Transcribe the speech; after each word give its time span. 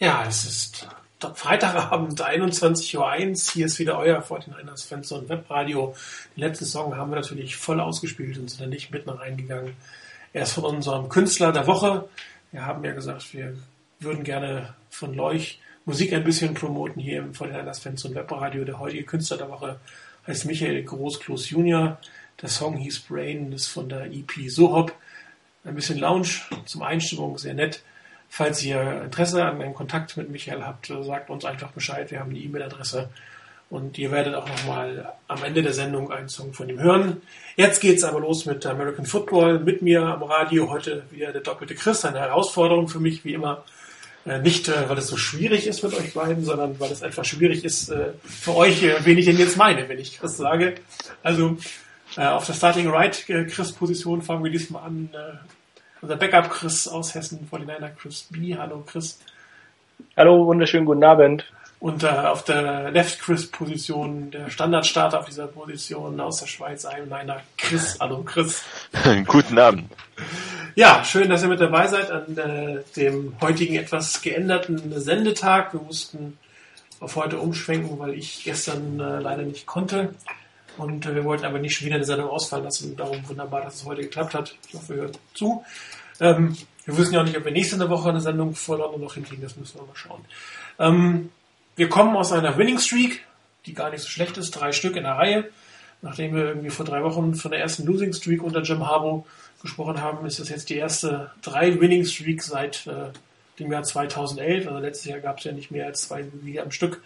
Ja, 0.00 0.24
es 0.28 0.44
ist 0.44 0.86
Freitagabend, 1.34 2.22
21.01 2.22 2.96
Uhr. 2.96 3.52
Hier 3.52 3.66
ist 3.66 3.80
wieder 3.80 3.98
euer 3.98 4.22
49ers 4.22 4.86
Fans 4.86 5.10
und 5.10 5.28
Webradio. 5.28 5.96
Den 6.36 6.40
letzten 6.42 6.66
Song 6.66 6.94
haben 6.94 7.10
wir 7.10 7.16
natürlich 7.16 7.56
voll 7.56 7.80
ausgespielt 7.80 8.38
und 8.38 8.48
sind 8.48 8.60
dann 8.60 8.70
nicht 8.70 8.92
mitten 8.92 9.10
reingegangen. 9.10 9.74
Er 10.32 10.44
ist 10.44 10.52
von 10.52 10.62
unserem 10.62 11.08
Künstler 11.08 11.50
der 11.50 11.66
Woche. 11.66 12.08
Wir 12.52 12.64
haben 12.64 12.84
ja 12.84 12.92
gesagt, 12.92 13.34
wir 13.34 13.56
würden 13.98 14.22
gerne 14.22 14.72
von 14.88 15.14
Leuch 15.14 15.58
Musik 15.84 16.12
ein 16.12 16.22
bisschen 16.22 16.54
promoten 16.54 17.02
hier 17.02 17.18
im 17.18 17.32
49ers 17.32 17.80
Fans 17.80 18.04
und 18.04 18.14
Webradio. 18.14 18.64
Der 18.64 18.78
heutige 18.78 19.02
Künstler 19.02 19.38
der 19.38 19.50
Woche 19.50 19.80
heißt 20.28 20.44
Michael 20.44 20.84
Großklos 20.84 21.50
Jr. 21.50 21.98
Der 22.40 22.48
Song 22.48 22.76
hieß 22.76 23.00
Brain, 23.00 23.50
ist 23.50 23.66
von 23.66 23.88
der 23.88 24.04
EP 24.04 24.48
Sohop. 24.48 24.94
Ein 25.64 25.74
bisschen 25.74 25.98
Lounge 25.98 26.28
zum 26.66 26.82
Einstimmung, 26.82 27.36
sehr 27.36 27.54
nett. 27.54 27.82
Falls 28.28 28.62
ihr 28.62 29.02
Interesse 29.02 29.44
an 29.44 29.60
einem 29.60 29.74
Kontakt 29.74 30.16
mit 30.16 30.30
Michael 30.30 30.64
habt, 30.64 30.92
sagt 31.02 31.30
uns 31.30 31.44
einfach 31.44 31.70
Bescheid. 31.70 32.10
Wir 32.10 32.20
haben 32.20 32.34
die 32.34 32.44
E-Mail-Adresse 32.44 33.08
und 33.70 33.98
ihr 33.98 34.10
werdet 34.10 34.34
auch 34.34 34.48
nochmal 34.48 35.12
am 35.26 35.42
Ende 35.44 35.62
der 35.62 35.72
Sendung 35.72 36.10
einen 36.10 36.28
Song 36.28 36.52
von 36.52 36.68
ihm 36.68 36.80
hören. 36.80 37.22
Jetzt 37.56 37.80
geht's 37.80 38.04
aber 38.04 38.20
los 38.20 38.46
mit 38.46 38.64
American 38.64 39.06
Football. 39.06 39.58
Mit 39.58 39.82
mir 39.82 40.02
am 40.02 40.22
Radio 40.22 40.70
heute 40.70 41.02
wieder 41.10 41.32
der 41.32 41.42
doppelte 41.42 41.74
Chris. 41.74 42.04
Eine 42.04 42.20
Herausforderung 42.20 42.88
für 42.88 43.00
mich, 43.00 43.24
wie 43.24 43.34
immer. 43.34 43.64
Äh, 44.28 44.40
nicht, 44.40 44.68
äh, 44.68 44.88
weil 44.88 44.98
es 44.98 45.06
so 45.06 45.16
schwierig 45.16 45.66
ist 45.66 45.82
mit 45.82 45.94
euch 45.94 46.12
beiden, 46.12 46.44
sondern 46.44 46.78
weil 46.80 46.92
es 46.92 47.02
einfach 47.02 47.24
schwierig 47.24 47.64
ist 47.64 47.88
äh, 47.88 48.12
für 48.22 48.56
euch, 48.56 48.82
wen 48.82 49.18
ich 49.18 49.26
denn 49.26 49.38
jetzt 49.38 49.56
meine, 49.56 49.88
wenn 49.88 49.98
ich 49.98 50.18
Chris 50.18 50.36
sage. 50.36 50.74
Also 51.22 51.56
auf 52.16 52.46
der 52.46 52.54
Starting 52.54 52.88
Right 52.88 53.24
Chris 53.26 53.72
Position 53.72 54.22
fangen 54.22 54.42
wir 54.42 54.50
diesmal 54.50 54.84
an. 54.84 55.10
Unser 56.00 56.16
Backup 56.16 56.50
Chris 56.50 56.86
aus 56.86 57.14
Hessen, 57.14 57.48
49er 57.50 57.90
Chris 58.00 58.28
B. 58.30 58.56
Hallo 58.56 58.84
Chris. 58.86 59.18
Hallo, 60.16 60.46
wunderschönen 60.46 60.86
guten 60.86 61.02
Abend. 61.02 61.44
Und 61.80 62.04
äh, 62.04 62.08
auf 62.08 62.44
der 62.44 62.92
Left 62.92 63.20
Chris 63.20 63.50
Position, 63.50 64.30
der 64.30 64.48
Standardstarter 64.48 65.18
auf 65.18 65.26
dieser 65.26 65.48
Position 65.48 66.20
aus 66.20 66.38
der 66.38 66.46
Schweiz, 66.46 66.84
ein 66.84 67.12
einer 67.12 67.40
Chris. 67.56 67.98
Hallo 67.98 68.22
Chris. 68.22 68.62
guten 69.26 69.58
Abend. 69.58 69.90
Ja, 70.76 71.02
schön, 71.02 71.28
dass 71.28 71.42
ihr 71.42 71.48
mit 71.48 71.60
dabei 71.60 71.88
seid 71.88 72.12
an 72.12 72.38
äh, 72.38 72.78
dem 72.96 73.34
heutigen 73.40 73.74
etwas 73.74 74.22
geänderten 74.22 75.00
Sendetag. 75.00 75.72
Wir 75.72 75.80
mussten 75.80 76.38
auf 77.00 77.16
heute 77.16 77.38
umschwenken, 77.38 77.98
weil 77.98 78.14
ich 78.14 78.44
gestern 78.44 79.00
äh, 79.00 79.18
leider 79.18 79.42
nicht 79.42 79.66
konnte. 79.66 80.14
Und 80.78 81.06
äh, 81.06 81.14
wir 81.14 81.24
wollten 81.24 81.44
aber 81.44 81.58
nicht 81.58 81.74
schon 81.74 81.86
wieder 81.86 81.96
eine 81.96 82.04
Sendung 82.04 82.30
ausfallen 82.30 82.64
lassen. 82.64 82.96
Darum 82.96 83.28
wunderbar, 83.28 83.62
dass 83.62 83.76
es 83.76 83.84
heute 83.84 84.02
geklappt 84.02 84.34
hat. 84.34 84.56
Ich 84.68 84.74
hoffe, 84.74 84.94
ihr 84.94 85.02
hört 85.02 85.18
zu. 85.34 85.64
Ähm, 86.20 86.56
wir 86.84 86.96
wissen 86.96 87.14
ja 87.14 87.20
auch 87.20 87.24
nicht, 87.24 87.36
ob 87.36 87.44
wir 87.44 87.52
nächste 87.52 87.88
Woche 87.90 88.08
eine 88.08 88.20
Sendung 88.20 88.54
vor 88.54 88.78
London 88.78 89.02
noch 89.02 89.14
hinkriegen. 89.14 89.42
Das 89.42 89.56
müssen 89.56 89.78
wir 89.78 89.86
mal 89.86 89.94
schauen. 89.94 90.24
Ähm, 90.78 91.30
wir 91.76 91.88
kommen 91.88 92.16
aus 92.16 92.32
einer 92.32 92.56
Winning 92.56 92.78
Streak, 92.78 93.24
die 93.66 93.74
gar 93.74 93.90
nicht 93.90 94.00
so 94.00 94.08
schlecht 94.08 94.36
ist. 94.38 94.52
Drei 94.52 94.72
Stück 94.72 94.96
in 94.96 95.04
der 95.04 95.12
Reihe. 95.12 95.50
Nachdem 96.00 96.34
wir 96.34 96.44
irgendwie 96.44 96.70
vor 96.70 96.86
drei 96.86 97.02
Wochen 97.02 97.34
von 97.34 97.50
der 97.50 97.60
ersten 97.60 97.84
Losing 97.84 98.12
Streak 98.12 98.42
unter 98.42 98.62
Jim 98.62 98.86
Harbour 98.86 99.26
gesprochen 99.62 100.00
haben, 100.00 100.26
ist 100.26 100.38
das 100.38 100.48
jetzt 100.48 100.70
die 100.70 100.76
erste 100.76 101.32
drei 101.42 101.80
Winning 101.80 102.04
Streak 102.04 102.42
seit 102.42 102.86
äh, 102.86 103.10
dem 103.58 103.70
Jahr 103.70 103.82
2011. 103.82 104.66
Also 104.66 104.78
letztes 104.78 105.06
Jahr 105.06 105.20
gab 105.20 105.38
es 105.38 105.44
ja 105.44 105.52
nicht 105.52 105.70
mehr 105.70 105.86
als 105.86 106.02
zwei 106.02 106.24
Siege 106.42 106.62
am 106.62 106.70
Stück 106.70 107.02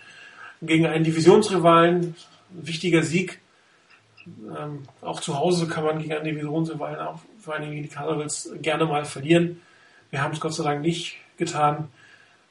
gegen 0.60 0.86
einen 0.86 1.04
Divisionsrivalen. 1.04 2.14
Ein 2.54 2.66
wichtiger 2.66 3.02
Sieg 3.02 3.41
ähm, 4.26 4.82
auch 5.00 5.20
zu 5.20 5.38
Hause 5.38 5.66
kann 5.66 5.84
man 5.84 5.98
gegen 5.98 6.12
eine 6.12 7.08
auch 7.08 7.18
vor 7.40 7.54
allem 7.54 7.70
gegen 7.70 7.82
die 7.82 7.88
Cardinals, 7.88 8.50
gerne 8.60 8.84
mal 8.84 9.04
verlieren. 9.04 9.60
Wir 10.10 10.22
haben 10.22 10.32
es 10.32 10.40
Gott 10.40 10.54
sei 10.54 10.64
Dank 10.64 10.82
nicht 10.82 11.16
getan. 11.36 11.88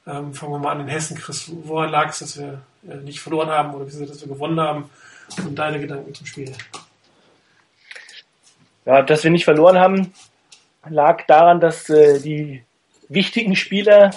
Ähm, 0.06 0.34
fangen 0.34 0.52
wir 0.52 0.58
mal 0.58 0.72
an 0.72 0.80
in 0.80 0.88
Hessen, 0.88 1.16
Chris. 1.16 1.50
Woran 1.64 1.90
lag 1.90 2.10
es, 2.10 2.18
dass 2.18 2.38
wir 2.38 2.60
äh, 2.88 2.96
nicht 2.96 3.20
verloren 3.20 3.48
haben 3.48 3.74
oder 3.74 3.84
dass 3.84 4.20
wir 4.20 4.28
gewonnen 4.28 4.60
haben? 4.60 4.90
Und 5.46 5.58
deine 5.58 5.80
Gedanken 5.80 6.12
zum 6.12 6.26
Spiel. 6.26 6.52
Ja, 8.84 9.02
dass 9.02 9.22
wir 9.22 9.30
nicht 9.30 9.44
verloren 9.44 9.78
haben, 9.78 10.12
lag 10.88 11.24
daran, 11.26 11.60
dass 11.60 11.88
äh, 11.88 12.20
die 12.20 12.64
wichtigen 13.08 13.54
Spieler, 13.54 14.10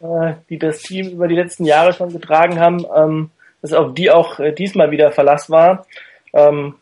äh, 0.00 0.34
die 0.48 0.58
das 0.58 0.82
Team 0.82 1.08
über 1.10 1.28
die 1.28 1.36
letzten 1.36 1.64
Jahre 1.64 1.92
schon 1.92 2.12
getragen 2.12 2.58
haben, 2.58 2.84
ähm, 2.94 3.30
dass 3.62 3.72
auf 3.72 3.94
die 3.94 4.10
auch 4.10 4.40
äh, 4.40 4.52
diesmal 4.52 4.90
wieder 4.90 5.12
Verlass 5.12 5.48
war. 5.48 5.86
Ähm, 6.32 6.74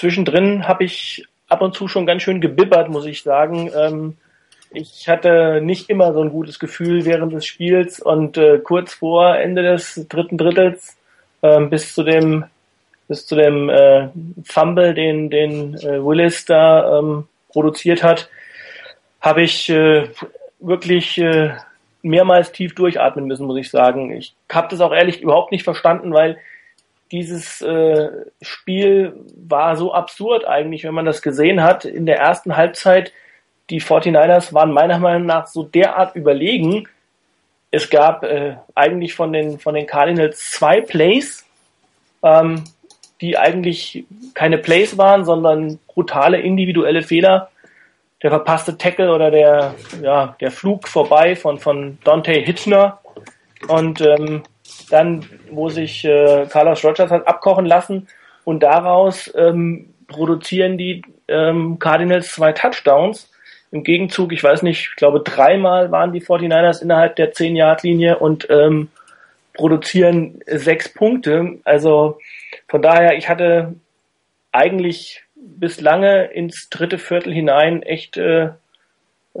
zwischendrin 0.00 0.66
habe 0.66 0.84
ich 0.84 1.24
ab 1.48 1.60
und 1.60 1.74
zu 1.74 1.86
schon 1.86 2.06
ganz 2.06 2.22
schön 2.22 2.40
gebibbert, 2.40 2.88
muss 2.88 3.04
ich 3.04 3.22
sagen. 3.22 3.70
Ähm, 3.76 4.16
ich 4.72 5.08
hatte 5.08 5.60
nicht 5.60 5.90
immer 5.90 6.12
so 6.14 6.22
ein 6.22 6.30
gutes 6.30 6.58
Gefühl 6.58 7.04
während 7.04 7.32
des 7.32 7.44
Spiels 7.44 8.00
und 8.00 8.38
äh, 8.38 8.58
kurz 8.58 8.94
vor 8.94 9.36
Ende 9.36 9.62
des 9.62 10.06
dritten 10.08 10.38
Drittels 10.38 10.96
äh, 11.42 11.60
bis 11.60 11.94
zu 11.94 12.02
dem 12.02 12.44
bis 13.08 13.26
zu 13.26 13.34
dem 13.34 13.68
äh, 13.68 14.08
Fumble, 14.44 14.94
den 14.94 15.28
den 15.28 15.74
äh, 15.74 16.02
Willis 16.02 16.44
da 16.46 16.98
ähm, 16.98 17.26
produziert 17.52 18.02
hat, 18.02 18.30
habe 19.20 19.42
ich 19.42 19.68
äh, 19.68 20.08
wirklich 20.60 21.18
äh, 21.18 21.50
mehrmals 22.02 22.52
tief 22.52 22.74
durchatmen 22.74 23.26
müssen, 23.26 23.46
muss 23.46 23.58
ich 23.58 23.70
sagen. 23.70 24.12
Ich 24.12 24.34
habe 24.50 24.68
das 24.70 24.80
auch 24.80 24.92
ehrlich 24.92 25.20
überhaupt 25.20 25.50
nicht 25.50 25.64
verstanden, 25.64 26.14
weil 26.14 26.38
dieses 27.12 27.60
äh, 27.60 28.08
Spiel 28.40 29.14
war 29.34 29.76
so 29.76 29.92
absurd 29.92 30.46
eigentlich, 30.46 30.84
wenn 30.84 30.94
man 30.94 31.04
das 31.04 31.22
gesehen 31.22 31.62
hat. 31.62 31.84
In 31.84 32.06
der 32.06 32.18
ersten 32.18 32.56
Halbzeit, 32.56 33.12
die 33.68 33.80
49ers 33.80 34.54
waren 34.54 34.72
meiner 34.72 34.98
Meinung 34.98 35.26
nach 35.26 35.46
so 35.46 35.64
derart 35.64 36.14
überlegen. 36.14 36.88
Es 37.72 37.90
gab 37.90 38.22
äh, 38.22 38.56
eigentlich 38.74 39.14
von 39.14 39.32
den, 39.32 39.58
von 39.58 39.74
den 39.74 39.86
Cardinals 39.86 40.50
zwei 40.50 40.80
Plays, 40.80 41.44
ähm, 42.22 42.64
die 43.20 43.36
eigentlich 43.36 44.04
keine 44.34 44.58
Plays 44.58 44.96
waren, 44.96 45.24
sondern 45.24 45.78
brutale 45.88 46.40
individuelle 46.40 47.02
Fehler. 47.02 47.50
Der 48.22 48.30
verpasste 48.30 48.76
Tackle 48.76 49.12
oder 49.12 49.30
der, 49.30 49.74
ja, 50.02 50.36
der 50.40 50.50
Flug 50.50 50.86
vorbei 50.86 51.34
von, 51.36 51.58
von 51.58 51.98
Dante 52.04 52.32
Hitchner. 52.32 53.00
Und 53.68 54.00
ähm, 54.00 54.42
dann, 54.90 55.24
wo 55.50 55.68
sich 55.68 56.04
äh, 56.04 56.46
Carlos 56.50 56.84
Rogers 56.84 57.10
hat 57.10 57.26
abkochen 57.26 57.66
lassen 57.66 58.08
und 58.44 58.62
daraus 58.62 59.32
ähm, 59.36 59.94
produzieren 60.06 60.76
die 60.78 61.02
ähm, 61.28 61.78
Cardinals 61.78 62.32
zwei 62.32 62.52
Touchdowns. 62.52 63.30
Im 63.72 63.84
Gegenzug, 63.84 64.32
ich 64.32 64.42
weiß 64.42 64.62
nicht, 64.62 64.88
ich 64.90 64.96
glaube 64.96 65.20
dreimal 65.20 65.92
waren 65.92 66.12
die 66.12 66.20
49ers 66.20 66.82
innerhalb 66.82 67.16
der 67.16 67.32
10-Yard-Linie 67.32 68.18
und 68.18 68.48
ähm, 68.50 68.88
produzieren 69.54 70.40
sechs 70.46 70.92
Punkte. 70.92 71.58
Also 71.64 72.18
von 72.68 72.82
daher, 72.82 73.16
ich 73.16 73.28
hatte 73.28 73.74
eigentlich 74.52 75.22
bis 75.36 75.80
lange 75.80 76.24
ins 76.24 76.68
dritte 76.68 76.98
Viertel 76.98 77.32
hinein 77.32 77.82
echt 77.82 78.16
äh, 78.16 78.50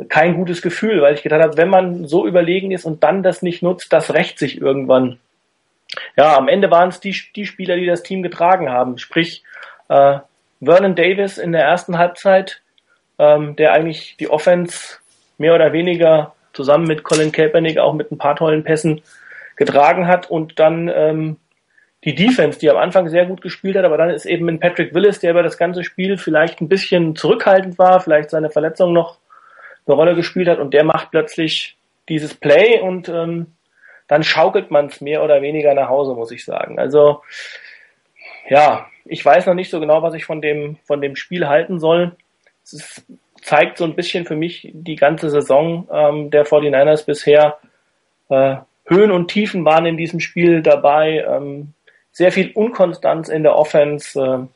kein 0.08 0.34
gutes 0.34 0.62
Gefühl, 0.62 1.02
weil 1.02 1.14
ich 1.14 1.22
gedacht 1.22 1.42
habe, 1.42 1.56
wenn 1.56 1.68
man 1.68 2.06
so 2.06 2.26
überlegen 2.26 2.70
ist 2.70 2.84
und 2.84 3.02
dann 3.02 3.22
das 3.22 3.42
nicht 3.42 3.62
nutzt, 3.62 3.92
das 3.92 4.14
rächt 4.14 4.38
sich 4.38 4.60
irgendwann 4.60 5.18
ja, 6.16 6.36
am 6.36 6.48
Ende 6.48 6.70
waren 6.70 6.88
es 6.88 7.00
die, 7.00 7.16
die 7.34 7.46
Spieler, 7.46 7.76
die 7.76 7.86
das 7.86 8.02
Team 8.02 8.22
getragen 8.22 8.70
haben. 8.70 8.98
Sprich, 8.98 9.42
äh, 9.88 10.18
Vernon 10.62 10.94
Davis 10.94 11.38
in 11.38 11.52
der 11.52 11.62
ersten 11.62 11.98
Halbzeit, 11.98 12.62
ähm, 13.18 13.56
der 13.56 13.72
eigentlich 13.72 14.16
die 14.18 14.30
Offense 14.30 14.98
mehr 15.38 15.54
oder 15.54 15.72
weniger 15.72 16.34
zusammen 16.52 16.86
mit 16.86 17.02
Colin 17.02 17.32
Kaepernick 17.32 17.78
auch 17.78 17.94
mit 17.94 18.10
ein 18.12 18.18
paar 18.18 18.36
tollen 18.36 18.64
Pässen 18.64 19.02
getragen 19.56 20.06
hat 20.06 20.30
und 20.30 20.58
dann 20.58 20.90
ähm, 20.94 21.36
die 22.04 22.14
Defense, 22.14 22.58
die 22.58 22.70
am 22.70 22.76
Anfang 22.76 23.08
sehr 23.08 23.26
gut 23.26 23.42
gespielt 23.42 23.76
hat, 23.76 23.84
aber 23.84 23.98
dann 23.98 24.10
ist 24.10 24.24
eben 24.24 24.48
ein 24.48 24.58
Patrick 24.58 24.94
Willis, 24.94 25.20
der 25.20 25.32
über 25.32 25.42
das 25.42 25.58
ganze 25.58 25.84
Spiel 25.84 26.16
vielleicht 26.16 26.60
ein 26.60 26.68
bisschen 26.68 27.14
zurückhaltend 27.14 27.78
war, 27.78 28.00
vielleicht 28.00 28.30
seine 28.30 28.50
Verletzung 28.50 28.92
noch 28.92 29.18
eine 29.86 29.96
Rolle 29.96 30.14
gespielt 30.14 30.48
hat 30.48 30.58
und 30.58 30.74
der 30.74 30.84
macht 30.84 31.10
plötzlich 31.10 31.76
dieses 32.08 32.34
Play 32.34 32.80
und 32.80 33.08
ähm, 33.08 33.54
dann 34.08 34.22
schaukelt 34.22 34.70
man 34.70 34.86
es 34.86 35.00
mehr 35.00 35.22
oder 35.22 35.40
weniger 35.42 35.72
nach 35.74 35.88
Hause, 35.88 36.14
muss 36.14 36.32
ich 36.32 36.44
sagen. 36.44 36.78
Also 36.78 37.22
ja, 38.48 38.86
ich 39.04 39.24
weiß 39.24 39.46
noch 39.46 39.54
nicht 39.54 39.70
so 39.70 39.80
genau, 39.80 40.02
was 40.02 40.14
ich 40.14 40.24
von 40.24 40.42
dem, 40.42 40.76
von 40.84 41.00
dem 41.00 41.16
Spiel 41.16 41.48
halten 41.48 41.78
soll. 41.78 42.16
Es 42.64 42.72
ist, 42.72 43.04
zeigt 43.42 43.78
so 43.78 43.84
ein 43.84 43.94
bisschen 43.94 44.26
für 44.26 44.36
mich 44.36 44.70
die 44.72 44.96
ganze 44.96 45.30
Saison 45.30 45.88
ähm, 45.92 46.30
der 46.30 46.44
49ers 46.44 47.06
bisher. 47.06 47.58
Äh, 48.28 48.56
Höhen 48.86 49.12
und 49.12 49.28
Tiefen 49.28 49.64
waren 49.64 49.86
in 49.86 49.96
diesem 49.96 50.20
Spiel 50.20 50.62
dabei. 50.62 51.24
Ähm, 51.26 51.74
sehr 52.10 52.32
viel 52.32 52.50
Unkonstanz 52.52 53.28
in 53.28 53.44
der 53.44 53.56
Offense. 53.56 54.20
Äh, 54.20 54.46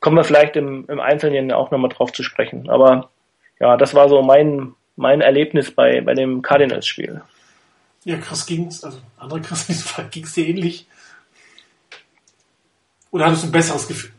kommen 0.00 0.16
wir 0.16 0.24
vielleicht 0.24 0.56
im, 0.56 0.84
im 0.88 1.00
Einzelnen 1.00 1.50
auch 1.52 1.70
nochmal 1.70 1.90
drauf 1.90 2.12
zu 2.12 2.22
sprechen. 2.22 2.68
Aber 2.68 3.08
ja, 3.60 3.76
das 3.76 3.94
war 3.94 4.08
so 4.08 4.22
mein, 4.22 4.74
mein 4.96 5.20
Erlebnis 5.20 5.70
bei, 5.70 6.00
bei 6.00 6.14
dem 6.14 6.42
Cardinals-Spiel. 6.42 7.22
Ja, 8.04 8.16
Chris 8.18 8.46
ging's, 8.46 8.84
also 8.84 8.98
andere 9.18 9.40
Chris 9.40 9.68
in 9.68 9.74
diesem 9.74 9.88
Fall 9.88 10.08
ging's 10.10 10.32
dir 10.34 10.46
ähnlich. 10.46 10.86
Oder 13.10 13.26
hattest 13.26 13.44
du 13.44 13.48
ein 13.48 13.52
besseres 13.52 13.88
Gefühl? 13.88 14.10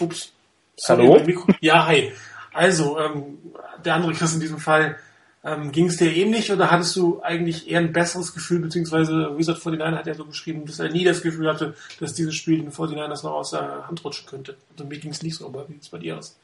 Ups. 0.00 0.32
Sorry, 0.76 1.06
Hallo? 1.06 1.54
Ja, 1.60 1.86
hi. 1.86 2.12
Also, 2.52 2.98
ähm, 3.00 3.38
der 3.84 3.94
andere 3.94 4.12
Chris 4.12 4.34
in 4.34 4.40
diesem 4.40 4.58
Fall, 4.58 4.96
Ähm, 5.44 5.70
Ging 5.70 5.86
es 5.86 5.96
dir 5.96 6.12
ähnlich 6.14 6.50
oder 6.50 6.68
hattest 6.70 6.96
du 6.96 7.22
eigentlich 7.22 7.70
eher 7.70 7.78
ein 7.78 7.92
besseres 7.92 8.34
Gefühl, 8.34 8.58
beziehungsweise 8.58 9.38
Wizard 9.38 9.64
49 9.64 9.98
hat 9.98 10.06
ja 10.08 10.14
so 10.14 10.24
geschrieben, 10.24 10.66
dass 10.66 10.80
er 10.80 10.90
nie 10.90 11.04
das 11.04 11.22
Gefühl 11.22 11.48
hatte, 11.48 11.74
dass 12.00 12.12
dieses 12.12 12.34
Spiel 12.34 12.58
den 12.58 12.72
49ers 12.72 13.22
noch 13.22 13.34
aus 13.34 13.52
der 13.52 13.86
Hand 13.86 14.04
rutschen 14.04 14.26
könnte. 14.26 14.56
Also 14.72 14.84
mir 14.84 14.98
ging 14.98 15.12
es 15.12 15.22
nicht 15.22 15.36
so, 15.36 15.46
aber 15.46 15.68
wie 15.68 15.78
es 15.80 15.88
bei 15.88 15.98
dir 15.98 16.18
aus? 16.18 16.36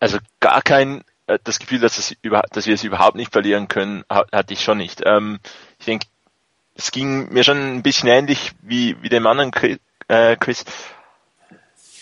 Also 0.00 0.18
gar 0.40 0.62
kein 0.62 1.04
äh, 1.30 1.38
das 1.44 1.58
Gefühl, 1.58 1.78
dass, 1.78 1.98
es 1.98 2.16
über, 2.22 2.42
dass 2.50 2.66
wir 2.66 2.74
es 2.74 2.84
überhaupt 2.84 3.16
nicht 3.16 3.32
verlieren 3.32 3.68
können, 3.68 4.04
hatte 4.08 4.52
ich 4.52 4.62
schon 4.62 4.78
nicht. 4.78 5.02
Ähm, 5.04 5.38
ich 5.78 5.86
denke, 5.86 6.06
es 6.74 6.90
ging 6.90 7.32
mir 7.32 7.44
schon 7.44 7.76
ein 7.76 7.82
bisschen 7.82 8.08
ähnlich 8.08 8.52
wie, 8.62 9.00
wie 9.02 9.08
dem 9.08 9.26
anderen. 9.26 9.52
Äh, 10.08 10.36
Chris. 10.36 10.64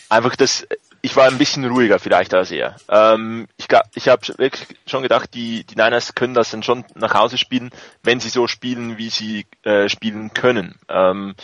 Einfach 0.08 0.36
das, 0.36 0.66
ich 1.02 1.14
war 1.16 1.26
ein 1.26 1.36
bisschen 1.36 1.66
ruhiger 1.66 1.98
vielleicht 1.98 2.32
als 2.32 2.50
er. 2.50 2.76
Ähm, 2.88 3.48
ich 3.58 3.66
ich 3.94 4.08
habe 4.08 4.26
wirklich 4.38 4.66
schon 4.86 5.02
gedacht, 5.02 5.34
die, 5.34 5.64
die 5.64 5.74
Niners 5.74 6.14
können 6.14 6.32
das 6.32 6.50
dann 6.50 6.62
schon 6.62 6.84
nach 6.94 7.14
Hause 7.14 7.36
spielen, 7.36 7.70
wenn 8.02 8.20
sie 8.20 8.30
so 8.30 8.46
spielen, 8.46 8.96
wie 8.96 9.10
sie 9.10 9.46
äh, 9.62 9.88
spielen 9.88 10.32
können. 10.32 10.78
Ähm, 10.88 11.34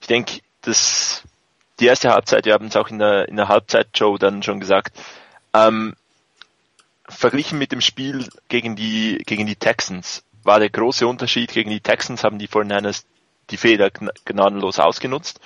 ich 0.00 0.06
denke, 0.06 0.40
dass 0.62 1.22
die 1.78 1.86
erste 1.86 2.10
Halbzeit, 2.10 2.44
wir 2.44 2.52
haben 2.52 2.66
es 2.66 2.76
auch 2.76 2.88
in 2.88 2.98
der, 2.98 3.28
in 3.28 3.36
der 3.36 3.48
Halbzeitshow 3.48 4.18
dann 4.18 4.42
schon 4.42 4.60
gesagt, 4.60 4.98
ähm, 5.54 5.94
verglichen 7.10 7.58
mit 7.58 7.72
dem 7.72 7.80
Spiel 7.80 8.28
gegen 8.48 8.76
die, 8.76 9.22
gegen 9.26 9.46
die 9.46 9.56
Texans 9.56 10.24
war 10.42 10.58
der 10.58 10.70
große 10.70 11.06
Unterschied. 11.06 11.52
Gegen 11.52 11.70
die 11.70 11.80
Texans 11.80 12.24
haben 12.24 12.38
die 12.38 12.48
49ers 12.48 13.04
die 13.50 13.56
Fehler 13.56 13.90
gnadenlos 14.24 14.78
ausgenutzt 14.78 15.40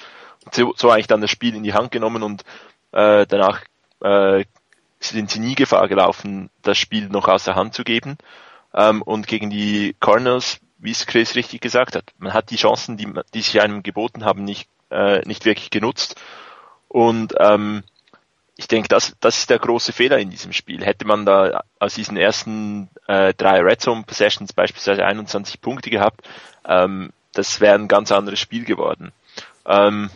so, 0.52 0.74
so 0.76 0.90
eigentlich 0.90 1.06
dann 1.06 1.20
das 1.20 1.30
Spiel 1.30 1.54
in 1.54 1.62
die 1.62 1.74
Hand 1.74 1.90
genommen 1.90 2.22
und 2.22 2.44
äh, 2.92 3.26
danach 3.26 3.62
äh, 4.00 4.44
sind 5.00 5.30
sie 5.30 5.38
nie 5.38 5.54
Gefahr 5.54 5.88
gelaufen, 5.88 6.50
das 6.62 6.78
Spiel 6.78 7.08
noch 7.08 7.28
aus 7.28 7.44
der 7.44 7.54
Hand 7.54 7.74
zu 7.74 7.84
geben. 7.84 8.16
Ähm, 8.72 9.02
und 9.02 9.26
gegen 9.26 9.50
die 9.50 9.94
Cardinals, 10.00 10.60
wie 10.78 10.90
es 10.90 11.06
Chris 11.06 11.34
richtig 11.34 11.60
gesagt 11.60 11.96
hat, 11.96 12.04
man 12.18 12.32
hat 12.32 12.50
die 12.50 12.56
Chancen, 12.56 12.96
die, 12.96 13.08
die 13.32 13.42
sich 13.42 13.60
einem 13.60 13.82
geboten 13.82 14.24
haben, 14.24 14.44
nicht, 14.44 14.68
äh, 14.90 15.20
nicht 15.26 15.44
wirklich 15.44 15.70
genutzt. 15.70 16.20
Und 16.88 17.34
ähm, 17.38 17.82
ich 18.56 18.68
denke, 18.68 18.88
das, 18.88 19.16
das 19.20 19.38
ist 19.38 19.50
der 19.50 19.58
große 19.58 19.92
Fehler 19.92 20.18
in 20.18 20.30
diesem 20.30 20.52
Spiel. 20.52 20.84
Hätte 20.84 21.06
man 21.06 21.26
da 21.26 21.64
aus 21.80 21.94
diesen 21.94 22.16
ersten 22.16 22.88
äh, 23.08 23.34
drei 23.34 23.60
Red 23.60 23.80
Zone 23.80 24.04
Possessions 24.06 24.52
beispielsweise 24.52 25.04
21 25.04 25.60
Punkte 25.60 25.90
gehabt, 25.90 26.26
ähm, 26.64 27.10
das 27.32 27.60
wäre 27.60 27.74
ein 27.74 27.88
ganz 27.88 28.12
anderes 28.12 28.38
Spiel 28.38 28.64
geworden. 28.64 29.12
Ähm, 29.66 30.10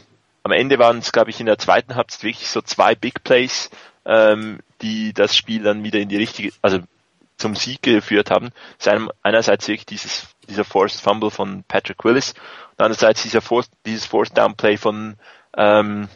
am 0.45 0.53
Ende 0.53 0.79
waren 0.79 0.99
es, 0.99 1.13
glaube 1.13 1.31
ich, 1.31 1.41
in 1.41 1.47
der 1.47 1.59
zweiten 1.59 1.97
Halbzeit 1.97 2.23
wirklich 2.23 2.49
so 2.49 2.63
zwei 2.63 2.95
Big 2.95 3.25
Plays, 3.25 3.71
ähm, 4.05 4.61
die 4.83 5.13
das 5.13 5.37
Spiel 5.37 5.63
dann 5.63 5.83
wieder 5.83 5.99
in 5.99 6.09
die 6.09 6.17
richtige, 6.17 6.53
also 6.63 6.79
zum 7.37 7.57
Sieg 7.57 7.83
geführt 7.83 8.31
haben. 8.31 8.51
Einem, 8.87 9.11
einerseits 9.23 9.67
wirklich 9.69 9.87
dieses, 9.87 10.29
dieser 10.49 10.65
Forced 10.65 11.01
Fumble 11.01 11.31
von 11.31 11.65
Patrick 11.67 12.05
Willis 12.05 12.33
und 12.33 12.85
andererseits 12.85 13.23
dieser 13.23 13.41
Forced, 13.41 13.73
dieses 13.85 14.07
Forced 14.07 14.39
Down 14.39 14.57
Play 14.57 14.77
von, 14.77 15.17
ähm, 15.57 16.09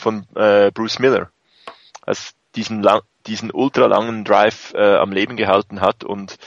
von 0.00 0.26
äh, 0.34 0.70
Bruce 0.72 0.98
Miller. 0.98 1.30
Also 2.02 2.30
diesen, 2.56 2.82
lang, 2.82 3.02
diesen 3.26 3.52
ultra 3.52 3.86
langen 3.86 4.24
Drive 4.24 4.74
äh, 4.74 4.96
am 4.96 5.12
Leben 5.12 5.36
gehalten 5.36 5.80
hat 5.80 6.02
und 6.02 6.38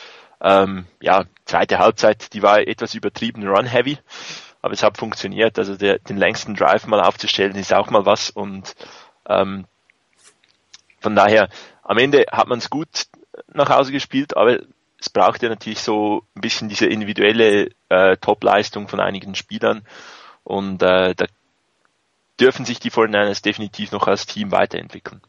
ähm, 0.42 0.86
ja, 1.02 1.24
zweite 1.46 1.80
Halbzeit, 1.80 2.34
die 2.34 2.44
war 2.44 2.60
etwas 2.60 2.96
übertrieben 2.96 3.48
run-heavy 3.48 3.98
aber 4.64 4.74
es 4.74 4.82
hat 4.82 4.98
funktioniert. 4.98 5.60
Also 5.60 5.76
der, 5.76 6.00
den 6.00 6.18
längsten 6.18 6.56
Drive 6.56 6.88
mal 6.88 7.02
aufzustellen 7.02 7.56
ist 7.56 7.74
auch 7.74 7.92
mal 7.92 8.08
was 8.08 8.32
und 8.32 8.76
ähm, 9.28 9.66
von 11.02 11.16
daher 11.16 11.50
am 11.84 11.98
Ende 11.98 12.26
hat 12.32 12.48
man 12.48 12.60
es 12.60 12.70
gut 12.70 12.88
nach 13.54 13.70
Hause 13.70 13.92
gespielt, 13.92 14.38
aber 14.38 14.60
es 14.98 15.10
braucht 15.10 15.44
ja 15.44 15.50
natürlich 15.50 15.82
so 15.82 16.24
ein 16.36 16.42
bisschen 16.42 16.70
diese 16.70 16.86
individuelle 16.86 17.72
äh, 17.90 18.16
Top-Leistung 18.18 18.88
von 18.88 19.02
einigen 19.02 19.36
Spielern 19.36 19.86
und 20.46 20.82
äh, 20.82 21.14
da 21.14 21.26
dürfen 22.40 22.66
sich 22.66 22.80
die 22.80 22.92
49ers 22.92 23.44
definitiv 23.44 23.92
noch 23.92 24.08
als 24.08 24.26
Team 24.26 24.52
weiterentwickeln. 24.52 25.22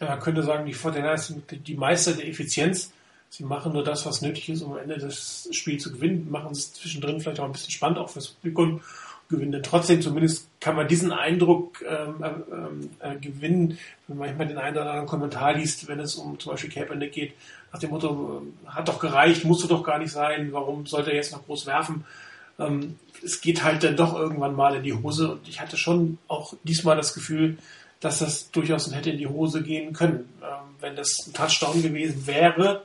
Ja, 0.00 0.08
man 0.08 0.20
könnte 0.20 0.42
sagen, 0.42 0.66
die 0.66 0.74
49ers 0.74 1.18
sind 1.18 1.66
die 1.66 1.74
Meister 1.74 2.12
der 2.12 2.28
Effizienz. 2.28 2.92
Sie 3.30 3.44
machen 3.44 3.72
nur 3.72 3.82
das, 3.82 4.06
was 4.06 4.22
nötig 4.22 4.48
ist, 4.48 4.62
um 4.62 4.72
am 4.72 4.78
Ende 4.78 4.98
das 4.98 5.48
Spiel 5.50 5.78
zu 5.78 5.92
gewinnen, 5.92 6.30
machen 6.30 6.52
es 6.52 6.72
zwischendrin 6.72 7.20
vielleicht 7.20 7.40
auch 7.40 7.46
ein 7.46 7.52
bisschen 7.52 7.72
spannend, 7.72 7.98
auch 7.98 8.10
fürs 8.10 8.28
Publikum, 8.28 8.80
gewinnen 9.28 9.62
trotzdem. 9.62 10.02
Zumindest 10.02 10.48
kann 10.60 10.76
man 10.76 10.86
diesen 10.86 11.12
Eindruck 11.12 11.82
ähm, 11.88 12.22
ähm, 12.22 12.90
äh, 13.00 13.16
gewinnen, 13.16 13.78
wenn 14.06 14.18
man 14.18 14.28
manchmal 14.28 14.48
den 14.48 14.58
einen 14.58 14.76
oder 14.76 14.86
anderen 14.86 15.08
Kommentar 15.08 15.54
liest, 15.54 15.88
wenn 15.88 16.00
es 16.00 16.14
um 16.16 16.38
zum 16.38 16.52
Beispiel 16.52 16.70
Kaepernick 16.70 17.12
geht, 17.12 17.32
nach 17.72 17.80
dem 17.80 17.90
Motto, 17.90 18.42
äh, 18.64 18.68
hat 18.68 18.88
doch 18.88 19.00
gereicht, 19.00 19.44
musste 19.44 19.66
doch 19.66 19.82
gar 19.82 19.98
nicht 19.98 20.12
sein, 20.12 20.52
warum 20.52 20.86
sollte 20.86 21.10
er 21.10 21.16
jetzt 21.16 21.32
noch 21.32 21.44
groß 21.44 21.66
werfen? 21.66 22.04
Ähm, 22.58 22.98
es 23.24 23.40
geht 23.40 23.64
halt 23.64 23.82
dann 23.84 23.96
doch 23.96 24.14
irgendwann 24.14 24.54
mal 24.54 24.76
in 24.76 24.82
die 24.82 24.92
Hose 24.92 25.32
und 25.32 25.48
ich 25.48 25.60
hatte 25.60 25.76
schon 25.76 26.18
auch 26.28 26.54
diesmal 26.62 26.96
das 26.96 27.14
Gefühl, 27.14 27.58
dass 28.00 28.18
das 28.18 28.50
durchaus 28.50 28.92
hätte 28.94 29.10
in 29.10 29.18
die 29.18 29.26
Hose 29.26 29.62
gehen 29.62 29.92
können. 29.92 30.28
Ähm, 30.42 30.74
wenn 30.80 30.96
das 30.96 31.26
ein 31.26 31.32
Touchdown 31.32 31.82
gewesen 31.82 32.26
wäre, 32.26 32.84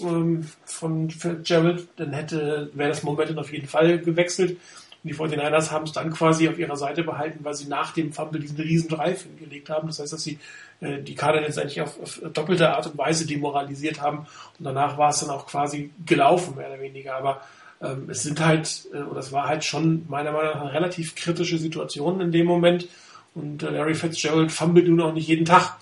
ähm, 0.00 0.48
von 0.64 1.12
Jared, 1.44 1.86
dann 1.96 2.12
hätte, 2.12 2.70
wäre 2.74 2.88
das 2.88 3.02
Momentum 3.02 3.38
auf 3.38 3.52
jeden 3.52 3.68
Fall 3.68 3.98
gewechselt. 3.98 4.52
Und 4.52 5.10
die 5.10 5.14
49ers 5.14 5.70
haben 5.70 5.84
es 5.84 5.92
dann 5.92 6.10
quasi 6.10 6.48
auf 6.48 6.58
ihrer 6.58 6.76
Seite 6.76 7.04
behalten, 7.04 7.40
weil 7.42 7.54
sie 7.54 7.68
nach 7.68 7.92
dem 7.92 8.12
Fumble 8.12 8.40
diesen 8.40 8.56
riesen 8.56 8.88
Drive 8.88 9.24
hingelegt 9.24 9.68
haben. 9.68 9.88
Das 9.88 10.00
heißt, 10.00 10.14
dass 10.14 10.22
sie 10.22 10.38
äh, 10.80 11.02
die 11.02 11.14
Kader 11.14 11.42
jetzt 11.42 11.58
eigentlich 11.58 11.82
auf, 11.82 12.00
auf 12.00 12.20
doppelte 12.32 12.70
Art 12.70 12.86
und 12.86 12.96
Weise 12.96 13.26
demoralisiert 13.26 14.00
haben. 14.00 14.26
Und 14.58 14.64
danach 14.64 14.96
war 14.96 15.10
es 15.10 15.20
dann 15.20 15.30
auch 15.30 15.46
quasi 15.46 15.90
gelaufen, 16.06 16.56
mehr 16.56 16.68
oder 16.68 16.80
weniger. 16.80 17.16
Aber 17.16 17.42
ähm, 17.84 18.08
es 18.08 18.22
sind 18.22 18.40
halt, 18.40 18.86
äh, 18.92 19.02
oder 19.02 19.20
es 19.20 19.32
war 19.32 19.48
halt 19.48 19.64
schon 19.64 20.06
meiner 20.08 20.32
Meinung 20.32 20.54
nach 20.54 20.72
relativ 20.72 21.14
kritische 21.14 21.58
Situation 21.58 22.20
in 22.20 22.32
dem 22.32 22.46
Moment. 22.46 22.88
Und 23.34 23.62
äh, 23.62 23.70
Larry 23.70 23.94
Fitzgerald 23.94 24.52
fummelt 24.52 24.88
nun 24.88 25.00
auch 25.00 25.12
nicht 25.12 25.28
jeden 25.28 25.44
Tag. 25.44 25.76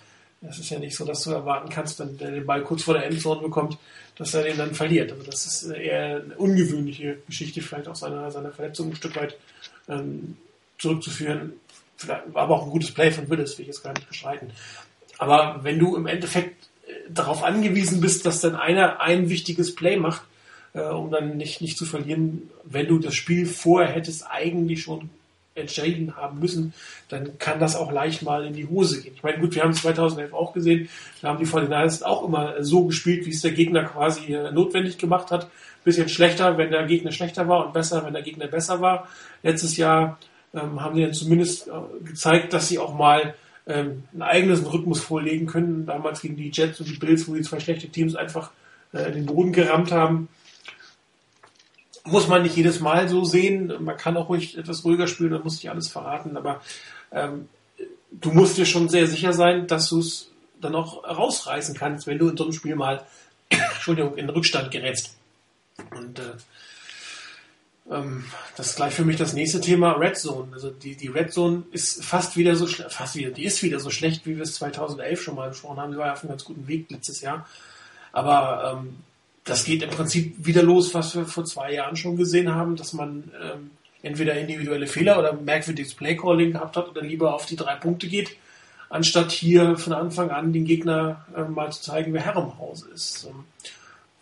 Es 0.48 0.58
ist 0.58 0.70
ja 0.70 0.78
nicht 0.78 0.96
so, 0.96 1.04
dass 1.04 1.22
du 1.22 1.30
erwarten 1.30 1.68
kannst, 1.68 2.00
wenn 2.00 2.18
der 2.18 2.32
den 2.32 2.46
Ball 2.46 2.62
kurz 2.62 2.82
vor 2.82 2.94
der 2.94 3.06
Endzone 3.06 3.42
bekommt, 3.42 3.78
dass 4.16 4.34
er 4.34 4.42
den 4.42 4.58
dann 4.58 4.74
verliert. 4.74 5.12
Also 5.12 5.24
das 5.24 5.46
ist 5.46 5.70
eher 5.70 6.22
eine 6.24 6.34
ungewöhnliche 6.36 7.18
Geschichte, 7.26 7.62
vielleicht 7.62 7.86
auch 7.86 7.94
seiner, 7.94 8.28
seiner 8.30 8.50
Verletzung 8.50 8.90
ein 8.90 8.96
Stück 8.96 9.14
weit 9.14 9.36
ähm, 9.88 10.36
zurückzuführen. 10.78 11.52
Vielleicht, 11.96 12.24
aber 12.34 12.56
auch 12.56 12.64
ein 12.64 12.70
gutes 12.70 12.90
Play 12.90 13.12
von 13.12 13.30
Willis, 13.30 13.56
will 13.56 13.62
ich 13.62 13.68
jetzt 13.68 13.84
gar 13.84 13.92
nicht 13.92 14.08
bestreiten. 14.08 14.50
Aber 15.18 15.60
wenn 15.62 15.78
du 15.78 15.94
im 15.94 16.06
Endeffekt 16.06 16.68
äh, 16.88 16.92
darauf 17.08 17.44
angewiesen 17.44 18.00
bist, 18.00 18.26
dass 18.26 18.40
dann 18.40 18.56
einer 18.56 19.00
ein 19.00 19.28
wichtiges 19.28 19.76
Play 19.76 19.96
macht, 19.96 20.22
äh, 20.74 20.82
um 20.82 21.10
dann 21.10 21.36
nicht, 21.36 21.60
nicht 21.60 21.76
zu 21.76 21.84
verlieren, 21.84 22.50
wenn 22.64 22.88
du 22.88 22.98
das 22.98 23.14
Spiel 23.14 23.46
vorher 23.46 23.92
hättest 23.92 24.26
eigentlich 24.30 24.82
schon 24.82 25.10
entschieden 25.54 26.16
haben 26.16 26.40
müssen, 26.40 26.72
dann 27.08 27.38
kann 27.38 27.60
das 27.60 27.76
auch 27.76 27.92
leicht 27.92 28.22
mal 28.22 28.46
in 28.46 28.54
die 28.54 28.66
Hose 28.66 29.02
gehen. 29.02 29.12
Ich 29.14 29.22
meine, 29.22 29.38
gut, 29.38 29.54
wir 29.54 29.62
haben 29.62 29.72
es 29.72 29.82
2011 29.82 30.32
auch 30.32 30.52
gesehen, 30.54 30.88
da 31.20 31.28
haben 31.28 31.38
die 31.38 31.46
49ers 31.46 32.02
auch 32.02 32.26
immer 32.26 32.62
so 32.62 32.86
gespielt, 32.86 33.26
wie 33.26 33.30
es 33.30 33.42
der 33.42 33.52
Gegner 33.52 33.84
quasi 33.84 34.32
äh, 34.32 34.50
notwendig 34.50 34.98
gemacht 34.98 35.30
hat. 35.30 35.48
Bisschen 35.84 36.08
schlechter, 36.08 36.56
wenn 36.58 36.70
der 36.70 36.86
Gegner 36.86 37.12
schlechter 37.12 37.48
war 37.48 37.66
und 37.66 37.72
besser, 37.74 38.04
wenn 38.06 38.12
der 38.12 38.22
Gegner 38.22 38.46
besser 38.46 38.80
war. 38.80 39.08
Letztes 39.42 39.76
Jahr 39.76 40.18
ähm, 40.54 40.80
haben 40.80 40.94
sie 40.94 41.02
dann 41.02 41.12
zumindest 41.12 41.68
äh, 41.68 41.72
gezeigt, 42.04 42.52
dass 42.52 42.68
sie 42.68 42.78
auch 42.78 42.94
mal 42.94 43.34
ähm, 43.66 44.04
einen 44.12 44.22
eigenen 44.22 44.64
Rhythmus 44.64 45.00
vorlegen 45.00 45.46
können. 45.46 45.84
Damals 45.84 46.22
gegen 46.22 46.36
die 46.36 46.50
Jets 46.52 46.80
und 46.80 46.88
die 46.88 46.98
Bills, 46.98 47.28
wo 47.28 47.34
die 47.34 47.42
zwei 47.42 47.60
schlechte 47.60 47.88
Teams 47.88 48.14
einfach 48.14 48.52
äh, 48.94 49.08
in 49.08 49.14
den 49.14 49.26
Boden 49.26 49.52
gerammt 49.52 49.92
haben 49.92 50.28
muss 52.04 52.28
man 52.28 52.42
nicht 52.42 52.56
jedes 52.56 52.80
Mal 52.80 53.08
so 53.08 53.24
sehen. 53.24 53.72
Man 53.80 53.96
kann 53.96 54.16
auch 54.16 54.28
ruhig 54.28 54.58
etwas 54.58 54.84
ruhiger 54.84 55.06
spielen, 55.06 55.32
man 55.32 55.42
muss 55.42 55.56
nicht 55.56 55.70
alles 55.70 55.88
verraten, 55.88 56.36
aber 56.36 56.60
ähm, 57.12 57.48
du 58.10 58.32
musst 58.32 58.58
dir 58.58 58.66
schon 58.66 58.88
sehr 58.88 59.06
sicher 59.06 59.32
sein, 59.32 59.66
dass 59.66 59.88
du 59.88 60.00
es 60.00 60.30
dann 60.60 60.74
auch 60.74 61.04
rausreißen 61.04 61.74
kannst, 61.74 62.06
wenn 62.06 62.18
du 62.18 62.28
in 62.28 62.36
so 62.36 62.44
einem 62.44 62.52
Spiel 62.52 62.76
mal, 62.76 63.04
Entschuldigung, 63.48 64.16
in 64.16 64.30
Rückstand 64.30 64.70
gerätst. 64.70 65.16
Und 65.90 66.18
äh, 66.18 66.32
ähm, 67.90 68.24
das 68.56 68.68
ist 68.68 68.76
gleich 68.76 68.94
für 68.94 69.04
mich 69.04 69.16
das 69.16 69.32
nächste 69.32 69.60
Thema, 69.60 69.92
Red 69.92 70.16
Zone. 70.16 70.52
Also 70.52 70.70
die, 70.70 70.96
die 70.96 71.08
Red 71.08 71.32
Zone 71.32 71.64
ist 71.72 72.04
fast 72.04 72.36
wieder 72.36 72.54
so 72.54 72.66
schlecht, 72.66 72.92
fast 72.92 73.16
wieder, 73.16 73.30
die 73.30 73.44
ist 73.44 73.62
wieder 73.62 73.80
so 73.80 73.90
schlecht, 73.90 74.26
wie 74.26 74.36
wir 74.36 74.42
es 74.42 74.54
2011 74.54 75.22
schon 75.22 75.34
mal 75.34 75.48
besprochen 75.48 75.78
haben. 75.78 75.92
Die 75.92 75.98
war 75.98 76.06
ja 76.06 76.12
auf 76.12 76.22
einem 76.22 76.30
ganz 76.30 76.44
guten 76.44 76.68
Weg 76.68 76.90
letztes 76.90 77.20
Jahr. 77.20 77.46
Aber 78.12 78.78
ähm, 78.78 78.98
das 79.44 79.64
geht 79.64 79.82
im 79.82 79.90
Prinzip 79.90 80.34
wieder 80.44 80.62
los, 80.62 80.94
was 80.94 81.14
wir 81.16 81.24
vor 81.24 81.44
zwei 81.44 81.74
Jahren 81.74 81.96
schon 81.96 82.16
gesehen 82.16 82.54
haben, 82.54 82.76
dass 82.76 82.92
man 82.92 83.24
ähm, 83.42 83.70
entweder 84.02 84.34
individuelle 84.34 84.86
Fehler 84.86 85.18
oder 85.18 85.32
merkwürdiges 85.32 85.94
Playcalling 85.94 86.52
gehabt 86.52 86.76
hat 86.76 86.88
oder 86.88 87.02
lieber 87.02 87.34
auf 87.34 87.46
die 87.46 87.56
drei 87.56 87.74
Punkte 87.76 88.08
geht, 88.08 88.36
anstatt 88.88 89.32
hier 89.32 89.76
von 89.76 89.92
Anfang 89.92 90.30
an 90.30 90.52
den 90.52 90.64
Gegner 90.64 91.26
äh, 91.36 91.42
mal 91.42 91.72
zu 91.72 91.82
zeigen, 91.82 92.12
wer 92.12 92.24
Herr 92.24 92.36
im 92.36 92.58
Hause 92.58 92.88
ist. 92.94 93.26
Ähm, 93.28 93.44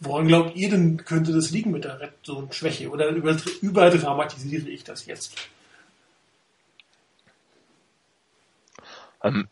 woran 0.00 0.29
glaubt 0.29 0.57
ihr 0.57 0.71
denn, 0.71 1.05
könnte 1.05 1.33
das 1.33 1.50
liegen 1.50 1.71
mit 1.71 1.85
der 1.85 2.00
Red 2.00 2.12
Zone 2.23 2.49
Schwäche? 2.53 2.89
Oder 2.89 3.09
überdramatisiere 3.09 4.69
ich 4.69 4.85
das 4.85 5.07
jetzt? 5.07 5.35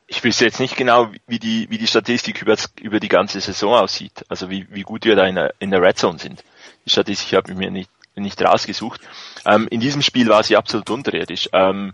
Ich 0.06 0.24
wüsste 0.24 0.46
jetzt 0.46 0.60
nicht 0.60 0.76
genau, 0.76 1.10
wie 1.26 1.38
die, 1.38 1.68
wie 1.70 1.78
die 1.78 1.86
Statistik 1.86 2.40
über, 2.40 2.56
über 2.80 3.00
die 3.00 3.08
ganze 3.08 3.40
Saison 3.40 3.74
aussieht. 3.74 4.24
Also 4.28 4.48
wie, 4.48 4.66
wie 4.70 4.82
gut 4.82 5.04
wir 5.04 5.14
da 5.14 5.26
in 5.26 5.34
der, 5.34 5.54
in 5.58 5.70
der 5.70 5.82
Red 5.82 5.98
Zone 5.98 6.18
sind. 6.18 6.42
Die 6.86 6.90
Statistik 6.90 7.36
habe 7.36 7.52
ich 7.52 7.58
mir 7.58 7.70
nicht, 7.70 7.90
nicht 8.14 8.40
rausgesucht. 8.40 9.00
Ähm, 9.44 9.68
in 9.70 9.80
diesem 9.80 10.00
Spiel 10.00 10.28
war 10.28 10.42
sie 10.42 10.56
absolut 10.56 10.88
unterirdisch. 10.88 11.50
Ähm, 11.52 11.92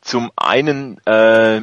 zum 0.00 0.30
einen 0.36 0.98
äh, 1.06 1.62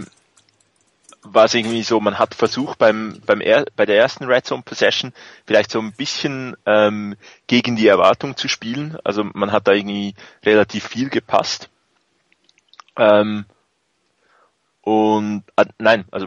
war 1.21 1.45
es 1.45 1.53
irgendwie 1.53 1.83
so, 1.83 1.99
man 2.01 2.19
hat 2.19 2.35
versucht 2.35 2.77
beim, 2.77 3.21
beim 3.25 3.39
er, 3.39 3.65
bei 3.77 3.85
der 3.85 3.97
ersten 3.97 4.25
Red 4.25 4.45
Zone 4.45 4.63
Possession 4.63 5.13
vielleicht 5.45 5.71
so 5.71 5.79
ein 5.79 5.93
bisschen 5.93 6.57
ähm, 6.65 7.15
gegen 7.47 7.77
die 7.77 7.87
Erwartung 7.87 8.35
zu 8.35 8.49
spielen. 8.49 8.97
Also 9.05 9.23
man 9.23 9.53
hat 9.53 9.69
da 9.69 9.71
irgendwie 9.71 10.15
relativ 10.43 10.85
viel 10.85 11.09
gepasst. 11.09 11.69
Ähm, 12.97 13.45
und 14.89 15.43
äh, 15.55 15.65
nein, 15.77 16.05
also 16.09 16.25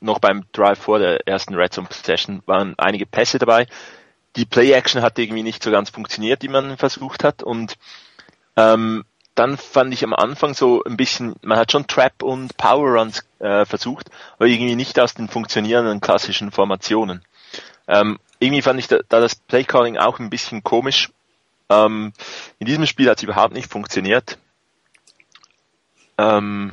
noch 0.00 0.18
beim 0.18 0.44
Drive 0.52 0.78
vor 0.78 0.98
der 0.98 1.26
ersten 1.26 1.54
Red 1.54 1.72
Zone 1.72 1.88
Possession 1.88 2.42
waren 2.44 2.74
einige 2.78 3.06
Pässe 3.06 3.38
dabei. 3.38 3.66
Die 4.36 4.44
Play 4.44 4.72
Action 4.72 5.00
hat 5.00 5.18
irgendwie 5.18 5.42
nicht 5.42 5.62
so 5.62 5.70
ganz 5.70 5.88
funktioniert, 5.88 6.42
die 6.42 6.48
man 6.48 6.76
versucht 6.76 7.24
hat. 7.24 7.42
Und 7.42 7.78
ähm, 8.56 9.06
dann 9.34 9.56
fand 9.56 9.94
ich 9.94 10.04
am 10.04 10.12
Anfang 10.12 10.52
so 10.52 10.84
ein 10.84 10.98
bisschen, 10.98 11.36
man 11.40 11.56
hat 11.56 11.72
schon 11.72 11.86
Trap 11.86 12.22
und 12.22 12.54
Power 12.58 12.98
Runs 12.98 13.24
äh, 13.38 13.64
versucht, 13.64 14.10
aber 14.36 14.46
irgendwie 14.46 14.76
nicht 14.76 15.00
aus 15.00 15.14
den 15.14 15.28
funktionierenden 15.28 16.02
klassischen 16.02 16.50
Formationen. 16.50 17.24
Ähm, 17.88 18.18
irgendwie 18.40 18.60
fand 18.60 18.78
ich 18.78 18.88
da, 18.88 18.98
da 19.08 19.20
das 19.20 19.36
Playcalling 19.36 19.96
auch 19.96 20.18
ein 20.18 20.28
bisschen 20.28 20.62
komisch. 20.62 21.08
Ähm, 21.70 22.12
in 22.58 22.66
diesem 22.66 22.84
Spiel 22.84 23.08
hat 23.08 23.16
es 23.16 23.22
überhaupt 23.22 23.54
nicht 23.54 23.72
funktioniert. 23.72 24.36
Ähm, 26.18 26.70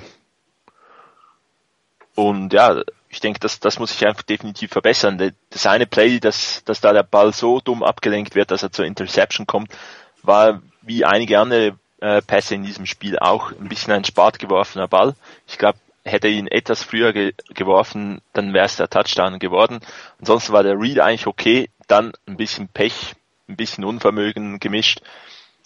und 2.16 2.54
ja, 2.54 2.82
ich 3.10 3.20
denke, 3.20 3.40
das, 3.40 3.60
das 3.60 3.80
muss 3.80 3.92
sich 3.92 4.08
einfach 4.08 4.24
definitiv 4.24 4.72
verbessern. 4.72 5.34
Das 5.50 5.66
eine 5.66 5.86
Play, 5.86 6.20
dass, 6.20 6.64
dass 6.64 6.82
da 6.82 6.94
der 6.94 7.04
Ball 7.04 7.34
so 7.34 7.60
dumm 7.60 7.84
abgelenkt 7.84 8.36
wird, 8.36 8.52
dass 8.52 8.64
er 8.64 8.72
zur 8.72 8.86
Interception 8.86 9.46
kommt, 9.46 9.72
war 10.24 10.62
wie 10.82 11.04
einige 11.06 11.40
andere 11.40 11.78
äh, 12.00 12.22
Pässe 12.22 12.56
in 12.56 12.64
diesem 12.64 12.86
Spiel 12.86 13.20
auch 13.20 13.52
ein 13.52 13.70
bisschen 13.70 13.94
ein 13.94 14.06
spart 14.06 14.40
geworfener 14.40 14.88
Ball. 14.88 15.16
Ich 15.48 15.58
glaube, 15.58 15.78
hätte 16.04 16.28
er 16.28 16.34
ihn 16.34 16.48
etwas 16.48 16.84
früher 16.84 17.14
ge 17.14 17.34
geworfen, 17.54 18.22
dann 18.34 18.54
wäre 18.54 18.66
es 18.66 18.78
der 18.78 18.90
Touchdown 18.90 19.40
geworden. 19.40 19.80
Ansonsten 20.20 20.54
war 20.54 20.64
der 20.64 20.80
Read 20.80 21.00
eigentlich 21.00 21.28
okay, 21.28 21.70
dann 21.88 22.14
ein 22.26 22.38
bisschen 22.38 22.68
Pech, 22.68 23.16
ein 23.48 23.56
bisschen 23.56 23.84
Unvermögen 23.84 24.60
gemischt, 24.60 25.02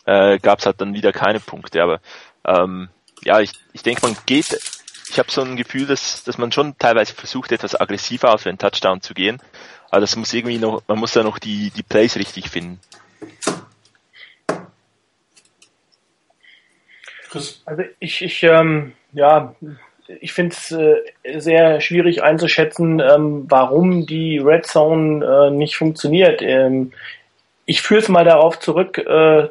äh, 0.06 0.40
gab 0.40 0.60
es 0.60 0.66
halt 0.66 0.82
dann 0.82 0.94
wieder 0.94 1.14
keine 1.14 1.40
Punkte. 1.40 1.82
Aber 1.82 2.02
ähm, 2.46 2.90
ja, 3.24 3.40
ich, 3.40 3.52
ich 3.74 3.84
denke, 3.84 4.02
man 4.02 4.18
geht, 4.26 4.60
ich 5.10 5.20
habe 5.20 5.32
so 5.32 5.42
ein 5.42 5.56
Gefühl, 5.56 5.86
dass, 5.86 6.24
dass 6.24 6.38
man 6.38 6.52
schon 6.52 6.78
teilweise 6.78 7.14
versucht, 7.14 7.52
etwas 7.52 7.80
aggressiver 7.80 8.34
auf 8.34 8.44
den 8.44 8.58
Touchdown 8.58 9.02
zu 9.02 9.14
gehen. 9.14 9.42
Aber 9.90 10.02
das 10.02 10.16
muss 10.16 10.34
irgendwie 10.34 10.58
noch, 10.58 10.82
man 10.88 11.00
muss 11.00 11.14
da 11.14 11.24
noch 11.24 11.40
die, 11.40 11.72
die 11.72 11.84
Plays 11.84 12.16
richtig 12.16 12.50
finden. 12.50 12.80
Also 17.66 17.84
ich, 18.00 18.22
ich 18.22 18.44
ähm, 18.44 18.94
ja, 19.12 19.56
ich 20.08 20.34
finde 20.34 20.56
es 20.56 20.72
äh, 20.72 21.40
sehr 21.40 21.82
schwierig 21.82 22.24
einzuschätzen, 22.24 23.00
ähm, 23.00 23.46
warum 23.50 24.06
die 24.06 24.38
Red 24.38 24.66
Zone 24.66 25.26
äh, 25.26 25.52
nicht 25.52 25.76
funktioniert. 25.76 26.42
Ähm, 26.42 26.94
ich 27.66 27.82
führe 27.82 28.02
es 28.02 28.10
mal 28.10 28.24
darauf 28.24 28.60
zurück, 28.60 28.98
äh, 29.00 29.50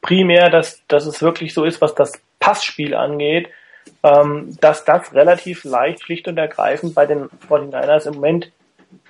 primär, 0.00 0.50
dass, 0.50 0.82
dass 0.88 1.06
es 1.06 1.22
wirklich 1.22 1.52
so 1.52 1.64
ist, 1.64 1.80
was 1.80 1.94
das 1.94 2.12
Passspiel 2.40 2.94
angeht, 2.94 3.48
ähm, 4.02 4.56
dass 4.60 4.84
das 4.84 5.14
relativ 5.14 5.64
leicht, 5.64 6.02
schlicht 6.02 6.28
und 6.28 6.38
ergreifend 6.38 6.94
bei 6.94 7.06
den 7.06 7.28
49ers 7.48 8.06
im 8.06 8.14
Moment, 8.14 8.52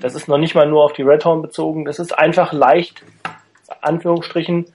das 0.00 0.14
ist 0.14 0.28
noch 0.28 0.38
nicht 0.38 0.54
mal 0.54 0.66
nur 0.66 0.84
auf 0.84 0.92
die 0.92 1.02
Red 1.02 1.22
Zone 1.22 1.42
bezogen, 1.42 1.84
das 1.84 1.98
ist 1.98 2.18
einfach 2.18 2.52
leicht, 2.52 3.02
Anführungsstrichen, 3.80 4.66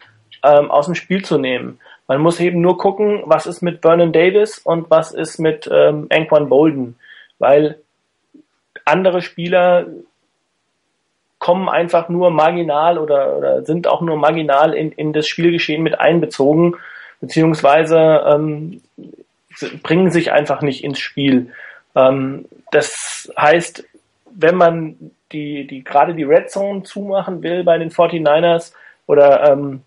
ähm, 0.43 0.71
aus 0.71 0.85
dem 0.85 0.95
Spiel 0.95 1.23
zu 1.23 1.37
nehmen. 1.37 1.79
Man 2.07 2.19
muss 2.19 2.39
eben 2.39 2.61
nur 2.61 2.77
gucken, 2.77 3.21
was 3.25 3.45
ist 3.45 3.61
mit 3.61 3.81
Vernon 3.81 4.11
Davis 4.11 4.59
und 4.59 4.89
was 4.89 5.13
ist 5.13 5.39
mit 5.39 5.69
ähm, 5.71 6.07
Anquan 6.11 6.49
Bolden, 6.49 6.97
weil 7.39 7.79
andere 8.85 9.21
Spieler 9.21 9.87
kommen 11.39 11.69
einfach 11.69 12.09
nur 12.09 12.29
marginal 12.29 12.97
oder, 12.97 13.37
oder 13.37 13.65
sind 13.65 13.87
auch 13.87 14.01
nur 14.01 14.17
marginal 14.17 14.73
in, 14.73 14.91
in 14.91 15.13
das 15.13 15.27
Spielgeschehen 15.27 15.81
mit 15.81 15.99
einbezogen, 15.99 16.75
beziehungsweise 17.19 18.23
ähm, 18.27 18.81
bringen 19.83 20.11
sich 20.11 20.31
einfach 20.31 20.61
nicht 20.61 20.83
ins 20.83 20.99
Spiel. 20.99 21.53
Ähm, 21.95 22.45
das 22.71 23.31
heißt, 23.37 23.83
wenn 24.33 24.55
man 24.55 25.11
die, 25.31 25.67
die 25.67 25.83
gerade 25.83 26.13
die 26.13 26.23
Red 26.23 26.49
Zone 26.49 26.83
zumachen 26.83 27.41
will 27.43 27.63
bei 27.63 27.77
den 27.77 27.91
49ers 27.91 28.73
oder 29.07 29.51
ähm, 29.51 29.83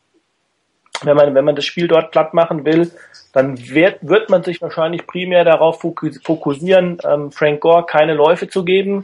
wenn 1.03 1.17
man, 1.17 1.35
wenn 1.35 1.45
man 1.45 1.57
das 1.57 1.65
Spiel 1.65 1.89
dort 1.89 2.13
platt 2.13 2.35
machen 2.35 2.65
will, 2.65 2.91
dann 3.33 3.59
wird, 3.69 3.99
wird 4.03 4.31
man 4.31 4.43
sich 4.43 4.63
wahrscheinlich 4.63 5.07
primär 5.07 5.45
darauf 5.45 5.81
fokussieren, 5.81 6.99
ähm, 7.05 7.33
Frank 7.33 7.61
Gore 7.61 7.85
keine 7.85 8.15
Läufe 8.15 8.49
zu 8.49 8.65
geben 8.65 9.03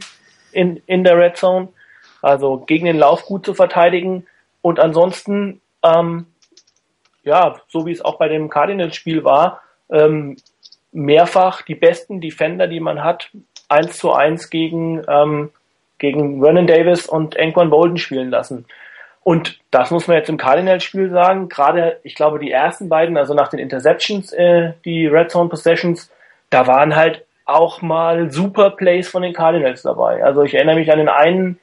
in, 0.51 0.81
in 0.85 1.03
der 1.03 1.17
Red 1.17 1.37
Zone, 1.37 1.69
also 2.21 2.59
gegen 2.59 2.85
den 2.85 2.97
Lauf 2.97 3.25
gut 3.25 3.45
zu 3.45 3.53
verteidigen 3.53 4.25
und 4.61 4.79
ansonsten, 4.79 5.61
ähm, 5.83 6.27
ja, 7.23 7.59
so 7.67 7.85
wie 7.85 7.91
es 7.91 8.03
auch 8.03 8.17
bei 8.17 8.29
dem 8.29 8.49
Cardinals-Spiel 8.49 9.23
war, 9.23 9.61
ähm, 9.91 10.37
mehrfach 10.91 11.61
die 11.61 11.75
besten 11.75 12.21
Defender, 12.21 12.67
die 12.67 12.79
man 12.79 13.03
hat, 13.03 13.29
eins 13.69 13.97
zu 13.97 14.11
eins 14.11 14.49
gegen, 14.49 15.03
ähm, 15.07 15.51
gegen 15.97 16.41
Vernon 16.41 16.67
Davis 16.67 17.07
und 17.07 17.39
Anquan 17.39 17.69
Bolden 17.69 17.97
spielen 17.97 18.29
lassen. 18.29 18.65
Und 19.23 19.59
das 19.69 19.91
muss 19.91 20.07
man 20.07 20.17
jetzt 20.17 20.29
im 20.29 20.37
Cardinals-Spiel 20.37 21.11
sagen. 21.11 21.47
Gerade, 21.47 21.99
ich 22.03 22.15
glaube, 22.15 22.39
die 22.39 22.51
ersten 22.51 22.89
beiden, 22.89 23.17
also 23.17 23.33
nach 23.33 23.49
den 23.49 23.59
Interceptions, 23.59 24.33
äh, 24.33 24.73
die 24.83 25.05
Red 25.05 25.29
Zone 25.29 25.49
Possessions, 25.49 26.11
da 26.49 26.65
waren 26.65 26.95
halt 26.95 27.23
auch 27.45 27.81
mal 27.81 28.31
super 28.31 28.71
Plays 28.71 29.09
von 29.09 29.21
den 29.21 29.33
Cardinals 29.33 29.83
dabei. 29.83 30.23
Also 30.23 30.41
ich 30.43 30.53
erinnere 30.55 30.75
mich 30.75 30.91
an 30.91 30.97
den 30.97 31.09
einen, 31.09 31.59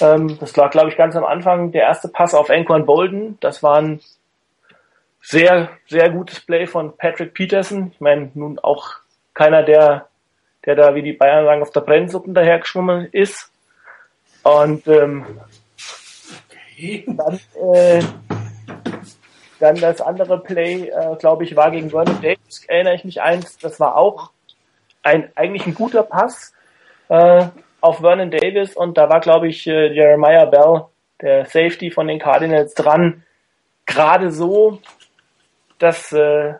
ähm, 0.00 0.38
das 0.38 0.56
lag, 0.56 0.70
glaube 0.70 0.90
ich, 0.90 0.96
ganz 0.96 1.16
am 1.16 1.24
Anfang, 1.24 1.72
der 1.72 1.82
erste 1.82 2.08
Pass 2.08 2.34
auf 2.34 2.50
Anquan 2.50 2.86
Bolden. 2.86 3.36
Das 3.40 3.62
war 3.62 3.78
ein 3.78 4.00
sehr, 5.22 5.70
sehr 5.86 6.10
gutes 6.10 6.40
Play 6.40 6.66
von 6.66 6.96
Patrick 6.96 7.32
Peterson. 7.32 7.92
Ich 7.92 8.00
meine, 8.00 8.30
nun 8.34 8.58
auch 8.58 8.90
keiner, 9.34 9.62
der, 9.62 10.08
der 10.66 10.74
da, 10.74 10.94
wie 10.94 11.02
die 11.02 11.12
Bayern 11.12 11.46
sagen, 11.46 11.62
auf 11.62 11.70
der 11.70 11.80
Brennsuppen 11.80 12.34
dahergeschwommen 12.34 13.08
ist. 13.12 13.50
Und 14.42 14.86
ähm, 14.88 15.40
dann, 17.06 17.40
äh, 17.54 18.02
dann 19.60 19.76
das 19.76 20.00
andere 20.00 20.42
Play, 20.42 20.88
äh, 20.88 21.16
glaube 21.18 21.44
ich, 21.44 21.54
war 21.54 21.70
gegen 21.70 21.90
Vernon 21.90 22.20
Davis, 22.20 22.64
erinnere 22.66 22.96
ich 22.96 23.04
mich 23.04 23.22
eins, 23.22 23.56
das 23.58 23.78
war 23.78 23.96
auch 23.96 24.32
ein 25.04 25.30
eigentlich 25.36 25.66
ein 25.66 25.74
guter 25.74 26.02
Pass 26.02 26.52
äh, 27.08 27.46
auf 27.80 27.98
Vernon 27.98 28.30
Davis 28.30 28.74
und 28.74 28.98
da 28.98 29.08
war, 29.08 29.20
glaube 29.20 29.48
ich, 29.48 29.66
äh, 29.66 29.92
Jeremiah 29.92 30.46
Bell, 30.46 30.86
der 31.20 31.44
Safety 31.44 31.92
von 31.92 32.08
den 32.08 32.18
Cardinals, 32.18 32.74
dran. 32.74 33.22
Gerade 33.86 34.32
so, 34.32 34.80
das 35.82 36.12
äh, 36.12 36.54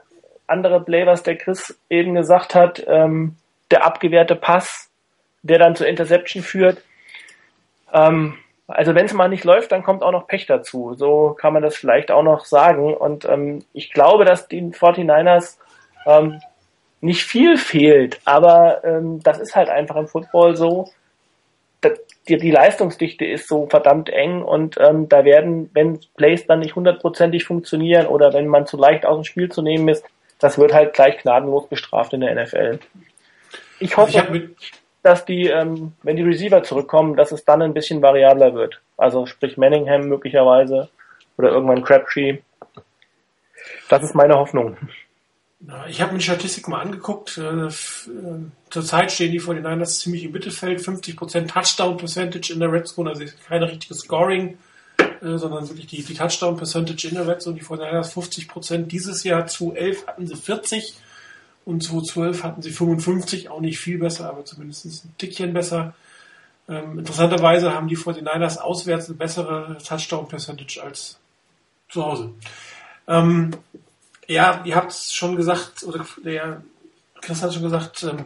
andere 0.47 0.83
Play, 0.83 1.07
was 1.07 1.23
der 1.23 1.37
Chris 1.37 1.79
eben 1.88 2.14
gesagt 2.14 2.55
hat, 2.55 2.83
ähm, 2.87 3.37
der 3.71 3.85
abgewehrte 3.87 4.37
Pass, 4.37 4.91
der 5.43 5.59
dann 5.59 5.76
zur 5.76 5.87
Interception 5.87 6.43
führt. 6.43 6.83
Ähm, 7.93 8.38
also 8.69 8.95
wenn 8.95 9.07
es 9.07 9.12
mal 9.12 9.29
nicht 9.29 9.45
läuft, 9.45 9.73
dann 9.73 9.83
kommt 9.83 10.02
auch 10.02 10.12
noch 10.12 10.26
Pech 10.26 10.47
dazu. 10.47 10.95
So 10.95 11.37
kann 11.38 11.52
man 11.52 11.62
das 11.62 11.76
vielleicht 11.76 12.11
auch 12.11 12.23
noch 12.23 12.45
sagen. 12.45 12.95
Und 12.95 13.25
ähm, 13.25 13.64
ich 13.73 13.93
glaube, 13.93 14.25
dass 14.25 14.49
den 14.49 14.73
49ers 14.73 15.59
ähm, 16.07 16.41
nicht 17.00 17.25
viel 17.25 17.57
fehlt, 17.57 18.21
aber 18.25 18.85
ähm, 18.85 19.21
das 19.23 19.41
ist 19.41 19.57
halt 19.57 19.69
einfach 19.69 19.97
im 19.97 20.07
Football 20.07 20.57
so. 20.57 20.88
Die, 22.28 22.36
die 22.36 22.50
Leistungsdichte 22.50 23.24
ist 23.24 23.48
so 23.48 23.66
verdammt 23.66 24.08
eng 24.08 24.42
und 24.42 24.76
ähm, 24.78 25.08
da 25.08 25.24
werden, 25.24 25.70
wenn 25.74 25.98
Plays 26.16 26.46
dann 26.46 26.60
nicht 26.60 26.76
hundertprozentig 26.76 27.44
funktionieren 27.44 28.06
oder 28.06 28.32
wenn 28.32 28.46
man 28.46 28.66
zu 28.66 28.76
leicht 28.76 29.04
aus 29.04 29.16
dem 29.16 29.24
Spiel 29.24 29.50
zu 29.50 29.60
nehmen 29.60 29.88
ist, 29.88 30.04
das 30.38 30.58
wird 30.58 30.72
halt 30.72 30.92
gleich 30.92 31.18
gnadenlos 31.18 31.68
bestraft 31.68 32.12
in 32.12 32.20
der 32.20 32.40
NFL. 32.40 32.78
Ich 33.80 33.96
hoffe, 33.96 34.10
ich 34.10 34.72
dass 35.02 35.24
die, 35.24 35.48
ähm, 35.48 35.94
wenn 36.02 36.16
die 36.16 36.22
Receiver 36.22 36.62
zurückkommen, 36.62 37.16
dass 37.16 37.32
es 37.32 37.44
dann 37.44 37.62
ein 37.62 37.74
bisschen 37.74 38.02
variabler 38.02 38.54
wird. 38.54 38.80
Also 38.96 39.26
sprich 39.26 39.56
Manningham 39.56 40.02
möglicherweise 40.08 40.88
oder 41.36 41.50
irgendwann 41.50 41.82
Crabtree. 41.82 42.38
Das 43.88 44.02
ist 44.02 44.14
meine 44.14 44.36
Hoffnung. 44.36 44.76
Ich 45.88 46.00
habe 46.00 46.12
mir 46.12 46.18
die 46.18 46.24
Statistik 46.24 46.68
mal 46.68 46.80
angeguckt. 46.80 47.40
Zurzeit 48.73 49.12
stehen 49.12 49.33
die 49.33 49.38
vor 49.38 49.52
den 49.52 49.64
Niners 49.64 49.99
ziemlich 49.99 50.25
im 50.25 50.33
Mittelfeld, 50.33 50.81
50% 50.81 51.47
Touchdown 51.47 51.99
Percentage 51.99 52.55
in 52.55 52.59
der 52.59 52.73
Red 52.73 52.88
Zone, 52.88 53.11
also 53.11 53.23
kein 53.47 53.62
richtiges 53.62 53.99
Scoring, 53.99 54.57
äh, 54.99 55.37
sondern 55.37 55.69
wirklich 55.69 55.88
die, 55.88 56.02
die 56.02 56.14
Touchdown 56.14 56.57
Percentage 56.57 57.07
in 57.07 57.17
der 57.17 57.29
Red 57.29 57.43
Zone. 57.43 57.57
Die 57.57 57.61
vor 57.61 57.76
den 57.76 57.85
Niners 57.85 58.17
50%. 58.17 58.85
Dieses 58.87 59.25
Jahr 59.25 59.47
zu 59.47 59.75
11 59.75 60.07
hatten 60.07 60.26
sie 60.26 60.37
40 60.37 60.95
und 61.67 61.83
2012 61.83 62.43
hatten 62.45 62.62
sie 62.62 62.71
55, 62.71 63.50
auch 63.50 63.61
nicht 63.61 63.79
viel 63.79 63.99
besser, 63.99 64.31
aber 64.31 64.47
zumindest 64.47 64.87
ein 64.87 65.14
Tickchen 65.19 65.52
besser. 65.52 65.95
Ähm, 66.67 66.99
interessanterweise 66.99 67.75
haben 67.75 67.88
die 67.88 67.99
49ers 67.99 68.57
auswärts 68.57 69.09
eine 69.09 69.19
bessere 69.19 69.76
Touchdown-Percentage 69.87 70.83
als 70.83 71.19
zu 71.91 72.07
Hause. 72.07 72.33
Ähm, 73.07 73.50
ja, 74.29 74.62
ihr 74.64 74.76
habt 74.76 74.93
es 74.93 75.12
schon 75.12 75.37
gesagt, 75.37 75.83
oder 75.83 76.07
der 76.25 76.62
Chris 77.21 77.43
hat 77.43 77.52
schon 77.52 77.64
gesagt, 77.64 78.02
ähm, 78.05 78.25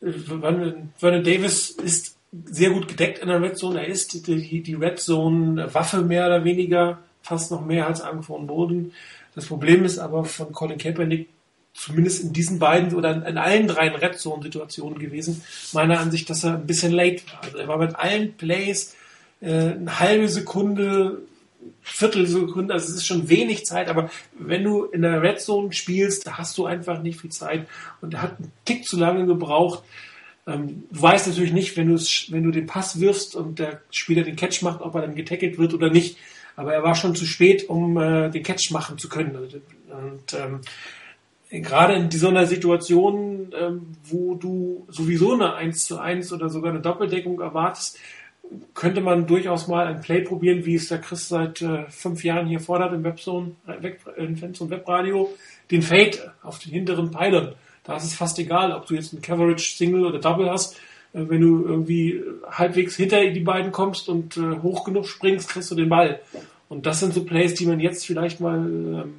Vernon, 0.00 0.90
Davis 1.24 1.70
ist 1.70 2.16
sehr 2.44 2.70
gut 2.70 2.88
gedeckt 2.88 3.18
in 3.20 3.28
der 3.28 3.40
Red 3.40 3.56
Zone. 3.56 3.80
Er 3.80 3.86
ist 3.86 4.26
die, 4.26 4.62
die 4.62 4.74
Red 4.74 4.98
Zone 4.98 5.72
Waffe 5.72 6.02
mehr 6.02 6.26
oder 6.26 6.44
weniger, 6.44 6.98
fast 7.22 7.50
noch 7.50 7.64
mehr 7.64 7.86
als 7.86 8.00
Anquan 8.00 8.46
Boden. 8.46 8.92
Das 9.34 9.46
Problem 9.46 9.84
ist 9.84 9.98
aber 9.98 10.24
von 10.24 10.52
Colin 10.52 10.78
Kaepernick 10.78 11.28
zumindest 11.74 12.24
in 12.24 12.32
diesen 12.32 12.58
beiden 12.58 12.94
oder 12.94 13.26
in 13.26 13.38
allen 13.38 13.68
drei 13.68 13.88
Red 13.88 14.18
Zone 14.18 14.42
Situationen 14.42 14.98
gewesen, 14.98 15.42
meiner 15.72 16.00
Ansicht, 16.00 16.28
dass 16.30 16.44
er 16.44 16.54
ein 16.54 16.66
bisschen 16.66 16.92
late 16.92 17.22
war. 17.30 17.44
Also 17.44 17.58
er 17.58 17.68
war 17.68 17.78
mit 17.78 17.96
allen 17.96 18.32
Plays 18.34 18.94
äh, 19.40 19.50
eine 19.50 20.00
halbe 20.00 20.28
Sekunde, 20.28 21.18
Viertelsekunde, 21.82 22.74
also 22.74 22.88
es 22.88 22.96
ist 22.96 23.06
schon 23.06 23.28
wenig 23.28 23.64
Zeit, 23.64 23.88
aber 23.88 24.10
wenn 24.38 24.64
du 24.64 24.84
in 24.84 25.02
der 25.02 25.22
Red 25.22 25.40
Zone 25.40 25.72
spielst, 25.72 26.26
da 26.26 26.38
hast 26.38 26.56
du 26.58 26.66
einfach 26.66 27.02
nicht 27.02 27.20
viel 27.20 27.30
Zeit 27.30 27.66
und 28.00 28.14
er 28.14 28.22
hat 28.22 28.38
einen 28.38 28.52
Tick 28.64 28.84
zu 28.84 28.98
lange 28.98 29.26
gebraucht. 29.26 29.82
Ähm, 30.46 30.84
du 30.90 31.02
weißt 31.02 31.26
natürlich 31.26 31.52
nicht, 31.52 31.76
wenn 31.76 31.88
du, 31.88 32.02
wenn 32.28 32.42
du 32.42 32.50
den 32.50 32.66
Pass 32.66 33.00
wirfst 33.00 33.34
und 33.34 33.58
der 33.58 33.80
Spieler 33.90 34.22
den 34.22 34.36
Catch 34.36 34.62
macht, 34.62 34.80
ob 34.80 34.94
er 34.94 35.02
dann 35.02 35.14
getackelt 35.14 35.58
wird 35.58 35.74
oder 35.74 35.90
nicht. 35.90 36.18
Aber 36.54 36.72
er 36.72 36.82
war 36.82 36.94
schon 36.94 37.14
zu 37.14 37.26
spät, 37.26 37.68
um 37.68 37.98
äh, 37.98 38.30
den 38.30 38.42
Catch 38.42 38.70
machen 38.70 38.96
zu 38.96 39.08
können. 39.08 39.36
Und 39.36 40.34
ähm, 40.34 40.60
gerade 41.50 41.94
in 41.94 42.10
so 42.10 42.28
einer 42.28 42.46
Situation, 42.46 43.52
ähm, 43.58 43.86
wo 44.04 44.34
du 44.34 44.86
sowieso 44.88 45.34
eine 45.34 45.54
1 45.54 45.84
zu 45.84 45.98
1 45.98 46.32
oder 46.32 46.48
sogar 46.48 46.70
eine 46.70 46.80
Doppeldeckung 46.80 47.40
erwartest, 47.40 47.98
könnte 48.74 49.00
man 49.00 49.26
durchaus 49.26 49.68
mal 49.68 49.86
ein 49.86 50.00
Play 50.00 50.20
probieren, 50.20 50.64
wie 50.64 50.74
es 50.74 50.88
der 50.88 50.98
Chris 50.98 51.28
seit 51.28 51.62
äh, 51.62 51.84
fünf 51.88 52.24
Jahren 52.24 52.46
hier 52.46 52.60
fordert 52.60 52.92
im 52.92 53.04
Webzone, 53.04 53.52
äh, 53.66 53.82
Web, 53.82 54.00
im 54.16 54.40
Webradio, 54.70 55.34
den 55.70 55.82
Fade 55.82 56.32
auf 56.42 56.58
den 56.58 56.72
hinteren 56.72 57.10
Pylon. 57.10 57.54
Da 57.84 57.96
ist 57.96 58.04
es 58.04 58.14
fast 58.14 58.38
egal, 58.38 58.72
ob 58.72 58.86
du 58.86 58.94
jetzt 58.94 59.12
ein 59.12 59.22
Coverage 59.22 59.76
Single 59.76 60.04
oder 60.06 60.18
Double 60.18 60.50
hast. 60.50 60.76
Äh, 61.12 61.28
wenn 61.28 61.40
du 61.40 61.64
irgendwie 61.64 62.20
halbwegs 62.50 62.96
hinter 62.96 63.24
die 63.24 63.40
beiden 63.40 63.72
kommst 63.72 64.08
und 64.08 64.36
äh, 64.36 64.60
hoch 64.62 64.84
genug 64.84 65.06
springst, 65.06 65.48
kriegst 65.48 65.70
du 65.70 65.74
den 65.74 65.88
Ball. 65.88 66.20
Und 66.68 66.86
das 66.86 67.00
sind 67.00 67.14
so 67.14 67.24
Plays, 67.24 67.54
die 67.54 67.66
man 67.66 67.80
jetzt 67.80 68.06
vielleicht 68.06 68.40
mal 68.40 68.58
ähm, 68.58 69.14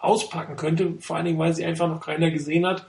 auspacken 0.00 0.56
könnte, 0.56 0.94
vor 1.00 1.16
allen 1.16 1.26
Dingen, 1.26 1.38
weil 1.38 1.54
sie 1.54 1.64
einfach 1.64 1.88
noch 1.88 2.00
keiner 2.00 2.30
gesehen 2.30 2.66
hat. 2.66 2.86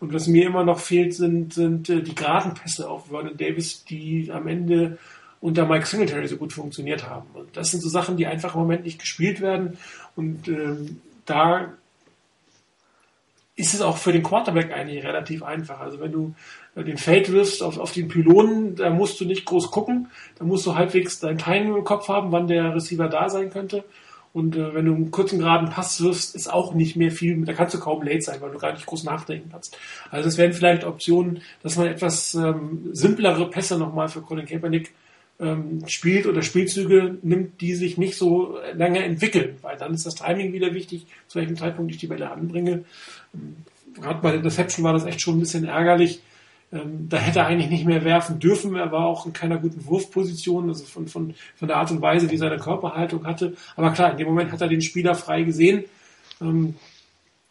Und 0.00 0.12
was 0.12 0.26
mir 0.28 0.46
immer 0.46 0.64
noch 0.64 0.78
fehlt, 0.78 1.14
sind, 1.14 1.54
sind 1.54 1.88
äh, 1.88 2.02
die 2.02 2.14
geraden 2.14 2.54
Pässe 2.54 2.88
auf 2.88 3.08
Vernon 3.08 3.36
Davis, 3.36 3.84
die 3.84 4.30
am 4.32 4.46
Ende 4.46 4.98
unter 5.40 5.66
Mike 5.66 5.86
Singletary 5.86 6.26
so 6.28 6.36
gut 6.36 6.52
funktioniert 6.52 7.08
haben. 7.08 7.28
Und 7.34 7.56
das 7.56 7.70
sind 7.70 7.80
so 7.80 7.88
Sachen, 7.88 8.16
die 8.16 8.26
einfach 8.26 8.54
im 8.54 8.60
Moment 8.60 8.84
nicht 8.84 9.00
gespielt 9.00 9.40
werden. 9.40 9.78
Und 10.16 10.48
ähm, 10.48 11.00
da 11.26 11.72
ist 13.58 13.74
es 13.74 13.80
auch 13.80 13.96
für 13.96 14.12
den 14.12 14.22
Quarterback 14.22 14.72
eigentlich 14.72 15.04
relativ 15.04 15.42
einfach. 15.42 15.80
Also 15.80 15.98
wenn 16.00 16.12
du 16.12 16.34
äh, 16.76 16.84
den 16.84 16.96
Fade 16.96 17.28
wirfst 17.28 17.62
auf, 17.62 17.78
auf 17.78 17.92
den 17.92 18.08
Pylonen, 18.08 18.76
da 18.76 18.90
musst 18.90 19.20
du 19.20 19.24
nicht 19.24 19.44
groß 19.44 19.70
gucken. 19.70 20.08
Da 20.38 20.44
musst 20.44 20.64
du 20.64 20.76
halbwegs 20.76 21.18
dein 21.18 21.38
Timing 21.38 21.76
im 21.76 21.84
Kopf 21.84 22.08
haben, 22.08 22.30
wann 22.30 22.46
der 22.46 22.74
Receiver 22.74 23.08
da 23.08 23.28
sein 23.28 23.50
könnte. 23.50 23.84
Und 24.32 24.56
äh, 24.56 24.74
wenn 24.74 24.84
du 24.84 24.94
einen 24.94 25.10
kurzen 25.10 25.38
geraden 25.38 25.70
Pass 25.70 26.00
wirfst, 26.02 26.34
ist 26.34 26.52
auch 26.52 26.74
nicht 26.74 26.96
mehr 26.96 27.10
viel, 27.10 27.44
da 27.44 27.52
kannst 27.52 27.74
du 27.74 27.80
kaum 27.80 28.02
late 28.02 28.22
sein, 28.22 28.40
weil 28.40 28.50
du 28.50 28.58
gar 28.58 28.72
nicht 28.72 28.86
groß 28.86 29.04
nachdenken 29.04 29.48
kannst. 29.50 29.76
Also 30.10 30.28
es 30.28 30.38
wären 30.38 30.52
vielleicht 30.52 30.84
Optionen, 30.84 31.42
dass 31.62 31.76
man 31.76 31.86
etwas 31.86 32.34
ähm, 32.34 32.90
simplere 32.92 33.48
Pässe 33.50 33.78
nochmal 33.78 34.08
für 34.08 34.20
Colin 34.20 34.46
Kaepernick 34.46 34.92
ähm, 35.40 35.82
spielt 35.86 36.26
oder 36.26 36.42
Spielzüge 36.42 37.18
nimmt, 37.22 37.60
die 37.60 37.74
sich 37.74 37.96
nicht 37.96 38.16
so 38.16 38.58
lange 38.74 39.02
entwickeln, 39.02 39.56
weil 39.62 39.76
dann 39.76 39.94
ist 39.94 40.06
das 40.06 40.16
Timing 40.16 40.52
wieder 40.52 40.74
wichtig, 40.74 41.06
zu 41.28 41.38
welchem 41.38 41.56
Zeitpunkt 41.56 41.92
ich 41.92 41.98
die 41.98 42.08
Bälle 42.08 42.30
anbringe. 42.30 42.84
Ähm, 43.34 43.56
Gerade 44.00 44.20
bei 44.20 44.34
Interception 44.34 44.84
war 44.84 44.92
das 44.92 45.06
echt 45.06 45.20
schon 45.20 45.36
ein 45.36 45.40
bisschen 45.40 45.64
ärgerlich, 45.64 46.20
da 46.70 47.16
hätte 47.16 47.38
er 47.38 47.46
eigentlich 47.46 47.70
nicht 47.70 47.86
mehr 47.86 48.04
werfen 48.04 48.38
dürfen. 48.38 48.76
Er 48.76 48.92
war 48.92 49.06
auch 49.06 49.24
in 49.24 49.32
keiner 49.32 49.56
guten 49.56 49.86
Wurfposition, 49.86 50.68
also 50.68 50.84
von, 50.84 51.08
von, 51.08 51.34
von 51.56 51.68
der 51.68 51.78
Art 51.78 51.90
und 51.90 52.02
Weise, 52.02 52.30
wie 52.30 52.36
seine 52.36 52.58
Körperhaltung 52.58 53.26
hatte. 53.26 53.54
Aber 53.74 53.90
klar, 53.92 54.12
in 54.12 54.18
dem 54.18 54.28
Moment 54.28 54.52
hat 54.52 54.60
er 54.60 54.68
den 54.68 54.82
Spieler 54.82 55.14
frei 55.14 55.44
gesehen. 55.44 55.84
Ähm, 56.42 56.74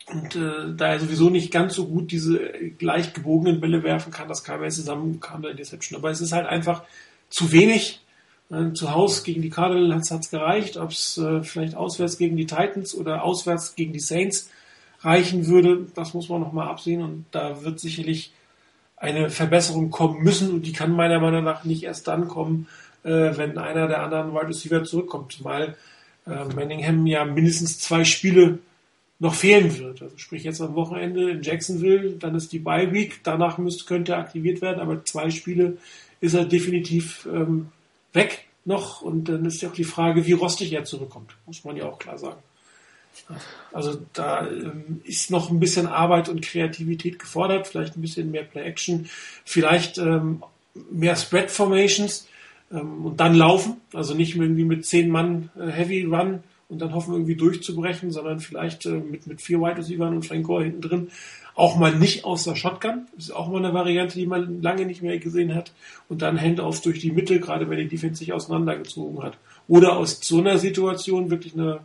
und 0.05 0.35
äh, 0.35 0.73
da 0.75 0.93
er 0.93 0.99
sowieso 0.99 1.29
nicht 1.29 1.51
ganz 1.51 1.73
so 1.73 1.87
gut 1.87 2.11
diese 2.11 2.39
leicht 2.79 3.13
gebogenen 3.13 3.59
Bälle 3.59 3.83
werfen 3.83 4.13
kann, 4.13 4.27
das 4.27 4.43
kam 4.43 4.63
er 4.63 4.69
zusammen, 4.69 5.19
kam 5.19 5.41
da 5.41 5.51
Deception. 5.51 5.99
Aber 5.99 6.11
es 6.11 6.21
ist 6.21 6.31
halt 6.31 6.47
einfach 6.47 6.83
zu 7.29 7.51
wenig. 7.51 8.01
Äh, 8.51 8.71
zu 8.73 8.93
Hause 8.93 9.23
gegen 9.23 9.41
die 9.41 9.49
Cardinals 9.49 10.11
hat 10.11 10.21
es 10.21 10.29
gereicht. 10.29 10.77
Ob 10.77 10.91
es 10.91 11.17
äh, 11.17 11.41
vielleicht 11.43 11.75
auswärts 11.75 12.19
gegen 12.19 12.37
die 12.37 12.45
Titans 12.45 12.93
oder 12.93 13.23
auswärts 13.23 13.75
gegen 13.75 13.93
die 13.93 13.99
Saints 13.99 14.49
reichen 15.01 15.47
würde, 15.47 15.87
das 15.95 16.13
muss 16.13 16.29
man 16.29 16.39
nochmal 16.39 16.67
absehen. 16.67 17.01
Und 17.01 17.25
da 17.31 17.63
wird 17.63 17.79
sicherlich 17.79 18.31
eine 18.97 19.29
Verbesserung 19.29 19.91
kommen 19.91 20.23
müssen 20.23 20.51
und 20.51 20.65
die 20.65 20.73
kann 20.73 20.91
meiner 20.91 21.19
Meinung 21.19 21.43
nach 21.43 21.63
nicht 21.63 21.83
erst 21.83 22.07
dann 22.07 22.27
kommen, 22.27 22.67
äh, 23.03 23.09
wenn 23.09 23.57
einer 23.57 23.87
der 23.87 24.03
anderen 24.03 24.33
Wide 24.33 24.49
Receiver 24.49 24.83
zurückkommt, 24.83 25.31
zumal 25.33 25.75
äh, 26.25 26.45
Manningham 26.55 27.05
ja 27.05 27.23
mindestens 27.23 27.79
zwei 27.79 28.03
Spiele 28.03 28.59
noch 29.19 29.33
fehlen 29.33 29.77
wird. 29.77 30.01
Also 30.01 30.17
sprich 30.17 30.43
jetzt 30.43 30.61
am 30.61 30.75
Wochenende 30.75 31.31
in 31.31 31.41
Jacksonville, 31.41 32.11
dann 32.11 32.35
ist 32.35 32.51
die 32.51 32.59
Bye 32.59 32.91
Week, 32.91 33.21
danach 33.23 33.57
müsste, 33.57 33.85
könnte 33.85 34.13
er 34.13 34.19
aktiviert 34.19 34.61
werden, 34.61 34.79
aber 34.79 35.03
zwei 35.05 35.29
Spiele 35.29 35.77
ist 36.19 36.33
er 36.33 36.45
definitiv 36.45 37.27
ähm, 37.31 37.69
weg 38.13 38.45
noch 38.65 39.01
und 39.01 39.29
dann 39.29 39.45
ist 39.45 39.61
ja 39.61 39.69
auch 39.69 39.73
die 39.73 39.83
Frage, 39.83 40.25
wie 40.25 40.33
rostig 40.33 40.73
er 40.73 40.83
zurückkommt, 40.83 41.35
muss 41.45 41.63
man 41.63 41.77
ja 41.77 41.85
auch 41.85 41.99
klar 41.99 42.17
sagen. 42.17 42.41
Also 43.71 43.99
da 44.13 44.47
ähm, 44.47 45.01
ist 45.03 45.31
noch 45.31 45.49
ein 45.49 45.59
bisschen 45.59 45.87
Arbeit 45.87 46.29
und 46.29 46.41
Kreativität 46.41 47.19
gefordert, 47.19 47.67
vielleicht 47.67 47.97
ein 47.97 48.01
bisschen 48.01 48.31
mehr 48.31 48.43
Play-Action, 48.43 49.09
vielleicht 49.45 49.97
ähm, 49.97 50.43
mehr 50.91 51.15
Spread-Formations 51.15 52.27
ähm, 52.71 53.05
und 53.05 53.19
dann 53.19 53.35
laufen. 53.35 53.77
Also 53.93 54.13
nicht 54.13 54.35
irgendwie 54.35 54.65
mit 54.65 54.85
zehn 54.85 55.09
Mann 55.09 55.49
äh, 55.59 55.67
Heavy 55.67 56.03
Run 56.03 56.43
und 56.69 56.81
dann 56.81 56.93
hoffen 56.93 57.13
irgendwie 57.13 57.35
durchzubrechen, 57.35 58.11
sondern 58.11 58.39
vielleicht 58.39 58.85
äh, 58.85 58.91
mit, 58.91 59.27
mit 59.27 59.41
vier 59.41 59.59
Wide 59.59 59.77
Receivers 59.77 60.11
und 60.11 60.25
Frank 60.25 60.45
Gore 60.45 60.63
hinten 60.63 60.81
drin 60.81 61.11
auch 61.57 61.75
mal 61.75 61.93
nicht 61.93 62.23
aus 62.23 62.43
der 62.43 62.55
Shotgun. 62.55 63.07
Das 63.15 63.25
ist 63.25 63.31
auch 63.31 63.49
mal 63.49 63.57
eine 63.57 63.73
Variante, 63.73 64.13
die 64.13 64.27
man 64.27 64.61
lange 64.61 64.85
nicht 64.85 65.01
mehr 65.01 65.17
gesehen 65.17 65.55
hat. 65.55 65.73
Und 66.07 66.21
dann 66.21 66.39
Handoffs 66.39 66.81
durch 66.81 66.99
die 66.99 67.11
Mitte, 67.11 67.39
gerade 67.39 67.67
wenn 67.67 67.79
die 67.79 67.87
Defense 67.87 68.19
sich 68.19 68.31
auseinandergezogen 68.31 69.23
hat. 69.23 69.37
Oder 69.67 69.97
aus 69.97 70.19
so 70.21 70.37
einer 70.37 70.59
Situation 70.59 71.31
wirklich 71.31 71.55
eine 71.55 71.79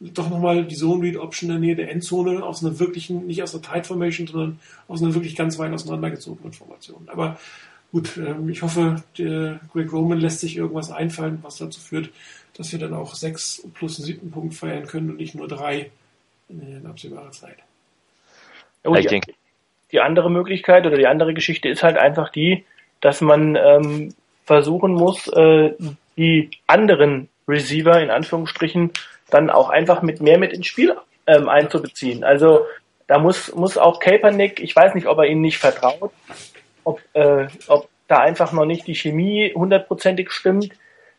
doch 0.00 0.28
nochmal 0.28 0.64
die 0.64 0.74
Zone 0.74 1.02
Read 1.02 1.16
Option 1.16 1.50
in 1.50 1.56
der 1.56 1.60
Nähe 1.60 1.76
der 1.76 1.90
Endzone 1.90 2.42
aus 2.42 2.64
einer 2.64 2.78
wirklichen, 2.78 3.26
nicht 3.26 3.42
aus 3.42 3.54
einer 3.54 3.62
Tight 3.62 3.86
Formation, 3.86 4.26
sondern 4.26 4.60
aus 4.88 5.02
einer 5.02 5.14
wirklich 5.14 5.36
ganz 5.36 5.58
weit 5.58 5.72
auseinandergezogenen 5.72 6.52
Formation. 6.52 7.08
Aber 7.08 7.38
gut, 7.92 8.16
ähm, 8.18 8.48
ich 8.48 8.62
hoffe, 8.62 9.02
der 9.16 9.60
Greg 9.72 9.92
Roman 9.92 10.20
lässt 10.20 10.40
sich 10.40 10.56
irgendwas 10.56 10.90
einfallen, 10.90 11.38
was 11.42 11.56
dazu 11.56 11.80
führt, 11.80 12.10
dass 12.54 12.72
wir 12.72 12.78
dann 12.78 12.94
auch 12.94 13.14
sechs 13.14 13.66
plus 13.74 13.98
einen 13.98 14.06
siebten 14.06 14.30
Punkt 14.30 14.54
feiern 14.54 14.86
können 14.86 15.10
und 15.10 15.16
nicht 15.16 15.34
nur 15.34 15.48
drei 15.48 15.90
in 16.48 16.86
absehbarer 16.86 17.32
Zeit. 17.32 17.56
Ja, 18.84 18.94
ich 18.94 19.06
denke. 19.06 19.32
Die 19.92 20.00
andere 20.00 20.30
Möglichkeit 20.30 20.86
oder 20.86 20.96
die 20.96 21.06
andere 21.06 21.32
Geschichte 21.32 21.68
ist 21.68 21.82
halt 21.82 21.96
einfach 21.96 22.30
die, 22.30 22.64
dass 23.00 23.20
man 23.20 23.56
ähm, 23.56 24.14
versuchen 24.44 24.92
muss, 24.92 25.28
äh, 25.28 25.74
die 26.16 26.50
anderen 26.66 27.28
Receiver 27.46 28.00
in 28.02 28.10
Anführungsstrichen 28.10 28.90
dann 29.30 29.50
auch 29.50 29.70
einfach 29.70 30.02
mit 30.02 30.20
mehr 30.20 30.38
mit 30.38 30.52
ins 30.52 30.66
Spiel 30.66 30.96
ähm, 31.26 31.48
einzubeziehen. 31.48 32.24
Also 32.24 32.66
da 33.06 33.18
muss, 33.18 33.54
muss 33.54 33.78
auch 33.78 34.00
Kaepernick, 34.00 34.60
ich 34.60 34.74
weiß 34.74 34.94
nicht, 34.94 35.06
ob 35.06 35.18
er 35.18 35.26
ihnen 35.26 35.40
nicht 35.40 35.58
vertraut, 35.58 36.12
ob, 36.84 37.00
äh, 37.14 37.46
ob 37.68 37.88
da 38.08 38.18
einfach 38.18 38.52
noch 38.52 38.64
nicht 38.64 38.86
die 38.86 38.94
Chemie 38.94 39.52
hundertprozentig 39.54 40.30
stimmt. 40.30 40.70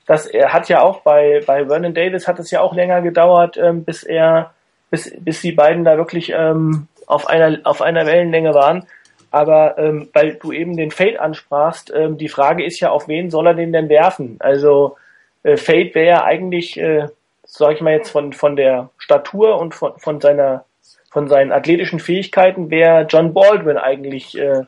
Das 0.06 0.26
er 0.26 0.54
hat 0.54 0.70
ja 0.70 0.82
auch 0.82 1.02
bei, 1.02 1.42
bei 1.46 1.66
Vernon 1.66 1.94
Davis 1.94 2.28
hat 2.28 2.40
es 2.40 2.52
ja 2.52 2.62
auch 2.62 2.74
länger 2.74 3.02
gedauert, 3.02 3.58
ähm, 3.58 3.84
bis 3.84 4.04
er, 4.04 4.54
bis, 4.90 5.14
bis 5.20 5.42
die 5.42 5.52
beiden 5.52 5.84
da 5.84 5.98
wirklich 5.98 6.32
ähm, 6.34 6.88
auf 7.08 7.28
einer, 7.28 7.60
auf 7.64 7.82
einer 7.82 8.06
Wellenlänge 8.06 8.54
waren. 8.54 8.88
Aber 9.32 9.78
ähm, 9.78 10.10
weil 10.14 10.36
du 10.36 10.54
eben 10.54 10.78
den 10.78 10.92
Fade 10.92 11.20
ansprachst, 11.20 11.92
ähm, 11.94 12.18
die 12.18 12.30
Frage 12.30 12.64
ist 12.66 12.80
ja, 12.80 12.92
auf 12.92 13.10
wen 13.10 13.30
soll 13.30 13.48
er 13.48 13.54
den 13.54 13.74
denn 13.74 13.90
werfen? 13.90 14.38
Also 14.40 14.96
äh, 15.44 15.58
Fade 15.58 15.94
wäre 15.94 16.08
ja 16.08 16.24
eigentlich 16.24 16.78
äh, 16.80 17.08
sage 17.48 17.76
ich 17.76 17.82
mal 17.82 17.94
jetzt 17.94 18.12
von, 18.12 18.34
von 18.34 18.56
der 18.56 18.90
Statur 18.98 19.60
und 19.60 19.74
von, 19.74 19.98
von 19.98 20.22
seiner 20.22 20.66
von 21.10 21.30
seinen 21.30 21.52
athletischen 21.52 22.00
Fähigkeiten 22.00 22.70
wäre 22.70 23.08
John 23.10 23.34
Baldwin 23.34 23.78
eigentlich 23.78 24.38
äh, 24.38 24.64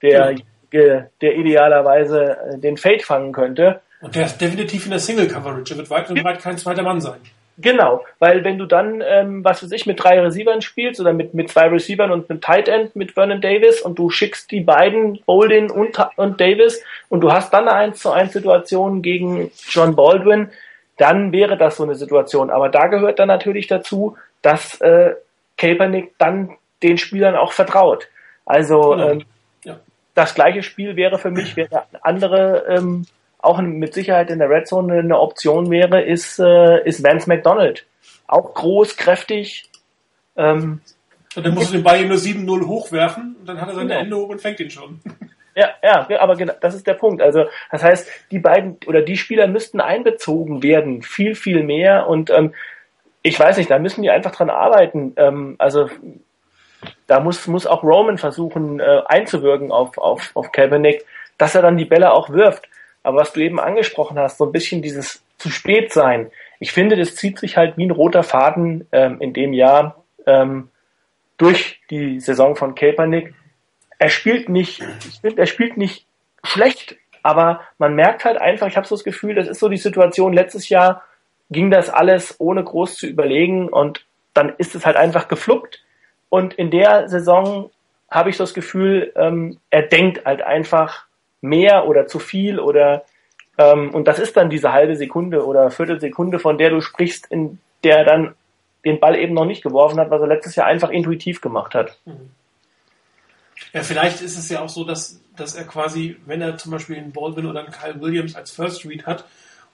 der, 0.00 0.34
ja. 0.72 1.06
der 1.20 1.36
idealerweise 1.36 2.38
äh, 2.38 2.58
den 2.58 2.76
Fade 2.76 3.00
fangen 3.00 3.32
könnte. 3.32 3.80
Und 4.00 4.14
der 4.14 4.26
ist 4.26 4.38
definitiv 4.38 4.84
in 4.84 4.92
der 4.92 5.00
Single 5.00 5.28
Coverage. 5.28 5.74
Er 5.74 5.78
wird 5.78 5.90
weit 5.90 6.10
und 6.10 6.22
breit 6.22 6.40
kein 6.40 6.56
zweiter 6.56 6.82
Mann 6.82 7.00
sein. 7.00 7.20
Genau, 7.56 8.04
weil 8.18 8.42
wenn 8.42 8.58
du 8.58 8.66
dann, 8.66 9.02
ähm, 9.06 9.44
was 9.44 9.62
weiß 9.62 9.70
ich, 9.70 9.86
mit 9.86 10.02
drei 10.02 10.20
Receivern 10.20 10.60
spielst 10.60 11.00
oder 11.00 11.12
mit, 11.12 11.34
mit 11.34 11.50
zwei 11.50 11.68
Receivern 11.68 12.10
und 12.10 12.28
einem 12.28 12.40
Tight 12.40 12.68
End 12.68 12.96
mit 12.96 13.12
Vernon 13.12 13.40
Davis 13.40 13.80
und 13.80 13.96
du 13.98 14.10
schickst 14.10 14.50
die 14.50 14.60
beiden, 14.60 15.20
Bolden 15.24 15.70
und, 15.70 15.96
und 16.16 16.40
Davis 16.40 16.82
und 17.08 17.20
du 17.20 17.30
hast 17.30 17.52
dann 17.52 17.68
eine 17.68 17.76
1 17.76 18.00
zu 18.00 18.10
1 18.10 18.32
Situation 18.32 19.02
gegen 19.02 19.52
John 19.68 19.94
Baldwin, 19.94 20.50
dann 20.96 21.32
wäre 21.32 21.56
das 21.56 21.76
so 21.76 21.82
eine 21.82 21.94
Situation. 21.94 22.50
Aber 22.50 22.68
da 22.68 22.86
gehört 22.86 23.18
dann 23.18 23.28
natürlich 23.28 23.66
dazu, 23.66 24.16
dass 24.42 24.80
äh, 24.80 25.14
Kaepernick 25.56 26.14
dann 26.18 26.56
den 26.82 26.98
Spielern 26.98 27.36
auch 27.36 27.52
vertraut. 27.52 28.08
Also 28.44 28.90
genau. 28.90 29.10
ähm, 29.10 29.24
ja. 29.64 29.76
das 30.14 30.34
gleiche 30.34 30.62
Spiel 30.62 30.96
wäre 30.96 31.18
für 31.18 31.30
mich, 31.30 31.56
wäre 31.56 31.84
andere 32.02 32.64
ähm, 32.68 33.06
auch 33.38 33.60
mit 33.60 33.92
Sicherheit 33.94 34.30
in 34.30 34.38
der 34.38 34.48
Red 34.48 34.66
Zone 34.66 34.98
eine 34.98 35.18
Option 35.18 35.70
wäre, 35.70 36.02
ist, 36.02 36.38
äh, 36.38 36.82
ist 36.84 37.04
Vance 37.04 37.28
McDonald. 37.28 37.86
Auch 38.26 38.54
groß, 38.54 38.96
kräftig. 38.96 39.68
Ähm, 40.36 40.80
und 41.36 41.44
dann 41.44 41.54
musst 41.54 41.70
du 41.70 41.74
den 41.74 41.82
Ball 41.82 42.04
nur 42.06 42.16
7-0 42.16 42.66
hochwerfen 42.66 43.36
und 43.38 43.46
dann 43.46 43.60
hat 43.60 43.68
er 43.68 43.74
seine 43.74 43.88
genau. 43.88 44.00
Ende 44.00 44.16
hoch 44.16 44.28
und 44.28 44.40
fängt 44.40 44.60
ihn 44.60 44.70
schon. 44.70 45.00
Ja, 45.54 45.70
ja, 45.82 46.20
aber 46.20 46.34
genau, 46.36 46.54
das 46.60 46.74
ist 46.74 46.86
der 46.86 46.94
Punkt. 46.94 47.22
Also 47.22 47.46
das 47.70 47.82
heißt, 47.82 48.10
die 48.30 48.40
beiden 48.40 48.78
oder 48.86 49.02
die 49.02 49.16
Spieler 49.16 49.46
müssten 49.46 49.80
einbezogen 49.80 50.62
werden, 50.62 51.02
viel, 51.02 51.34
viel 51.34 51.62
mehr. 51.62 52.08
Und 52.08 52.30
ähm, 52.30 52.54
ich 53.22 53.38
weiß 53.38 53.56
nicht, 53.56 53.70
da 53.70 53.78
müssen 53.78 54.02
die 54.02 54.10
einfach 54.10 54.32
dran 54.32 54.50
arbeiten. 54.50 55.14
Ähm, 55.16 55.54
also 55.58 55.88
da 57.06 57.20
muss, 57.20 57.46
muss 57.46 57.66
auch 57.66 57.82
Roman 57.82 58.18
versuchen 58.18 58.80
äh, 58.80 59.02
einzuwirken 59.06 59.70
auf, 59.70 59.96
auf, 59.98 60.30
auf 60.34 60.52
Kaepernick, 60.52 61.04
dass 61.38 61.54
er 61.54 61.62
dann 61.62 61.76
die 61.76 61.84
Bälle 61.84 62.12
auch 62.12 62.30
wirft. 62.30 62.68
Aber 63.02 63.20
was 63.20 63.32
du 63.32 63.40
eben 63.40 63.60
angesprochen 63.60 64.18
hast, 64.18 64.38
so 64.38 64.46
ein 64.46 64.52
bisschen 64.52 64.82
dieses 64.82 65.22
zu 65.38 65.50
spät 65.50 65.92
sein. 65.92 66.30
Ich 66.58 66.72
finde, 66.72 66.96
das 66.96 67.16
zieht 67.16 67.38
sich 67.38 67.56
halt 67.56 67.76
wie 67.76 67.86
ein 67.86 67.90
roter 67.90 68.22
Faden 68.22 68.86
ähm, 68.92 69.20
in 69.20 69.32
dem 69.34 69.52
Jahr 69.52 70.04
ähm, 70.26 70.70
durch 71.36 71.80
die 71.90 72.20
Saison 72.20 72.56
von 72.56 72.74
Kaepernick. 72.74 73.34
Er 74.04 74.10
spielt 74.10 74.50
nicht, 74.50 74.82
ich 75.08 75.20
finde, 75.22 75.40
er 75.40 75.46
spielt 75.46 75.78
nicht 75.78 76.04
schlecht, 76.42 76.98
aber 77.22 77.62
man 77.78 77.94
merkt 77.94 78.26
halt 78.26 78.38
einfach, 78.38 78.66
ich 78.66 78.76
habe 78.76 78.86
so 78.86 78.94
das 78.94 79.02
Gefühl, 79.02 79.34
das 79.34 79.48
ist 79.48 79.60
so 79.60 79.70
die 79.70 79.78
Situation, 79.78 80.34
letztes 80.34 80.68
Jahr 80.68 81.04
ging 81.50 81.70
das 81.70 81.88
alles 81.88 82.38
ohne 82.38 82.62
groß 82.62 82.96
zu 82.96 83.06
überlegen 83.06 83.70
und 83.70 84.04
dann 84.34 84.52
ist 84.58 84.74
es 84.74 84.84
halt 84.84 84.96
einfach 84.96 85.26
gefluppt. 85.26 85.82
Und 86.28 86.52
in 86.52 86.70
der 86.70 87.08
Saison 87.08 87.70
habe 88.10 88.28
ich 88.28 88.36
so 88.36 88.44
das 88.44 88.52
Gefühl, 88.52 89.10
ähm, 89.16 89.58
er 89.70 89.84
denkt 89.84 90.26
halt 90.26 90.42
einfach 90.42 91.06
mehr 91.40 91.88
oder 91.88 92.06
zu 92.06 92.18
viel 92.18 92.60
oder 92.60 93.06
ähm, 93.56 93.94
und 93.94 94.06
das 94.06 94.18
ist 94.18 94.36
dann 94.36 94.50
diese 94.50 94.74
halbe 94.74 94.96
Sekunde 94.96 95.46
oder 95.46 95.70
Viertelsekunde, 95.70 96.38
von 96.38 96.58
der 96.58 96.68
du 96.68 96.82
sprichst, 96.82 97.32
in 97.32 97.58
der 97.84 98.00
er 98.00 98.04
dann 98.04 98.34
den 98.84 99.00
Ball 99.00 99.16
eben 99.16 99.32
noch 99.32 99.46
nicht 99.46 99.62
geworfen 99.62 99.98
hat, 99.98 100.10
was 100.10 100.20
er 100.20 100.26
letztes 100.26 100.56
Jahr 100.56 100.66
einfach 100.66 100.90
intuitiv 100.90 101.40
gemacht 101.40 101.74
hat. 101.74 101.98
Mhm. 102.04 102.32
Ja, 103.74 103.82
vielleicht 103.82 104.22
ist 104.22 104.38
es 104.38 104.48
ja 104.48 104.62
auch 104.62 104.68
so, 104.68 104.84
dass, 104.84 105.20
dass 105.36 105.56
er 105.56 105.64
quasi, 105.64 106.16
wenn 106.26 106.40
er 106.40 106.56
zum 106.56 106.70
Beispiel 106.70 106.96
einen 106.96 107.10
Baldwin 107.10 107.46
oder 107.46 107.58
einen 107.58 107.72
Kyle 107.72 108.00
Williams 108.00 108.36
als 108.36 108.52
First 108.52 108.86
Read 108.86 109.04
hat 109.04 109.24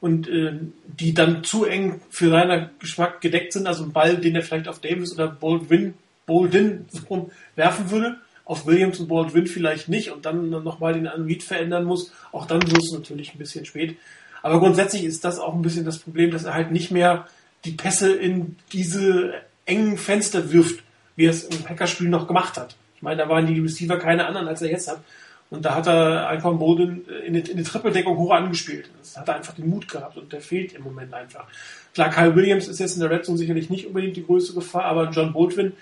und 0.01 0.27
äh, 0.27 0.55
die 0.87 1.13
dann 1.13 1.45
zu 1.45 1.67
eng 1.67 2.01
für 2.09 2.31
seinen 2.31 2.71
Geschmack 2.79 3.21
gedeckt 3.21 3.53
sind, 3.53 3.67
also 3.67 3.85
ein 3.85 3.93
Ball, 3.93 4.17
den 4.17 4.35
er 4.35 4.43
vielleicht 4.43 4.69
auf 4.69 4.81
Davis 4.81 5.13
oder 5.13 5.29
Baldwin, 5.29 5.93
Baldwin 6.25 6.87
werfen 7.57 7.91
würde, 7.91 8.17
auf 8.47 8.67
Williams 8.67 9.01
und 9.01 9.09
Baldwin 9.09 9.47
vielleicht 9.47 9.91
nicht 9.91 10.11
und 10.11 10.25
dann 10.25 10.49
nochmal 10.49 10.95
den 10.95 11.07
Read 11.07 11.43
verändern 11.43 11.85
muss, 11.85 12.11
auch 12.33 12.47
dann 12.47 12.63
wird 12.63 12.83
es 12.83 12.93
natürlich 12.93 13.35
ein 13.35 13.39
bisschen 13.39 13.67
spät. 13.67 13.99
Aber 14.43 14.61
grundsätzlich 14.61 15.05
ist 15.05 15.27
das 15.27 15.39
auch 15.39 15.55
ein 15.55 15.61
bisschen 15.61 15.85
das 15.85 15.99
Problem, 15.99 16.31
dass 16.31 16.45
er 16.45 16.55
halt 16.55 16.73
nicht 16.73 16.91
mehr 16.91 17.29
die 17.67 17.73
Pässe 17.73 18.15
in 18.15 18.57
diese 18.73 19.35
engen 19.67 19.99
Fenster 19.99 20.51
wirft, 20.51 20.83
wie 21.17 21.27
er 21.27 21.33
es 21.33 21.45
im 21.45 21.69
Hackerspiel 21.69 22.09
noch 22.09 22.27
gemacht 22.27 22.57
hat. 22.57 22.77
Ich 23.01 23.03
meine, 23.03 23.23
da 23.23 23.31
waren 23.31 23.47
die 23.47 23.59
Receiver 23.59 23.97
keine 23.97 24.27
anderen, 24.27 24.47
als 24.47 24.61
er 24.61 24.71
jetzt 24.71 24.91
hat. 24.91 25.01
Und 25.49 25.65
da 25.65 25.75
hat 25.75 25.87
er 25.87 26.29
einfach 26.29 26.53
Boden 26.53 27.07
in 27.27 27.33
die, 27.33 27.51
in 27.51 27.57
die 27.57 27.63
Trippeldeckung 27.63 28.15
hoch 28.19 28.31
angespielt. 28.31 28.91
Das 29.01 29.17
hat 29.17 29.27
er 29.29 29.37
einfach 29.37 29.55
den 29.55 29.71
Mut 29.71 29.89
gehabt 29.89 30.19
und 30.19 30.31
der 30.31 30.43
fehlt 30.43 30.75
im 30.75 30.83
Moment 30.83 31.15
einfach. 31.15 31.47
Klar, 31.95 32.11
Kyle 32.11 32.37
Williams 32.37 32.69
ist 32.69 32.79
jetzt 32.79 32.95
in 32.95 33.01
der 33.01 33.11
Red 33.11 33.25
Zone 33.25 33.39
sicherlich 33.39 33.71
nicht 33.71 33.87
unbedingt 33.87 34.19
die 34.19 34.27
größte 34.27 34.53
Gefahr, 34.53 34.85
aber 34.85 35.09
John 35.09 35.33
Baldwin 35.33 35.73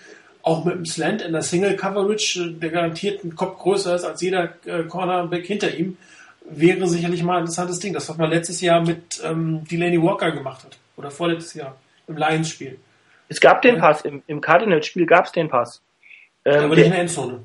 auch 0.42 0.64
mit 0.64 0.76
dem 0.76 0.87
Slant 0.87 1.22
in 1.22 1.33
der 1.33 1.42
Single 1.42 1.74
Coverage, 1.74 2.40
äh, 2.40 2.52
der 2.52 2.70
garantiert 2.70 3.24
einen 3.24 3.35
Kopf 3.35 3.59
größer 3.59 3.96
ist 3.96 4.04
als 4.04 4.22
jeder 4.22 4.54
äh, 4.64 4.85
Cornerback 4.85 5.44
hinter 5.44 5.74
ihm, 5.74 5.96
wäre 6.48 6.87
sicherlich 6.87 7.24
mal 7.24 7.35
ein 7.35 7.40
interessantes 7.40 7.81
Ding. 7.81 7.92
Das, 7.92 8.09
was 8.09 8.16
man 8.16 8.31
letztes 8.31 8.61
Jahr 8.61 8.81
mit 8.81 9.20
ähm, 9.24 9.64
Delaney 9.70 10.00
Walker 10.00 10.31
gemacht 10.31 10.64
hat. 10.64 10.78
Oder 10.96 11.11
vorletztes 11.11 11.54
Jahr 11.54 11.76
im 12.07 12.16
Lions-Spiel. 12.16 12.78
Es 13.28 13.40
gab 13.40 13.61
den 13.62 13.78
Pass, 13.78 14.02
im, 14.02 14.22
im 14.26 14.40
Cardinals-Spiel 14.40 15.04
gab 15.04 15.26
es 15.26 15.33
den 15.33 15.48
Pass. 15.48 15.83
Ähm, 16.48 16.64
aber 16.64 16.74
nicht 16.74 16.87
in 16.87 16.92
der 16.92 17.00
Endzone. 17.00 17.40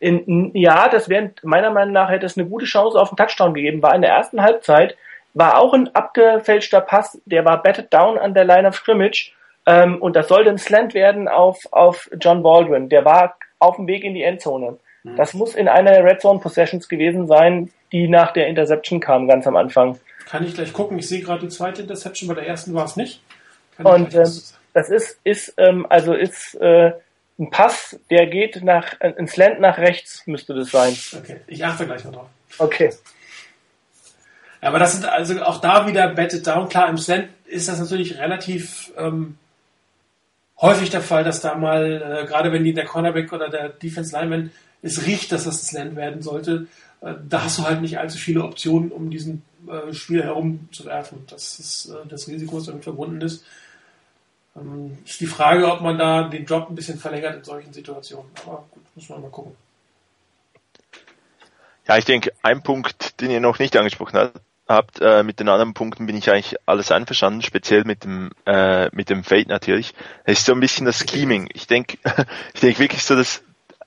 In, 0.00 0.50
ja, 0.54 0.88
das 0.88 1.08
wäre 1.08 1.32
meiner 1.42 1.70
Meinung 1.70 1.92
nach 1.92 2.10
hätte 2.10 2.26
es 2.26 2.36
eine 2.36 2.48
gute 2.48 2.64
Chance 2.64 2.98
auf 2.98 3.10
den 3.10 3.16
Touchdown 3.16 3.52
gegeben. 3.54 3.82
War 3.82 3.94
in 3.94 4.02
der 4.02 4.12
ersten 4.12 4.42
Halbzeit, 4.42 4.96
war 5.34 5.58
auch 5.58 5.74
ein 5.74 5.94
abgefälschter 5.94 6.80
Pass, 6.80 7.20
der 7.26 7.44
war 7.44 7.62
batted 7.62 7.92
down 7.92 8.18
an 8.18 8.34
der 8.34 8.44
Line 8.44 8.66
of 8.66 8.76
Scrimmage 8.76 9.32
ähm, 9.66 10.00
und 10.00 10.16
das 10.16 10.28
sollte 10.28 10.50
ein 10.50 10.58
Slant 10.58 10.94
werden 10.94 11.28
auf, 11.28 11.58
auf 11.70 12.10
John 12.18 12.42
Baldwin. 12.42 12.88
Der 12.88 13.04
war 13.04 13.36
auf 13.58 13.76
dem 13.76 13.86
Weg 13.86 14.04
in 14.04 14.14
die 14.14 14.22
Endzone. 14.22 14.78
Mhm. 15.02 15.16
Das 15.16 15.34
muss 15.34 15.54
in 15.54 15.68
einer 15.68 15.92
der 15.92 16.04
Red 16.04 16.20
Zone 16.20 16.40
Possessions 16.40 16.88
gewesen 16.88 17.26
sein, 17.26 17.70
die 17.92 18.08
nach 18.08 18.32
der 18.32 18.48
Interception 18.48 19.00
kam, 19.00 19.28
ganz 19.28 19.46
am 19.46 19.56
Anfang. 19.56 19.98
Kann 20.26 20.44
ich 20.44 20.54
gleich 20.54 20.72
gucken. 20.72 20.98
Ich 20.98 21.08
sehe 21.08 21.20
gerade 21.20 21.40
die 21.40 21.48
zweite 21.48 21.82
Interception, 21.82 22.28
bei 22.28 22.34
der 22.34 22.46
ersten 22.46 22.72
war 22.74 22.84
es 22.84 22.96
nicht. 22.96 23.20
Kann 23.76 23.86
und 23.86 24.14
ähm, 24.14 24.20
das 24.72 24.88
ist, 24.88 25.18
ist 25.24 25.54
ähm, 25.58 25.86
also 25.88 26.14
ist 26.14 26.54
äh, 26.54 26.92
ein 27.40 27.50
Pass, 27.50 27.98
der 28.10 28.26
geht 28.26 28.62
nach, 28.62 29.00
ein 29.00 29.26
Slant 29.26 29.60
nach 29.60 29.78
rechts 29.78 30.26
müsste 30.26 30.54
das 30.54 30.70
sein. 30.70 30.94
Okay, 31.16 31.40
ich 31.46 31.64
achte 31.64 31.86
gleich 31.86 32.04
mal 32.04 32.12
drauf. 32.12 32.28
Okay. 32.58 32.92
Aber 34.60 34.78
das 34.78 34.92
sind 34.92 35.06
also 35.06 35.40
auch 35.42 35.60
da 35.60 35.86
wieder 35.86 36.08
betted 36.14 36.46
down. 36.46 36.68
Klar, 36.68 36.90
im 36.90 36.98
Slant 36.98 37.30
ist 37.46 37.68
das 37.68 37.80
natürlich 37.80 38.18
relativ 38.18 38.92
ähm, 38.98 39.38
häufig 40.60 40.90
der 40.90 41.00
Fall, 41.00 41.24
dass 41.24 41.40
da 41.40 41.54
mal, 41.54 42.22
äh, 42.24 42.26
gerade 42.26 42.52
wenn 42.52 42.62
die 42.62 42.74
der 42.74 42.84
Cornerback 42.84 43.32
oder 43.32 43.48
der 43.48 43.70
Defense 43.70 44.14
Lineman 44.14 44.50
es 44.82 45.06
riecht, 45.06 45.32
dass 45.32 45.44
das 45.44 45.66
Slant 45.66 45.96
werden 45.96 46.20
sollte, 46.20 46.66
äh, 47.00 47.14
da 47.26 47.44
hast 47.44 47.58
du 47.58 47.64
halt 47.64 47.80
nicht 47.80 47.98
allzu 47.98 48.18
viele 48.18 48.44
Optionen, 48.44 48.92
um 48.92 49.10
diesen 49.10 49.42
äh, 49.66 49.94
Spieler 49.94 50.24
herumzuwerfen. 50.24 51.24
Das 51.28 51.58
ist 51.58 51.86
äh, 51.86 52.06
das 52.06 52.28
Risiko, 52.28 52.58
das 52.58 52.66
damit 52.66 52.84
verbunden 52.84 53.22
ist. 53.22 53.44
Ist 55.04 55.20
die 55.20 55.26
Frage, 55.26 55.70
ob 55.70 55.80
man 55.80 55.98
da 55.98 56.28
den 56.28 56.46
Drop 56.46 56.68
ein 56.68 56.74
bisschen 56.74 56.98
verlängert 56.98 57.36
in 57.36 57.44
solchen 57.44 57.72
Situationen. 57.72 58.30
Aber 58.44 58.64
gut, 58.70 58.82
muss 58.94 59.08
man 59.08 59.22
mal 59.22 59.30
gucken. 59.30 59.56
Ja, 61.86 61.96
ich 61.98 62.04
denke, 62.04 62.32
ein 62.42 62.62
Punkt, 62.62 63.20
den 63.20 63.30
ihr 63.30 63.40
noch 63.40 63.58
nicht 63.58 63.76
angesprochen 63.76 64.18
habt, 64.18 64.40
habt. 64.70 65.00
Äh, 65.00 65.22
mit 65.22 65.40
den 65.40 65.48
anderen 65.48 65.74
Punkten 65.74 66.06
bin 66.06 66.16
ich 66.16 66.30
eigentlich 66.30 66.56
alles 66.64 66.90
einverstanden, 66.92 67.42
speziell 67.42 67.84
mit 67.84 68.04
dem 68.04 68.30
äh, 68.46 68.88
mit 68.94 69.10
dem 69.10 69.24
Fade 69.24 69.48
natürlich. 69.48 69.94
Es 70.24 70.38
ist 70.38 70.46
so 70.46 70.52
ein 70.52 70.60
bisschen 70.60 70.86
das 70.86 71.00
Scheming. 71.00 71.50
Ich 71.52 71.66
denke, 71.66 71.98
ich 72.54 72.60
denke 72.60 72.78
wirklich 72.78 73.04
so, 73.04 73.16
das 73.16 73.42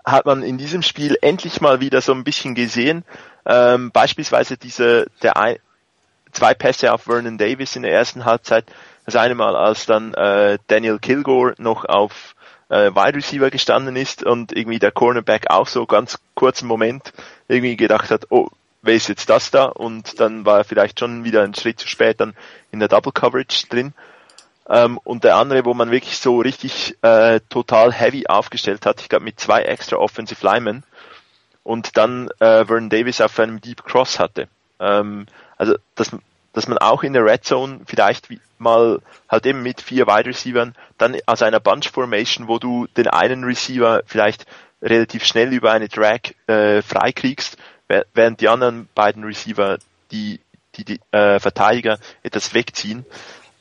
hat 0.05 0.25
man 0.25 0.43
in 0.43 0.57
diesem 0.57 0.81
Spiel 0.81 1.17
endlich 1.21 1.61
mal 1.61 1.79
wieder 1.79 2.01
so 2.01 2.13
ein 2.13 2.25
bisschen 2.25 2.53
gesehen. 2.55 3.05
Ähm, 3.45 3.91
beispielsweise 3.91 4.57
diese 4.57 5.07
der 5.21 5.37
ein, 5.37 5.57
zwei 6.31 6.53
Pässe 6.53 6.93
auf 6.93 7.03
Vernon 7.03 7.37
Davis 7.37 7.75
in 7.75 7.83
der 7.83 7.93
ersten 7.93 8.25
Halbzeit. 8.25 8.65
Das 9.05 9.15
eine 9.15 9.35
Mal, 9.35 9.55
als 9.55 9.85
dann 9.85 10.13
äh, 10.13 10.57
Daniel 10.67 10.99
Kilgore 10.99 11.55
noch 11.57 11.85
auf 11.85 12.35
äh, 12.69 12.91
Wide 12.91 13.17
Receiver 13.17 13.49
gestanden 13.49 13.95
ist 13.95 14.23
und 14.23 14.55
irgendwie 14.55 14.79
der 14.79 14.91
Cornerback 14.91 15.49
auch 15.49 15.67
so 15.67 15.85
ganz 15.85 16.19
kurzen 16.35 16.67
Moment 16.67 17.13
irgendwie 17.47 17.75
gedacht 17.75 18.11
hat, 18.11 18.27
oh, 18.29 18.47
wer 18.81 18.95
ist 18.95 19.09
jetzt 19.09 19.29
das 19.29 19.51
da? 19.51 19.65
Und 19.65 20.19
dann 20.19 20.45
war 20.45 20.59
er 20.59 20.63
vielleicht 20.63 20.99
schon 20.99 21.23
wieder 21.23 21.43
einen 21.43 21.55
Schritt 21.55 21.79
zu 21.79 21.87
spät 21.87 22.19
dann 22.19 22.33
in 22.71 22.79
der 22.79 22.87
Double 22.87 23.11
Coverage 23.11 23.67
drin. 23.67 23.93
Ähm, 24.69 24.97
und 25.03 25.23
der 25.23 25.35
andere, 25.35 25.65
wo 25.65 25.73
man 25.73 25.91
wirklich 25.91 26.17
so 26.17 26.39
richtig 26.39 26.97
äh, 27.01 27.41
total 27.49 27.91
heavy 27.91 28.27
aufgestellt 28.27 28.85
hat, 28.85 29.01
ich 29.01 29.09
glaube 29.09 29.25
mit 29.25 29.39
zwei 29.39 29.63
extra 29.63 29.97
Offensive 29.97 30.45
Linemen 30.45 30.83
und 31.63 31.97
dann 31.97 32.29
äh, 32.39 32.65
Vernon 32.65 32.89
Davis 32.89 33.19
auf 33.19 33.37
einem 33.39 33.59
Deep 33.59 33.83
Cross 33.83 34.19
hatte. 34.19 34.47
Ähm, 34.79 35.25
also 35.57 35.75
dass, 35.95 36.11
dass 36.53 36.67
man 36.67 36.77
auch 36.77 37.03
in 37.03 37.13
der 37.13 37.25
Red 37.25 37.43
Zone 37.43 37.81
vielleicht 37.85 38.29
mal 38.57 38.99
halt 39.27 39.45
eben 39.45 39.61
mit 39.61 39.81
vier 39.81 40.07
Wide 40.07 40.29
Receivern 40.29 40.75
dann 40.97 41.17
aus 41.25 41.41
einer 41.41 41.59
Bunch 41.59 41.91
Formation, 41.91 42.47
wo 42.47 42.59
du 42.59 42.87
den 42.95 43.07
einen 43.07 43.43
Receiver 43.43 44.03
vielleicht 44.05 44.45
relativ 44.81 45.25
schnell 45.25 45.51
über 45.53 45.71
eine 45.71 45.89
Drag 45.89 46.19
äh, 46.47 46.81
freikriegst 46.81 47.57
während 48.13 48.41
die 48.41 48.47
anderen 48.47 48.87
beiden 48.95 49.23
Receiver 49.23 49.77
die, 50.11 50.39
die, 50.75 50.85
die 50.85 50.99
äh, 51.11 51.39
Verteidiger 51.39 51.99
etwas 52.23 52.53
wegziehen. 52.53 53.05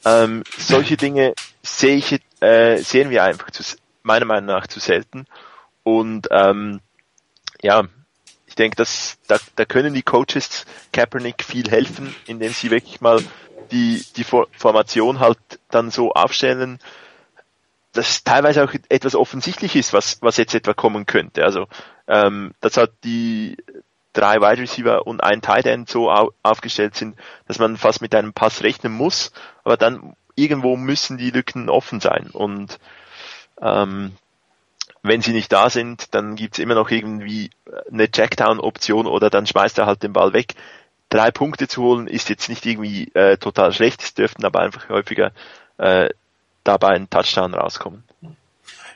Ähm, 0.05 0.43
solche 0.57 0.97
Dinge 0.97 1.35
sehe 1.63 1.97
ich, 1.97 2.21
äh, 2.41 2.79
sehen 2.79 3.11
wir 3.11 3.25
einfach 3.25 3.51
zu, 3.51 3.63
meiner 4.03 4.25
Meinung 4.25 4.47
nach 4.47 4.67
zu 4.67 4.81
selten. 4.81 5.27
Und 5.83 6.29
ähm, 6.31 6.81
ja, 7.61 7.85
ich 8.53 8.57
denke, 8.57 8.77
dass 8.77 9.17
da, 9.29 9.39
da 9.57 9.65
können 9.65 9.95
die 9.95 10.03
Coaches 10.03 10.67
Kaepernick 10.93 11.43
viel 11.43 11.71
helfen, 11.71 12.15
indem 12.27 12.53
sie 12.53 12.71
wirklich 12.71 13.01
mal 13.01 13.19
die, 13.71 14.05
die 14.17 14.25
Formation 14.25 15.21
halt 15.21 15.39
dann 15.71 15.91
so 15.91 16.13
aufstellen, 16.13 16.79
dass 17.93 18.25
teilweise 18.25 18.63
auch 18.63 18.75
etwas 18.91 19.15
offensichtlich 19.15 19.75
ist, 19.75 19.95
was, 19.95 20.21
was 20.21 20.37
jetzt 20.37 20.55
etwa 20.55 20.75
kommen 20.75 21.07
könnte. 21.07 21.45
Also, 21.45 21.67
ähm, 22.07 22.53
dass 22.61 22.77
halt 22.77 22.93
die 23.05 23.57
drei 24.13 24.43
Wide 24.43 24.61
Receiver 24.61 25.07
und 25.07 25.23
ein 25.23 25.41
Tight 25.41 25.65
End 25.65 25.89
so 25.89 26.11
au 26.11 26.33
aufgestellt 26.43 26.95
sind, 26.95 27.17
dass 27.49 27.59
man 27.59 27.79
fast 27.79 28.03
mit 28.03 28.15
einem 28.15 28.35
Pass 28.35 28.63
rechnen 28.63 28.93
muss, 28.93 29.33
aber 29.65 29.79
dann 29.79 30.15
irgendwo 30.35 30.77
müssen 30.77 31.17
die 31.17 31.31
Lücken 31.31 31.71
offen 31.71 32.01
sein 32.01 32.29
und 32.31 32.79
ähm, 33.63 34.13
wenn 35.03 35.21
sie 35.21 35.33
nicht 35.33 35.53
da 35.53 35.69
sind, 35.69 36.15
dann 36.15 36.37
gibt's 36.37 36.59
immer 36.59 36.75
noch 36.75 36.91
irgendwie 36.91 37.51
eine 37.91 38.11
Checkdown-Option 38.11 39.07
oder 39.07 39.31
dann 39.31 39.47
schmeißt 39.47 39.79
er 39.79 39.87
halt 39.87 40.03
den 40.03 40.13
Ball 40.13 40.33
weg. 40.33 40.55
Drei 41.09 41.31
Punkte 41.31 41.69
zu 41.69 41.83
holen 41.83 42.07
ist 42.07 42.29
jetzt 42.29 42.49
nicht 42.49 42.65
irgendwie 42.65 43.11
äh, 43.15 43.37
total 43.37 43.73
schlecht, 43.73 44.03
es 44.03 44.15
dürften 44.15 44.45
aber 44.45 44.61
einfach 44.61 44.89
häufiger 44.89 45.33
äh, 45.79 46.09
dabei 46.65 46.91
ein 46.91 47.11
Touchdown 47.11 47.55
rauskommen. 47.55 48.05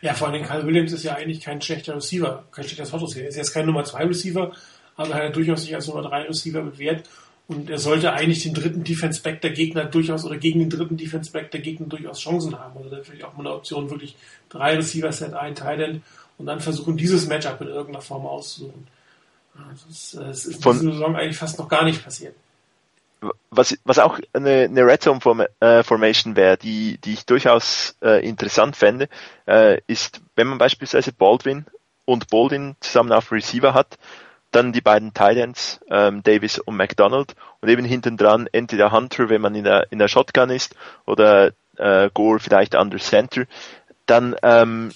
Ja, 0.01 0.15
vor 0.15 0.29
allem 0.29 0.45
Kyle 0.45 0.67
Williams 0.67 0.93
ist 0.93 1.03
ja 1.03 1.15
eigentlich 1.15 1.41
kein 1.41 1.61
schlechter 1.61 1.97
Receiver, 1.97 2.45
kein 2.53 2.69
schlechter 2.69 3.01
Receiver. 3.01 3.23
Er 3.23 3.29
ist 3.29 3.37
jetzt 3.37 3.53
kein 3.53 3.67
Nummer 3.67 3.85
2 3.85 4.05
Receiver, 4.05 4.53
aber 4.97 5.15
er 5.15 5.29
hat 5.29 5.37
durchaus 5.37 5.63
sich 5.63 5.75
als 5.75 5.89
Nummer 5.89 6.03
3 6.03 6.23
Receiver 6.23 6.63
bewährt. 6.63 7.09
Und 7.49 7.71
er 7.71 7.79
sollte 7.79 8.13
eigentlich 8.13 8.43
den 8.43 8.55
dritten 8.55 8.83
Defense 8.83 9.23
Back 9.23 9.41
der 9.41 9.51
Gegner 9.51 9.85
durchaus 9.85 10.25
oder 10.25 10.37
gegen 10.37 10.59
den 10.59 10.71
dritten 10.71 10.97
Defense 10.97 11.31
Back 11.31 11.53
der 11.53 11.61
Gegner 11.61 11.87
durchaus 11.87 12.21
Chancen 12.21 12.59
haben. 12.59 12.77
Also 12.77 12.91
natürlich 12.91 13.25
auch 13.25 13.35
mal 13.35 13.47
eine 13.47 13.55
Option, 13.55 13.89
wirklich 13.91 14.17
drei 14.49 14.75
Receiver 14.75 15.13
Set, 15.13 15.35
ein 15.35 15.55
Tight 15.55 15.81
End 15.81 16.03
und 16.39 16.47
dann 16.47 16.61
versuchen, 16.61 16.97
dieses 16.97 17.29
Matchup 17.29 17.61
in 17.61 17.69
irgendeiner 17.69 18.03
Form 18.03 18.27
auszusuchen. 18.27 18.87
Das 19.55 19.87
ist, 19.89 20.15
das 20.15 20.45
ist 20.45 20.67
in 20.67 20.73
dieser 20.73 20.93
Saison 20.93 21.17
eigentlich 21.17 21.39
fast 21.39 21.59
noch 21.59 21.69
gar 21.69 21.85
nicht 21.85 22.03
passiert 22.03 22.35
was, 23.51 23.77
was 23.85 23.99
auch 23.99 24.19
eine, 24.33 24.65
eine 24.65 24.87
Red 24.87 25.03
Zone 25.03 25.49
äh, 25.61 25.83
Formation 25.83 26.37
wäre, 26.37 26.57
die, 26.57 26.99
die 26.99 27.15
ich 27.15 27.27
durchaus 27.27 27.97
äh, 28.03 28.27
interessant 28.27 28.77
fände, 28.77 29.09
äh, 29.47 29.81
ist, 29.87 30.21
wenn 30.35 30.47
man 30.47 30.59
beispielsweise 30.59 31.13
Baldwin 31.13 31.67
und 32.05 32.29
Baldwin 32.29 32.77
zusammen 32.81 33.13
auf 33.13 33.33
Receiver 33.33 33.75
hat, 33.75 33.99
dann 34.53 34.73
die 34.73 34.81
beiden 34.81 35.13
Titans, 35.13 35.81
ähm, 35.91 36.23
Davis 36.23 36.59
und 36.59 36.77
McDonald. 36.77 37.35
Und 37.61 37.69
eben 37.69 37.85
hinten 37.85 38.17
dran 38.17 38.49
entweder 38.53 38.93
Hunter, 38.93 39.29
wenn 39.29 39.41
man 39.41 39.55
in 39.55 39.65
der, 39.65 39.91
in 39.91 39.99
der 39.99 40.09
Shotgun 40.09 40.51
ist, 40.51 40.75
oder 41.05 41.53
äh, 41.77 42.11
Gore 42.13 42.41
vielleicht 42.41 42.75
under 42.75 42.99
Center, 42.99 43.45
dann 44.07 44.37
ähm, 44.43 44.93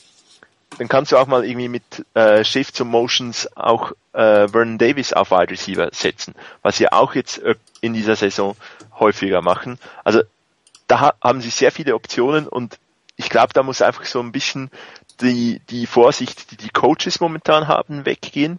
dann 0.79 0.89
kannst 0.89 1.13
du 1.13 1.19
auch 1.19 1.27
mal 1.27 1.45
irgendwie 1.45 1.69
mit 1.69 2.07
äh, 2.15 2.45
Shifts 2.45 2.81
und 2.81 2.89
Motions 2.89 3.49
auch 3.57 3.93
äh, 4.13 4.49
Vernon 4.49 4.79
Davis 4.79 5.13
auf 5.13 5.31
Wide 5.31 5.51
Receiver 5.51 5.91
setzen, 5.93 6.35
was 6.63 6.77
sie 6.77 6.91
auch 6.91 7.15
jetzt 7.15 7.39
äh, 7.43 7.57
in 7.81 7.93
dieser 7.93 8.17
Saison 8.17 8.57
häufiger 8.99 9.43
machen. 9.43 9.79
Also 10.05 10.23
da 10.87 11.13
haben 11.23 11.41
sie 11.41 11.51
sehr 11.51 11.73
viele 11.73 11.95
Optionen 11.95 12.49
und 12.49 12.79
ich 13.17 13.29
glaube, 13.29 13.53
da 13.53 13.63
muss 13.63 13.83
einfach 13.83 14.05
so 14.05 14.21
ein 14.21 14.33
bisschen 14.33 14.71
die, 15.21 15.61
die 15.69 15.87
Vorsicht, 15.87 16.51
die 16.51 16.57
die 16.57 16.71
Coaches 16.71 17.21
momentan 17.21 17.69
haben, 17.69 18.07
weggehen, 18.07 18.59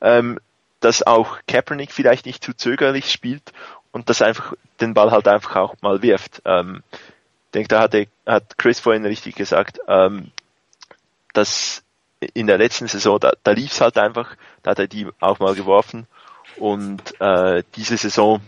ähm, 0.00 0.38
dass 0.80 1.02
auch 1.02 1.38
Kaepernick 1.46 1.92
vielleicht 1.92 2.26
nicht 2.26 2.44
zu 2.44 2.54
zögerlich 2.54 3.10
spielt 3.10 3.52
und 3.92 4.08
dass 4.08 4.22
einfach 4.22 4.54
den 4.80 4.94
Ball 4.94 5.10
halt 5.10 5.26
einfach 5.28 5.56
auch 5.56 5.74
mal 5.80 6.02
wirft. 6.02 6.42
Ähm, 6.44 6.82
ich 6.92 7.52
denke, 7.52 7.68
da 7.68 7.80
hat, 7.80 7.94
hat 8.26 8.58
Chris 8.58 8.78
vorhin 8.78 9.04
richtig 9.06 9.34
gesagt, 9.34 9.80
ähm, 9.88 10.30
dass 11.32 11.82
in 12.34 12.46
der 12.46 12.58
letzten 12.58 12.88
Saison, 12.88 13.18
da, 13.18 13.32
da 13.42 13.52
lief 13.52 13.72
es 13.72 13.80
halt 13.80 13.96
einfach, 13.98 14.36
da 14.62 14.72
hat 14.72 14.78
er 14.78 14.88
die 14.88 15.06
auch 15.20 15.38
mal 15.38 15.54
geworfen 15.54 16.06
und 16.56 17.20
äh, 17.20 17.62
diese 17.76 17.96
Saison, 17.96 18.40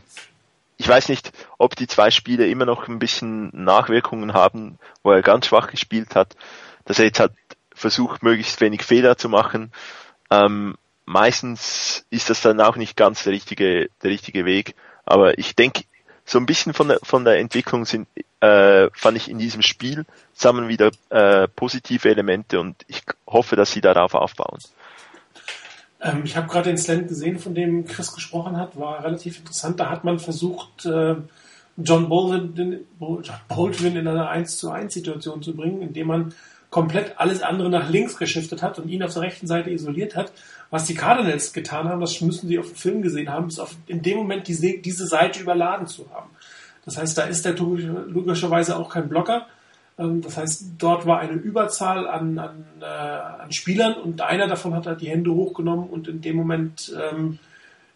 ich 0.77 0.89
weiß 0.89 1.09
nicht, 1.09 1.33
ob 1.59 1.77
die 1.77 1.87
zwei 1.87 2.11
Spiele 2.11 2.49
immer 2.49 2.65
noch 2.65 2.89
ein 2.89 2.99
bisschen 2.99 3.51
Nachwirkungen 3.53 4.33
haben, 4.33 4.79
wo 5.03 5.13
er 5.13 5.23
ganz 5.23 5.47
schwach 5.47 5.71
gespielt 5.71 6.15
hat, 6.15 6.37
dass 6.85 6.99
er 6.99 7.05
jetzt 7.05 7.21
hat 7.21 7.33
versucht, 7.75 8.23
möglichst 8.23 8.61
wenig 8.61 8.83
Fehler 8.83 9.17
zu 9.17 9.29
machen. 9.29 9.73
Ähm, 10.31 10.77
meistens 11.05 12.05
ist 12.11 12.31
das 12.31 12.43
dann 12.43 12.61
auch 12.61 12.77
nicht 12.77 12.97
ganz 12.97 13.25
der 13.25 13.33
richtige, 13.33 13.91
der 14.03 14.11
richtige 14.11 14.45
Weg, 14.45 14.75
aber 15.05 15.39
ich 15.39 15.57
denke, 15.57 15.85
so 16.25 16.39
ein 16.39 16.47
bisschen 16.47 16.73
von 16.75 16.89
der, 16.89 17.01
von 17.03 17.25
der 17.25 17.39
Entwicklung 17.39 17.85
sind, 17.85 18.07
äh, 18.41 18.89
fand 18.93 19.17
ich 19.17 19.29
in 19.29 19.39
diesem 19.39 19.63
Spiel 19.63 20.07
zusammen 20.33 20.69
wieder 20.69 20.91
äh, 21.11 21.49
positive 21.49 22.09
Elemente 22.09 22.61
und 22.61 22.77
ich 22.87 23.03
hoffe, 23.27 23.57
dass 23.57 23.73
sie 23.73 23.81
darauf 23.81 24.15
aufbauen. 24.15 24.59
Ähm, 26.01 26.23
ich 26.25 26.37
habe 26.37 26.49
gerade 26.49 26.71
den 26.71 26.79
Slant 26.79 27.09
gesehen, 27.09 27.39
von 27.39 27.55
dem 27.55 27.85
Chris 27.85 28.13
gesprochen 28.13 28.57
hat, 28.57 28.79
war 28.79 29.05
relativ 29.05 29.39
interessant. 29.39 29.81
Da 29.81 29.91
hat 29.91 30.05
man 30.05 30.19
versucht, 30.19 30.87
äh, 30.87 31.17
John 31.77 32.09
Baldwin, 32.09 32.87
Baldwin 33.49 33.97
in 33.97 34.09
eine 34.09 34.29
1 34.29 34.59
zu 34.59 34.71
1 34.71 34.93
Situation 34.93 35.43
zu 35.43 35.55
bringen, 35.55 35.83
indem 35.83 36.09
man 36.09 36.35
komplett 36.71 37.19
alles 37.19 37.43
andere 37.43 37.69
nach 37.69 37.91
links 37.91 38.17
geschiftet 38.17 38.63
hat 38.63 38.79
und 38.79 38.89
ihn 38.89 39.03
auf 39.03 39.13
der 39.13 39.23
rechten 39.23 39.47
Seite 39.47 39.71
isoliert 39.71 40.15
hat. 40.15 40.33
Was 40.71 40.85
die 40.85 40.95
Cardinals 40.95 41.53
getan 41.53 41.89
haben, 41.89 42.01
das 42.01 42.21
müssen 42.21 42.49
sie 42.49 42.59
auf 42.59 42.69
dem 42.69 42.77
Film 42.77 43.03
gesehen 43.03 43.29
haben, 43.29 43.49
ist 43.49 43.59
auf, 43.59 43.75
in 43.87 44.03
dem 44.03 44.19
Moment 44.19 44.47
diese, 44.47 44.79
diese 44.79 45.07
Seite 45.07 45.41
überladen 45.41 45.87
zu 45.87 46.09
haben. 46.13 46.31
Das 46.85 46.97
heißt, 46.97 47.19
da 47.19 47.25
ist 47.25 47.45
der 47.45 47.55
logischerweise 47.55 48.77
auch 48.77 48.89
kein 48.89 49.09
Blocker. 49.09 49.47
Ähm, 49.99 50.23
das 50.23 50.37
heißt, 50.37 50.65
dort 50.79 51.07
war 51.07 51.19
eine 51.19 51.33
Überzahl 51.33 52.09
an, 52.09 52.39
an, 52.39 52.65
äh, 52.81 52.85
an 52.85 53.53
Spielern 53.53 53.95
und 53.95 54.21
einer 54.21 54.47
davon 54.47 54.75
hat 54.75 54.87
halt 54.87 55.01
die 55.01 55.11
Hände 55.11 55.33
hochgenommen 55.33 55.89
und 55.89 56.09
in 56.09 56.21
dem 56.21 56.37
Moment 56.37 56.95
ähm, 56.97 57.39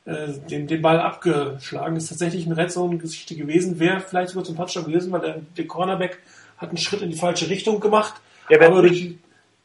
äh, 0.04 0.32
den, 0.50 0.66
den 0.66 0.82
Ball 0.82 1.00
abgeschlagen. 1.00 1.94
Das 1.94 2.04
ist 2.04 2.10
tatsächlich 2.10 2.44
eine 2.46 2.56
Red 2.56 2.72
Zone-Geschichte 2.72 3.36
gewesen. 3.36 3.78
Wäre 3.78 4.00
vielleicht 4.00 4.30
sogar 4.30 4.44
zum 4.44 4.56
Touchdown 4.56 4.84
gewesen, 4.84 5.12
weil 5.12 5.20
der, 5.20 5.40
der 5.56 5.66
Cornerback 5.66 6.18
hat 6.58 6.68
einen 6.68 6.78
Schritt 6.78 7.02
in 7.02 7.10
die 7.10 7.16
falsche 7.16 7.48
Richtung 7.48 7.80
gemacht. 7.80 8.14
Ja, 8.50 8.60
aber 8.60 8.82
durch, 8.82 9.14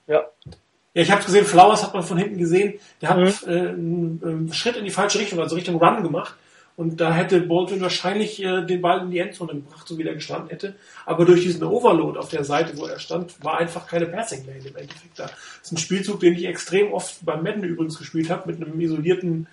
ja. 0.08 0.24
Ja, 0.94 1.04
ich 1.04 1.12
habe 1.12 1.24
gesehen, 1.24 1.46
Flowers 1.46 1.84
hat 1.84 1.94
man 1.94 2.04
von 2.04 2.18
hinten 2.18 2.38
gesehen, 2.38 2.80
der 3.02 3.10
hat 3.10 3.18
mhm. 3.18 3.52
äh, 3.52 3.60
einen, 3.60 4.22
einen 4.24 4.54
Schritt 4.54 4.76
in 4.76 4.86
die 4.86 4.92
falsche 4.92 5.20
Richtung, 5.20 5.40
also 5.40 5.56
Richtung 5.56 5.76
Run 5.76 6.04
gemacht. 6.04 6.36
Und 6.80 7.02
da 7.02 7.14
hätte 7.14 7.42
Baldwin 7.42 7.82
wahrscheinlich 7.82 8.42
äh, 8.42 8.66
den 8.66 8.82
Ball 8.82 9.02
in 9.02 9.12
die 9.12 9.20
Endzone 9.20 9.54
gebracht, 9.54 9.86
so 9.86 9.98
wie 9.98 10.08
er 10.08 10.14
gestanden 10.14 10.50
hätte. 10.50 10.76
Aber 11.06 11.26
durch 11.26 11.42
diesen 11.42 11.62
Overload 11.62 12.18
auf 12.18 12.30
der 12.30 12.46
Seite, 12.46 12.78
wo 12.78 12.86
er 12.86 13.00
stand, 13.00 13.44
war 13.44 13.58
einfach 13.58 13.86
keine 13.86 14.06
Passing 14.06 14.46
Lane 14.46 14.60
im 14.66 14.76
Endeffekt 14.78 15.20
da. 15.20 15.24
Das 15.24 15.34
ist 15.64 15.74
ein 15.74 15.78
Spielzug, 15.78 16.22
den 16.22 16.36
ich 16.36 16.46
extrem 16.46 16.94
oft 16.94 17.26
beim 17.26 17.44
Madden 17.44 17.66
übrigens 17.66 17.98
gespielt 17.98 18.30
habe, 18.30 18.50
mit 18.50 18.66
einem 18.66 18.80
isolierten 18.80 19.48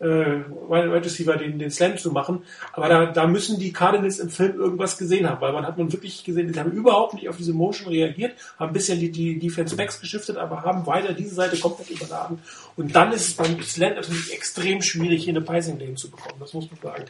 äh, 0.00 0.04
Wide 0.04 0.92
Receiver 0.92 1.36
den, 1.36 1.58
den 1.58 1.70
Slam 1.70 1.98
zu 1.98 2.10
machen. 2.10 2.42
Aber 2.72 2.88
da, 2.88 3.06
da 3.06 3.26
müssen 3.26 3.58
die 3.58 3.72
Cardinals 3.72 4.18
im 4.18 4.30
Film 4.30 4.58
irgendwas 4.58 4.96
gesehen 4.96 5.28
haben, 5.28 5.40
weil 5.40 5.52
man 5.52 5.66
hat 5.66 5.78
man 5.78 5.92
wirklich 5.92 6.24
gesehen, 6.24 6.52
die 6.52 6.58
haben 6.58 6.72
überhaupt 6.72 7.14
nicht 7.14 7.28
auf 7.28 7.36
diese 7.36 7.52
Motion 7.52 7.88
reagiert, 7.88 8.34
haben 8.58 8.70
ein 8.70 8.72
bisschen 8.72 8.98
die, 8.98 9.10
die 9.10 9.38
Defense 9.38 9.76
Backs 9.76 10.00
geschiftet, 10.00 10.38
aber 10.38 10.62
haben 10.62 10.86
weiter 10.86 11.12
diese 11.12 11.34
Seite 11.34 11.58
komplett 11.58 11.90
überladen. 11.90 12.40
Und 12.76 12.96
dann 12.96 13.12
ist 13.12 13.28
es 13.28 13.34
beim 13.34 13.62
Slam 13.62 13.94
natürlich 13.94 14.32
extrem 14.32 14.80
schwierig, 14.80 15.24
hier 15.24 15.34
eine 15.34 15.42
Passing 15.42 15.78
Lane 15.78 15.94
zu 15.94 16.10
bekommen. 16.10 16.40
Das 16.40 16.54
muss 16.54 16.68
man 16.70 16.80
sagen. 16.80 17.04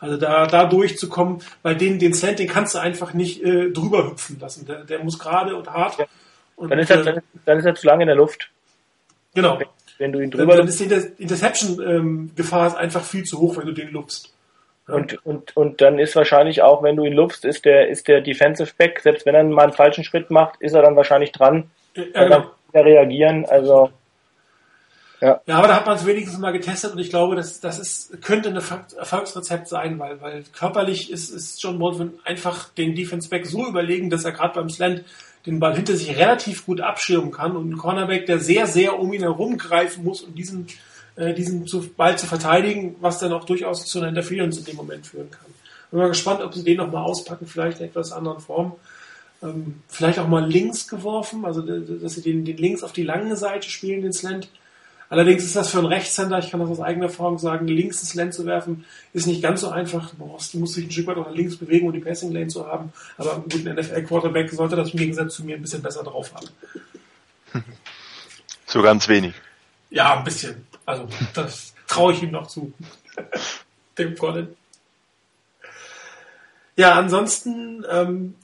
Also 0.00 0.16
da, 0.16 0.46
da 0.46 0.64
durchzukommen, 0.64 1.42
bei 1.62 1.74
denen 1.74 2.00
den 2.00 2.12
Slant, 2.12 2.40
den 2.40 2.48
kannst 2.48 2.74
du 2.74 2.80
einfach 2.80 3.14
nicht 3.14 3.40
äh, 3.44 3.70
drüber 3.70 4.10
hüpfen 4.10 4.40
lassen. 4.40 4.66
Der, 4.66 4.82
der 4.82 4.98
muss 5.04 5.18
gerade 5.18 5.54
und 5.54 5.68
hart. 5.68 5.98
Ja. 5.98 6.06
Und, 6.56 6.70
dann, 6.70 6.80
ist 6.80 6.90
er, 6.90 7.06
äh, 7.06 7.20
dann 7.44 7.58
ist 7.58 7.64
er 7.64 7.74
zu 7.76 7.86
lange 7.86 8.02
in 8.02 8.08
der 8.08 8.16
Luft. 8.16 8.50
Genau 9.32 9.60
wenn 9.98 10.12
du 10.12 10.20
ihn 10.20 10.30
drüber. 10.30 10.56
Dann 10.56 10.68
ist 10.68 10.80
die 10.80 10.84
Interception-Gefahr 11.18 12.70
ähm, 12.70 12.76
einfach 12.76 13.04
viel 13.04 13.24
zu 13.24 13.40
hoch, 13.40 13.56
wenn 13.56 13.66
du 13.66 13.72
den 13.72 13.90
lupst. 13.90 14.32
Ja. 14.88 14.94
Und, 14.94 15.24
und, 15.24 15.56
und 15.56 15.80
dann 15.80 15.98
ist 15.98 16.16
wahrscheinlich 16.16 16.62
auch, 16.62 16.82
wenn 16.82 16.96
du 16.96 17.04
ihn 17.04 17.12
lupst, 17.12 17.44
ist 17.44 17.64
der, 17.64 17.88
ist 17.88 18.08
der 18.08 18.20
Defensive 18.20 18.72
Back, 18.76 19.00
selbst 19.00 19.26
wenn 19.26 19.34
er 19.34 19.44
mal 19.44 19.62
einen 19.62 19.72
falschen 19.72 20.04
Schritt 20.04 20.30
macht, 20.30 20.60
ist 20.60 20.74
er 20.74 20.82
dann 20.82 20.96
wahrscheinlich 20.96 21.32
dran. 21.32 21.70
Ja, 21.94 22.24
genau. 22.24 22.50
Dann 22.72 22.84
reagieren, 22.84 23.44
also. 23.46 23.90
Ja. 25.20 25.40
ja, 25.46 25.58
aber 25.58 25.68
da 25.68 25.76
hat 25.76 25.86
man 25.86 25.94
es 25.94 26.04
wenigstens 26.04 26.40
mal 26.40 26.50
getestet 26.50 26.94
und 26.94 26.98
ich 26.98 27.10
glaube, 27.10 27.36
das, 27.36 27.60
das 27.60 27.78
ist, 27.78 28.22
könnte 28.22 28.48
ein 28.48 28.56
Erfolgsrezept 28.56 29.68
sein, 29.68 29.96
weil, 30.00 30.20
weil 30.20 30.42
körperlich 30.52 31.12
ist, 31.12 31.30
ist 31.30 31.62
John 31.62 31.78
Baldwin 31.78 32.14
einfach 32.24 32.70
den 32.70 32.96
Defense 32.96 33.28
Back 33.28 33.46
so 33.46 33.64
überlegen, 33.68 34.10
dass 34.10 34.24
er 34.24 34.32
gerade 34.32 34.54
beim 34.54 34.68
Slant 34.68 35.04
den 35.46 35.58
Ball 35.58 35.74
hinter 35.74 35.96
sich 35.96 36.16
relativ 36.16 36.66
gut 36.66 36.80
abschirmen 36.80 37.30
kann 37.30 37.56
und 37.56 37.70
ein 37.70 37.76
Cornerback, 37.76 38.26
der 38.26 38.38
sehr, 38.38 38.66
sehr 38.66 38.98
um 38.98 39.12
ihn 39.12 39.22
herum 39.22 39.58
greifen 39.58 40.04
muss, 40.04 40.22
um 40.22 40.34
diesen, 40.34 40.66
äh, 41.16 41.34
diesen 41.34 41.66
Ball 41.96 42.16
zu 42.16 42.26
verteidigen, 42.26 42.96
was 43.00 43.18
dann 43.18 43.32
auch 43.32 43.44
durchaus 43.44 43.86
zu 43.86 43.98
einer 43.98 44.08
Interference 44.08 44.58
in 44.58 44.64
dem 44.64 44.76
Moment 44.76 45.06
führen 45.06 45.30
kann. 45.30 45.46
Bin 45.90 46.00
mal 46.00 46.08
gespannt, 46.08 46.40
ob 46.42 46.54
sie 46.54 46.64
den 46.64 46.78
nochmal 46.78 47.04
auspacken, 47.04 47.46
vielleicht 47.46 47.80
in 47.80 47.86
etwas 47.86 48.12
anderen 48.12 48.40
Form. 48.40 48.72
Ähm, 49.42 49.82
vielleicht 49.88 50.18
auch 50.18 50.28
mal 50.28 50.48
links 50.48 50.86
geworfen, 50.86 51.44
also 51.44 51.60
dass 51.60 52.14
sie 52.14 52.22
den, 52.22 52.44
den 52.44 52.56
links 52.56 52.82
auf 52.82 52.92
die 52.92 53.02
lange 53.02 53.36
Seite 53.36 53.68
spielen, 53.68 54.02
den 54.02 54.12
Slant. 54.12 54.48
Allerdings 55.12 55.44
ist 55.44 55.54
das 55.54 55.68
für 55.68 55.76
einen 55.76 55.88
Rechtshänder, 55.88 56.38
ich 56.38 56.50
kann 56.50 56.60
das 56.60 56.70
aus 56.70 56.80
eigener 56.80 57.04
Erfahrung 57.04 57.38
sagen, 57.38 57.68
links 57.68 58.00
ins 58.00 58.14
Lane 58.14 58.30
zu 58.30 58.46
werfen, 58.46 58.86
ist 59.12 59.26
nicht 59.26 59.42
ganz 59.42 59.60
so 59.60 59.68
einfach. 59.68 60.08
Du 60.14 60.24
musst, 60.24 60.54
du 60.54 60.58
musst 60.58 60.74
dich 60.74 60.86
ein 60.86 60.90
Stück 60.90 61.06
weit 61.06 61.18
auch 61.18 61.26
nach 61.26 61.34
links 61.34 61.58
bewegen, 61.58 61.86
um 61.86 61.92
die 61.92 62.00
Passing 62.00 62.32
Lane 62.32 62.48
zu 62.48 62.66
haben. 62.66 62.94
Aber 63.18 63.34
einen 63.34 63.42
guten 63.42 63.74
NFL-Quarterback 63.74 64.48
sollte 64.48 64.74
das 64.74 64.92
im 64.92 64.98
Gegensatz 64.98 65.34
zu 65.34 65.44
mir 65.44 65.56
ein 65.56 65.60
bisschen 65.60 65.82
besser 65.82 66.02
drauf 66.02 66.32
haben. 66.34 66.48
So 68.64 68.80
ganz 68.80 69.06
wenig. 69.06 69.34
Ja, 69.90 70.16
ein 70.16 70.24
bisschen. 70.24 70.66
Also, 70.86 71.06
das 71.34 71.74
traue 71.86 72.14
ich 72.14 72.22
ihm 72.22 72.30
noch 72.30 72.46
zu. 72.46 72.72
Dem 73.98 74.16
Colin. 74.16 74.48
Ja, 76.76 76.94
ansonsten 76.94 77.84
ähm, 77.90 78.34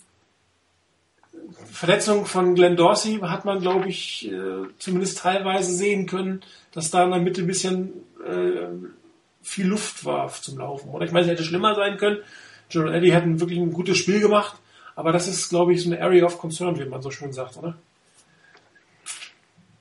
Verletzung 1.78 2.26
von 2.26 2.56
Glenn 2.56 2.74
Dorsey 2.74 3.20
hat 3.22 3.44
man, 3.44 3.60
glaube 3.60 3.88
ich, 3.88 4.28
äh, 4.28 4.66
zumindest 4.80 5.18
teilweise 5.18 5.72
sehen 5.72 6.06
können, 6.06 6.42
dass 6.72 6.90
da 6.90 7.04
in 7.04 7.12
der 7.12 7.20
Mitte 7.20 7.42
ein 7.42 7.46
bisschen 7.46 7.92
äh, 8.26 8.66
viel 9.42 9.68
Luft 9.68 10.04
war 10.04 10.26
zum 10.32 10.58
Laufen. 10.58 10.88
Oder 10.90 11.04
ich 11.04 11.12
meine, 11.12 11.26
es 11.26 11.30
hätte 11.30 11.44
schlimmer 11.44 11.76
sein 11.76 11.96
können. 11.96 12.18
Gerald 12.68 12.96
Eddy 12.96 13.10
hat 13.10 13.22
wirklich 13.38 13.60
ein 13.60 13.72
gutes 13.72 13.96
Spiel 13.96 14.18
gemacht, 14.18 14.56
aber 14.96 15.12
das 15.12 15.28
ist, 15.28 15.50
glaube 15.50 15.72
ich, 15.72 15.84
so 15.84 15.92
eine 15.92 16.02
Area 16.02 16.24
of 16.24 16.40
Concern, 16.40 16.76
wie 16.80 16.84
man 16.84 17.00
so 17.00 17.12
schön 17.12 17.32
sagt, 17.32 17.56
oder? 17.56 17.78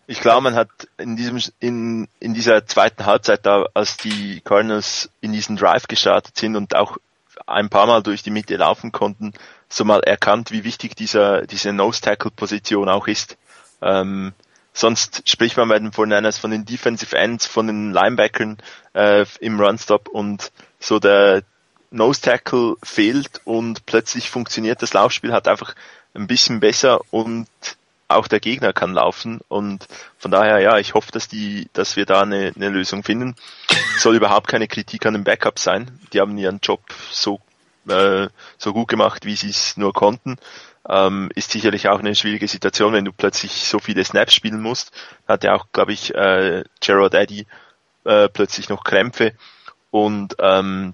Ich 0.05 0.21
glaube, 0.21 0.41
man 0.41 0.53
hat 0.53 0.69
in 0.99 1.15
diesem 1.15 1.41
in, 1.59 2.07
in 2.19 2.35
dieser 2.35 2.67
zweiten 2.67 3.07
Halbzeit 3.07 3.43
da, 3.43 3.65
als 3.73 3.97
die 3.97 4.41
Cardinals 4.41 5.09
in 5.19 5.33
diesen 5.33 5.55
Drive 5.55 5.87
gestartet 5.87 6.37
sind 6.37 6.55
und 6.55 6.75
auch 6.75 6.99
ein 7.47 7.69
paar 7.69 7.87
Mal 7.87 8.03
durch 8.03 8.21
die 8.21 8.29
Mitte 8.29 8.55
laufen 8.55 8.91
konnten, 8.91 9.33
so 9.69 9.85
mal 9.85 10.01
erkannt, 10.01 10.51
wie 10.51 10.63
wichtig 10.63 10.95
dieser 10.95 11.45
diese 11.45 11.73
Nose 11.73 12.01
Tackle 12.01 12.31
Position 12.31 12.89
auch 12.89 13.07
ist. 13.07 13.37
Ähm, 13.81 14.33
sonst 14.73 15.27
spricht 15.29 15.57
man 15.57 15.69
bei 15.69 15.79
den 15.79 15.91
49ers 15.91 16.39
von 16.39 16.51
den 16.51 16.65
Defensive 16.65 17.17
Ends, 17.17 17.45
von 17.45 17.67
den 17.67 17.91
Linebackern 17.91 18.57
äh, 18.93 19.25
im 19.39 19.59
Runstop 19.59 20.07
und 20.07 20.51
so 20.79 20.99
der 20.99 21.43
Nose 21.91 22.21
Tackle 22.21 22.75
fehlt 22.83 23.41
und 23.45 23.85
plötzlich 23.85 24.29
funktioniert 24.29 24.81
das 24.81 24.93
Laufspiel 24.93 25.33
hat 25.33 25.47
einfach 25.47 25.73
ein 26.13 26.27
bisschen 26.27 26.59
besser 26.59 26.99
und 27.11 27.47
auch 28.09 28.27
der 28.27 28.39
Gegner 28.39 28.73
kann 28.73 28.93
laufen 28.93 29.41
und 29.47 29.85
von 30.17 30.31
daher 30.31 30.59
ja, 30.59 30.77
ich 30.77 30.93
hoffe, 30.93 31.11
dass 31.11 31.27
die, 31.27 31.67
dass 31.73 31.95
wir 31.95 32.05
da 32.05 32.21
eine, 32.21 32.53
eine 32.55 32.69
Lösung 32.69 33.03
finden. 33.03 33.35
Soll 33.97 34.15
überhaupt 34.15 34.47
keine 34.47 34.67
Kritik 34.67 35.05
an 35.05 35.13
den 35.13 35.23
Backup 35.23 35.59
sein. 35.59 35.99
Die 36.13 36.21
haben 36.21 36.37
ihren 36.37 36.59
Job 36.61 36.81
so 37.11 37.41
äh, 37.89 38.29
so 38.57 38.73
gut 38.73 38.87
gemacht, 38.87 39.25
wie 39.25 39.35
sie 39.35 39.49
es 39.49 39.77
nur 39.77 39.93
konnten. 39.93 40.37
Ähm, 40.89 41.29
ist 41.35 41.51
sicherlich 41.51 41.89
auch 41.89 41.99
eine 41.99 42.15
schwierige 42.15 42.47
Situation, 42.47 42.93
wenn 42.93 43.05
du 43.05 43.11
plötzlich 43.11 43.51
so 43.51 43.79
viele 43.79 44.03
Snaps 44.03 44.33
spielen 44.33 44.61
musst. 44.61 44.91
Hat 45.27 45.43
ja 45.43 45.53
auch, 45.53 45.67
glaube 45.73 45.93
ich, 45.93 46.15
äh, 46.15 46.63
Gerard 46.79 47.13
Eddy 47.13 47.45
äh, 48.05 48.29
plötzlich 48.29 48.69
noch 48.69 48.83
Krämpfe 48.83 49.33
und 49.91 50.35
ähm, 50.39 50.93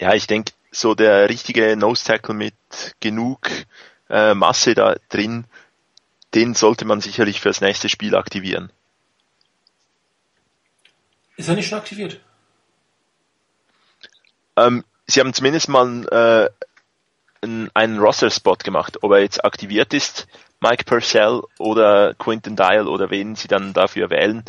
ja, 0.00 0.14
ich 0.14 0.26
denke, 0.26 0.52
so 0.70 0.94
der 0.94 1.28
richtige 1.28 1.76
Nose 1.76 2.04
Tackle 2.04 2.34
mit 2.34 2.54
genug 3.00 3.48
äh, 4.10 4.34
Masse 4.34 4.74
da 4.74 4.96
drin, 5.08 5.44
den 6.34 6.54
sollte 6.54 6.84
man 6.84 7.00
sicherlich 7.00 7.40
fürs 7.40 7.60
nächste 7.60 7.88
Spiel 7.88 8.16
aktivieren. 8.16 8.72
Ist 11.36 11.48
er 11.48 11.54
nicht 11.54 11.68
schon 11.68 11.78
aktiviert? 11.78 12.20
Ähm, 14.56 14.84
sie 15.06 15.20
haben 15.20 15.34
zumindest 15.34 15.68
mal 15.68 16.06
äh, 16.10 17.44
einen, 17.44 17.70
einen 17.74 17.98
Roster-Spot 17.98 18.56
gemacht. 18.56 18.98
Ob 19.02 19.12
er 19.12 19.20
jetzt 19.20 19.44
aktiviert 19.44 19.94
ist, 19.94 20.26
Mike 20.60 20.84
Purcell 20.84 21.42
oder 21.58 22.14
Quinton 22.14 22.56
Dial 22.56 22.88
oder 22.88 23.10
wen 23.10 23.36
sie 23.36 23.48
dann 23.48 23.72
dafür 23.72 24.10
wählen, 24.10 24.44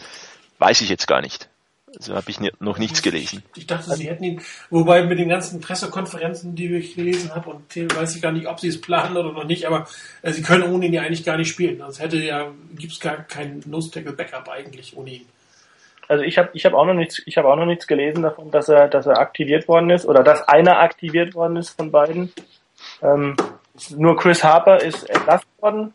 weiß 0.60 0.82
ich 0.82 0.90
jetzt 0.90 1.08
gar 1.08 1.22
nicht. 1.22 1.50
Also 1.98 2.14
habe 2.14 2.30
ich 2.30 2.40
noch 2.60 2.78
nichts 2.78 3.02
gelesen. 3.02 3.44
Ich 3.56 3.68
dachte, 3.68 3.96
sie 3.96 4.10
hätten 4.10 4.24
ihn, 4.24 4.42
wobei 4.70 5.04
mit 5.04 5.18
den 5.18 5.30
ganzen 5.30 5.62
Pressekonferenzen, 5.62 6.56
die 6.56 6.76
ich 6.76 6.96
gelesen 6.96 7.34
habe, 7.34 7.52
und 7.52 7.96
weiß 7.96 8.16
ich 8.16 8.22
gar 8.22 8.34
nicht, 8.34 8.48
ob 8.48 8.60
sie 8.60 8.68
es 8.68 8.82
planen 8.82 9.16
oder 9.16 9.32
noch 9.32 9.46
nicht, 9.46 9.66
aber 9.66 9.88
äh, 10.22 10.34
sie 10.34 10.42
können 10.42 10.64
ohne 10.64 10.88
ihn 10.88 10.94
ja 10.94 11.04
eigentlich 11.04 11.24
gar 11.24 11.38
nicht 11.38 11.50
spielen. 11.50 11.82
Also 11.82 12.02
hätte 12.02 12.18
ja, 12.18 12.52
gibt 12.76 12.94
es 12.94 13.00
gar 13.00 13.24
kein 13.24 13.64
Nose 13.66 13.92
Tackle 13.92 14.12
Backup 14.12 14.50
eigentlich 14.50 14.98
ohne 14.98 15.12
ihn. 15.12 15.26
Also 16.08 16.24
ich 16.24 16.38
habe 16.38 16.50
ich 16.54 16.66
habe 16.66 16.78
auch 16.78 16.86
noch 16.86 16.94
nichts 16.94 17.22
ich 17.26 17.38
habe 17.38 17.48
auch 17.48 17.56
noch 17.56 17.66
nichts 17.66 17.88
gelesen 17.88 18.24
davon, 18.24 18.52
dass 18.52 18.70
er 18.70 18.88
dass 18.88 19.06
er 19.06 19.18
aktiviert 19.20 19.68
worden 19.68 19.90
ist 19.90 20.06
oder 20.06 20.24
dass 20.24 20.48
einer 20.48 20.80
aktiviert 20.80 21.36
worden 21.36 21.58
ist 21.58 21.70
von 21.72 21.92
beiden. 21.92 22.32
Ähm, 23.02 23.36
nur 23.96 24.16
Chris 24.16 24.44
Harper 24.44 24.82
ist 24.82 25.10
entlassen 25.10 25.50
worden 25.60 25.94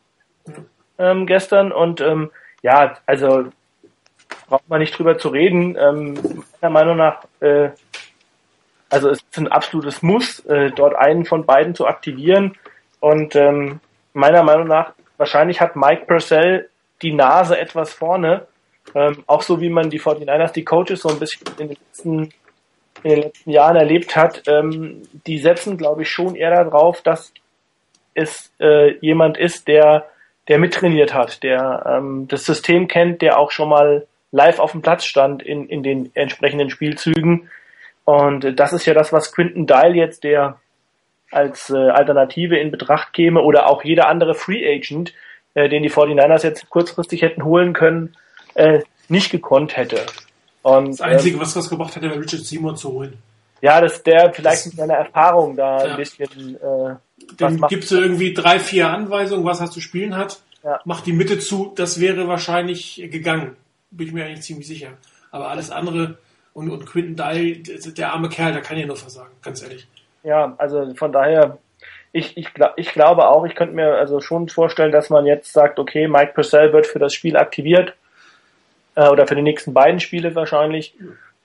ähm, 0.99 1.27
gestern 1.27 1.73
und 1.73 2.01
ähm, 2.01 2.31
ja 2.63 2.97
also 3.07 3.51
braucht 4.51 4.69
man 4.69 4.81
nicht 4.81 4.99
drüber 4.99 5.17
zu 5.17 5.29
reden. 5.29 5.77
Ähm, 5.79 6.45
meiner 6.61 6.73
Meinung 6.73 6.97
nach, 6.97 7.25
äh, 7.41 7.71
also 8.91 9.09
es 9.09 9.19
ist 9.19 9.39
ein 9.39 9.49
absolutes 9.49 10.03
Muss, 10.03 10.41
äh, 10.47 10.71
dort 10.73 10.97
einen 10.97 11.25
von 11.25 11.47
beiden 11.47 11.75
zu 11.75 11.87
aktivieren. 11.87 12.57
Und 12.99 13.37
ähm, 13.37 13.81
meiner 14.13 14.43
Meinung 14.43 14.67
nach, 14.67 14.93
wahrscheinlich 15.17 15.61
hat 15.61 15.77
Mike 15.77 16.05
Purcell 16.07 16.69
die 17.01 17.15
Nase 17.15 17.59
etwas 17.59 17.95
vorne. 17.95 18.47
Ähm, 18.95 19.23
auch 19.27 19.43
so 19.43 19.61
wie 19.61 19.71
man 19.71 19.91
die 19.91 20.01
49ers, 20.01 20.53
die 20.53 20.65
Coaches 20.65 21.03
so 21.03 21.09
ein 21.09 21.19
bisschen 21.19 21.47
in 21.59 21.69
den 21.69 21.77
letzten, 21.77 22.19
in 23.03 23.11
den 23.11 23.23
letzten 23.23 23.51
Jahren 23.51 23.77
erlebt 23.77 24.17
hat, 24.17 24.43
ähm, 24.47 25.03
die 25.27 25.39
setzen, 25.39 25.77
glaube 25.77 26.03
ich, 26.03 26.11
schon 26.11 26.35
eher 26.35 26.51
darauf, 26.65 27.03
dass 27.03 27.33
es 28.15 28.53
äh, 28.61 28.97
jemand 28.99 29.39
ist, 29.39 29.69
der, 29.69 30.07
der 30.49 30.59
mittrainiert 30.59 31.15
hat, 31.15 31.43
der 31.43 31.85
ähm, 31.87 32.27
das 32.29 32.45
System 32.45 32.89
kennt, 32.89 33.23
der 33.23 33.39
auch 33.39 33.51
schon 33.51 33.69
mal 33.69 34.07
live 34.33 34.59
auf 34.59 34.73
dem 34.73 34.83
Platz 34.83 35.05
stand 35.05 35.43
in, 35.43 35.69
in 35.69 35.83
den 35.83 36.11
entsprechenden 36.15 36.71
Spielzügen. 36.71 37.49
Und 38.05 38.59
das 38.59 38.73
ist 38.73 38.87
ja 38.87 38.95
das, 38.95 39.13
was 39.13 39.33
Quinton 39.33 39.67
Dial 39.67 39.95
jetzt, 39.95 40.25
der 40.25 40.59
als 41.31 41.71
äh, 41.71 41.77
Alternative 41.77 42.59
in 42.59 42.71
Betracht 42.71 43.13
käme, 43.13 43.43
oder 43.43 43.69
auch 43.69 43.85
jeder 43.85 44.09
andere 44.09 44.35
Free 44.35 44.67
Agent, 44.67 45.15
äh, 45.55 45.69
den 45.69 45.83
die 45.83 45.91
49ers 45.91 46.45
jetzt 46.45 46.69
kurzfristig 46.71 47.23
hätten 47.23 47.45
holen 47.45 47.73
können, 47.73 48.17
äh, 48.61 48.83
nicht 49.09 49.31
gekonnt 49.31 49.77
hätte. 49.77 50.07
Und, 50.63 50.93
das 50.93 51.01
Einzige, 51.01 51.37
ähm, 51.37 51.43
was 51.43 51.57
was 51.57 51.69
gebracht 51.69 51.97
hätte, 51.97 52.11
wäre 52.11 52.21
Richard 52.21 52.43
Seymour 52.43 52.77
zu 52.77 52.93
holen. 52.93 53.19
Ja, 53.63 53.81
dass 53.81 54.03
der 54.03 54.33
vielleicht 54.33 54.67
mit 54.67 54.77
seiner 54.77 54.95
Erfahrung 54.95 55.57
da 55.57 55.85
ja. 55.85 55.91
ein 55.93 55.97
bisschen. 55.97 56.57
Äh, 56.57 56.97
Dem 57.39 57.61
gibst 57.69 57.91
du 57.91 57.97
irgendwie 57.97 58.33
drei, 58.33 58.59
vier 58.59 58.89
Anweisungen, 58.89 59.45
was 59.45 59.61
er 59.61 59.71
zu 59.71 59.81
spielen 59.81 60.17
hat. 60.17 60.41
Ja. 60.63 60.81
Macht 60.85 61.07
die 61.07 61.13
Mitte 61.13 61.39
zu, 61.39 61.73
das 61.75 62.01
wäre 62.01 62.29
wahrscheinlich 62.29 62.97
gegangen 63.11 63.57
bin 63.91 64.07
ich 64.07 64.13
mir 64.13 64.25
eigentlich 64.25 64.43
ziemlich 64.43 64.67
sicher. 64.67 64.91
Aber 65.31 65.49
alles 65.49 65.71
andere 65.71 66.19
und, 66.53 66.71
und 66.71 66.87
Quinton 66.87 67.17
Dye, 67.17 67.63
der 67.63 68.13
arme 68.13 68.29
Kerl, 68.29 68.53
der 68.53 68.63
kann 68.63 68.79
ja 68.79 68.87
nur 68.87 68.97
versagen, 68.97 69.33
ganz 69.43 69.63
ehrlich. 69.63 69.87
Ja, 70.23 70.55
also 70.59 70.95
von 70.95 71.13
daher, 71.13 71.59
ich, 72.13 72.37
ich, 72.37 72.49
ich 72.77 72.93
glaube 72.93 73.29
auch, 73.29 73.45
ich 73.45 73.55
könnte 73.55 73.75
mir 73.75 73.95
also 73.95 74.21
schon 74.21 74.49
vorstellen, 74.49 74.93
dass 74.93 75.11
man 75.11 75.27
jetzt 75.27 75.53
sagt, 75.53 75.79
okay, 75.79 76.09
Mike 76.09 76.33
Purcell 76.35 76.73
wird 76.73 76.87
für 76.87 76.99
das 76.99 77.15
Spiel 77.15 77.37
aktiviert 77.37 77.95
äh, 78.95 79.09
oder 79.09 79.27
für 79.27 79.35
die 79.35 79.43
nächsten 79.43 79.73
beiden 79.75 80.01
Spiele 80.01 80.35
wahrscheinlich. 80.35 80.95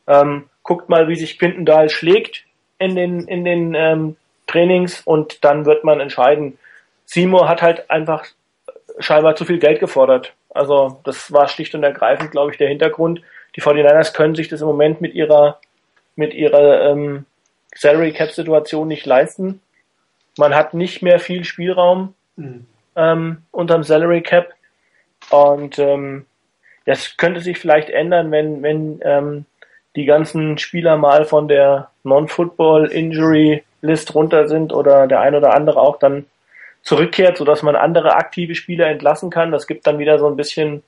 Ähm, 0.08 0.50
guckt 0.64 0.90
mal, 0.90 1.08
wie 1.08 1.16
sich 1.16 1.40
Quinton 1.40 1.66
Dahl 1.66 1.90
schlägt 1.90 2.44
in 2.80 2.96
den, 2.96 3.28
in 3.28 3.46
den 3.46 3.74
ähm, 3.76 4.16
Trainings 4.48 5.02
und 5.02 5.44
dann 5.44 5.66
wird 5.66 5.84
man 5.84 6.00
entscheiden. 6.00 6.58
Seymour 7.06 7.48
hat 7.48 7.62
halt 7.62 7.90
einfach 7.90 8.26
scheinbar 9.00 9.36
zu 9.36 9.46
viel 9.46 9.60
Geld 9.60 9.80
gefordert. 9.80 10.34
Also 10.50 11.00
das 11.04 11.32
war 11.32 11.48
schlicht 11.48 11.76
und 11.76 11.84
ergreifend, 11.84 12.32
glaube 12.32 12.52
ich, 12.52 12.58
der 12.58 12.70
Hintergrund. 12.70 13.22
Die 13.56 13.62
49ers 13.62 14.14
können 14.14 14.36
sich 14.36 14.48
das 14.48 14.62
im 14.62 14.68
Moment 14.68 15.02
mit 15.02 15.14
ihrer, 15.14 15.60
mit 16.16 16.34
ihrer 16.34 16.92
ähm, 16.92 17.26
Salary 17.74 18.14
Cap 18.14 18.32
Situation 18.32 18.88
nicht 18.88 19.06
leisten. 19.06 19.62
Man 20.38 20.56
hat 20.56 20.74
nicht 20.74 21.02
mehr 21.02 21.20
viel 21.20 21.44
Spielraum 21.44 22.14
mhm. 22.36 22.66
ähm, 22.96 23.44
unterm 23.52 23.84
Salary 23.84 24.22
Cap. 24.22 24.54
Und 25.30 25.80
ähm, 25.80 26.26
das 26.86 27.18
könnte 27.18 27.42
sich 27.42 27.58
vielleicht 27.58 27.90
ändern, 27.90 28.32
wenn, 28.32 28.62
wenn 28.62 29.00
ähm, 29.04 29.46
die 29.96 30.06
ganzen 30.06 30.58
Spieler 30.58 30.98
mal 30.98 31.26
von 31.26 31.48
der 31.48 31.90
Non-Football 32.04 32.88
Injury 32.88 33.64
List 33.82 34.14
runter 34.16 34.48
sind 34.48 34.74
oder 34.74 35.08
der 35.08 35.22
ein 35.22 35.36
oder 35.36 35.54
andere 35.54 35.80
auch 35.80 35.98
dann 35.98 36.26
zurückkehrt, 36.84 37.38
sodass 37.38 37.64
man 37.64 37.76
andere 37.76 38.16
aktive 38.16 38.56
Spieler 38.56 38.88
entlassen 38.88 39.30
kann. 39.30 39.52
Das 39.52 39.68
gibt 39.68 39.88
dann 39.88 40.00
wieder 40.00 40.20
so 40.20 40.28
ein 40.28 40.36
bisschen 40.36 40.84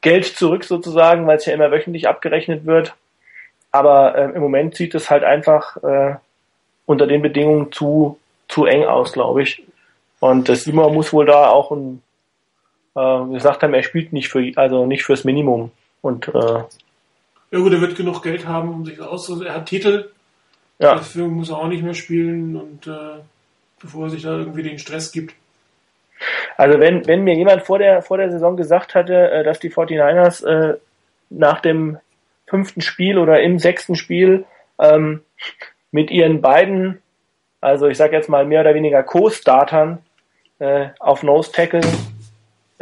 Geld 0.00 0.26
zurück 0.26 0.64
sozusagen, 0.64 1.26
weil 1.26 1.36
es 1.36 1.46
ja 1.46 1.52
immer 1.52 1.70
wöchentlich 1.70 2.08
abgerechnet 2.08 2.64
wird. 2.66 2.94
Aber 3.70 4.16
äh, 4.16 4.24
im 4.34 4.40
Moment 4.40 4.74
sieht 4.74 4.94
es 4.94 5.10
halt 5.10 5.24
einfach 5.24 5.76
äh, 5.82 6.16
unter 6.86 7.06
den 7.06 7.22
Bedingungen 7.22 7.72
zu, 7.72 8.18
zu 8.48 8.66
eng 8.66 8.84
aus, 8.84 9.12
glaube 9.12 9.42
ich. 9.42 9.62
Und 10.20 10.48
das 10.48 10.64
Simon 10.64 10.94
muss 10.94 11.12
wohl 11.12 11.26
da 11.26 11.48
auch 11.48 11.70
ein, 11.70 12.02
äh, 12.94 13.24
gesagt 13.32 13.62
haben, 13.62 13.74
er 13.74 13.82
spielt 13.82 14.12
nicht 14.12 14.28
für, 14.28 14.52
also 14.56 14.86
nicht 14.86 15.04
fürs 15.04 15.24
Minimum. 15.24 15.70
Und 16.00 16.28
äh, 16.28 16.62
ja 17.52 17.58
gut, 17.58 17.72
er 17.72 17.80
wird 17.80 17.96
genug 17.96 18.22
Geld 18.22 18.46
haben, 18.46 18.70
um 18.70 18.84
sich 18.84 19.00
auszusuchen. 19.00 19.46
Er 19.46 19.54
hat 19.54 19.66
Titel. 19.66 20.10
Ja. 20.78 20.96
Deswegen 20.96 21.34
muss 21.34 21.50
er 21.50 21.58
auch 21.58 21.68
nicht 21.68 21.82
mehr 21.82 21.94
spielen 21.94 22.56
und 22.56 22.86
äh, 22.86 23.20
bevor 23.80 24.04
er 24.04 24.10
sich 24.10 24.22
da 24.22 24.36
irgendwie 24.36 24.62
den 24.62 24.78
Stress 24.78 25.12
gibt. 25.12 25.34
Also 26.56 26.80
wenn, 26.80 27.06
wenn 27.06 27.24
mir 27.24 27.34
jemand 27.34 27.62
vor 27.62 27.78
der, 27.78 28.02
vor 28.02 28.16
der 28.16 28.30
Saison 28.30 28.56
gesagt 28.56 28.94
hatte, 28.94 29.30
äh, 29.30 29.44
dass 29.44 29.60
die 29.60 29.70
49ers 29.70 30.44
äh, 30.44 30.78
nach 31.30 31.60
dem 31.60 31.98
fünften 32.46 32.80
Spiel 32.80 33.18
oder 33.18 33.42
im 33.42 33.58
sechsten 33.58 33.96
Spiel 33.96 34.44
ähm, 34.78 35.22
mit 35.90 36.10
ihren 36.10 36.40
beiden, 36.40 37.00
also 37.60 37.86
ich 37.86 37.96
sage 37.96 38.16
jetzt 38.16 38.28
mal 38.28 38.44
mehr 38.44 38.60
oder 38.62 38.74
weniger 38.74 39.02
Co-Startern 39.02 39.98
äh, 40.58 40.88
auf 40.98 41.22
Nose 41.22 41.52
Tackle, 41.52 41.82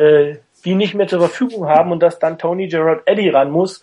äh, 0.00 0.36
die 0.64 0.74
nicht 0.74 0.94
mehr 0.94 1.08
zur 1.08 1.20
Verfügung 1.20 1.68
haben 1.68 1.92
und 1.92 2.02
dass 2.02 2.18
dann 2.18 2.38
Tony 2.38 2.68
Gerard 2.68 3.02
Eddy 3.06 3.28
ran 3.30 3.50
muss, 3.50 3.82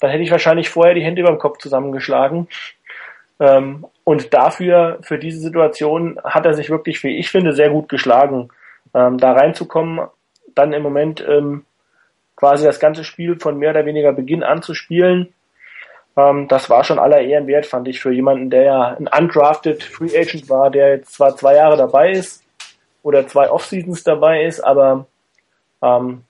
dann 0.00 0.10
hätte 0.10 0.22
ich 0.22 0.30
wahrscheinlich 0.30 0.68
vorher 0.68 0.94
die 0.94 1.02
Hände 1.04 1.22
über 1.22 1.30
dem 1.30 1.38
Kopf 1.38 1.58
zusammengeschlagen. 1.58 2.48
Ähm, 3.38 3.86
und 4.04 4.32
dafür, 4.32 4.98
für 5.02 5.18
diese 5.18 5.40
Situation, 5.40 6.18
hat 6.24 6.46
er 6.46 6.54
sich 6.54 6.70
wirklich, 6.70 7.02
wie 7.02 7.16
ich 7.18 7.30
finde, 7.30 7.52
sehr 7.52 7.70
gut 7.70 7.88
geschlagen. 7.88 8.48
Ähm, 8.94 9.18
da 9.18 9.32
reinzukommen, 9.32 10.06
dann 10.54 10.72
im 10.72 10.82
Moment 10.82 11.24
ähm, 11.26 11.64
quasi 12.34 12.64
das 12.64 12.80
ganze 12.80 13.04
Spiel 13.04 13.38
von 13.38 13.58
mehr 13.58 13.70
oder 13.70 13.86
weniger 13.86 14.12
Beginn 14.12 14.42
an 14.42 14.62
zu 14.62 14.74
spielen, 14.74 15.32
ähm, 16.16 16.48
das 16.48 16.70
war 16.70 16.82
schon 16.84 16.98
aller 16.98 17.20
Ehren 17.20 17.46
wert, 17.46 17.66
fand 17.66 17.88
ich, 17.88 18.00
für 18.00 18.12
jemanden, 18.12 18.50
der 18.50 18.62
ja 18.62 18.96
ein 18.98 19.08
undrafted 19.08 19.82
Free 19.82 20.16
Agent 20.18 20.48
war, 20.48 20.70
der 20.70 20.96
jetzt 20.96 21.14
zwar 21.14 21.36
zwei 21.36 21.54
Jahre 21.56 21.76
dabei 21.76 22.12
ist 22.12 22.42
oder 23.02 23.26
zwei 23.26 23.50
Off-Seasons 23.50 24.02
dabei 24.02 24.44
ist, 24.44 24.60
aber 24.60 25.06
ähm, 25.82 26.22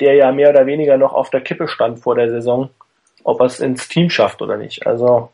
der 0.00 0.14
ja 0.14 0.32
mehr 0.32 0.50
oder 0.50 0.66
weniger 0.66 0.96
noch 0.98 1.12
auf 1.12 1.30
der 1.30 1.40
Kippe 1.40 1.68
stand 1.68 2.00
vor 2.00 2.14
der 2.14 2.30
Saison, 2.30 2.70
ob 3.24 3.40
er 3.40 3.46
es 3.46 3.60
ins 3.60 3.88
Team 3.88 4.10
schafft 4.10 4.42
oder 4.42 4.56
nicht. 4.56 4.86
Also 4.86 5.30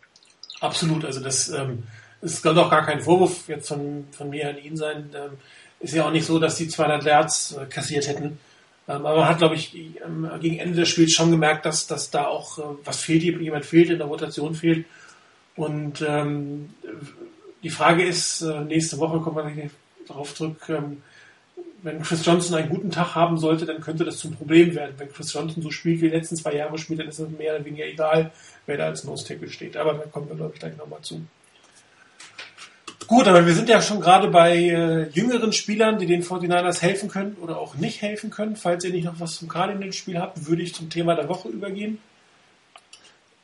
Absolut, 0.60 1.04
also 1.04 1.20
das 1.20 1.48
ähm, 1.48 1.82
ist 2.20 2.46
doch 2.46 2.70
gar 2.70 2.86
kein 2.86 3.00
Vorwurf 3.00 3.48
jetzt 3.48 3.68
von, 3.68 4.04
von 4.12 4.30
mir 4.30 4.48
an 4.50 4.58
ihn 4.58 4.76
sein. 4.76 5.10
Ähm, 5.14 5.32
ist 5.80 5.94
ja 5.94 6.06
auch 6.06 6.12
nicht 6.12 6.24
so, 6.24 6.38
dass 6.38 6.56
die 6.56 6.68
200 6.68 7.04
Yards 7.04 7.56
äh, 7.56 7.66
kassiert 7.66 8.06
hätten. 8.06 8.38
Ähm, 8.88 9.06
aber 9.06 9.16
man 9.16 9.28
hat, 9.28 9.38
glaube 9.38 9.56
ich, 9.56 9.74
ähm, 9.74 10.30
gegen 10.40 10.58
Ende 10.58 10.76
des 10.76 10.88
Spiels 10.88 11.12
schon 11.12 11.32
gemerkt, 11.32 11.66
dass, 11.66 11.88
dass 11.88 12.10
da 12.10 12.26
auch 12.26 12.58
äh, 12.58 12.62
was 12.84 13.00
fehlt, 13.00 13.24
jemand 13.24 13.64
fehlt, 13.64 13.90
in 13.90 13.98
der 13.98 14.06
Rotation 14.06 14.54
fehlt. 14.54 14.86
Und 15.56 16.04
ähm, 16.06 16.72
die 17.64 17.70
Frage 17.70 18.04
ist, 18.04 18.42
äh, 18.42 18.60
nächste 18.60 18.98
Woche 18.98 19.18
kommen 19.18 19.56
wir 19.56 19.70
darauf 20.06 20.34
zurück, 20.34 20.62
ähm, 20.68 21.02
wenn 21.82 22.02
Chris 22.02 22.24
Johnson 22.24 22.56
einen 22.56 22.68
guten 22.68 22.90
Tag 22.90 23.14
haben 23.14 23.38
sollte, 23.38 23.66
dann 23.66 23.80
könnte 23.80 24.04
das 24.04 24.18
zum 24.18 24.34
Problem 24.34 24.74
werden. 24.74 24.94
Wenn 24.98 25.12
Chris 25.12 25.32
Johnson 25.32 25.62
so 25.62 25.70
spielt 25.70 26.00
wie 26.00 26.08
die 26.08 26.16
letzten 26.16 26.36
zwei 26.36 26.54
Jahre 26.54 26.78
spielt, 26.78 27.00
dann 27.00 27.08
ist 27.08 27.18
es 27.18 27.28
mehr 27.30 27.54
oder 27.54 27.64
weniger 27.64 27.84
egal, 27.84 28.30
wer 28.66 28.76
da 28.76 28.86
als 28.86 29.04
Nose 29.04 29.26
Tackle 29.26 29.50
steht. 29.50 29.76
Aber 29.76 29.94
da 29.94 30.04
kommen 30.04 30.28
wir, 30.28 30.36
glaube 30.36 30.52
ich, 30.54 30.60
gleich 30.60 30.76
nochmal 30.76 31.00
zu. 31.02 31.20
Gut, 33.08 33.26
aber 33.26 33.44
wir 33.44 33.52
sind 33.52 33.68
ja 33.68 33.82
schon 33.82 34.00
gerade 34.00 34.28
bei 34.28 34.56
äh, 34.56 35.08
jüngeren 35.10 35.52
Spielern, 35.52 35.98
die 35.98 36.06
den 36.06 36.22
49ers 36.22 36.80
helfen 36.80 37.08
können 37.08 37.36
oder 37.40 37.58
auch 37.58 37.74
nicht 37.74 38.00
helfen 38.00 38.30
können. 38.30 38.56
Falls 38.56 38.84
ihr 38.84 38.92
nicht 38.92 39.04
noch 39.04 39.18
was 39.18 39.38
zum 39.38 39.48
Cardinals-Spiel 39.48 40.18
habt, 40.18 40.46
würde 40.46 40.62
ich 40.62 40.74
zum 40.74 40.88
Thema 40.88 41.14
der 41.16 41.28
Woche 41.28 41.48
übergehen. 41.48 41.98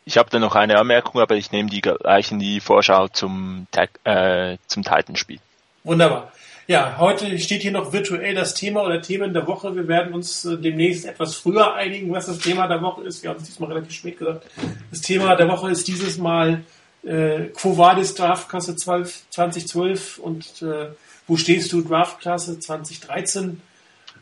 Ich 0.05 0.17
habe 0.17 0.31
da 0.31 0.39
noch 0.39 0.55
eine 0.55 0.79
Anmerkung, 0.79 1.21
aber 1.21 1.35
ich 1.35 1.53
nehme 1.53 1.69
die 1.69 1.83
gleich 1.83 2.33
in 2.33 2.39
die 2.39 2.61
Vorschau 2.61 3.09
zum, 3.09 3.67
äh, 4.05 4.57
zum 4.67 4.83
Titanspiel. 4.85 5.41
Wunderbar. 5.85 6.33
Ja, 6.71 6.97
heute 6.99 7.39
steht 7.39 7.63
hier 7.63 7.71
noch 7.73 7.95
virtuell 7.95 8.35
das 8.35 8.53
Thema 8.53 8.83
oder 8.83 9.01
Themen 9.01 9.33
der 9.33 9.47
Woche. 9.47 9.75
Wir 9.75 9.89
werden 9.89 10.13
uns 10.13 10.45
äh, 10.45 10.59
demnächst 10.59 11.07
etwas 11.07 11.35
früher 11.35 11.75
einigen, 11.75 12.13
was 12.13 12.27
das 12.27 12.41
Thema 12.41 12.69
der 12.69 12.83
Woche 12.83 13.05
ist. 13.05 13.23
Wir 13.23 13.31
haben 13.31 13.39
es 13.39 13.45
diesmal 13.45 13.73
relativ 13.73 13.95
spät 13.95 14.19
gesagt. 14.19 14.45
Das 14.91 15.01
Thema 15.01 15.35
der 15.35 15.49
Woche 15.49 15.71
ist 15.71 15.89
dieses 15.89 16.19
Mal 16.19 16.65
äh, 17.05 17.45
Quo 17.55 17.79
Vadis 17.79 18.15
Draftklasse 18.15 18.77
12, 18.77 19.31
2012 19.31 20.19
und 20.19 20.61
äh, 20.61 20.89
wo 21.27 21.39
stehst 21.39 21.73
du 21.73 21.81
Draftklasse 21.81 22.61
2013? 22.61 23.63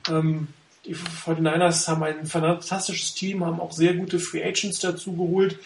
Ähm, 0.08 0.46
die 0.84 0.94
49ers 0.94 1.88
haben 1.88 2.04
ein 2.04 2.26
fantastisches 2.26 3.14
Team, 3.14 3.44
haben 3.44 3.58
auch 3.58 3.72
sehr 3.72 3.94
gute 3.94 4.20
Free 4.20 4.44
Agents 4.44 4.78
dazu 4.78 5.14
geholt. 5.16 5.58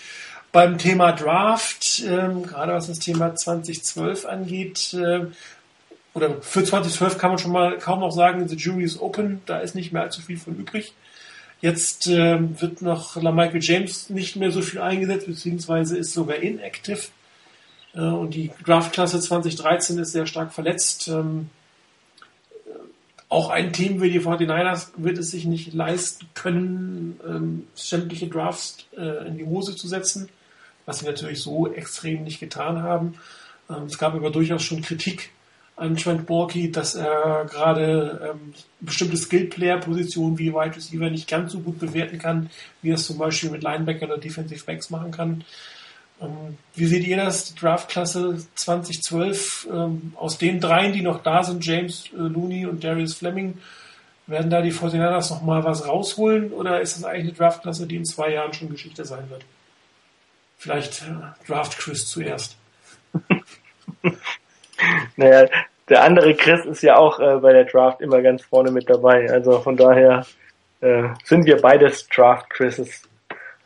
Beim 0.51 0.79
Thema 0.79 1.13
Draft, 1.13 2.03
ähm, 2.07 2.43
gerade 2.43 2.73
was 2.73 2.87
das 2.87 3.01
Thema 3.01 3.35
2012 3.35 4.25
angeht, 4.25 4.95
äh, 4.95 5.27
oder 6.15 6.43
für 6.43 6.65
2012 6.65 7.19
kann 7.19 7.31
man 7.31 7.39
schon 7.39 7.53
mal 7.53 7.79
kaum 7.79 8.01
noch 8.01 8.11
sagen, 8.11 8.49
the 8.49 8.57
jury 8.57 8.83
is 8.83 9.01
open, 9.01 9.41
da 9.47 9.59
ist 9.59 9.75
nicht 9.75 9.93
mehr 9.93 10.03
allzu 10.03 10.21
viel 10.21 10.39
von 10.39 10.57
übrig. 10.57 10.93
Jetzt 11.61 12.07
äh, 12.09 12.39
wird 12.61 12.83
noch 12.83 13.21
LaMichael 13.21 13.63
James 13.63 14.09
nicht 14.11 14.37
mehr 14.37 14.51
so 14.51 14.63
viel 14.63 14.81
eingesetzt, 14.81 15.27
beziehungsweise 15.27 15.99
ist 15.99 16.15
sogar 16.15 16.37
inactive. 16.37 17.09
Äh, 17.95 18.01
und 18.01 18.35
die 18.35 18.51
Draftklasse 18.65 19.21
2013 19.21 19.99
ist 19.99 20.13
sehr 20.13 20.27
stark 20.27 20.53
verletzt. 20.53 21.09
Ähm, 21.09 21.51
äh, 22.67 22.71
auch 23.29 23.51
ein 23.51 23.73
Team 23.73 24.01
wie 24.01 24.11
die 24.11 24.21
49ers 24.21 24.93
wird 24.97 25.19
es 25.19 25.31
sich 25.31 25.45
nicht 25.45 25.75
leisten 25.75 26.29
können, 26.35 27.21
ähm, 27.29 27.67
sämtliche 27.75 28.29
Drafts 28.29 28.87
äh, 28.97 29.29
in 29.29 29.37
die 29.37 29.45
Hose 29.45 29.77
zu 29.77 29.87
setzen, 29.87 30.31
was 30.87 31.01
sie 31.01 31.07
natürlich 31.07 31.43
so 31.43 31.71
extrem 31.71 32.25
nicht 32.25 32.41
getan 32.41 32.83
haben. 32.83 33.15
Ähm, 33.69 33.85
es 33.85 33.99
gab 33.99 34.15
aber 34.15 34.31
durchaus 34.31 34.63
schon 34.63 34.81
Kritik 34.81 35.31
an 35.81 35.97
Trent 35.97 36.27
Borky, 36.27 36.71
dass 36.71 36.95
er 36.95 37.47
gerade 37.51 38.31
ähm, 38.31 38.53
bestimmte 38.81 39.17
Skill-Player-Positionen 39.17 40.39
wie 40.39 40.53
Wide 40.53 40.77
Receiver 40.77 41.09
nicht 41.09 41.29
ganz 41.29 41.53
so 41.53 41.61
gut 41.61 41.79
bewerten 41.79 42.19
kann, 42.19 42.51
wie 42.83 42.91
er 42.91 42.97
es 42.97 43.07
zum 43.07 43.17
Beispiel 43.17 43.51
mit 43.51 43.63
Linebacker 43.63 44.05
oder 44.05 44.19
Defensive 44.19 44.65
Backs 44.67 44.91
machen 44.91 45.11
kann. 45.11 45.43
Ähm, 46.21 46.59
wie 46.75 46.85
seht 46.85 47.07
ihr 47.07 47.17
das, 47.17 47.47
die 47.47 47.59
Draftklasse 47.59 48.45
2012? 48.55 49.69
Ähm, 49.73 50.13
aus 50.17 50.37
den 50.37 50.61
dreien, 50.61 50.93
die 50.93 51.01
noch 51.01 51.23
da 51.23 51.43
sind, 51.43 51.65
James 51.65 52.11
äh, 52.13 52.19
Looney 52.19 52.67
und 52.67 52.85
Darius 52.85 53.15
Fleming, 53.15 53.57
werden 54.27 54.51
da 54.51 54.61
die 54.61 54.75
49ers 54.75 55.31
noch 55.31 55.43
mal 55.43 55.65
was 55.65 55.89
rausholen 55.89 56.53
oder 56.53 56.83
ist 56.83 56.97
das 56.97 57.05
eigentlich 57.05 57.29
eine 57.29 57.33
Draftklasse, 57.33 57.87
die 57.87 57.97
in 57.97 58.05
zwei 58.05 58.35
Jahren 58.35 58.53
schon 58.53 58.69
Geschichte 58.69 59.07
sein 59.07 59.31
wird? 59.31 59.47
Vielleicht 60.59 61.03
äh, 61.03 61.47
Draft 61.47 61.79
Chris 61.79 62.07
zuerst. 62.07 62.59
naja, 65.17 65.49
der 65.91 66.05
andere 66.05 66.35
Chris 66.35 66.65
ist 66.65 66.83
ja 66.83 66.97
auch 66.97 67.19
äh, 67.19 67.37
bei 67.37 67.53
der 67.53 67.65
Draft 67.65 68.01
immer 68.01 68.23
ganz 68.23 68.43
vorne 68.43 68.71
mit 68.71 68.89
dabei. 68.89 69.29
Also 69.31 69.61
von 69.61 69.77
daher 69.77 70.25
äh, 70.81 71.09
sind 71.25 71.45
wir 71.45 71.61
beides 71.61 72.09
Draft 72.09 72.49
Chrises. 72.49 73.03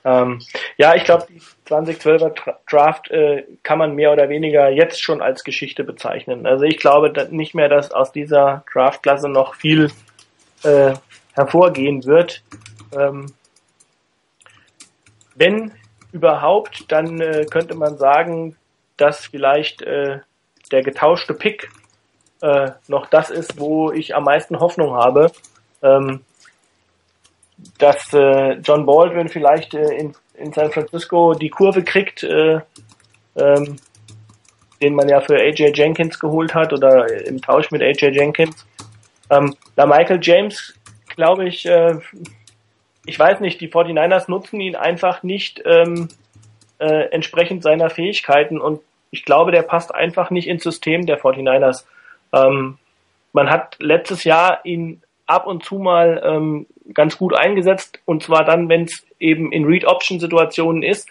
Ähm, 0.07 0.41
ja, 0.77 0.95
ich 0.95 1.05
glaube, 1.05 1.27
die 1.29 1.41
2012er 1.69 2.57
Draft 2.69 3.11
äh, 3.11 3.45
kann 3.63 3.79
man 3.79 3.95
mehr 3.95 4.13
oder 4.13 4.29
weniger 4.29 4.69
jetzt 4.69 5.03
schon 5.03 5.23
als 5.23 5.45
Geschichte 5.45 5.85
bezeichnen. 5.85 6.47
Also 6.47 6.65
ich 6.65 6.79
glaube 6.79 7.13
nicht 7.31 7.55
mehr, 7.55 7.69
dass 7.69 7.93
aus 7.93 8.11
dieser 8.11 8.65
Draftklasse 8.73 9.29
noch 9.29 9.55
viel 9.55 9.91
äh, 10.63 10.95
hervorgehen 11.35 12.05
wird. 12.05 12.43
Ähm, 12.97 13.27
wenn 15.35 15.73
überhaupt, 16.13 16.91
dann 16.93 17.21
äh, 17.21 17.45
könnte 17.51 17.75
man 17.75 17.99
sagen, 17.99 18.57
dass 18.97 19.27
vielleicht 19.27 19.83
äh, 19.83 20.21
der 20.71 20.83
getauschte 20.83 21.35
Pick 21.35 21.71
äh, 22.45 22.73
noch 22.89 23.07
das 23.07 23.31
ist, 23.31 23.59
wo 23.59 23.91
ich 23.91 24.15
am 24.15 24.25
meisten 24.25 24.61
Hoffnung 24.61 24.95
habe, 24.95 25.33
ähm, 25.83 26.21
dass 27.79 28.13
äh, 28.13 28.59
John 28.59 28.85
Baldwin 28.85 29.31
vielleicht 29.31 29.73
äh, 29.73 29.95
in, 29.95 30.15
in 30.35 30.53
San 30.53 30.71
Francisco 30.71 31.33
die 31.33 31.49
Kurve 31.49 31.83
kriegt, 31.83 32.23
äh, 32.23 32.61
ähm, 33.37 33.77
den 34.83 34.95
man 34.95 35.09
ja 35.09 35.23
für 35.23 35.37
AJ 35.37 35.73
Jenkins 35.75 36.19
geholt 36.19 36.55
hat 36.55 36.75
oder 36.75 37.27
im 37.27 37.41
Tausch 37.41 37.71
mit 37.71 37.81
AJ 37.81 38.11
Jenkins. 38.11 38.67
Ähm, 39.31 39.57
da 39.75 39.87
Michael 39.87 40.19
James, 40.21 40.75
glaube 41.17 41.49
ich, 41.49 41.65
äh, 41.65 41.99
ich 43.07 43.19
weiß 43.19 43.41
nicht, 43.41 43.59
die 43.63 43.71
49ers 43.71 44.31
nutzen 44.31 44.61
ihn 44.61 44.77
einfach 44.77 45.23
nicht 45.23 45.63
ähm, 45.65 46.09
äh, 46.79 47.09
entsprechend 47.11 47.63
seiner 47.63 47.89
Fähigkeiten 47.89 48.61
und 48.61 48.81
ich 49.11 49.25
glaube, 49.25 49.51
der 49.53 49.63
passt 49.63 49.95
einfach 49.95 50.31
nicht 50.31 50.49
ins 50.49 50.65
System 50.65 51.07
der 51.07 51.19
49ers. 51.19 51.85
Ähm, 52.35 52.79
man 53.33 53.51
hat 53.51 53.77
letztes 53.81 54.25
Jahr 54.25 54.65
ihn 54.65 55.03
ab 55.27 55.47
und 55.47 55.65
zu 55.65 55.77
mal 55.79 56.23
ähm, 56.25 56.67
ganz 56.93 57.17
gut 57.17 57.35
eingesetzt 57.35 58.01
und 58.05 58.23
zwar 58.23 58.45
dann, 58.45 58.69
wenn 58.69 58.85
es 58.85 59.07
eben 59.19 59.53
in 59.53 59.65
Read-Option-Situationen 59.65 60.83
ist. 60.83 61.09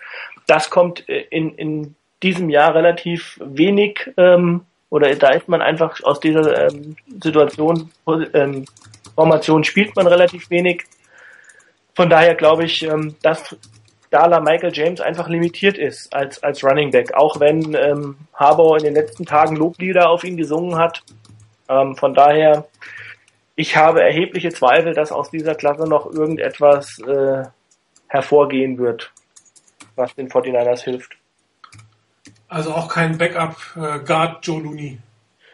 Das 0.48 0.70
kommt 0.70 1.08
äh, 1.10 1.26
in, 1.30 1.56
in 1.56 1.96
diesem 2.22 2.50
Jahr 2.50 2.76
relativ 2.76 3.40
wenig 3.44 4.12
ähm, 4.18 4.62
oder 4.90 5.14
da 5.16 5.32
ist 5.32 5.50
man 5.50 5.62
einfach 5.62 6.04
aus 6.04 6.20
dieser 6.20 6.70
ähm, 6.70 6.96
Situation, 7.22 7.90
ähm, 8.34 8.66
Formation 9.16 9.64
spielt 9.64 9.96
man 9.96 10.08
relativ 10.08 10.50
wenig. 10.50 10.84
Von 11.96 12.10
daher 12.10 12.36
glaube 12.36 12.66
ich, 12.66 12.84
ähm, 12.84 13.16
dass 13.22 13.56
Dala 14.14 14.40
Michael 14.42 14.72
James 14.72 15.02
einfach 15.02 15.28
limitiert 15.28 15.76
ist 15.76 16.14
als, 16.14 16.44
als 16.44 16.64
Running 16.64 16.92
Back, 16.92 17.16
auch 17.16 17.40
wenn 17.40 17.74
ähm, 17.74 18.16
Harbour 18.36 18.78
in 18.78 18.84
den 18.84 18.94
letzten 18.94 19.26
Tagen 19.26 19.56
Loblieder 19.56 20.08
auf 20.08 20.24
ihn 20.24 20.38
gesungen 20.38 20.78
hat. 20.78 21.02
Ähm, 21.68 21.96
von 21.96 22.14
daher, 22.14 22.68
ich 23.56 23.76
habe 23.76 24.04
erhebliche 24.04 24.50
Zweifel, 24.50 24.94
dass 24.94 25.12
aus 25.12 25.32
dieser 25.32 25.56
Klasse 25.56 25.90
noch 25.90 26.06
irgendetwas 26.06 27.00
äh, 27.00 27.44
hervorgehen 28.08 28.78
wird, 28.78 29.12
was 29.96 30.14
den 30.14 30.30
49ers 30.30 30.84
hilft. 30.84 31.14
Also 32.48 32.72
auch 32.72 32.90
kein 32.90 33.18
Backup 33.18 33.56
äh, 33.76 33.98
Guard 33.98 34.46
Joe 34.46 34.62
Looney. 34.62 35.00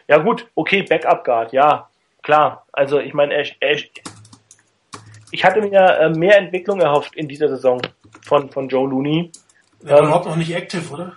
Ja 0.06 0.18
gut, 0.18 0.46
okay, 0.54 0.82
Backup 0.82 1.24
Guard, 1.24 1.54
ja, 1.54 1.88
klar. 2.22 2.66
Also 2.72 2.98
ich 2.98 3.14
meine, 3.14 3.32
er, 3.32 3.46
er, 3.60 3.78
ich 5.30 5.44
hatte 5.44 5.60
mir 5.60 5.80
äh, 5.80 6.10
mehr 6.10 6.38
Entwicklung 6.38 6.80
erhofft 6.80 7.14
in 7.16 7.28
dieser 7.28 7.48
Saison 7.48 7.80
von, 8.22 8.50
von 8.50 8.68
Joe 8.68 8.88
Looney. 8.88 9.30
Er 9.84 9.90
war 9.90 9.98
ähm, 9.98 10.04
überhaupt 10.06 10.26
noch 10.26 10.36
nicht 10.36 10.54
active, 10.54 10.92
oder? 10.92 11.12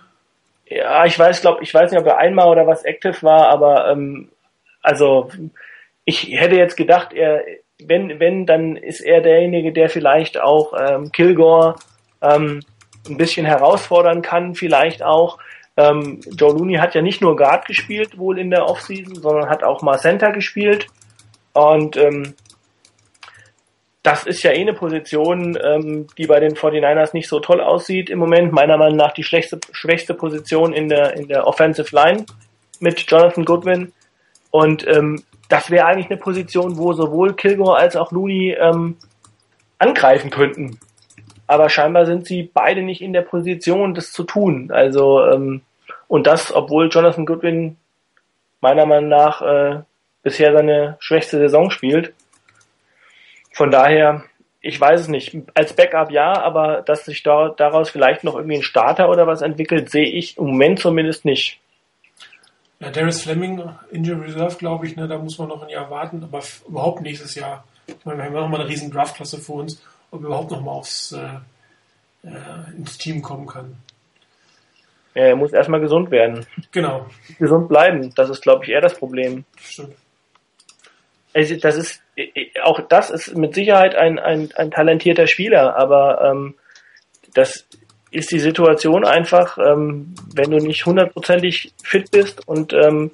Ja, 0.66 1.04
ich 1.04 1.18
weiß, 1.18 1.40
glaube 1.40 1.62
ich 1.62 1.72
weiß 1.72 1.90
nicht, 1.90 2.00
ob 2.00 2.06
er 2.06 2.18
einmal 2.18 2.48
oder 2.48 2.66
was 2.66 2.84
active 2.84 3.22
war, 3.22 3.48
aber 3.48 3.90
ähm, 3.90 4.30
also 4.82 5.30
ich 6.04 6.28
hätte 6.32 6.56
jetzt 6.56 6.76
gedacht, 6.76 7.12
er, 7.12 7.42
wenn, 7.82 8.20
wenn, 8.20 8.46
dann 8.46 8.76
ist 8.76 9.00
er 9.00 9.20
derjenige, 9.20 9.72
der 9.72 9.88
vielleicht 9.88 10.40
auch 10.40 10.72
ähm, 10.78 11.12
Kilgore 11.12 11.76
ähm, 12.22 12.60
ein 13.08 13.16
bisschen 13.16 13.46
herausfordern 13.46 14.22
kann, 14.22 14.54
vielleicht 14.54 15.02
auch. 15.02 15.38
Ähm, 15.76 16.20
Joe 16.30 16.52
Looney 16.52 16.76
hat 16.76 16.94
ja 16.94 17.02
nicht 17.02 17.20
nur 17.20 17.36
Guard 17.36 17.66
gespielt, 17.66 18.16
wohl 18.16 18.38
in 18.38 18.50
der 18.50 18.66
Offseason, 18.66 19.16
sondern 19.16 19.48
hat 19.48 19.64
auch 19.64 19.82
mal 19.82 19.98
Center 19.98 20.30
gespielt. 20.30 20.86
Und 21.52 21.96
ähm, 21.96 22.34
das 24.04 24.26
ist 24.26 24.42
ja 24.42 24.52
eh 24.52 24.60
eine 24.60 24.74
Position, 24.74 25.58
ähm, 25.64 26.06
die 26.18 26.26
bei 26.26 26.38
den 26.38 26.54
49ers 26.54 27.14
nicht 27.14 27.26
so 27.26 27.40
toll 27.40 27.62
aussieht 27.62 28.10
im 28.10 28.18
Moment. 28.18 28.52
Meiner 28.52 28.76
Meinung 28.76 28.98
nach 28.98 29.14
die 29.14 29.24
schwächste, 29.24 29.58
schwächste 29.72 30.12
Position 30.12 30.74
in 30.74 30.90
der, 30.90 31.16
in 31.16 31.26
der 31.26 31.46
Offensive 31.46 31.88
Line 31.96 32.26
mit 32.80 33.00
Jonathan 33.10 33.46
Goodwin. 33.46 33.92
Und 34.50 34.86
ähm, 34.86 35.22
das 35.48 35.70
wäre 35.70 35.86
eigentlich 35.86 36.10
eine 36.10 36.20
Position, 36.20 36.76
wo 36.76 36.92
sowohl 36.92 37.32
Kilgore 37.34 37.78
als 37.78 37.96
auch 37.96 38.12
Looney 38.12 38.54
ähm, 38.60 38.98
angreifen 39.78 40.30
könnten. 40.30 40.78
Aber 41.46 41.70
scheinbar 41.70 42.04
sind 42.04 42.26
sie 42.26 42.42
beide 42.52 42.82
nicht 42.82 43.00
in 43.00 43.14
der 43.14 43.22
Position, 43.22 43.94
das 43.94 44.12
zu 44.12 44.24
tun. 44.24 44.70
Also 44.70 45.24
ähm, 45.24 45.62
und 46.08 46.26
das, 46.26 46.54
obwohl 46.54 46.90
Jonathan 46.90 47.24
Goodwin 47.24 47.78
meiner 48.60 48.84
Meinung 48.84 49.08
nach 49.08 49.40
äh, 49.40 49.80
bisher 50.22 50.52
seine 50.52 50.96
schwächste 51.00 51.38
Saison 51.38 51.70
spielt. 51.70 52.12
Von 53.54 53.70
daher, 53.70 54.24
ich 54.60 54.80
weiß 54.80 55.02
es 55.02 55.08
nicht. 55.08 55.36
Als 55.54 55.74
Backup 55.74 56.10
ja, 56.10 56.32
aber 56.32 56.82
dass 56.82 57.04
sich 57.04 57.22
da, 57.22 57.50
daraus 57.56 57.88
vielleicht 57.88 58.24
noch 58.24 58.34
irgendwie 58.34 58.56
ein 58.56 58.62
Starter 58.62 59.08
oder 59.08 59.28
was 59.28 59.42
entwickelt, 59.42 59.90
sehe 59.90 60.08
ich 60.08 60.36
im 60.36 60.46
Moment 60.46 60.80
zumindest 60.80 61.24
nicht. 61.24 61.60
Ja, 62.80 62.90
Darius 62.90 63.22
Fleming, 63.22 63.62
Injury 63.92 64.26
Reserve, 64.26 64.56
glaube 64.56 64.86
ich, 64.86 64.96
ne, 64.96 65.06
da 65.06 65.18
muss 65.18 65.38
man 65.38 65.48
noch 65.48 65.62
ein 65.62 65.68
Jahr 65.68 65.88
warten, 65.88 66.22
aber 66.24 66.42
überhaupt 66.68 67.02
nächstes 67.02 67.36
Jahr. 67.36 67.64
Ich 67.86 67.94
meine, 68.04 68.18
wir 68.18 68.24
haben 68.24 68.34
ja 68.34 68.40
noch 68.40 68.48
mal 68.48 68.60
eine 68.60 68.68
riesen 68.68 68.90
Draftklasse 68.90 69.38
vor 69.38 69.62
uns, 69.62 69.80
ob 70.10 70.22
er 70.22 70.26
überhaupt 70.26 70.50
noch 70.50 70.60
mal 70.60 70.72
aufs, 70.72 71.12
äh, 71.12 72.28
äh, 72.28 72.76
ins 72.76 72.98
Team 72.98 73.22
kommen 73.22 73.46
kann. 73.46 73.76
Ja, 75.14 75.22
er 75.26 75.36
muss 75.36 75.52
erstmal 75.52 75.80
gesund 75.80 76.10
werden. 76.10 76.44
Genau. 76.72 77.06
Gesund 77.38 77.68
bleiben, 77.68 78.12
das 78.16 78.30
ist, 78.30 78.42
glaube 78.42 78.64
ich, 78.64 78.70
eher 78.70 78.80
das 78.80 78.98
Problem. 78.98 79.44
Stimmt. 79.60 79.94
Also, 81.34 81.56
das 81.56 81.76
ist, 81.76 82.02
auch 82.62 82.80
das 82.88 83.10
ist 83.10 83.36
mit 83.36 83.54
Sicherheit 83.54 83.94
ein, 83.94 84.18
ein, 84.18 84.50
ein 84.54 84.70
talentierter 84.70 85.26
Spieler, 85.26 85.76
aber 85.76 86.22
ähm, 86.22 86.54
das 87.34 87.66
ist 88.10 88.30
die 88.30 88.38
Situation 88.38 89.04
einfach, 89.04 89.58
ähm, 89.58 90.14
wenn 90.32 90.50
du 90.50 90.58
nicht 90.58 90.86
hundertprozentig 90.86 91.74
fit 91.82 92.10
bist 92.12 92.46
und 92.46 92.72
ähm, 92.72 93.10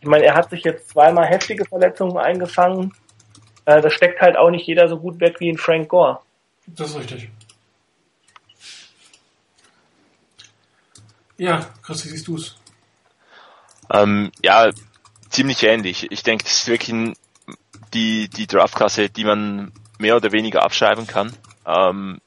ich 0.00 0.08
meine, 0.08 0.24
er 0.24 0.34
hat 0.34 0.50
sich 0.50 0.64
jetzt 0.64 0.88
zweimal 0.88 1.26
heftige 1.26 1.64
Verletzungen 1.64 2.16
eingefangen. 2.18 2.92
Äh, 3.66 3.80
das 3.80 3.92
steckt 3.92 4.20
halt 4.20 4.36
auch 4.36 4.50
nicht 4.50 4.66
jeder 4.66 4.88
so 4.88 4.98
gut 4.98 5.20
weg 5.20 5.38
wie 5.38 5.48
ein 5.48 5.58
Frank 5.58 5.88
Gore. 5.88 6.18
Das 6.66 6.90
ist 6.90 6.98
richtig. 6.98 7.30
Ja, 11.38 11.66
Chris, 11.82 12.04
wie 12.04 12.08
siehst 12.08 12.26
du 12.26 12.36
es? 12.36 12.56
Ähm, 13.92 14.32
ja, 14.42 14.70
ziemlich 15.28 15.62
ähnlich. 15.62 16.10
Ich 16.10 16.22
denke, 16.22 16.44
das 16.44 16.58
ist 16.58 16.68
wirklich 16.68 16.92
ein, 16.92 17.14
die, 17.94 18.28
die 18.28 18.46
Draftklasse, 18.46 19.08
die 19.08 19.24
man 19.24 19.72
mehr 19.98 20.16
oder 20.16 20.32
weniger 20.32 20.62
abschreiben 20.62 21.06
kann. 21.06 21.32
Ähm, 21.66 22.20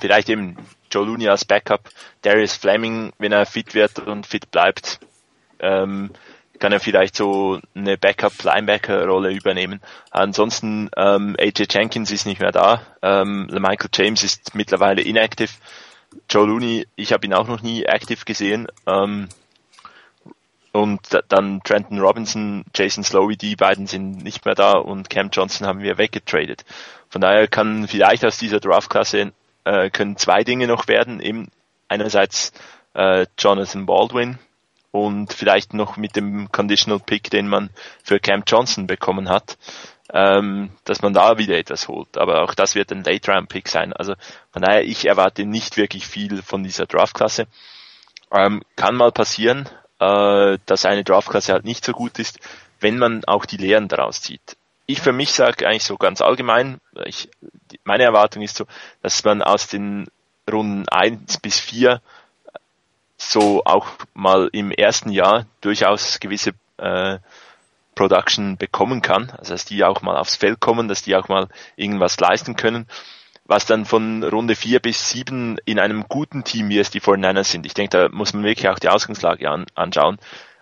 vielleicht 0.00 0.28
eben 0.28 0.56
Joe 0.90 1.06
Looney 1.06 1.28
als 1.28 1.44
Backup, 1.44 1.88
Darius 2.22 2.54
Fleming, 2.54 3.12
wenn 3.18 3.32
er 3.32 3.46
fit 3.46 3.74
wird 3.74 3.98
und 4.00 4.26
fit 4.26 4.50
bleibt, 4.50 5.00
ähm, 5.60 6.10
kann 6.58 6.72
er 6.72 6.80
vielleicht 6.80 7.14
so 7.14 7.60
eine 7.74 7.96
Backup-Linebacker-Rolle 7.96 9.32
übernehmen. 9.32 9.80
Ansonsten 10.10 10.90
ähm, 10.96 11.36
AJ 11.38 11.66
Jenkins 11.70 12.10
ist 12.10 12.26
nicht 12.26 12.40
mehr 12.40 12.52
da, 12.52 12.82
ähm, 13.02 13.46
Michael 13.46 13.90
James 13.92 14.22
ist 14.24 14.54
mittlerweile 14.54 15.02
inactive, 15.02 15.52
Joe 16.28 16.46
Looney, 16.46 16.86
ich 16.96 17.12
habe 17.12 17.26
ihn 17.26 17.34
auch 17.34 17.46
noch 17.46 17.62
nie 17.62 17.86
aktiv 17.86 18.24
gesehen. 18.24 18.66
Ähm, 18.86 19.28
und 20.72 21.00
dann 21.28 21.60
Trenton 21.62 21.98
Robinson, 21.98 22.64
Jason 22.74 23.04
Slowey, 23.04 23.36
die 23.36 23.56
beiden 23.56 23.86
sind 23.86 24.22
nicht 24.22 24.44
mehr 24.44 24.54
da 24.54 24.72
und 24.72 25.10
Cam 25.10 25.30
Johnson 25.32 25.66
haben 25.66 25.80
wir 25.80 25.98
weggetradet. 25.98 26.64
Von 27.08 27.20
daher 27.20 27.48
kann 27.48 27.88
vielleicht 27.88 28.24
aus 28.24 28.38
dieser 28.38 28.60
Draftklasse 28.60 29.32
äh, 29.64 29.90
können 29.90 30.16
zwei 30.16 30.44
Dinge 30.44 30.66
noch 30.66 30.88
werden. 30.88 31.20
Eben 31.20 31.50
einerseits 31.88 32.52
äh, 32.94 33.26
Jonathan 33.38 33.86
Baldwin 33.86 34.38
und 34.90 35.32
vielleicht 35.32 35.74
noch 35.74 35.96
mit 35.96 36.16
dem 36.16 36.50
Conditional 36.52 37.00
Pick, 37.00 37.30
den 37.30 37.48
man 37.48 37.70
für 38.02 38.18
Cam 38.18 38.42
Johnson 38.46 38.86
bekommen 38.86 39.28
hat, 39.28 39.58
ähm, 40.12 40.70
dass 40.84 41.02
man 41.02 41.12
da 41.12 41.38
wieder 41.38 41.58
etwas 41.58 41.88
holt. 41.88 42.16
Aber 42.16 42.42
auch 42.42 42.54
das 42.54 42.74
wird 42.74 42.92
ein 42.92 43.04
Late 43.04 43.30
Round 43.30 43.48
Pick 43.48 43.68
sein. 43.68 43.92
Also 43.92 44.14
von 44.50 44.62
daher, 44.62 44.84
ich 44.84 45.06
erwarte 45.06 45.44
nicht 45.44 45.76
wirklich 45.76 46.06
viel 46.06 46.42
von 46.42 46.62
dieser 46.62 46.86
Draftklasse. 46.86 47.46
Ähm, 48.32 48.62
kann 48.76 48.96
mal 48.96 49.12
passieren, 49.12 49.68
äh, 50.00 50.58
dass 50.66 50.84
eine 50.84 51.04
Draftklasse 51.04 51.52
halt 51.52 51.64
nicht 51.64 51.84
so 51.84 51.92
gut 51.92 52.18
ist, 52.18 52.38
wenn 52.80 52.98
man 52.98 53.24
auch 53.24 53.44
die 53.44 53.56
Lehren 53.56 53.88
daraus 53.88 54.22
zieht. 54.22 54.56
Ich 54.86 55.00
für 55.00 55.12
mich 55.12 55.32
sage 55.32 55.66
eigentlich 55.66 55.84
so 55.84 55.96
ganz 55.96 56.20
allgemein, 56.20 56.80
ich, 57.04 57.28
meine 57.84 58.04
Erwartung 58.04 58.42
ist 58.42 58.56
so, 58.56 58.64
dass 59.02 59.22
man 59.24 59.42
aus 59.42 59.66
den 59.66 60.06
Runden 60.50 60.88
eins 60.88 61.38
bis 61.38 61.60
vier 61.60 62.00
so 63.18 63.62
auch 63.64 63.88
mal 64.14 64.48
im 64.52 64.70
ersten 64.70 65.10
Jahr 65.10 65.46
durchaus 65.60 66.20
gewisse 66.20 66.52
äh, 66.78 67.18
Production 67.94 68.56
bekommen 68.56 69.02
kann, 69.02 69.30
also 69.36 69.52
dass 69.54 69.64
die 69.64 69.82
auch 69.84 70.02
mal 70.02 70.16
aufs 70.16 70.36
Feld 70.36 70.60
kommen, 70.60 70.86
dass 70.86 71.02
die 71.02 71.16
auch 71.16 71.28
mal 71.28 71.48
irgendwas 71.74 72.18
leisten 72.20 72.54
können, 72.54 72.86
was 73.48 73.66
dann 73.66 73.86
von 73.86 74.22
Runde 74.22 74.54
vier 74.54 74.78
bis 74.78 75.10
sieben 75.10 75.56
in 75.64 75.80
einem 75.80 76.04
guten 76.08 76.44
Team, 76.44 76.68
wie 76.68 76.78
es 76.78 76.90
die 76.90 77.00
49ers 77.00 77.44
sind. 77.44 77.66
Ich 77.66 77.74
denke, 77.74 77.96
da 77.96 78.08
muss 78.10 78.34
man 78.34 78.44
wirklich 78.44 78.68
auch 78.68 78.78
die 78.78 78.90
Ausgangslage 78.90 79.50
an, 79.50 79.66
anschauen. 79.74 80.18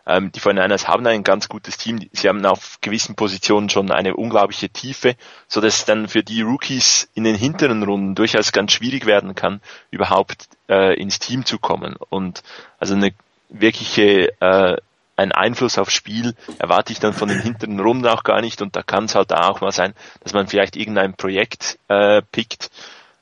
Ähm, 0.07 0.31
die 0.31 0.41
49ers 0.41 0.87
haben 0.87 1.05
ein 1.07 1.25
ganz 1.25 1.49
gutes 1.49 1.79
Team. 1.79 2.09
Sie 2.13 2.29
haben 2.29 2.47
auf 2.47 2.79
gewissen 2.81 3.17
Positionen 3.17 3.69
schon 3.69 3.91
eine 3.91 4.15
unglaubliche 4.15 4.69
Tiefe, 4.69 5.17
so 5.49 5.61
dass 5.61 5.81
es 5.81 5.85
dann 5.85 6.07
für 6.07 6.23
die 6.23 6.43
Rookies 6.43 7.11
in 7.15 7.25
den 7.25 7.35
hinteren 7.35 7.83
Runden 7.83 8.15
durchaus 8.15 8.53
ganz 8.53 8.73
schwierig 8.73 9.05
werden 9.05 9.35
kann, 9.35 9.61
überhaupt 9.91 10.49
äh, 10.69 10.95
ins 10.95 11.19
Team 11.19 11.45
zu 11.45 11.59
kommen. 11.59 11.97
Und 12.09 12.45
also 12.79 12.95
eine 12.95 13.13
wirkliche 13.49 14.31
äh, 14.41 14.77
ein 15.17 15.33
Einfluss 15.33 15.79
aufs 15.79 15.95
Spiel 15.95 16.35
erwarte 16.59 16.93
ich 16.93 17.01
dann 17.01 17.15
von 17.15 17.29
den 17.29 17.41
hinteren 17.41 17.81
Runden 17.81 18.07
auch 18.07 18.23
gar 18.23 18.41
nicht 18.41 18.63
und 18.63 18.77
da 18.77 18.83
kann 18.83 19.05
es 19.05 19.15
halt 19.15 19.33
auch 19.33 19.61
mal 19.61 19.73
sein, 19.73 19.95
dass 20.21 20.33
man 20.33 20.47
vielleicht 20.47 20.77
irgendein 20.77 21.15
Projekt 21.15 21.79
äh, 21.89 22.23
pickt, 22.33 22.71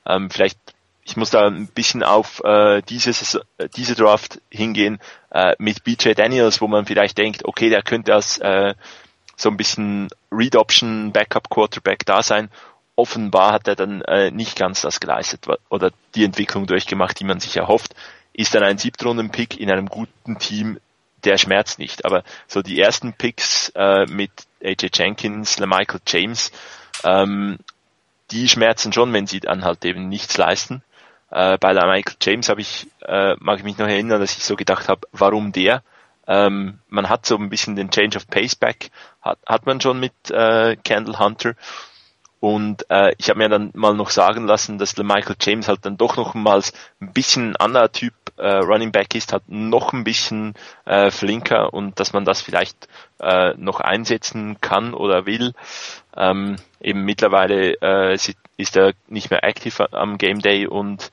ähm, 0.05 0.29
vielleicht 0.29 0.59
ich 1.07 1.15
muss 1.17 1.29
da 1.29 1.45
ein 1.47 1.67
bisschen 1.67 2.01
auf 2.01 2.43
äh, 2.43 2.81
dieses, 2.81 3.39
diese 3.75 3.93
Draft 3.93 4.41
hingehen 4.49 4.99
äh, 5.29 5.55
mit 5.59 5.83
BJ 5.83 6.13
Daniels, 6.13 6.61
wo 6.61 6.67
man 6.67 6.87
vielleicht 6.87 7.19
denkt, 7.19 7.45
okay, 7.45 7.69
der 7.69 7.83
könnte 7.83 8.15
als 8.15 8.39
äh, 8.39 8.73
so 9.35 9.49
ein 9.49 9.57
bisschen 9.57 10.09
Read 10.31 10.55
Option 10.55 11.11
Backup 11.11 11.49
Quarterback 11.49 12.05
da 12.05 12.23
sein. 12.23 12.49
Offenbar 12.95 13.53
hat 13.53 13.67
er 13.67 13.75
dann 13.75 14.01
äh, 14.01 14.31
nicht 14.31 14.57
ganz 14.57 14.81
das 14.81 14.99
geleistet 14.99 15.45
oder 15.69 15.91
die 16.15 16.23
Entwicklung 16.23 16.65
durchgemacht, 16.65 17.19
die 17.19 17.25
man 17.25 17.39
sich 17.39 17.55
erhofft. 17.55 17.93
Ist 18.33 18.55
dann 18.55 18.63
ein 18.63 18.79
Siebtrunden-Pick 18.79 19.59
in 19.59 19.69
einem 19.69 19.87
guten 19.87 20.39
Team, 20.39 20.79
der 21.25 21.37
schmerzt 21.37 21.79
nicht. 21.79 22.05
Aber 22.05 22.23
so 22.47 22.61
die 22.61 22.79
ersten 22.79 23.13
Picks 23.13 23.69
äh, 23.75 24.05
mit 24.05 24.31
AJ 24.63 24.89
Jenkins, 24.93 25.59
Michael 25.59 25.99
James, 26.07 26.51
ähm, 27.03 27.57
die 28.31 28.49
schmerzen 28.49 28.93
schon, 28.93 29.13
wenn 29.13 29.27
sie 29.27 29.39
dann 29.39 29.63
halt 29.63 29.85
eben 29.85 30.09
nichts 30.09 30.37
leisten. 30.37 30.83
Äh, 31.31 31.57
bei 31.57 31.73
Michael 31.73 32.17
James 32.21 32.49
habe 32.49 32.61
ich, 32.61 32.87
äh, 33.01 33.35
mag 33.39 33.59
ich 33.59 33.63
mich 33.63 33.77
noch 33.77 33.87
erinnern, 33.87 34.19
dass 34.19 34.37
ich 34.37 34.43
so 34.43 34.55
gedacht 34.55 34.87
habe, 34.89 35.07
warum 35.11 35.51
der? 35.51 35.83
Ähm, 36.27 36.79
man 36.87 37.09
hat 37.09 37.25
so 37.25 37.37
ein 37.37 37.49
bisschen 37.49 37.75
den 37.75 37.91
Change 37.91 38.17
of 38.17 38.27
Pace 38.27 38.55
back, 38.55 38.89
hat, 39.21 39.37
hat 39.45 39.65
man 39.65 39.79
schon 39.79 39.99
mit 39.99 40.13
äh, 40.31 40.75
Candle 40.77 41.19
Hunter. 41.19 41.53
Und 42.45 42.85
äh, 42.91 43.15
ich 43.17 43.31
habe 43.31 43.39
mir 43.39 43.49
dann 43.49 43.71
mal 43.73 43.95
noch 43.95 44.11
sagen 44.11 44.45
lassen, 44.45 44.77
dass 44.77 44.95
Michael 44.95 45.35
James 45.41 45.67
halt 45.67 45.83
dann 45.83 45.97
doch 45.97 46.15
noch 46.15 46.35
mal 46.35 46.61
ein 47.01 47.11
bisschen 47.11 47.53
ein 47.53 47.55
anderer 47.55 47.91
Typ 47.91 48.13
äh, 48.37 48.57
Running 48.57 48.91
Back 48.91 49.15
ist, 49.15 49.33
hat 49.33 49.41
noch 49.47 49.93
ein 49.93 50.03
bisschen 50.03 50.53
äh, 50.85 51.09
flinker 51.09 51.73
und 51.73 51.99
dass 51.99 52.13
man 52.13 52.23
das 52.23 52.41
vielleicht 52.41 52.87
äh, 53.19 53.55
noch 53.57 53.79
einsetzen 53.79 54.61
kann 54.61 54.93
oder 54.93 55.25
will. 55.25 55.53
Ähm, 56.15 56.57
eben 56.79 57.03
mittlerweile 57.03 57.81
äh, 57.81 58.13
ist 58.13 58.77
er 58.77 58.93
nicht 59.07 59.31
mehr 59.31 59.43
aktiv 59.43 59.81
am 59.81 60.19
Game 60.19 60.39
Day 60.39 60.67
und 60.67 61.11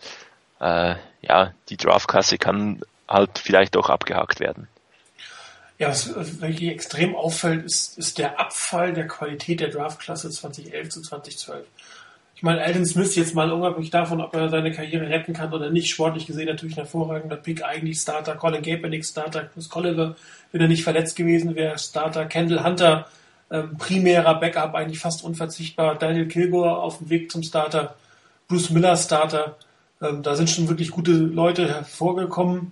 äh, 0.61 0.97
ja, 1.23 1.55
die 1.71 1.79
Draftkasse 1.79 2.37
kann 2.37 2.83
halt 3.09 3.39
vielleicht 3.39 3.79
auch 3.79 3.89
abgehakt 3.89 4.39
werden. 4.39 4.69
Ja, 5.83 5.89
was 5.89 6.41
wirklich 6.41 6.71
extrem 6.71 7.17
auffällt, 7.17 7.65
ist, 7.65 7.99
ist 7.99 8.17
der 8.19 8.39
Abfall 8.39 8.93
der 8.93 9.09
Qualität 9.09 9.59
der 9.59 9.69
Draftklasse 9.69 10.31
2011 10.31 10.91
zu 10.91 11.03
2012. 11.03 11.67
Ich 12.37 12.45
meine, 12.45 12.63
Alden 12.63 12.87
Smith 12.87 13.17
jetzt 13.17 13.35
mal 13.35 13.51
unabhängig 13.51 13.91
davon, 13.91 14.21
ob 14.21 14.33
er 14.33 14.49
seine 14.49 14.71
Karriere 14.71 15.09
retten 15.09 15.33
kann 15.33 15.53
oder 15.53 15.71
nicht, 15.71 15.91
sportlich 15.91 16.29
gesehen 16.29 16.47
natürlich 16.47 16.77
ein 16.77 16.85
hervorragender 16.85 17.35
Pick, 17.35 17.65
eigentlich 17.65 17.99
Starter, 17.99 18.37
Colin 18.37 18.63
Kaepernick 18.63 19.05
Starter, 19.05 19.47
Chris 19.53 19.69
Colliver, 19.69 20.15
wenn 20.53 20.61
er 20.61 20.69
nicht 20.69 20.85
verletzt 20.85 21.17
gewesen 21.17 21.57
wäre, 21.57 21.77
Starter, 21.81 22.27
Kendall 22.27 22.63
Hunter, 22.63 23.09
ähm, 23.51 23.77
primärer 23.77 24.39
Backup, 24.39 24.77
eigentlich 24.77 25.01
fast 25.01 25.25
unverzichtbar, 25.25 25.97
Daniel 25.99 26.29
Kilgore 26.29 26.77
auf 26.77 26.99
dem 26.99 27.11
Weg 27.11 27.33
zum 27.33 27.43
Starter, 27.43 27.97
Bruce 28.47 28.71
Miller 28.71 28.97
Starter, 28.97 29.57
Ähm, 30.01 30.23
da 30.23 30.37
sind 30.37 30.49
schon 30.49 30.69
wirklich 30.69 30.93
gute 30.93 31.13
Leute 31.13 31.69
hervorgekommen. 31.69 32.71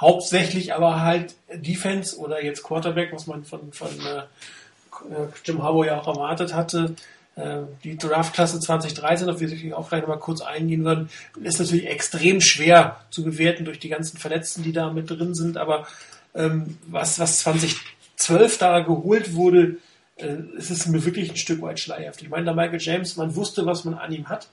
Hauptsächlich 0.00 0.74
aber 0.74 1.02
halt 1.02 1.34
Defense 1.52 2.16
oder 2.16 2.42
jetzt 2.42 2.62
Quarterback, 2.62 3.12
was 3.12 3.26
man 3.26 3.44
von, 3.44 3.72
von 3.72 3.88
äh, 3.88 5.26
Jim 5.44 5.62
Harbaugh 5.62 5.84
ja 5.84 6.00
auch 6.00 6.08
erwartet 6.08 6.54
hatte. 6.54 6.94
Äh, 7.36 7.62
die 7.84 7.98
Draftklasse 7.98 8.60
2013, 8.60 9.28
auf 9.28 9.38
die 9.38 9.62
wir 9.62 9.78
auch 9.78 9.88
gleich 9.88 10.00
nochmal 10.00 10.18
kurz 10.18 10.40
eingehen 10.40 10.84
würden, 10.84 11.10
ist 11.42 11.60
natürlich 11.60 11.86
extrem 11.86 12.40
schwer 12.40 12.96
zu 13.10 13.24
bewerten 13.24 13.64
durch 13.64 13.78
die 13.78 13.88
ganzen 13.88 14.18
Verletzten, 14.18 14.62
die 14.62 14.72
da 14.72 14.90
mit 14.90 15.10
drin 15.10 15.34
sind. 15.34 15.56
Aber 15.56 15.86
ähm, 16.34 16.78
was, 16.86 17.18
was 17.18 17.40
2012 17.40 18.58
da 18.58 18.80
geholt 18.80 19.34
wurde, 19.34 19.76
äh, 20.16 20.36
ist 20.56 20.70
es 20.70 20.86
mir 20.86 21.04
wirklich 21.04 21.30
ein 21.30 21.36
Stück 21.36 21.62
weit 21.62 21.78
schleierhaft. 21.78 22.22
Ich 22.22 22.30
meine, 22.30 22.46
da 22.46 22.54
Michael 22.54 22.80
James, 22.80 23.16
man 23.16 23.36
wusste, 23.36 23.66
was 23.66 23.84
man 23.84 23.94
an 23.94 24.12
ihm 24.12 24.28
hat. 24.28 24.48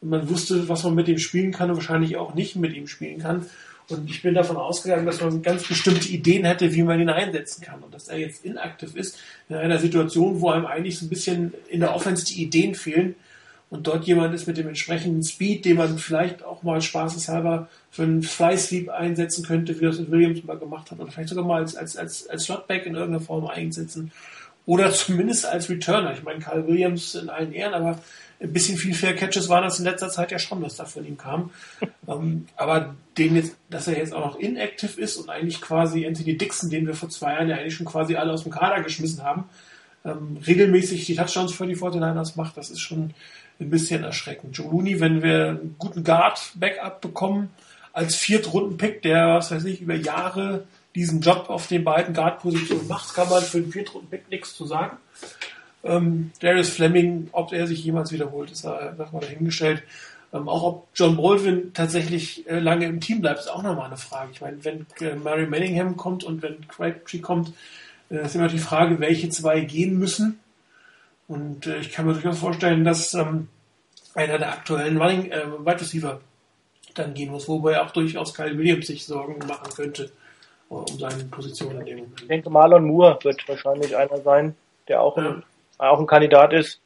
Und 0.00 0.10
man 0.10 0.28
wusste, 0.28 0.68
was 0.68 0.84
man 0.84 0.94
mit 0.94 1.08
ihm 1.08 1.18
spielen 1.18 1.52
kann 1.52 1.70
und 1.70 1.76
wahrscheinlich 1.76 2.16
auch 2.16 2.34
nicht 2.34 2.56
mit 2.56 2.74
ihm 2.74 2.86
spielen 2.88 3.20
kann. 3.20 3.46
Und 3.88 4.08
ich 4.08 4.22
bin 4.22 4.34
davon 4.34 4.56
ausgegangen, 4.56 5.04
dass 5.04 5.20
man 5.20 5.42
ganz 5.42 5.66
bestimmte 5.68 6.08
Ideen 6.08 6.44
hätte, 6.44 6.72
wie 6.72 6.82
man 6.82 7.00
ihn 7.00 7.10
einsetzen 7.10 7.62
kann. 7.62 7.82
Und 7.82 7.92
dass 7.92 8.08
er 8.08 8.18
jetzt 8.18 8.44
inaktiv 8.44 8.94
ist, 8.96 9.18
in 9.48 9.56
einer 9.56 9.78
Situation, 9.78 10.40
wo 10.40 10.50
einem 10.50 10.66
eigentlich 10.66 10.98
so 10.98 11.06
ein 11.06 11.10
bisschen 11.10 11.52
in 11.68 11.80
der 11.80 11.94
Offense 11.94 12.24
die 12.24 12.42
Ideen 12.42 12.74
fehlen. 12.74 13.14
Und 13.68 13.86
dort 13.86 14.04
jemand 14.04 14.34
ist 14.34 14.46
mit 14.46 14.56
dem 14.56 14.68
entsprechenden 14.68 15.22
Speed, 15.22 15.64
den 15.64 15.76
man 15.76 15.98
vielleicht 15.98 16.44
auch 16.44 16.62
mal 16.62 16.80
spaßeshalber 16.80 17.68
für 17.90 18.02
einen 18.04 18.22
Fly 18.22 18.56
Sweep 18.56 18.88
einsetzen 18.88 19.44
könnte, 19.44 19.78
wie 19.78 19.84
das 19.84 20.10
Williams 20.10 20.44
mal 20.44 20.58
gemacht 20.58 20.90
hat. 20.90 21.00
Oder 21.00 21.10
vielleicht 21.10 21.30
sogar 21.30 21.44
mal 21.44 21.60
als, 21.60 21.76
als, 21.76 21.96
als, 21.96 22.26
als 22.28 22.44
Slotback 22.44 22.86
in 22.86 22.94
irgendeiner 22.94 23.24
Form 23.24 23.46
einsetzen. 23.46 24.12
Oder 24.66 24.92
zumindest 24.92 25.44
als 25.44 25.68
Returner. 25.68 26.14
Ich 26.14 26.22
meine, 26.22 26.40
Carl 26.40 26.66
Williams 26.66 27.14
in 27.14 27.28
allen 27.28 27.52
Ehren, 27.52 27.74
aber 27.74 27.98
ein 28.44 28.52
bisschen 28.52 28.76
viel 28.76 28.94
Fair 28.94 29.14
Catches 29.14 29.48
waren 29.48 29.64
das 29.64 29.78
in 29.78 29.84
letzter 29.84 30.10
Zeit 30.10 30.30
ja 30.30 30.38
schon, 30.38 30.62
was 30.62 30.76
da 30.76 30.84
von 30.84 31.06
ihm 31.06 31.16
kam. 31.16 31.50
ähm, 32.08 32.46
aber 32.56 32.94
den 33.16 33.36
jetzt, 33.36 33.56
dass 33.70 33.88
er 33.88 33.96
jetzt 33.96 34.12
auch 34.12 34.24
noch 34.24 34.38
inactive 34.38 35.00
ist 35.00 35.16
und 35.16 35.30
eigentlich 35.30 35.60
quasi 35.60 36.06
Anthony 36.06 36.36
Dixon, 36.36 36.70
den 36.70 36.86
wir 36.86 36.94
vor 36.94 37.08
zwei 37.08 37.32
Jahren 37.32 37.48
ja 37.48 37.56
eigentlich 37.56 37.74
schon 37.74 37.86
quasi 37.86 38.16
alle 38.16 38.32
aus 38.32 38.42
dem 38.42 38.52
Kader 38.52 38.82
geschmissen 38.82 39.22
haben, 39.22 39.44
ähm, 40.04 40.38
regelmäßig 40.46 41.06
die 41.06 41.14
Touchdowns 41.14 41.52
für 41.52 41.66
die 41.66 41.76
49ers 41.76 42.36
macht, 42.36 42.56
das 42.56 42.70
ist 42.70 42.80
schon 42.80 43.14
ein 43.60 43.70
bisschen 43.70 44.04
erschreckend. 44.04 44.56
Joe 44.56 44.70
Looney, 44.70 45.00
wenn 45.00 45.22
wir 45.22 45.48
einen 45.50 45.76
guten 45.78 46.04
Guard-Backup 46.04 47.00
bekommen, 47.00 47.50
als 47.92 48.16
Viertrunden-Pick, 48.16 49.02
der, 49.02 49.28
was 49.28 49.52
weiß 49.52 49.64
ich, 49.64 49.80
über 49.80 49.94
Jahre 49.94 50.64
diesen 50.94 51.20
Job 51.20 51.46
auf 51.48 51.68
den 51.68 51.84
beiden 51.84 52.12
Guard-Positionen 52.12 52.88
macht, 52.88 53.14
kann 53.14 53.28
man 53.28 53.42
für 53.42 53.58
einen 53.58 53.72
Viertrunden-Pick 53.72 54.28
nichts 54.30 54.54
zu 54.54 54.66
sagen. 54.66 54.96
Ähm, 55.84 56.32
Darius 56.40 56.70
Fleming, 56.70 57.28
ob 57.32 57.52
er 57.52 57.66
sich 57.66 57.84
jemals 57.84 58.10
wiederholt, 58.10 58.50
ist 58.50 58.64
da 58.64 58.94
mal 59.12 59.20
dahingestellt. 59.20 59.82
Ähm, 60.32 60.48
auch 60.48 60.62
ob 60.64 60.88
John 60.94 61.16
Baldwin 61.16 61.72
tatsächlich 61.74 62.48
äh, 62.48 62.58
lange 62.58 62.86
im 62.86 63.00
Team 63.00 63.20
bleibt, 63.20 63.38
ist 63.38 63.48
auch 63.48 63.62
nochmal 63.62 63.86
eine 63.86 63.96
Frage. 63.96 64.32
Ich 64.32 64.40
meine, 64.40 64.64
wenn 64.64 64.86
äh, 65.00 65.14
Mary 65.14 65.46
Manningham 65.46 65.96
kommt 65.96 66.24
und 66.24 66.42
wenn 66.42 66.66
Crabtree 66.66 67.18
kommt, 67.18 67.52
äh, 68.10 68.24
ist 68.24 68.34
immer 68.34 68.48
die 68.48 68.58
Frage, 68.58 68.98
welche 68.98 69.28
zwei 69.28 69.60
gehen 69.60 69.98
müssen. 69.98 70.40
Und 71.28 71.66
äh, 71.66 71.78
ich 71.78 71.92
kann 71.92 72.06
mir 72.06 72.14
durchaus 72.14 72.38
vorstellen, 72.38 72.84
dass 72.84 73.14
ähm, 73.14 73.48
einer 74.14 74.38
der 74.38 74.52
aktuellen 74.52 75.00
Running 75.00 75.30
äh, 75.30 75.46
Wide 75.64 75.80
Receiver 75.80 76.20
dann 76.94 77.14
gehen 77.14 77.30
muss, 77.30 77.48
wobei 77.48 77.80
auch 77.80 77.90
durchaus 77.90 78.34
Kyle 78.34 78.56
Williams 78.56 78.86
sich 78.86 79.04
Sorgen 79.04 79.38
machen 79.46 79.72
könnte 79.74 80.04
äh, 80.04 80.74
um 80.74 80.98
seine 80.98 81.24
Position 81.24 81.78
in 81.80 81.86
dem 81.86 81.98
Moment. 81.98 82.22
Ich 82.22 82.28
denke, 82.28 82.50
Marlon 82.50 82.86
Moore 82.86 83.18
wird 83.22 83.46
wahrscheinlich 83.48 83.96
einer 83.96 84.20
sein, 84.22 84.56
der 84.88 85.00
auch 85.00 85.16
ja 85.16 85.42
auch 85.78 85.98
ein 85.98 86.06
Kandidat 86.06 86.52
ist. 86.52 86.80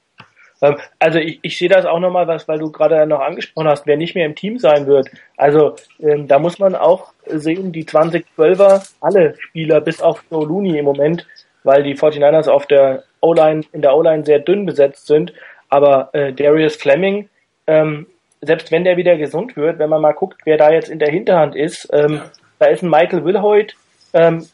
Ähm, 0.61 0.76
also 0.99 1.18
ich, 1.18 1.39
ich 1.43 1.59
sehe 1.59 1.68
das 1.68 1.86
auch 1.86 2.01
nochmal, 2.01 2.26
was, 2.26 2.49
weil 2.49 2.59
du 2.59 2.70
gerade 2.70 3.07
noch 3.07 3.20
angesprochen 3.20 3.68
hast, 3.68 3.86
wer 3.86 3.97
nicht 3.97 4.14
mehr 4.14 4.26
im 4.26 4.34
Team 4.34 4.59
sein 4.59 4.86
wird. 4.86 5.09
Also 5.36 5.76
ähm, 6.01 6.28
da 6.28 6.39
muss 6.39 6.59
man 6.59 6.74
auch 6.74 7.12
sehen, 7.26 7.72
die 7.72 7.84
2012er, 7.84 8.89
alle 9.01 9.34
Spieler, 9.39 9.80
bis 9.80 10.01
auf 10.01 10.24
Joe 10.30 10.47
Looney 10.47 10.78
im 10.78 10.84
Moment, 10.84 11.26
weil 11.64 11.82
die 11.82 11.97
49ers 11.97 12.49
auf 12.49 12.66
der 12.66 13.05
O-Line, 13.20 13.62
in 13.72 13.82
der 13.82 13.97
O-Line 13.97 14.24
sehr 14.24 14.39
dünn 14.39 14.66
besetzt 14.66 15.07
sind. 15.07 15.32
Aber 15.68 16.11
äh, 16.12 16.32
Darius 16.32 16.76
Fleming, 16.76 17.28
ähm, 17.66 18.07
selbst 18.41 18.70
wenn 18.70 18.84
der 18.84 18.97
wieder 18.97 19.16
gesund 19.16 19.57
wird, 19.57 19.78
wenn 19.78 19.91
man 19.91 20.01
mal 20.01 20.12
guckt, 20.12 20.41
wer 20.45 20.57
da 20.57 20.70
jetzt 20.70 20.89
in 20.89 20.99
der 20.99 21.11
Hinterhand 21.11 21.57
ist, 21.57 21.89
ähm, 21.93 22.22
da 22.59 22.66
ist 22.66 22.82
ein 22.82 22.91
Michael 22.91 23.24
Wilhoit, 23.24 23.74
ähm, 24.12 24.47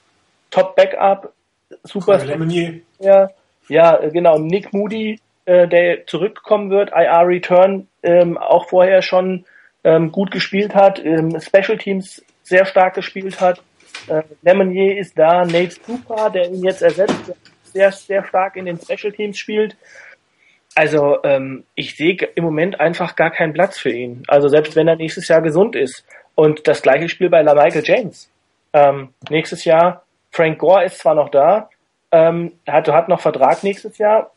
Top 0.50 0.76
Backup, 0.76 1.32
super. 1.82 2.18
Ja, 3.00 3.30
ja, 3.68 3.98
äh, 4.00 4.10
genau. 4.10 4.38
Nick 4.38 4.72
Moody, 4.72 5.20
äh, 5.46 5.68
der 5.68 6.06
zurückkommen 6.06 6.70
wird, 6.70 6.90
IR 6.90 7.26
Return, 7.26 7.88
ähm, 8.02 8.38
auch 8.38 8.68
vorher 8.68 9.02
schon 9.02 9.44
ähm, 9.84 10.12
gut 10.12 10.30
gespielt 10.30 10.74
hat, 10.74 11.04
ähm, 11.04 11.38
Special 11.40 11.78
Teams 11.78 12.24
sehr 12.42 12.64
stark 12.64 12.94
gespielt 12.94 13.40
hat. 13.40 13.62
Äh, 14.08 14.22
Lemonnier 14.42 14.98
ist 14.98 15.18
da, 15.18 15.44
Nate 15.44 15.72
Stupa, 15.72 16.30
der 16.30 16.48
ihn 16.50 16.64
jetzt 16.64 16.82
ersetzt, 16.82 17.32
sehr, 17.64 17.92
sehr 17.92 18.24
stark 18.24 18.56
in 18.56 18.66
den 18.66 18.78
Special 18.78 19.12
Teams 19.12 19.38
spielt. 19.38 19.76
Also 20.74 21.22
ähm, 21.22 21.64
ich 21.74 21.96
sehe 21.96 22.16
im 22.34 22.44
Moment 22.44 22.80
einfach 22.80 23.14
gar 23.14 23.30
keinen 23.30 23.52
Platz 23.52 23.78
für 23.78 23.90
ihn. 23.90 24.22
Also 24.26 24.48
selbst 24.48 24.74
wenn 24.76 24.88
er 24.88 24.96
nächstes 24.96 25.28
Jahr 25.28 25.40
gesund 25.40 25.76
ist. 25.76 26.04
Und 26.34 26.66
das 26.66 26.82
gleiche 26.82 27.08
Spiel 27.08 27.30
bei 27.30 27.42
La 27.42 27.54
Michael 27.54 27.84
James. 27.84 28.28
Ähm, 28.72 29.14
nächstes 29.30 29.64
Jahr, 29.64 30.04
Frank 30.32 30.58
Gore 30.58 30.84
ist 30.84 30.98
zwar 30.98 31.14
noch 31.14 31.28
da, 31.28 31.70
ähm, 32.14 32.52
hat, 32.68 32.86
hat 32.88 33.08
noch 33.08 33.20
Vertrag 33.20 33.64
nächstes 33.64 33.98
Jahr. 33.98 34.30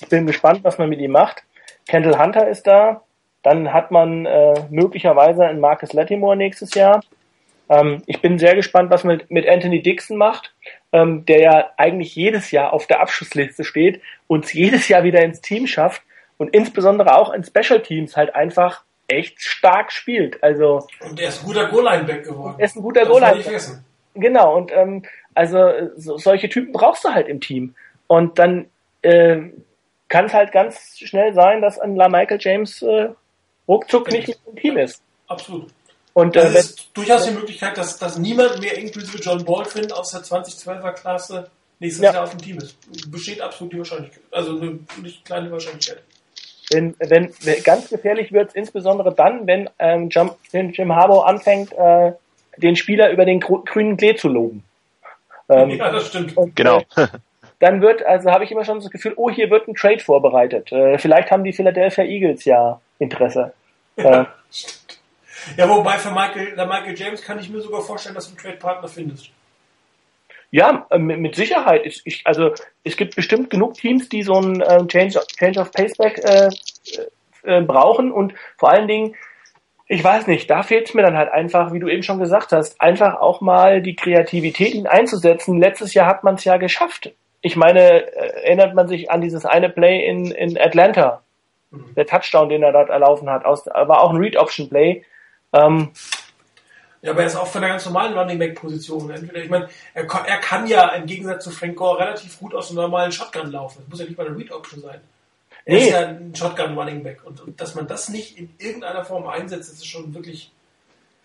Ich 0.00 0.08
bin 0.08 0.26
gespannt, 0.26 0.60
was 0.62 0.78
man 0.78 0.88
mit 0.88 0.98
ihm 0.98 1.10
macht. 1.10 1.42
Kendall 1.86 2.18
Hunter 2.18 2.48
ist 2.48 2.66
da. 2.66 3.02
Dann 3.42 3.72
hat 3.72 3.90
man 3.90 4.24
äh, 4.24 4.54
möglicherweise 4.70 5.44
einen 5.44 5.60
Marcus 5.60 5.92
Latimore 5.92 6.36
nächstes 6.36 6.72
Jahr. 6.74 7.02
Ähm, 7.68 8.02
ich 8.06 8.22
bin 8.22 8.38
sehr 8.38 8.54
gespannt, 8.54 8.90
was 8.90 9.04
man 9.04 9.22
mit, 9.28 9.46
Anthony 9.46 9.82
Dixon 9.82 10.16
macht, 10.16 10.54
ähm, 10.92 11.26
der 11.26 11.40
ja 11.40 11.70
eigentlich 11.76 12.16
jedes 12.16 12.50
Jahr 12.50 12.72
auf 12.72 12.86
der 12.86 13.00
Abschussliste 13.00 13.62
steht, 13.62 14.00
und 14.26 14.52
jedes 14.54 14.88
Jahr 14.88 15.04
wieder 15.04 15.22
ins 15.22 15.42
Team 15.42 15.66
schafft 15.66 16.02
und 16.38 16.54
insbesondere 16.54 17.14
auch 17.14 17.30
in 17.32 17.44
Special 17.44 17.82
Teams 17.82 18.16
halt 18.16 18.34
einfach 18.34 18.84
echt 19.06 19.42
stark 19.42 19.92
spielt. 19.92 20.42
Also 20.42 20.86
und 21.00 21.20
er 21.20 21.28
ist 21.28 21.42
ein 21.42 21.46
guter 21.46 21.66
Goal-Line-Back 21.68 22.24
geworden. 22.24 22.54
Er 22.56 22.64
ist 22.64 22.76
ein 22.76 22.82
guter 22.82 23.04
Goal-Line-Back. 23.04 23.60
Genau, 24.14 24.56
und 24.56 24.72
ähm, 24.74 25.04
also 25.38 25.90
so, 25.96 26.18
solche 26.18 26.48
Typen 26.48 26.72
brauchst 26.72 27.04
du 27.04 27.10
halt 27.10 27.28
im 27.28 27.40
Team. 27.40 27.74
Und 28.08 28.38
dann 28.38 28.66
äh, 29.02 29.38
kann 30.08 30.26
es 30.26 30.34
halt 30.34 30.52
ganz 30.52 30.98
schnell 30.98 31.32
sein, 31.32 31.62
dass 31.62 31.78
ein 31.78 31.94
La 31.94 32.08
Michael 32.08 32.38
James 32.40 32.82
äh, 32.82 33.10
ruckzuck 33.68 34.10
nicht 34.10 34.28
mit 34.28 34.38
im 34.46 34.56
Team 34.56 34.78
ist. 34.78 35.00
Absolut. 35.28 35.68
Und 36.14 36.34
äh, 36.34 36.40
es 36.40 36.54
ist 36.70 36.88
durchaus 36.94 37.26
die 37.26 37.34
Möglichkeit, 37.34 37.78
dass, 37.78 37.98
dass 37.98 38.18
niemand 38.18 38.60
mehr 38.60 38.76
inklusive 38.76 39.18
John 39.18 39.44
Baldwin 39.44 39.92
aus 39.92 40.10
der 40.10 40.22
2012er 40.22 40.92
Klasse 40.92 41.48
nächstes 41.78 42.04
ja. 42.04 42.12
Jahr 42.12 42.24
auf 42.24 42.30
dem 42.30 42.40
Team 42.40 42.58
ist. 42.58 42.76
Besteht 43.08 43.40
absolut 43.40 43.72
die 43.72 43.78
Wahrscheinlichkeit. 43.78 44.22
Also 44.32 44.58
eine 44.58 44.80
nicht 45.00 45.24
kleine 45.24 45.52
Wahrscheinlichkeit. 45.52 46.02
Wenn, 46.70 46.96
wenn, 46.98 47.32
wenn 47.42 47.62
ganz 47.62 47.88
gefährlich 47.88 48.32
wird 48.32 48.48
es 48.48 48.54
insbesondere 48.54 49.14
dann, 49.14 49.46
wenn 49.46 49.70
ähm, 49.78 50.08
Jim, 50.10 50.32
Jim 50.72 50.92
Harbour 50.92 51.26
anfängt, 51.28 51.72
äh, 51.72 52.12
den 52.56 52.74
Spieler 52.74 53.10
über 53.10 53.24
den 53.24 53.40
grünen 53.40 53.96
Klee 53.96 54.16
zu 54.16 54.28
loben. 54.28 54.64
Ähm, 55.48 55.70
ja, 55.78 55.90
das 55.90 56.08
stimmt. 56.08 56.36
Und, 56.36 56.54
genau. 56.56 56.82
Äh, 56.96 57.08
dann 57.58 57.80
wird, 57.82 58.04
also 58.04 58.30
habe 58.30 58.44
ich 58.44 58.52
immer 58.52 58.64
schon 58.64 58.80
das 58.80 58.90
Gefühl, 58.90 59.14
oh, 59.16 59.30
hier 59.30 59.50
wird 59.50 59.68
ein 59.68 59.74
Trade 59.74 60.00
vorbereitet. 60.00 60.70
Äh, 60.72 60.98
vielleicht 60.98 61.30
haben 61.30 61.44
die 61.44 61.52
Philadelphia 61.52 62.04
Eagles 62.04 62.44
ja 62.44 62.80
Interesse. 62.98 63.52
Ja, 63.96 64.22
äh, 64.22 64.24
ja 65.56 65.68
wobei 65.68 65.98
für 65.98 66.10
Michael, 66.10 66.54
der 66.54 66.66
Michael 66.66 66.96
James 66.96 67.22
kann 67.22 67.38
ich 67.38 67.50
mir 67.50 67.60
sogar 67.60 67.82
vorstellen, 67.82 68.14
dass 68.14 68.26
du 68.26 68.30
einen 68.30 68.38
Trade-Partner 68.38 68.88
findest. 68.88 69.30
Ja, 70.50 70.86
äh, 70.90 70.98
mit 70.98 71.34
Sicherheit. 71.34 71.84
Ich, 71.84 72.02
ich, 72.04 72.26
also 72.26 72.54
es 72.84 72.96
gibt 72.96 73.16
bestimmt 73.16 73.50
genug 73.50 73.74
Teams, 73.74 74.08
die 74.08 74.22
so 74.22 74.34
einen 74.34 74.60
äh, 74.60 74.86
Change, 74.86 75.20
Change 75.38 75.60
of 75.60 75.72
Paceback 75.72 76.18
äh, 76.24 76.48
äh, 77.42 77.60
brauchen 77.60 78.12
und 78.12 78.34
vor 78.56 78.70
allen 78.70 78.88
Dingen 78.88 79.14
ich 79.88 80.04
weiß 80.04 80.26
nicht, 80.26 80.50
da 80.50 80.62
fehlt 80.62 80.88
es 80.88 80.94
mir 80.94 81.02
dann 81.02 81.16
halt 81.16 81.32
einfach, 81.32 81.72
wie 81.72 81.80
du 81.80 81.88
eben 81.88 82.02
schon 82.02 82.18
gesagt 82.18 82.52
hast, 82.52 82.80
einfach 82.80 83.20
auch 83.20 83.40
mal 83.40 83.80
die 83.80 83.96
Kreativität 83.96 84.74
ihn 84.74 84.86
einzusetzen. 84.86 85.58
Letztes 85.58 85.94
Jahr 85.94 86.06
hat 86.06 86.24
man 86.24 86.34
es 86.34 86.44
ja 86.44 86.58
geschafft. 86.58 87.12
Ich 87.40 87.56
meine, 87.56 87.80
äh, 87.80 88.44
erinnert 88.44 88.74
man 88.74 88.86
sich 88.86 89.10
an 89.10 89.22
dieses 89.22 89.46
eine 89.46 89.70
Play 89.70 90.06
in, 90.06 90.30
in 90.30 90.58
Atlanta, 90.58 91.22
mhm. 91.70 91.94
der 91.96 92.06
Touchdown, 92.06 92.50
den 92.50 92.62
er 92.62 92.72
dort 92.72 92.90
erlaufen 92.90 93.30
hat, 93.30 93.46
aus, 93.46 93.64
war 93.66 94.02
auch 94.02 94.10
ein 94.10 94.18
Read-Option-Play. 94.18 95.04
Ähm, 95.54 95.90
ja, 97.00 97.12
aber 97.12 97.20
er 97.20 97.26
ist 97.26 97.36
auch 97.36 97.46
von 97.46 97.62
der 97.62 97.70
ganz 97.70 97.86
normalen 97.86 98.18
Running 98.18 98.38
Back 98.38 98.56
Position. 98.56 99.08
Entweder, 99.08 99.40
ich 99.40 99.48
meine, 99.48 99.68
er, 99.94 100.02
er 100.02 100.38
kann 100.38 100.66
ja 100.66 100.88
im 100.90 101.06
Gegensatz 101.06 101.44
zu 101.44 101.50
Frank 101.50 101.76
Gore 101.76 102.00
relativ 102.00 102.38
gut 102.38 102.54
aus 102.54 102.68
einem 102.68 102.82
normalen 102.82 103.12
Shotgun 103.12 103.52
laufen. 103.52 103.78
Das 103.80 103.88
muss 103.88 104.00
ja 104.00 104.04
nicht 104.04 104.18
mal 104.18 104.26
eine 104.26 104.36
Read 104.36 104.52
Option 104.52 104.82
sein. 104.82 105.00
Er 105.68 105.74
nee. 105.74 105.84
ist 105.84 105.90
ja 105.90 106.06
ein 106.08 106.34
Shotgun 106.34 106.78
Running 106.78 107.02
Back. 107.02 107.22
Und, 107.24 107.42
und 107.42 107.60
dass 107.60 107.74
man 107.74 107.86
das 107.86 108.08
nicht 108.08 108.38
in 108.38 108.48
irgendeiner 108.56 109.04
Form 109.04 109.28
einsetzt, 109.28 109.70
das 109.70 109.76
ist 109.76 109.86
schon 109.86 110.14
wirklich. 110.14 110.50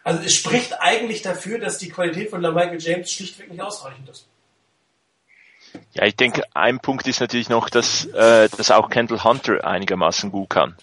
Also 0.03 0.21
es 0.21 0.35
spricht 0.35 0.81
eigentlich 0.81 1.21
dafür, 1.21 1.59
dass 1.59 1.77
die 1.77 1.87
Qualität 1.87 2.29
von 2.29 2.41
Michael 2.41 2.81
James 2.81 3.09
schlichtweg 3.09 3.49
nicht 3.49 3.61
ausreichend 3.61 4.09
ist. 4.09 4.27
Ja, 5.93 6.03
ich 6.03 6.17
denke, 6.17 6.43
ein 6.53 6.81
Punkt 6.81 7.07
ist 7.07 7.21
natürlich 7.21 7.47
noch, 7.47 7.69
dass, 7.69 8.03
äh, 8.07 8.49
dass 8.49 8.69
auch 8.69 8.89
Kendall 8.89 9.23
Hunter 9.23 9.65
einigermaßen 9.65 10.29
gut 10.29 10.49
kann. 10.49 10.75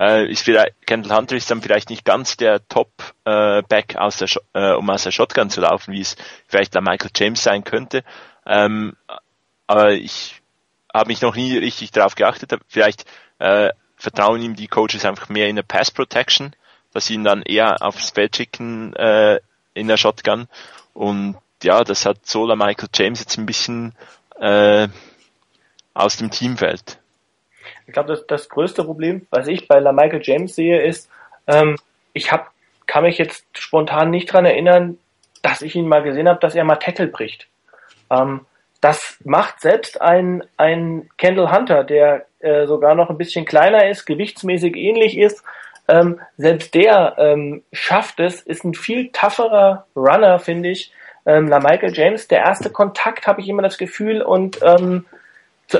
äh, 0.00 0.26
ist 0.26 0.42
vielleicht, 0.42 0.72
Kendall 0.86 1.14
Hunter 1.14 1.36
ist 1.36 1.50
dann 1.50 1.60
vielleicht 1.60 1.90
nicht 1.90 2.06
ganz 2.06 2.38
der 2.38 2.66
Top-Back 2.68 3.94
äh, 3.94 3.98
aus 3.98 4.16
der, 4.16 4.28
äh, 4.54 4.72
um 4.72 4.88
aus 4.88 5.02
der 5.02 5.10
Shotgun 5.10 5.50
zu 5.50 5.60
laufen, 5.60 5.92
wie 5.92 6.00
es 6.00 6.16
vielleicht 6.48 6.74
der 6.74 6.80
Michael 6.80 7.10
James 7.14 7.42
sein 7.42 7.64
könnte. 7.64 8.02
Ähm, 8.46 8.96
aber 9.66 9.92
ich 9.92 10.35
habe 10.96 11.08
mich 11.08 11.22
noch 11.22 11.36
nie 11.36 11.56
richtig 11.58 11.90
darauf 11.92 12.14
geachtet. 12.14 12.52
Vielleicht 12.68 13.04
äh, 13.38 13.70
vertrauen 13.96 14.42
ihm 14.42 14.56
die 14.56 14.68
Coaches 14.68 15.04
einfach 15.04 15.28
mehr 15.28 15.48
in 15.48 15.56
der 15.56 15.62
Pass 15.62 15.90
Protection, 15.90 16.54
dass 16.92 17.06
sie 17.06 17.14
ihn 17.14 17.24
dann 17.24 17.42
eher 17.42 17.82
aufs 17.82 18.10
Feld 18.10 18.36
schicken 18.36 18.94
äh, 18.94 19.40
in 19.74 19.88
der 19.88 19.96
Shotgun. 19.96 20.48
Und 20.94 21.36
ja, 21.62 21.84
das 21.84 22.06
hat 22.06 22.26
Sola 22.26 22.56
Michael 22.56 22.88
James 22.94 23.20
jetzt 23.20 23.38
ein 23.38 23.46
bisschen 23.46 23.94
äh, 24.38 24.88
aus 25.94 26.16
dem 26.16 26.30
Teamfeld. 26.30 26.98
Ich 27.86 27.92
glaube, 27.92 28.08
das, 28.08 28.26
das 28.26 28.48
größte 28.48 28.84
Problem, 28.84 29.26
was 29.30 29.46
ich 29.48 29.68
bei 29.68 29.78
La 29.78 29.92
Michael 29.92 30.20
James 30.22 30.54
sehe, 30.54 30.82
ist, 30.82 31.08
ähm, 31.46 31.76
ich 32.12 32.32
hab, 32.32 32.52
kann 32.86 33.04
mich 33.04 33.18
jetzt 33.18 33.44
spontan 33.56 34.10
nicht 34.10 34.32
dran 34.32 34.44
erinnern, 34.44 34.98
dass 35.42 35.62
ich 35.62 35.74
ihn 35.76 35.88
mal 35.88 36.02
gesehen 36.02 36.28
habe, 36.28 36.40
dass 36.40 36.54
er 36.54 36.64
mal 36.64 36.76
Tackle 36.76 37.06
bricht. 37.06 37.46
Ähm, 38.10 38.46
das 38.80 39.18
macht 39.24 39.60
selbst 39.60 40.00
ein, 40.00 40.44
ein 40.56 41.08
Kendall 41.18 41.52
Hunter, 41.52 41.84
der 41.84 42.26
äh, 42.40 42.66
sogar 42.66 42.94
noch 42.94 43.10
ein 43.10 43.18
bisschen 43.18 43.44
kleiner 43.44 43.88
ist, 43.88 44.06
gewichtsmäßig 44.06 44.76
ähnlich 44.76 45.18
ist, 45.18 45.42
ähm, 45.88 46.20
selbst 46.36 46.74
der 46.74 47.14
ähm, 47.18 47.62
schafft 47.72 48.20
es, 48.20 48.40
ist 48.40 48.64
ein 48.64 48.74
viel 48.74 49.10
tougherer 49.12 49.86
Runner, 49.94 50.38
finde 50.38 50.70
ich. 50.70 50.92
Ähm, 51.24 51.48
La 51.48 51.60
Michael 51.60 51.92
James, 51.92 52.28
der 52.28 52.40
erste 52.40 52.70
Kontakt, 52.70 53.26
habe 53.26 53.40
ich 53.40 53.48
immer 53.48 53.62
das 53.62 53.78
Gefühl, 53.78 54.22
und 54.22 54.60
ähm, 54.62 55.06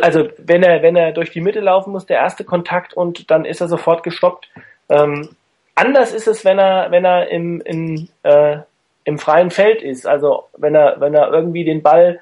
also 0.01 0.29
wenn 0.39 0.63
er, 0.63 0.83
wenn 0.83 0.97
er 0.97 1.13
durch 1.13 1.31
die 1.31 1.41
Mitte 1.41 1.61
laufen 1.61 1.93
muss, 1.93 2.07
der 2.07 2.19
erste 2.19 2.45
Kontakt 2.45 2.95
und 2.95 3.31
dann 3.31 3.45
ist 3.45 3.61
er 3.61 3.69
sofort 3.69 4.03
gestoppt. 4.03 4.49
Ähm, 4.89 5.37
anders 5.75 6.13
ist 6.13 6.27
es, 6.27 6.45
wenn 6.45 6.59
er, 6.59 6.91
wenn 6.91 7.05
er 7.05 7.29
im, 7.29 7.61
in, 7.61 8.09
äh, 8.25 8.59
im 9.05 9.19
freien 9.19 9.51
Feld 9.51 9.83
ist. 9.83 10.07
Also 10.07 10.49
wenn 10.57 10.75
er, 10.75 11.01
wenn 11.01 11.15
er 11.15 11.33
irgendwie 11.33 11.65
den 11.65 11.83
Ball 11.83 12.21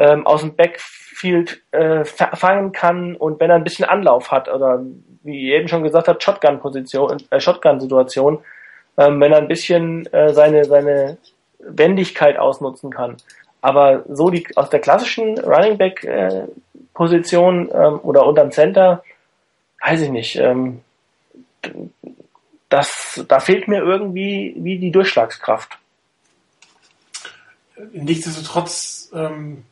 ähm, 0.00 0.26
aus 0.26 0.40
dem 0.40 0.56
Backfield 0.56 1.60
äh, 1.72 2.04
fangen 2.06 2.72
kann 2.72 3.14
und 3.14 3.38
wenn 3.38 3.50
er 3.50 3.56
ein 3.56 3.64
bisschen 3.64 3.84
Anlauf 3.84 4.32
hat 4.32 4.48
oder 4.48 4.82
wie 5.22 5.52
eben 5.52 5.68
schon 5.68 5.82
gesagt 5.82 6.08
hat, 6.08 6.22
Shotgun-Position, 6.22 7.22
äh, 7.28 7.38
Shotgun-Situation, 7.38 8.38
ähm, 8.96 9.20
wenn 9.20 9.30
er 9.30 9.38
ein 9.38 9.48
bisschen 9.48 10.10
äh, 10.12 10.32
seine, 10.32 10.64
seine 10.64 11.18
Wendigkeit 11.58 12.38
ausnutzen 12.38 12.90
kann. 12.90 13.18
Aber 13.60 14.04
so 14.08 14.30
die 14.30 14.46
aus 14.56 14.70
der 14.70 14.80
klassischen 14.80 15.38
Running 15.38 15.76
Back 15.76 16.02
äh, 16.04 16.46
Position 16.94 17.70
ähm, 17.70 18.00
oder 18.02 18.26
unterm 18.26 18.50
Center, 18.50 19.04
weiß 19.84 20.00
ich 20.00 20.10
nicht. 20.10 20.36
Ähm, 20.36 20.80
das, 22.70 23.22
da 23.28 23.38
fehlt 23.38 23.68
mir 23.68 23.82
irgendwie 23.82 24.54
wie 24.56 24.78
die 24.78 24.90
Durchschlagskraft. 24.90 25.76
Nichtsdestotrotz, 27.92 29.10
ähm, 29.14 29.64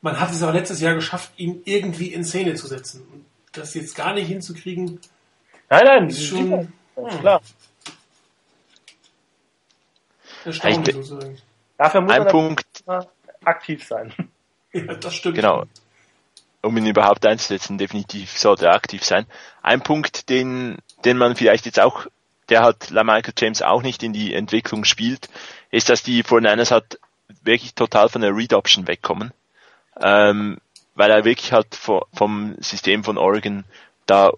man 0.00 0.18
hat 0.18 0.30
es 0.30 0.42
aber 0.42 0.52
letztes 0.52 0.80
Jahr 0.80 0.94
geschafft, 0.94 1.32
ihn 1.36 1.62
irgendwie 1.64 2.12
in 2.12 2.24
Szene 2.24 2.54
zu 2.54 2.66
setzen. 2.66 3.06
Und 3.12 3.24
das 3.52 3.74
jetzt 3.74 3.94
gar 3.94 4.14
nicht 4.14 4.28
hinzukriegen. 4.28 5.00
Nein, 5.68 5.84
nein, 5.84 6.08
ist 6.08 6.24
schon 6.24 6.50
hm. 6.50 6.72
klar. 7.20 7.42
Erstaunlich, 10.44 10.94
sozusagen. 10.94 11.38
Dafür 11.76 12.00
muss 12.00 12.12
Ein 12.12 12.22
man 12.24 12.30
Punkt. 12.30 12.84
aktiv 13.44 13.84
sein. 13.86 14.12
Ja, 14.72 14.94
das 14.94 15.16
stimmt. 15.16 15.34
Genau 15.34 15.64
um 16.62 16.76
ihn 16.76 16.86
überhaupt 16.86 17.24
einzusetzen, 17.26 17.78
definitiv 17.78 18.38
sollte 18.38 18.66
er 18.66 18.74
aktiv 18.74 19.04
sein. 19.04 19.26
Ein 19.62 19.82
Punkt, 19.82 20.28
den, 20.28 20.78
den 21.04 21.16
man 21.16 21.36
vielleicht 21.36 21.66
jetzt 21.66 21.80
auch, 21.80 22.06
der 22.48 22.62
hat 22.62 22.90
La 22.90 23.04
Michael 23.04 23.34
James 23.36 23.62
auch 23.62 23.82
nicht 23.82 24.02
in 24.02 24.12
die 24.12 24.34
Entwicklung 24.34 24.84
spielt, 24.84 25.28
ist, 25.70 25.88
dass 25.88 26.02
die 26.02 26.22
49ers 26.22 26.70
hat 26.70 26.98
wirklich 27.42 27.74
total 27.74 28.08
von 28.08 28.20
der 28.20 28.34
Read 28.34 28.52
Option 28.52 28.86
wegkommen, 28.86 29.32
ähm, 30.00 30.58
weil 30.94 31.10
er 31.10 31.24
wirklich 31.24 31.52
halt 31.52 31.74
vom 31.74 32.56
System 32.60 33.04
von 33.04 33.18
Oregon 33.18 33.64
da 34.06 34.32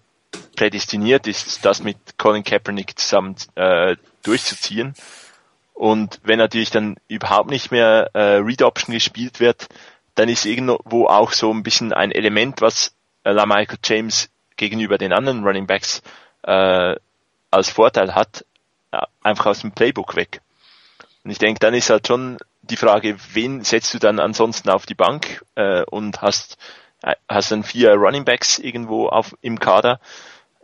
prädestiniert 0.56 1.26
ist, 1.26 1.64
das 1.64 1.82
mit 1.82 1.96
Colin 2.18 2.44
Kaepernick 2.44 2.98
zusammen 2.98 3.36
äh, 3.54 3.96
durchzuziehen. 4.22 4.94
Und 5.74 6.20
wenn 6.22 6.38
natürlich 6.38 6.70
dann 6.70 6.96
überhaupt 7.08 7.50
nicht 7.50 7.70
mehr 7.70 8.10
äh, 8.14 8.36
Read 8.36 8.62
Option 8.62 8.94
gespielt 8.94 9.40
wird, 9.40 9.68
dann 10.14 10.28
ist 10.28 10.44
irgendwo 10.44 11.06
auch 11.06 11.32
so 11.32 11.52
ein 11.52 11.62
bisschen 11.62 11.92
ein 11.92 12.12
Element, 12.12 12.60
was 12.60 12.94
äh, 13.24 13.32
La 13.32 13.46
Michael 13.46 13.78
James 13.84 14.30
gegenüber 14.56 14.98
den 14.98 15.12
anderen 15.12 15.44
Running 15.44 15.66
Backs 15.66 16.02
äh, 16.42 16.94
als 17.50 17.70
Vorteil 17.70 18.14
hat, 18.14 18.44
äh, 18.92 19.00
einfach 19.22 19.46
aus 19.46 19.60
dem 19.60 19.72
Playbook 19.72 20.14
weg. 20.16 20.40
Und 21.24 21.30
ich 21.30 21.38
denke, 21.38 21.60
dann 21.60 21.74
ist 21.74 21.90
halt 21.90 22.06
schon 22.06 22.38
die 22.62 22.76
Frage, 22.76 23.16
wen 23.32 23.64
setzt 23.64 23.92
du 23.94 23.98
dann 23.98 24.20
ansonsten 24.20 24.70
auf 24.70 24.86
die 24.86 24.94
Bank 24.94 25.44
äh, 25.56 25.82
und 25.84 26.22
hast 26.22 26.58
äh, 27.02 27.14
hast 27.28 27.50
dann 27.50 27.64
vier 27.64 27.94
Running 27.94 28.24
Backs 28.24 28.58
irgendwo 28.58 29.08
auf 29.08 29.36
im 29.40 29.58
Kader. 29.58 30.00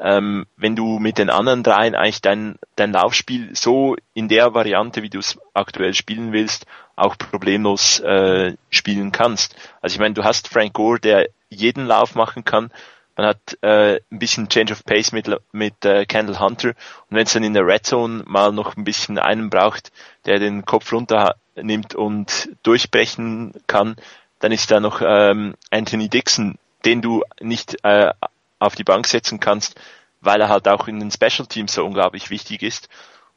Ähm, 0.00 0.46
wenn 0.56 0.76
du 0.76 1.00
mit 1.00 1.18
den 1.18 1.28
anderen 1.28 1.64
dreien 1.64 1.96
eigentlich 1.96 2.20
dein, 2.20 2.56
dein 2.76 2.92
Laufspiel 2.92 3.50
so 3.54 3.96
in 4.14 4.28
der 4.28 4.54
Variante, 4.54 5.02
wie 5.02 5.10
du 5.10 5.18
es 5.18 5.38
aktuell 5.54 5.92
spielen 5.94 6.32
willst, 6.32 6.66
auch 6.94 7.18
problemlos 7.18 7.98
äh, 8.00 8.54
spielen 8.70 9.10
kannst. 9.10 9.56
Also 9.80 9.94
ich 9.94 10.00
meine, 10.00 10.14
du 10.14 10.22
hast 10.22 10.48
Frank 10.48 10.72
Gore, 10.72 11.00
der 11.00 11.28
jeden 11.48 11.86
Lauf 11.86 12.14
machen 12.14 12.44
kann. 12.44 12.70
Man 13.18 13.26
hat 13.26 13.58
äh, 13.62 13.96
ein 14.12 14.18
bisschen 14.20 14.48
Change 14.48 14.72
of 14.72 14.84
Pace 14.84 15.10
mit, 15.10 15.28
mit 15.50 15.84
äh, 15.84 16.06
Kendall 16.06 16.38
Hunter. 16.38 16.68
Und 16.68 17.16
wenn 17.16 17.26
es 17.26 17.32
dann 17.32 17.42
in 17.42 17.52
der 17.52 17.66
Red 17.66 17.84
Zone 17.84 18.22
mal 18.28 18.52
noch 18.52 18.76
ein 18.76 18.84
bisschen 18.84 19.18
einen 19.18 19.50
braucht, 19.50 19.90
der 20.24 20.38
den 20.38 20.64
Kopf 20.64 20.92
runter 20.92 21.34
nimmt 21.56 21.96
und 21.96 22.50
durchbrechen 22.62 23.54
kann, 23.66 23.96
dann 24.38 24.52
ist 24.52 24.70
da 24.70 24.78
noch 24.78 25.02
ähm, 25.04 25.56
Anthony 25.72 26.08
Dixon, 26.08 26.58
den 26.84 27.02
du 27.02 27.24
nicht 27.40 27.78
äh, 27.82 28.12
auf 28.60 28.76
die 28.76 28.84
Bank 28.84 29.08
setzen 29.08 29.40
kannst, 29.40 29.74
weil 30.20 30.40
er 30.40 30.48
halt 30.48 30.68
auch 30.68 30.86
in 30.86 31.00
den 31.00 31.10
Special 31.10 31.48
Teams 31.48 31.74
so 31.74 31.84
unglaublich 31.84 32.30
wichtig 32.30 32.62
ist. 32.62 32.88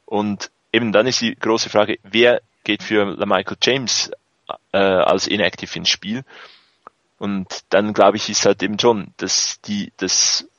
Und 0.05 0.51
eben 0.71 0.91
dann 0.91 1.07
ist 1.07 1.21
die 1.21 1.33
große 1.33 1.71
Frage, 1.71 1.97
wer 2.03 2.43
geht 2.65 2.83
für 2.83 3.15
Michael 3.25 3.57
James 3.59 4.11
äh, 4.73 4.77
als 4.77 5.25
inactive 5.25 5.75
ins 5.79 5.89
Spiel. 5.89 6.23
Und 7.21 7.65
dann 7.69 7.93
glaube 7.93 8.17
ich, 8.17 8.29
ist 8.29 8.47
halt 8.47 8.63
eben 8.63 8.79
schon, 8.79 9.13
dass 9.17 9.61
die, 9.61 9.93
das 9.97 10.49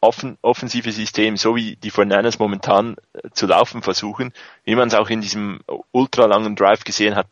offen, 0.00 0.36
offensive 0.42 0.90
System, 0.90 1.36
so 1.36 1.54
wie 1.54 1.76
die 1.76 1.92
49 1.92 2.40
momentan 2.40 2.96
äh, 3.12 3.30
zu 3.30 3.46
laufen 3.46 3.82
versuchen, 3.82 4.32
wie 4.64 4.74
man 4.74 4.88
es 4.88 4.94
auch 4.94 5.10
in 5.10 5.20
diesem 5.20 5.60
ultralangen 5.92 6.56
Drive 6.56 6.82
gesehen 6.82 7.14
hat 7.14 7.28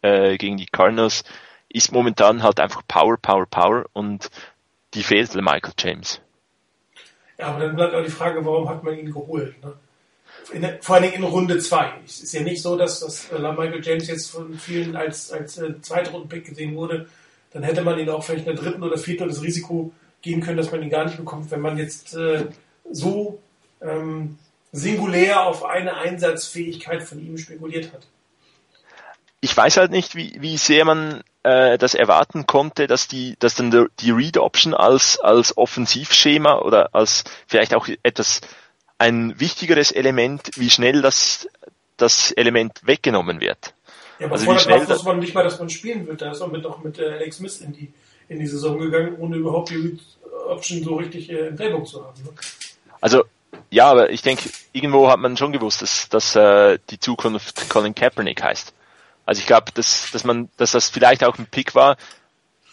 äh, 0.00 0.38
gegen 0.38 0.56
die 0.56 0.64
Cardinals, 0.64 1.22
ist 1.68 1.92
momentan 1.92 2.42
halt 2.42 2.60
einfach 2.60 2.80
Power, 2.88 3.18
Power, 3.18 3.44
Power 3.44 3.84
und 3.92 4.30
die 4.94 5.02
fehlt 5.02 5.34
Michael 5.34 5.74
James. 5.78 6.22
Ja, 7.36 7.48
aber 7.48 7.66
dann 7.66 7.76
bleibt 7.76 7.94
auch 7.94 8.02
die 8.02 8.10
Frage, 8.10 8.42
warum 8.42 8.70
hat 8.70 8.82
man 8.82 8.98
ihn 8.98 9.12
geholt? 9.12 9.62
Ne? 9.62 9.74
in, 10.52 10.66
vor 10.80 10.94
allen 10.94 11.04
Dingen 11.04 11.16
in 11.16 11.24
Runde 11.24 11.58
2. 11.58 11.92
Es 12.06 12.22
ist 12.22 12.32
ja 12.32 12.40
nicht 12.40 12.62
so, 12.62 12.76
dass, 12.76 13.00
dass 13.00 13.30
äh, 13.30 13.38
Michael 13.38 13.84
James 13.84 14.08
jetzt 14.08 14.30
von 14.30 14.54
vielen 14.54 14.96
als, 14.96 15.30
als 15.30 15.58
äh, 15.58 15.78
Zweitrunden-Pick 15.80 16.46
gesehen 16.46 16.74
wurde. 16.74 17.06
Dann 17.52 17.62
hätte 17.62 17.82
man 17.82 17.98
ihn 17.98 18.08
auch 18.08 18.22
vielleicht 18.22 18.46
in 18.46 18.54
der 18.54 18.62
dritten 18.62 18.82
oder 18.82 18.96
vierten 18.96 19.28
das 19.28 19.42
Risiko 19.42 19.92
gehen 20.22 20.40
können, 20.40 20.56
dass 20.56 20.70
man 20.70 20.82
ihn 20.82 20.90
gar 20.90 21.04
nicht 21.04 21.16
bekommt, 21.16 21.50
wenn 21.50 21.60
man 21.60 21.78
jetzt 21.78 22.14
äh, 22.14 22.46
so 22.90 23.40
ähm, 23.80 24.38
singulär 24.72 25.46
auf 25.46 25.64
eine 25.64 25.96
Einsatzfähigkeit 25.96 27.02
von 27.02 27.18
ihm 27.20 27.38
spekuliert 27.38 27.92
hat. 27.92 28.06
Ich 29.40 29.56
weiß 29.56 29.78
halt 29.78 29.90
nicht, 29.90 30.14
wie, 30.14 30.36
wie 30.40 30.58
sehr 30.58 30.84
man 30.84 31.22
äh, 31.42 31.78
das 31.78 31.94
erwarten 31.94 32.46
konnte, 32.46 32.86
dass 32.86 33.08
die, 33.08 33.36
dass 33.38 33.54
dann 33.54 33.88
die 34.00 34.10
Read 34.10 34.36
Option 34.36 34.74
als 34.74 35.18
als 35.18 35.56
Offensivschema 35.56 36.58
oder 36.58 36.94
als 36.94 37.24
vielleicht 37.46 37.74
auch 37.74 37.88
etwas 38.02 38.42
ein 38.98 39.40
wichtigeres 39.40 39.92
Element, 39.92 40.50
wie 40.56 40.68
schnell 40.68 41.00
das, 41.00 41.48
das 41.96 42.32
Element 42.32 42.86
weggenommen 42.86 43.40
wird. 43.40 43.72
Ja, 44.20 44.26
aber 44.26 44.34
also 44.34 44.44
vorher 44.44 44.60
schnell 44.60 44.88
wusste 44.88 45.06
man 45.06 45.18
nicht 45.18 45.34
mal, 45.34 45.44
dass 45.44 45.58
man 45.58 45.70
spielen 45.70 46.06
wird. 46.06 46.20
Da 46.20 46.30
ist 46.30 46.40
man 46.40 46.52
mit, 46.52 46.66
auch 46.66 46.82
mit 46.82 46.98
äh, 46.98 47.14
Alex 47.14 47.38
Smith 47.38 47.60
in 47.60 47.72
die, 47.72 47.92
in 48.28 48.38
die 48.38 48.46
Saison 48.46 48.78
gegangen, 48.78 49.16
ohne 49.18 49.36
überhaupt 49.36 49.70
die 49.70 49.98
Option 50.48 50.82
so 50.84 50.96
richtig 50.96 51.30
äh, 51.30 51.48
im 51.48 51.56
Playbook 51.56 51.86
zu 51.86 52.04
haben. 52.04 52.22
Ne? 52.22 52.30
Also, 53.00 53.24
ja, 53.70 53.90
aber 53.90 54.10
ich 54.10 54.22
denke, 54.22 54.50
irgendwo 54.72 55.10
hat 55.10 55.20
man 55.20 55.36
schon 55.36 55.52
gewusst, 55.52 55.82
dass, 55.82 56.08
dass 56.08 56.36
äh, 56.36 56.78
die 56.90 57.00
Zukunft 57.00 57.68
Colin 57.70 57.94
Kaepernick 57.94 58.42
heißt. 58.42 58.74
Also 59.24 59.40
ich 59.40 59.46
glaube, 59.46 59.72
dass, 59.72 60.10
dass 60.10 60.24
man, 60.24 60.50
dass 60.56 60.72
das 60.72 60.90
vielleicht 60.90 61.24
auch 61.24 61.38
ein 61.38 61.46
Pick 61.46 61.74
war, 61.74 61.96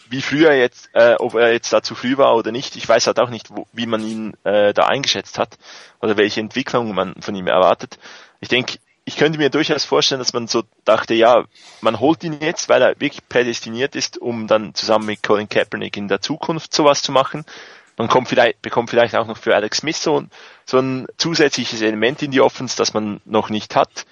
wie 0.09 0.21
früher 0.21 0.53
jetzt, 0.53 0.89
äh, 0.93 1.15
ob 1.15 1.35
er 1.35 1.51
jetzt 1.51 1.71
da 1.71 1.81
zu 1.81 1.95
früh 1.95 2.17
war 2.17 2.35
oder 2.35 2.51
nicht, 2.51 2.75
ich 2.75 2.87
weiß 2.87 3.07
halt 3.07 3.19
auch 3.19 3.29
nicht, 3.29 3.49
wo, 3.51 3.67
wie 3.73 3.85
man 3.85 4.03
ihn 4.03 4.33
äh, 4.43 4.73
da 4.73 4.87
eingeschätzt 4.87 5.37
hat 5.37 5.57
oder 6.01 6.17
welche 6.17 6.39
Entwicklung 6.39 6.93
man 6.93 7.15
von 7.21 7.35
ihm 7.35 7.47
erwartet. 7.47 7.99
Ich 8.39 8.49
denke, 8.49 8.79
ich 9.07 9.15
könnte 9.15 9.39
mir 9.39 9.49
durchaus 9.49 9.85
vorstellen, 9.85 10.19
dass 10.19 10.33
man 10.33 10.47
so 10.47 10.63
dachte, 10.83 11.13
ja, 11.13 11.45
man 11.79 12.01
holt 12.01 12.25
ihn 12.25 12.41
jetzt, 12.41 12.67
weil 12.67 12.81
er 12.81 12.99
wirklich 12.99 13.25
prädestiniert 13.29 13.95
ist, 13.95 14.17
um 14.17 14.47
dann 14.47 14.75
zusammen 14.75 15.05
mit 15.05 15.23
Colin 15.23 15.47
Kaepernick 15.47 15.95
in 15.95 16.09
der 16.09 16.19
Zukunft 16.19 16.73
sowas 16.73 17.01
zu 17.01 17.13
machen. 17.13 17.45
man 17.95 18.09
kommt 18.09 18.27
vielleicht, 18.27 18.61
bekommt 18.61 18.89
vielleicht 18.89 19.15
auch 19.15 19.25
noch 19.25 19.37
für 19.37 19.55
Alex 19.55 19.77
Smith 19.77 20.03
so, 20.03 20.25
so 20.65 20.79
ein 20.79 21.07
zusätzliches 21.15 21.81
Element 21.81 22.21
in 22.21 22.31
die 22.31 22.41
Offense, 22.41 22.75
das 22.75 22.93
man 22.93 23.21
noch 23.23 23.49
nicht 23.49 23.77
hat. 23.77 24.05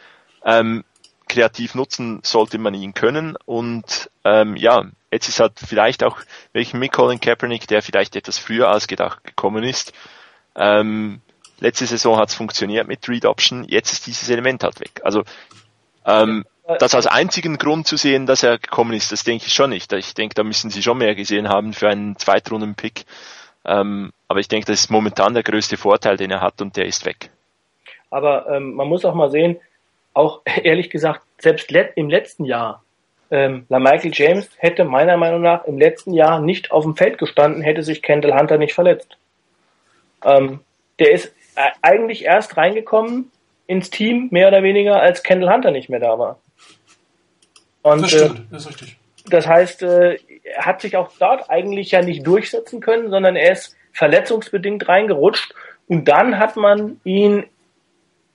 Ähm, 0.46 0.86
kreativ 1.28 1.76
nutzen 1.76 2.22
sollte 2.24 2.58
man 2.58 2.74
ihn 2.74 2.93
können 2.93 3.36
und 3.43 4.10
ähm, 4.24 4.56
ja, 4.56 4.86
jetzt 5.12 5.28
ist 5.28 5.41
halt 5.41 5.60
vielleicht 5.60 6.06
auch 6.06 6.20
welchen 6.54 6.80
mit 6.80 6.93
Colin 6.93 7.20
Kaepernick, 7.20 7.68
der 7.68 7.82
vielleicht 7.82 8.16
etwas 8.16 8.38
früher 8.38 8.70
als 8.70 8.88
gedacht 8.88 9.26
gekommen 9.26 9.66
ist. 9.66 9.91
Ähm, 10.56 11.20
letzte 11.60 11.86
Saison 11.86 12.18
hat 12.18 12.30
es 12.30 12.36
funktioniert 12.36 12.88
mit 12.88 13.08
Read 13.08 13.26
Option, 13.26 13.66
jetzt 13.68 13.91
ist 13.91 14.08
dieses 14.08 14.30
Element 14.30 14.64
halt 14.64 14.80
weg. 14.80 15.01
Also 15.03 15.24
ähm, 16.06 16.45
das 16.80 16.95
als 16.95 17.08
einzigen 17.08 17.58
Grund 17.58 17.88
zu 17.88 17.95
sehen, 17.95 18.26
dass 18.26 18.43
er 18.43 18.58
gekommen 18.58 18.93
ist, 18.93 19.12
das 19.12 19.24
denke 19.24 19.45
ich 19.47 19.53
schon 19.53 19.70
nicht. 19.70 19.91
Ich 19.93 20.14
denke, 20.14 20.34
da 20.36 20.43
müssen 20.43 20.72
sie 20.72 20.82
schon 20.82 20.97
mehr 20.97 21.16
gesehen 21.16 21.47
haben 21.47 21.74
für 21.74 21.89
einen 21.89 22.18
Zweitrunden-Pick. 22.18 23.06
Ähm, 23.66 24.12
aber 24.28 24.39
ich 24.39 24.47
denke, 24.47 24.68
das 24.68 24.82
ist 24.82 24.91
momentan 24.91 25.34
der 25.34 25.43
größte 25.43 25.78
Vorteil, 25.78 26.18
den 26.18 26.32
er 26.32 26.41
hat 26.41 26.62
und 26.62 26.76
der 26.76 26.86
ist 26.86 27.06
weg. 27.06 27.30
Aber 28.10 28.47
ähm, 28.49 28.74
man 28.74 28.88
muss 28.88 29.06
auch 29.06 29.16
mal 29.16 29.30
sehen, 29.30 29.58
auch 30.14 30.41
ehrlich 30.64 30.89
gesagt, 30.89 31.22
selbst 31.38 31.70
let 31.72 31.93
im 31.95 32.10
letzten 32.10 32.45
Jahr, 32.45 32.84
ähm, 33.32 33.66
Michael 33.70 34.12
James 34.14 34.49
hätte 34.58 34.86
meiner 34.86 35.18
Meinung 35.18 35.41
nach 35.41 35.66
im 35.66 35.78
letzten 35.78 36.14
Jahr 36.14 36.39
nicht 36.39 36.72
auf 36.72 36.84
dem 36.84 36.95
Feld 36.95 37.18
gestanden, 37.18 37.62
hätte 37.62 37.84
sich 37.84 38.01
Kendall 38.01 38.38
Hunter 38.39 38.58
nicht 38.58 38.74
verletzt. 38.74 39.18
Ähm, 40.24 40.62
der 40.99 41.12
ist 41.12 41.34
eigentlich 41.82 42.26
erst 42.26 42.58
reingekommen 42.58 43.32
ins 43.68 43.89
Team, 43.89 44.28
mehr 44.32 44.47
oder 44.47 44.64
weniger, 44.64 45.01
als 45.01 45.24
Kendall 45.24 45.53
Hunter 45.53 45.72
nicht 45.72 45.89
mehr 45.89 45.99
da 45.99 46.20
war. 46.20 46.39
Und, 47.82 48.01
das 48.01 48.12
stimmt, 48.12 48.39
äh, 48.39 48.43
das 48.51 48.62
ist 48.64 48.70
richtig. 48.70 48.97
Das 49.28 49.47
heißt, 49.47 49.84
äh, 49.84 50.18
er 50.43 50.66
hat 50.66 50.82
sich 50.82 50.97
auch 50.97 51.12
dort 51.20 51.49
eigentlich 51.49 51.91
ja 51.91 52.01
nicht 52.01 52.26
durchsetzen 52.26 52.80
können, 52.80 53.10
sondern 53.10 53.36
er 53.36 53.51
ist 53.51 53.76
verletzungsbedingt 53.93 54.88
reingerutscht 54.88 55.53
und 55.88 56.08
dann 56.08 56.38
hat 56.38 56.56
man 56.58 56.99
ihn 57.03 57.45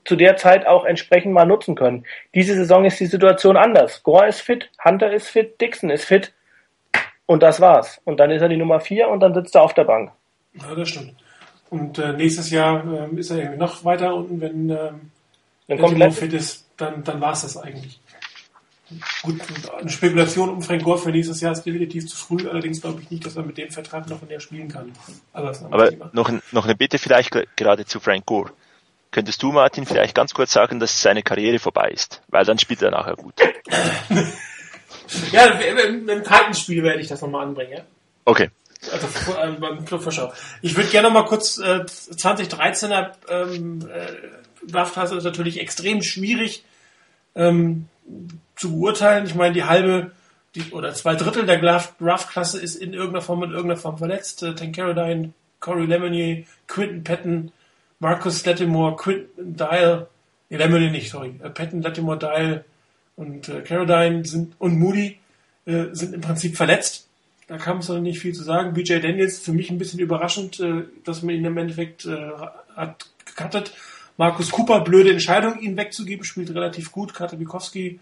zu 0.04 0.16
der 0.16 0.36
Zeit 0.36 0.66
auch 0.66 0.84
entsprechend 0.84 1.32
mal 1.32 1.44
nutzen 1.44 1.74
können. 1.74 2.04
Diese 2.34 2.54
Saison 2.54 2.84
ist 2.84 2.98
die 2.98 3.06
Situation 3.06 3.56
anders. 3.56 4.02
Gore 4.02 4.28
ist 4.28 4.40
fit, 4.40 4.70
Hunter 4.84 5.12
ist 5.12 5.28
fit, 5.28 5.60
Dixon 5.60 5.90
ist 5.90 6.04
fit 6.04 6.32
und 7.26 7.42
das 7.42 7.60
war's. 7.60 8.00
Und 8.04 8.18
dann 8.18 8.30
ist 8.30 8.42
er 8.42 8.48
die 8.48 8.56
Nummer 8.56 8.80
vier 8.80 9.08
und 9.08 9.20
dann 9.20 9.34
sitzt 9.34 9.54
er 9.54 9.62
auf 9.62 9.74
der 9.74 9.84
Bank. 9.84 10.10
Ja, 10.54 10.74
das 10.74 10.88
stimmt. 10.88 11.14
Und 11.70 11.98
äh, 11.98 12.12
nächstes 12.12 12.50
Jahr 12.50 12.84
äh, 12.84 13.16
ist 13.16 13.30
er 13.30 13.38
irgendwie 13.38 13.58
noch 13.58 13.84
weiter 13.84 14.14
unten, 14.14 14.40
wenn 14.40 14.70
ähm, 14.70 15.10
dann 15.68 15.78
kommt 15.78 16.14
fit 16.14 16.32
ist, 16.32 16.66
dann, 16.76 17.04
dann 17.04 17.20
war 17.20 17.32
es 17.32 17.42
das 17.42 17.56
eigentlich. 17.56 18.00
Gut, 19.22 19.40
eine 19.78 19.88
Spekulation 19.88 20.48
um 20.48 20.62
Frank 20.62 20.82
Gore 20.82 20.98
für 20.98 21.10
nächstes 21.10 21.40
Jahr 21.40 21.52
ist 21.52 21.62
definitiv 21.62 22.08
zu 22.08 22.16
früh, 22.16 22.48
allerdings 22.48 22.80
glaube 22.80 23.00
ich 23.00 23.10
nicht, 23.10 23.24
dass 23.24 23.36
er 23.36 23.44
mit 23.44 23.56
dem 23.56 23.70
Vertrag 23.70 24.08
noch 24.08 24.18
der 24.26 24.40
spielen 24.40 24.66
kann. 24.66 24.90
Aber, 25.32 25.56
Aber 25.70 25.92
noch, 26.12 26.32
noch 26.50 26.64
eine 26.64 26.74
Bitte 26.74 26.98
vielleicht 26.98 27.30
gerade 27.54 27.86
zu 27.86 28.00
Frank 28.00 28.26
Gore. 28.26 28.50
Könntest 29.12 29.42
du, 29.44 29.52
Martin, 29.52 29.86
vielleicht 29.86 30.16
ganz 30.16 30.34
kurz 30.34 30.52
sagen, 30.52 30.80
dass 30.80 31.00
seine 31.02 31.22
Karriere 31.22 31.60
vorbei 31.60 31.90
ist? 31.90 32.20
Weil 32.28 32.44
dann 32.44 32.58
spielt 32.58 32.82
er 32.82 32.90
nachher 32.90 33.14
gut. 33.14 33.34
ja, 35.32 35.46
im, 35.46 36.08
im 36.08 36.22
Titans-Spiel 36.24 36.82
werde 36.82 37.00
ich 37.00 37.08
das 37.08 37.20
nochmal 37.20 37.46
anbringen. 37.46 37.72
Ja? 37.72 37.84
Okay. 38.24 38.50
Also 38.92 39.06
äh, 39.32 39.52
beim 39.52 39.84
Clubvorschau. 39.84 40.32
Ich 40.62 40.76
würde 40.76 40.88
gerne 40.88 41.10
mal 41.10 41.24
kurz 41.24 41.58
äh, 41.58 41.84
2013er 41.84 43.12
ähm, 43.28 43.88
äh, 43.92 44.66
Draft-Klasse 44.66 45.16
ist 45.16 45.24
natürlich 45.24 45.60
extrem 45.60 46.02
schwierig 46.02 46.64
ähm, 47.34 47.86
zu 48.56 48.72
beurteilen. 48.72 49.26
Ich 49.26 49.34
meine, 49.34 49.54
die 49.54 49.64
halbe 49.64 50.12
die, 50.54 50.70
oder 50.72 50.92
zwei 50.94 51.14
Drittel 51.14 51.46
der 51.46 51.58
Draft-Klasse 51.58 52.60
ist 52.60 52.76
in 52.76 52.92
irgendeiner 52.92 53.22
Form 53.22 53.42
in 53.42 53.50
irgendeiner 53.50 53.80
Form 53.80 53.98
verletzt. 53.98 54.42
Äh, 54.42 54.54
Tank 54.54 54.76
Corey 55.60 55.84
Lemonier, 55.86 56.44
Quinton 56.66 57.04
Patton, 57.04 57.52
Marcus 57.98 58.44
Lattimore, 58.46 58.96
Quinton 58.96 59.56
Dial, 59.56 60.08
nee, 60.48 60.56
Lemonier 60.56 60.90
nicht, 60.90 61.10
sorry, 61.10 61.34
äh, 61.42 61.50
Patton, 61.50 61.82
Lattimore, 61.82 62.18
Dial 62.18 62.64
und 63.16 63.48
äh, 63.50 63.60
Carradine 63.60 64.24
sind 64.24 64.54
und 64.58 64.78
Moody 64.78 65.18
äh, 65.66 65.86
sind 65.92 66.14
im 66.14 66.22
Prinzip 66.22 66.56
verletzt. 66.56 67.09
Da 67.50 67.58
kam 67.58 67.78
es 67.78 67.88
noch 67.88 67.98
nicht 67.98 68.20
viel 68.20 68.32
zu 68.32 68.44
sagen. 68.44 68.74
BJ 68.74 69.00
Daniels, 69.00 69.40
für 69.40 69.52
mich 69.52 69.72
ein 69.72 69.78
bisschen 69.78 69.98
überraschend, 69.98 70.60
äh, 70.60 70.84
dass 71.02 71.24
man 71.24 71.34
ihn 71.34 71.44
im 71.44 71.58
Endeffekt 71.58 72.06
äh, 72.06 72.30
hat 72.76 73.10
gecuttet. 73.24 73.74
Markus 74.16 74.52
Cooper, 74.52 74.82
blöde 74.82 75.10
Entscheidung, 75.10 75.58
ihn 75.58 75.76
wegzugeben, 75.76 76.22
spielt 76.22 76.54
relativ 76.54 76.92
gut. 76.92 77.12
Katabikowski 77.12 77.98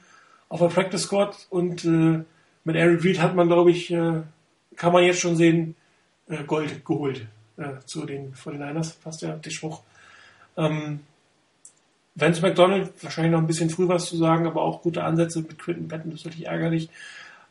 auf 0.51 0.61
der 0.61 0.67
Practice 0.67 1.05
Squad 1.05 1.47
und 1.49 1.83
äh, 1.87 2.25
mit 2.65 2.77
Eric 2.77 3.03
Reed 3.03 3.23
hat 3.23 3.35
man, 3.35 3.49
glaube 3.49 3.71
ich, 3.71 3.89
kann 3.89 4.93
man 4.93 5.05
jetzt 5.05 5.21
schon 5.21 5.37
sehen, 5.37 5.75
Gold 6.47 6.85
geholt 6.85 7.25
zu 7.87 8.05
den 8.05 8.35
49ers, 8.35 8.97
passt 9.03 9.23
ja 9.23 9.37
der 9.37 9.49
Spruch. 9.49 9.81
Ähm, 10.59 11.01
Vance 12.15 12.43
McDonald, 12.43 12.93
wahrscheinlich 13.03 13.33
noch 13.33 13.39
ein 13.39 13.47
bisschen 13.47 13.71
früh 13.71 13.89
was 13.89 14.05
zu 14.05 14.19
sagen, 14.19 14.47
aber 14.47 14.61
auch 14.61 14.83
gute 14.83 15.03
Ansätze 15.03 15.41
mit 15.41 15.59
Quinton 15.59 15.89
Patton, 15.89 16.11
das 16.11 16.21
ist 16.21 16.27
natürlich 16.27 16.49
ärgerlich. 16.49 16.91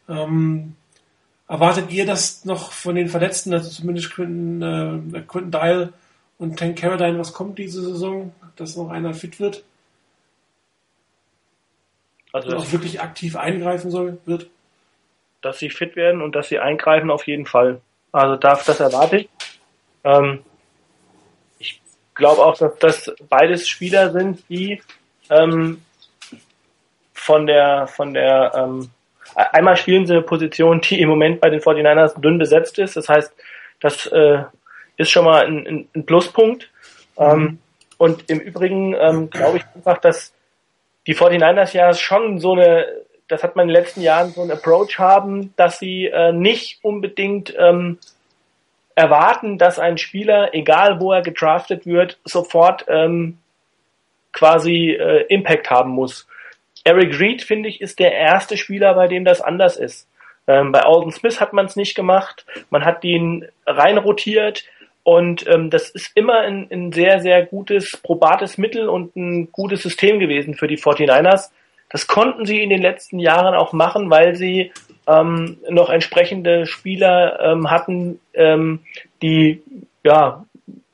Ähm, 0.07 0.75
erwartet 1.47 1.91
ihr 1.91 2.05
das 2.05 2.45
noch 2.45 2.71
von 2.71 2.95
den 2.95 3.07
Verletzten, 3.07 3.53
also 3.53 3.69
zumindest 3.69 4.13
Quinton, 4.13 5.13
äh, 5.15 5.21
Quinton 5.21 5.51
Dial 5.51 5.93
und 6.37 6.59
Tank 6.59 6.77
Carradine, 6.77 7.19
was 7.19 7.33
kommt 7.33 7.57
diese 7.57 7.81
Saison, 7.81 8.33
dass 8.55 8.75
noch 8.75 8.89
einer 8.89 9.13
fit 9.13 9.39
wird? 9.39 9.63
Also 12.33 12.55
auch 12.55 12.71
wirklich 12.71 13.01
aktiv 13.01 13.35
eingreifen 13.35 13.89
soll, 13.89 14.19
wird? 14.25 14.47
Dass 15.41 15.59
sie 15.59 15.69
fit 15.69 15.95
werden 15.95 16.21
und 16.21 16.35
dass 16.35 16.49
sie 16.49 16.59
eingreifen 16.59 17.09
auf 17.09 17.25
jeden 17.25 17.45
Fall. 17.45 17.81
Also 18.11 18.35
darf 18.35 18.65
das 18.65 18.79
erwarte 18.79 19.17
ich. 19.17 19.29
Ähm, 20.03 20.43
ich 21.57 21.81
glaube 22.13 22.43
auch, 22.43 22.57
dass 22.57 22.77
das 22.79 23.15
beides 23.29 23.67
Spieler 23.67 24.11
sind, 24.11 24.43
die 24.49 24.81
ähm, 25.29 25.81
von 27.13 27.47
der 27.47 27.87
von 27.87 28.13
der 28.13 28.51
ähm, 28.55 28.89
einmal 29.37 29.77
spielen 29.77 30.07
sie 30.07 30.13
eine 30.13 30.23
Position, 30.23 30.81
die 30.81 30.99
im 31.01 31.09
Moment 31.09 31.39
bei 31.39 31.49
den 31.49 31.59
49ers 31.59 32.19
dünn 32.19 32.37
besetzt 32.37 32.79
ist. 32.79 32.97
Das 32.97 33.07
heißt, 33.07 33.33
das 33.79 34.07
äh, 34.07 34.43
ist 34.97 35.11
schon 35.11 35.25
mal 35.25 35.45
ein, 35.45 35.87
ein 35.95 36.05
Pluspunkt. 36.05 36.69
Mhm. 37.17 37.23
Ähm, 37.23 37.59
und 37.97 38.29
im 38.29 38.39
Übrigen 38.39 38.95
ähm, 38.95 39.29
glaube 39.29 39.57
ich 39.57 39.63
einfach, 39.75 39.97
dass 39.99 40.33
die 41.07 41.15
49ers 41.15 41.73
ja 41.73 41.93
schon 41.93 42.39
so 42.39 42.53
eine, 42.53 42.85
das 43.27 43.43
hat 43.43 43.55
man 43.55 43.63
in 43.63 43.73
den 43.73 43.81
letzten 43.81 44.01
Jahren 44.01 44.31
so 44.31 44.41
einen 44.41 44.51
Approach 44.51 44.99
haben, 44.99 45.53
dass 45.55 45.79
sie 45.79 46.07
äh, 46.07 46.31
nicht 46.31 46.79
unbedingt 46.83 47.53
ähm, 47.57 47.97
erwarten, 48.95 49.57
dass 49.57 49.79
ein 49.79 49.97
Spieler, 49.97 50.53
egal 50.53 50.99
wo 50.99 51.13
er 51.13 51.21
gedraftet 51.21 51.85
wird, 51.85 52.19
sofort 52.23 52.85
ähm, 52.87 53.37
quasi 54.31 54.91
äh, 54.91 55.25
Impact 55.29 55.69
haben 55.69 55.91
muss. 55.91 56.27
Eric 56.87 57.19
Reed, 57.19 57.41
finde 57.43 57.67
ich, 57.67 57.81
ist 57.81 57.99
der 57.99 58.13
erste 58.13 58.55
Spieler, 58.55 58.93
bei 58.93 59.09
dem 59.09 59.25
das 59.25 59.41
anders 59.41 59.75
ist. 59.75 60.07
Ähm, 60.47 60.71
bei 60.71 60.79
Alden 60.83 61.11
Smith 61.11 61.41
hat 61.41 61.51
man 61.51 61.65
es 61.65 61.75
nicht 61.75 61.95
gemacht. 61.95 62.45
Man 62.69 62.85
hat 62.85 63.03
ihn 63.03 63.45
reinrotiert. 63.65 64.63
Und 65.03 65.45
ähm, 65.47 65.69
das 65.69 65.89
ist 65.89 66.11
immer 66.15 66.39
ein, 66.39 66.67
ein 66.71 66.93
sehr, 66.93 67.19
sehr 67.19 67.45
gutes, 67.45 67.91
probates 68.01 68.57
Mittel 68.57 68.87
und 68.87 69.17
ein 69.17 69.51
gutes 69.51 69.83
System 69.83 70.19
gewesen 70.19 70.53
für 70.53 70.67
die 70.67 70.77
49ers. 70.77 71.49
Das 71.89 72.07
konnten 72.07 72.45
sie 72.45 72.61
in 72.61 72.69
den 72.69 72.81
letzten 72.81 73.19
Jahren 73.19 73.53
auch 73.53 73.73
machen, 73.73 74.09
weil 74.09 74.35
sie 74.35 74.71
ähm, 75.07 75.57
noch 75.69 75.89
entsprechende 75.89 76.65
Spieler 76.67 77.39
ähm, 77.41 77.69
hatten, 77.69 78.21
ähm, 78.33 78.79
die 79.21 79.61
ja 80.05 80.45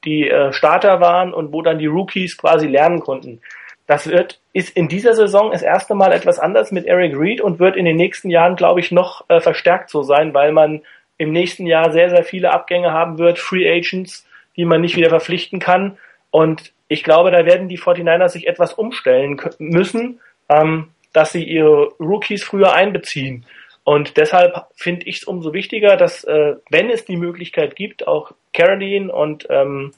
die 0.05 0.27
äh, 0.27 0.53
Starter 0.53 0.99
waren 1.01 1.35
und 1.35 1.53
wo 1.53 1.61
dann 1.61 1.77
die 1.77 1.85
Rookies 1.85 2.35
quasi 2.35 2.65
lernen 2.65 2.99
konnten. 2.99 3.41
Das 3.88 4.07
wird 4.07 4.39
ist 4.53 4.69
in 4.77 4.88
dieser 4.88 5.15
Saison 5.15 5.51
das 5.51 5.63
erste 5.63 5.95
Mal 5.95 6.13
etwas 6.13 6.39
anders 6.39 6.71
mit 6.71 6.86
Eric 6.86 7.17
Reed 7.17 7.41
und 7.41 7.59
wird 7.59 7.75
in 7.75 7.86
den 7.86 7.97
nächsten 7.97 8.29
Jahren, 8.29 8.55
glaube 8.55 8.79
ich, 8.79 8.91
noch 8.91 9.27
äh, 9.29 9.41
verstärkt 9.41 9.89
so 9.89 10.03
sein, 10.03 10.34
weil 10.34 10.51
man 10.51 10.81
im 11.17 11.31
nächsten 11.31 11.65
Jahr 11.65 11.91
sehr, 11.91 12.09
sehr 12.09 12.23
viele 12.23 12.51
Abgänge 12.51 12.91
haben 12.91 13.17
wird, 13.17 13.39
Free 13.39 13.69
Agents, 13.69 14.25
die 14.55 14.65
man 14.65 14.81
nicht 14.81 14.95
wieder 14.95 15.09
verpflichten 15.09 15.59
kann. 15.59 15.97
Und 16.29 16.71
ich 16.88 17.03
glaube, 17.03 17.31
da 17.31 17.45
werden 17.45 17.67
die 17.67 17.79
49ers 17.79 18.29
sich 18.29 18.47
etwas 18.47 18.73
umstellen 18.73 19.41
müssen, 19.57 20.19
ähm, 20.49 20.89
dass 21.11 21.31
sie 21.31 21.43
ihre 21.43 21.89
Rookies 21.99 22.43
früher 22.43 22.73
einbeziehen. 22.73 23.45
Und 23.84 24.17
deshalb 24.17 24.67
finde 24.75 25.07
ich 25.07 25.17
es 25.17 25.23
umso 25.23 25.53
wichtiger, 25.53 25.97
dass, 25.97 26.23
äh, 26.23 26.55
wenn 26.69 26.89
es 26.89 27.05
die 27.05 27.17
Möglichkeit 27.17 27.75
gibt, 27.75 28.07
auch 28.07 28.31
Caroline 28.53 29.11
und, 29.11 29.47
ähm, 29.49 29.93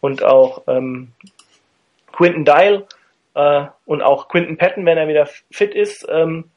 und 0.00 0.24
auch 0.24 0.62
ähm, 0.66 1.12
Quinton 2.12 2.44
Dial 2.44 2.86
äh, 3.38 3.66
und 3.84 4.02
auch 4.02 4.28
Quinton 4.28 4.56
Patton, 4.56 4.84
wenn 4.84 4.98
er 4.98 5.06
wieder 5.06 5.28
fit 5.50 5.72
ist, 5.72 6.04
ähm, 6.10 6.50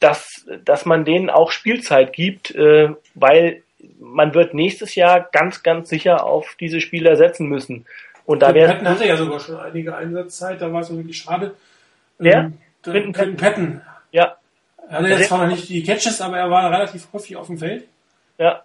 dass, 0.00 0.44
dass 0.64 0.84
man 0.84 1.04
denen 1.04 1.30
auch 1.30 1.52
Spielzeit 1.52 2.12
gibt, 2.12 2.52
äh, 2.56 2.90
weil 3.14 3.62
man 4.00 4.34
wird 4.34 4.52
nächstes 4.52 4.96
Jahr 4.96 5.28
ganz, 5.32 5.62
ganz 5.62 5.88
sicher 5.88 6.24
auf 6.24 6.56
diese 6.58 6.80
Spieler 6.80 7.14
setzen 7.14 7.48
müssen. 7.48 7.86
Und 8.24 8.42
da 8.42 8.52
wäre 8.52 8.72
Patton 8.72 8.88
hatte 8.88 9.06
ja 9.06 9.16
sogar 9.16 9.38
schon 9.38 9.56
einige 9.60 9.96
Einsatzzeit, 9.96 10.60
da 10.60 10.72
war 10.72 10.80
es 10.80 10.94
wirklich 10.94 11.18
schade. 11.18 11.54
Wer? 12.18 12.50
Ähm, 12.86 13.12
Quinton 13.12 13.36
Patton. 13.36 13.80
Ja. 14.10 14.36
Er 14.88 14.98
hatte 14.98 15.08
jetzt 15.08 15.28
zwar 15.28 15.46
noch 15.46 15.54
nicht 15.54 15.68
die 15.68 15.84
Catches, 15.84 16.20
aber 16.20 16.36
er 16.36 16.50
war 16.50 16.70
relativ 16.70 17.06
häufig 17.12 17.36
auf 17.36 17.46
dem 17.46 17.58
Feld. 17.58 17.84
Ja. 18.38 18.64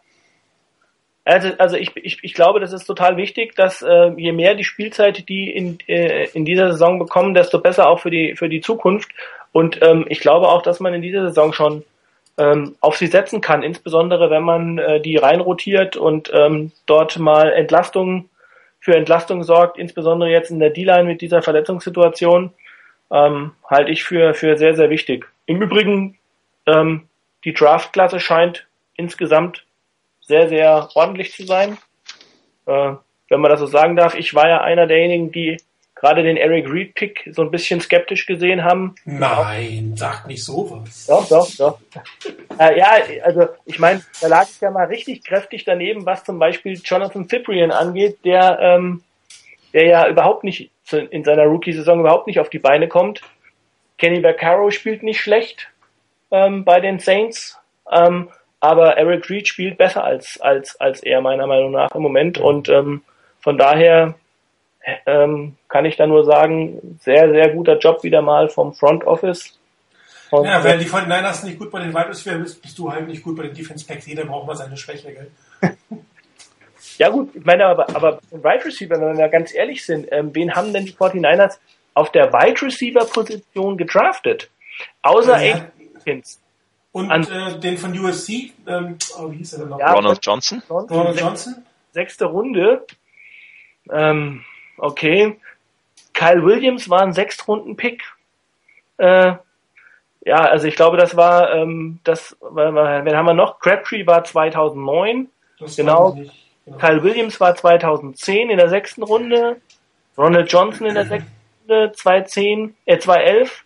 Also, 1.27 1.49
also 1.57 1.75
ich, 1.75 1.91
ich, 1.97 2.23
ich 2.23 2.33
glaube, 2.33 2.61
das 2.61 2.71
ist 2.71 2.85
total 2.85 3.17
wichtig, 3.17 3.53
dass 3.55 3.81
äh, 3.81 4.13
je 4.15 4.31
mehr 4.31 4.55
die 4.55 4.63
Spielzeit 4.63 5.27
die 5.27 5.51
in, 5.51 5.77
äh, 5.87 6.29
in 6.29 6.45
dieser 6.45 6.71
Saison 6.71 6.99
bekommen, 6.99 7.33
desto 7.33 7.59
besser 7.59 7.89
auch 7.89 7.99
für 7.99 8.09
die 8.09 8.35
für 8.35 8.47
die 8.47 8.61
Zukunft. 8.61 9.11
Und 9.51 9.81
ähm, 9.81 10.05
ich 10.07 10.21
glaube 10.21 10.47
auch, 10.47 10.61
dass 10.61 10.79
man 10.79 10.93
in 10.93 11.01
dieser 11.01 11.27
Saison 11.27 11.51
schon 11.51 11.83
ähm, 12.37 12.75
auf 12.79 12.95
sie 12.95 13.07
setzen 13.07 13.41
kann, 13.41 13.61
insbesondere 13.61 14.29
wenn 14.29 14.43
man 14.43 14.77
äh, 14.77 15.01
die 15.01 15.17
reinrotiert 15.17 15.97
und 15.97 16.31
ähm, 16.33 16.71
dort 16.85 17.19
mal 17.19 17.51
Entlastung 17.51 18.29
für 18.79 18.95
Entlastung 18.95 19.43
sorgt, 19.43 19.77
insbesondere 19.77 20.29
jetzt 20.29 20.49
in 20.49 20.59
der 20.59 20.69
D-Line 20.69 21.03
mit 21.03 21.19
dieser 21.19 21.41
Verletzungssituation, 21.41 22.53
ähm, 23.11 23.51
halte 23.69 23.91
ich 23.91 24.05
für, 24.05 24.33
für 24.33 24.55
sehr, 24.55 24.75
sehr 24.75 24.89
wichtig. 24.89 25.27
Im 25.45 25.61
Übrigen, 25.61 26.17
ähm, 26.67 27.03
die 27.43 27.53
Draftklasse 27.53 28.21
scheint 28.21 28.65
insgesamt 28.95 29.66
sehr, 30.27 30.49
sehr 30.49 30.89
ordentlich 30.93 31.33
zu 31.33 31.45
sein. 31.45 31.77
Äh, 32.65 32.93
wenn 33.29 33.41
man 33.41 33.51
das 33.51 33.59
so 33.59 33.65
sagen 33.65 33.95
darf, 33.95 34.15
ich 34.15 34.33
war 34.33 34.47
ja 34.47 34.61
einer 34.61 34.87
derjenigen, 34.87 35.31
die 35.31 35.57
gerade 35.95 36.21
den 36.21 36.37
Eric 36.37 36.69
Reed 36.69 36.93
Pick 36.93 37.29
so 37.31 37.41
ein 37.41 37.51
bisschen 37.51 37.81
skeptisch 37.81 38.25
gesehen 38.25 38.63
haben. 38.63 38.95
Nein, 39.05 39.93
sag 39.95 40.27
nicht 40.27 40.43
sowas. 40.43 41.07
Doch, 41.07 41.27
doch, 41.27 41.49
doch. 41.55 41.79
äh, 42.59 42.77
ja, 42.77 42.97
also 43.23 43.47
ich 43.65 43.79
meine, 43.79 44.03
da 44.21 44.27
lag 44.27 44.47
ich 44.47 44.61
ja 44.61 44.69
mal 44.69 44.85
richtig 44.85 45.23
kräftig 45.23 45.63
daneben, 45.65 46.05
was 46.05 46.23
zum 46.23 46.39
Beispiel 46.39 46.79
Jonathan 46.83 47.27
Cyprian 47.27 47.71
angeht, 47.71 48.23
der, 48.23 48.59
ähm, 48.61 49.01
der 49.73 49.85
ja 49.85 50.07
überhaupt 50.07 50.43
nicht 50.43 50.69
in 50.91 51.23
seiner 51.23 51.45
Rookie-Saison 51.45 51.99
überhaupt 51.99 52.27
nicht 52.27 52.39
auf 52.39 52.49
die 52.49 52.59
Beine 52.59 52.87
kommt. 52.87 53.21
Kenny 53.97 54.21
Vaccaro 54.21 54.69
spielt 54.69 55.03
nicht 55.03 55.19
schlecht 55.19 55.67
ähm, 56.31 56.63
bei 56.63 56.79
den 56.79 56.99
Saints. 56.99 57.57
Ähm, 57.91 58.29
aber 58.59 58.97
Eric 58.97 59.29
Reed 59.29 59.47
spielt 59.47 59.77
besser 59.77 60.03
als, 60.03 60.39
als, 60.41 60.79
als 60.79 61.01
er 61.01 61.21
meiner 61.21 61.47
Meinung 61.47 61.71
nach 61.71 61.91
im 61.91 62.01
Moment 62.01 62.37
und 62.37 62.69
ähm, 62.69 63.03
von 63.39 63.57
daher 63.57 64.15
ähm, 65.05 65.55
kann 65.67 65.85
ich 65.85 65.97
da 65.97 66.07
nur 66.07 66.23
sagen, 66.23 66.97
sehr, 67.01 67.29
sehr 67.29 67.49
guter 67.49 67.77
Job 67.77 68.03
wieder 68.03 68.21
mal 68.21 68.49
vom 68.49 68.73
Front 68.73 69.05
Office. 69.05 69.57
Und, 70.31 70.45
ja, 70.45 70.63
wenn 70.63 70.79
die 70.79 70.85
von 70.85 71.03
Niners 71.03 71.43
nicht 71.43 71.59
gut 71.59 71.71
bei 71.71 71.81
den 71.81 71.93
Wide 71.93 72.09
Receiver 72.09 72.37
bist, 72.37 72.61
bist 72.61 72.77
du 72.77 72.91
halt 72.91 73.07
nicht 73.07 73.23
gut 73.23 73.37
bei 73.37 73.43
den 73.43 73.53
Defense 73.53 73.85
Packs. 73.85 74.05
Jeder 74.05 74.25
braucht 74.25 74.47
mal 74.47 74.55
seine 74.55 74.75
Schwäche, 74.75 75.13
gell? 75.13 75.31
ja 76.97 77.09
gut, 77.09 77.35
ich 77.35 77.45
meine 77.45 77.65
aber, 77.65 77.95
aber 77.95 78.19
Wide 78.31 78.65
Receiver, 78.65 78.99
wenn 78.99 79.17
wir 79.17 79.29
ganz 79.29 79.53
ehrlich 79.53 79.85
sind, 79.85 80.07
ähm, 80.11 80.33
wen 80.33 80.53
haben 80.55 80.73
denn 80.73 80.85
die 80.85 80.93
49ers 80.93 81.57
auf 81.93 82.11
der 82.11 82.33
Wide 82.33 82.61
Receiver 82.61 83.05
Position 83.05 83.77
gedraftet? 83.77 84.49
Außer 85.01 85.41
ja, 85.41 85.67
Aikens. 86.07 86.39
Und 86.97 87.11
An, 87.11 87.27
äh, 87.29 87.59
den 87.59 87.77
von 87.77 87.95
USC, 87.95 88.53
ähm, 88.65 88.97
oh, 89.19 89.29
wie 89.29 89.37
hieß 89.37 89.53
er 89.53 89.59
denn 89.59 89.69
noch? 89.69 89.79
Ja, 89.79 89.93
Ronald 89.93 90.17
Johnson. 90.23 90.63
Ronald 90.67 91.19
Johnson. 91.19 91.63
Sechste 91.91 92.25
Runde. 92.25 92.87
Ähm, 93.91 94.43
okay. 94.79 95.39
Kyle 96.13 96.43
Williams 96.43 96.89
war 96.89 97.03
ein 97.03 97.13
Sechstrunden-Pick. 97.13 98.01
Äh, 98.97 99.33
ja, 100.25 100.37
also 100.37 100.67
ich 100.67 100.75
glaube, 100.75 100.97
das 100.97 101.15
war, 101.15 101.53
ähm, 101.53 101.99
das, 102.03 102.35
wen 102.41 103.15
haben 103.15 103.25
wir 103.27 103.35
noch? 103.35 103.59
Crabtree 103.59 104.07
war 104.07 104.23
2009. 104.23 105.29
Das 105.59 105.75
genau. 105.75 106.17
genau. 106.65 106.77
Kyle 106.79 107.03
Williams 107.03 107.39
war 107.39 107.53
2010 107.53 108.49
in 108.49 108.57
der 108.57 108.69
sechsten 108.69 109.03
Runde. 109.03 109.61
Ronald 110.17 110.51
Johnson 110.51 110.87
in 110.87 110.95
der 110.95 111.05
sechsten 111.05 111.31
Runde, 111.69 111.91
2010, 111.91 112.75
äh, 112.87 112.97
2011 112.97 113.65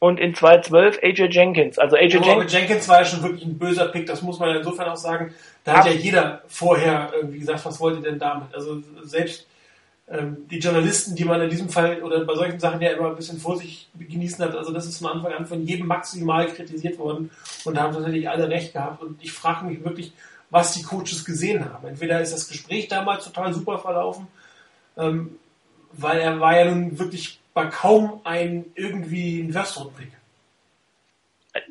und 0.00 0.18
in 0.18 0.34
2012 0.34 0.98
AJ 1.02 1.28
Jenkins. 1.30 1.78
Also 1.78 1.94
AJ 1.94 2.16
oh, 2.16 2.24
Jenkins. 2.24 2.52
Jenkins 2.52 2.88
war 2.88 3.00
ja 3.00 3.04
schon 3.04 3.22
wirklich 3.22 3.44
ein 3.44 3.58
böser 3.58 3.86
Pick, 3.88 4.06
das 4.06 4.22
muss 4.22 4.40
man 4.40 4.56
insofern 4.56 4.88
auch 4.88 4.96
sagen. 4.96 5.32
Da 5.62 5.76
hat 5.76 5.86
ja 5.86 5.92
jeder 5.92 6.42
vorher 6.48 7.12
irgendwie 7.14 7.38
gesagt, 7.38 7.64
was 7.64 7.78
wollt 7.78 7.96
ihr 7.96 8.02
denn 8.02 8.18
damit? 8.18 8.52
Also 8.54 8.82
selbst 9.02 9.46
ähm, 10.10 10.48
die 10.50 10.58
Journalisten, 10.58 11.14
die 11.14 11.26
man 11.26 11.40
in 11.42 11.50
diesem 11.50 11.68
Fall 11.68 12.02
oder 12.02 12.24
bei 12.24 12.34
solchen 12.34 12.58
Sachen 12.58 12.80
ja 12.80 12.90
immer 12.90 13.10
ein 13.10 13.16
bisschen 13.16 13.38
Vorsicht 13.38 13.88
genießen 13.94 14.42
hat, 14.42 14.56
also 14.56 14.72
das 14.72 14.86
ist 14.86 14.98
von 14.98 15.12
Anfang 15.12 15.34
an 15.34 15.46
von 15.46 15.66
jedem 15.66 15.86
maximal 15.86 16.46
kritisiert 16.48 16.98
worden 16.98 17.30
und 17.64 17.76
da 17.76 17.82
haben 17.82 17.92
tatsächlich 17.92 18.28
alle 18.28 18.48
recht 18.48 18.72
gehabt. 18.72 19.02
Und 19.02 19.22
ich 19.22 19.32
frage 19.32 19.66
mich 19.66 19.84
wirklich, 19.84 20.14
was 20.48 20.72
die 20.72 20.82
Coaches 20.82 21.26
gesehen 21.26 21.62
haben. 21.70 21.86
Entweder 21.86 22.22
ist 22.22 22.32
das 22.32 22.48
Gespräch 22.48 22.88
damals 22.88 23.24
total 23.26 23.52
super 23.52 23.78
verlaufen, 23.78 24.28
ähm, 24.96 25.36
weil 25.92 26.20
er 26.20 26.40
war 26.40 26.58
ja 26.58 26.64
nun 26.72 26.98
wirklich 26.98 27.39
bei 27.54 27.66
kaum 27.66 28.20
ein 28.24 28.66
irgendwie 28.74 29.40
ein 29.40 29.52
First-Round-Pick. 29.52 30.12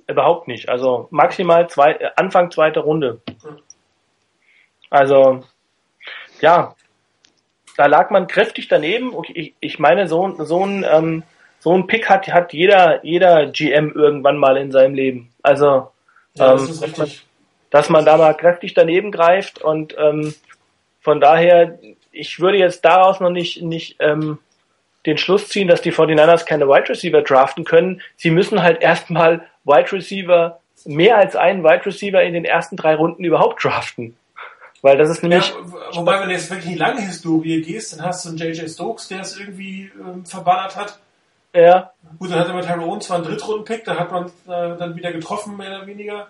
Überhaupt 0.08 0.48
nicht. 0.48 0.70
Also 0.70 1.08
maximal 1.12 1.70
zwei, 1.70 1.94
äh, 1.94 2.10
Anfang 2.16 2.52
zweite 2.52 2.82
Runde. 2.82 3.22
Also, 4.90 5.44
ja, 6.42 6.76
da 7.78 7.86
lag 7.86 8.10
man 8.10 8.28
kräftig 8.28 8.68
daneben. 8.68 9.14
Ich, 9.34 9.56
ich 9.60 9.80
meine, 9.80 10.08
so, 10.08 10.44
so 10.44 10.66
ein, 10.66 10.86
ähm, 10.90 11.24
so 11.60 11.74
ein 11.74 11.88
Pick 11.88 12.10
hat, 12.10 12.28
hat 12.28 12.54
jeder, 12.54 13.06
jeder 13.06 13.46
GM 13.48 13.92
irgendwann 13.94 14.38
mal 14.38 14.58
in 14.58 14.72
seinem 14.72 14.96
Leben. 14.96 15.30
Also, 15.44 15.92
ja, 16.36 16.54
das 16.54 16.70
ähm, 16.70 16.82
dass, 16.82 16.98
man, 16.98 17.12
dass 17.70 17.90
man 17.90 18.06
da 18.06 18.18
mal 18.18 18.34
kräftig 18.36 18.74
daneben 18.74 19.12
greift 19.12 19.62
und 19.62 19.96
ähm, 19.98 20.34
von 21.00 21.22
daher, 21.22 21.80
ich 22.12 22.40
würde 22.40 22.58
jetzt 22.58 22.84
daraus 22.84 23.20
noch 23.20 23.30
nicht, 23.30 23.62
nicht 23.62 23.96
ähm, 24.00 24.40
den 25.06 25.18
Schluss 25.18 25.48
ziehen, 25.48 25.68
dass 25.68 25.82
die 25.82 25.94
49ers 25.94 26.46
keine 26.46 26.68
Wide 26.68 26.90
Receiver 26.90 27.22
draften 27.22 27.64
können. 27.64 28.02
Sie 28.18 28.32
müssen 28.32 28.62
halt 28.62 28.82
erstmal 28.82 29.48
Wide 29.64 29.92
Receiver, 29.92 30.60
mehr 30.86 31.18
als 31.18 31.36
einen 31.36 31.64
Wide 31.64 31.86
Receiver 31.86 32.22
in 32.24 32.34
den 32.34 32.46
ersten 32.46 32.76
drei 32.76 32.96
Runden 32.96 33.24
überhaupt 33.24 33.64
draften. 33.64 34.16
Weil 34.82 34.98
das 34.98 35.10
ist 35.10 35.24
nämlich. 35.24 35.50
Ja, 35.50 35.56
wobei, 35.94 36.20
wenn 36.22 36.30
du 36.30 36.36
jetzt 36.36 36.50
wirklich 36.50 36.68
in 36.68 36.74
die 36.74 36.78
lange 36.78 37.02
Historie 37.02 37.62
gehst, 37.62 37.94
dann 37.94 38.06
hast 38.06 38.24
du 38.24 38.30
einen 38.30 38.38
JJ 38.38 38.68
Stokes, 38.68 39.10
der 39.10 39.22
es 39.22 39.38
irgendwie 39.38 39.92
ähm, 40.00 40.26
verballert 40.26 40.76
hat. 40.76 41.00
Ja. 41.54 41.92
Gut, 42.18 42.32
dann 42.32 42.40
hat 42.40 42.48
er 42.48 42.54
mit 42.54 42.66
Tyrone 42.66 43.00
zwar 43.02 43.18
einen 43.18 43.26
Drittrunden-Pick, 43.26 43.84
da 43.84 43.98
hat 43.98 44.12
man 44.12 44.26
äh, 44.26 44.78
dann 44.78 44.96
wieder 44.96 45.12
getroffen, 45.12 45.58
mehr 45.58 45.70
oder 45.70 45.88
weniger. 45.88 46.28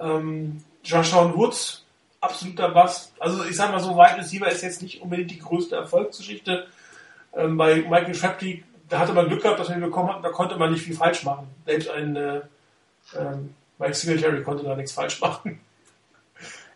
Ähm, 0.00 0.64
Joshua 0.82 1.32
Woods, 1.36 1.84
absoluter 2.20 2.70
Bass. 2.70 3.12
Also 3.18 3.44
ich 3.44 3.56
sag 3.56 3.70
mal 3.70 3.80
so, 3.80 3.96
Wide 3.96 4.16
Receiver 4.18 4.48
ist 4.48 4.62
jetzt 4.62 4.82
nicht 4.82 5.02
unbedingt 5.02 5.30
die 5.30 5.38
größte 5.38 5.76
Erfolgsgeschichte 5.76 6.66
ähm, 7.34 7.56
bei 7.56 7.76
Michael 7.76 8.14
Shapty, 8.14 8.64
da 8.88 8.98
hatte 8.98 9.12
man 9.12 9.28
Glück 9.28 9.42
gehabt, 9.42 9.60
dass 9.60 9.68
wir 9.68 9.76
ihn 9.76 9.82
bekommen 9.82 10.10
hatten, 10.10 10.22
da 10.22 10.30
konnte 10.30 10.56
man 10.56 10.72
nicht 10.72 10.82
viel 10.82 10.96
falsch 10.96 11.24
machen. 11.24 11.48
Selbst 11.64 11.90
ein 11.90 12.16
äh, 12.16 12.40
ähm, 13.16 13.54
Mike 13.78 13.94
Singletary 13.94 14.42
konnte 14.42 14.64
da 14.64 14.76
nichts 14.76 14.92
falsch 14.92 15.20
machen. 15.20 15.60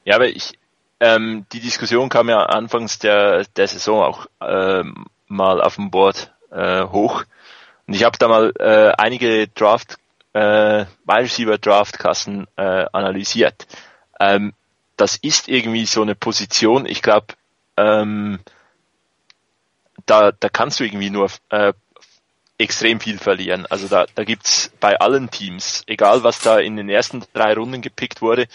Ja, 0.04 0.16
aber 0.16 0.28
ich, 0.28 0.58
ähm, 1.00 1.46
die 1.52 1.60
Diskussion 1.60 2.08
kam 2.08 2.28
ja 2.28 2.40
anfangs 2.40 2.98
der, 2.98 3.44
der 3.56 3.68
Saison 3.68 4.02
auch 4.02 4.26
ähm, 4.40 5.06
mal 5.26 5.60
auf 5.60 5.76
dem 5.76 5.90
Board 5.90 6.32
äh, 6.50 6.84
hoch. 6.84 7.24
Und 7.86 7.94
ich 7.94 8.04
habe 8.04 8.18
da 8.18 8.28
mal 8.28 8.52
äh, 8.58 8.92
einige 8.96 9.48
Draft, 9.48 9.98
äh, 10.32 10.84
Wide 11.04 11.22
Receiver 11.22 11.58
Draftkassen 11.58 12.46
äh, 12.56 12.86
analysiert. 12.92 13.66
Ähm, 14.20 14.54
das 14.96 15.16
ist 15.16 15.48
irgendwie 15.48 15.86
so 15.86 16.02
eine 16.02 16.14
Position, 16.14 16.86
ich 16.86 17.02
glaube, 17.02 17.34
ähm, 17.76 18.38
da, 20.06 20.32
da 20.32 20.48
kannst 20.48 20.80
du 20.80 20.84
irgendwie 20.84 21.10
nur 21.10 21.30
äh, 21.50 21.72
extrem 22.58 23.00
viel 23.00 23.18
verlieren. 23.18 23.66
Also 23.66 23.88
da, 23.88 24.06
da 24.14 24.24
gibt's 24.24 24.70
bei 24.80 24.98
allen 24.98 25.30
Teams, 25.30 25.82
egal 25.86 26.22
was 26.22 26.40
da 26.40 26.58
in 26.58 26.76
den 26.76 26.88
ersten 26.88 27.24
drei 27.32 27.54
Runden 27.54 27.82
gepickt 27.82 28.22
wurde, 28.22 28.46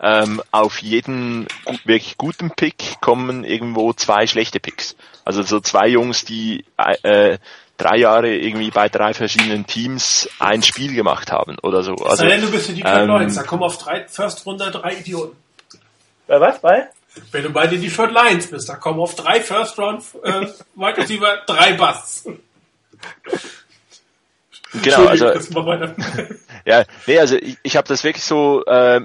ähm, 0.00 0.42
auf 0.52 0.78
jeden 0.78 1.48
wirklich 1.84 2.16
guten 2.18 2.50
Pick 2.50 3.00
kommen 3.00 3.44
irgendwo 3.44 3.92
zwei 3.92 4.26
schlechte 4.26 4.60
Picks. 4.60 4.96
Also 5.24 5.42
so 5.42 5.60
zwei 5.60 5.88
Jungs, 5.88 6.24
die 6.24 6.64
äh, 6.76 7.38
drei 7.78 7.96
Jahre 7.96 8.34
irgendwie 8.34 8.70
bei 8.70 8.88
drei 8.88 9.14
verschiedenen 9.14 9.66
Teams 9.66 10.28
ein 10.38 10.62
Spiel 10.62 10.94
gemacht 10.94 11.32
haben 11.32 11.56
oder 11.62 11.82
so. 11.82 11.94
Also, 11.94 12.16
Sei 12.16 12.28
denn, 12.28 12.42
du 12.42 12.50
bist 12.50 12.68
in 12.68 12.76
die 12.76 12.82
ähm, 12.82 13.08
Lions, 13.08 13.34
da 13.34 13.42
kommen 13.42 13.62
auf 13.62 13.78
drei 13.78 14.06
First 14.06 14.44
Runde 14.46 14.70
drei 14.70 14.94
Idioten. 14.94 15.36
Bei 16.26 16.40
was? 16.40 16.60
Bei? 16.60 16.88
Wenn 17.32 17.42
du 17.42 17.50
bei 17.50 17.66
den 17.66 17.80
Detroit 17.80 18.12
Lions 18.12 18.48
bist, 18.48 18.68
da 18.68 18.76
kommen 18.76 19.00
auf 19.00 19.14
drei 19.14 19.40
First 19.40 19.78
Round 19.78 20.02
äh, 20.22 20.46
Wide 20.74 20.96
Receiver 20.96 21.38
drei 21.46 21.72
Busts. 21.74 22.26
Genau, 24.82 25.06
also 25.06 25.26
ja, 26.66 26.84
nee, 27.06 27.18
also 27.18 27.36
ich, 27.36 27.56
ich 27.62 27.76
habe 27.76 27.88
das 27.88 28.04
wirklich 28.04 28.24
so 28.24 28.64
äh, 28.66 29.00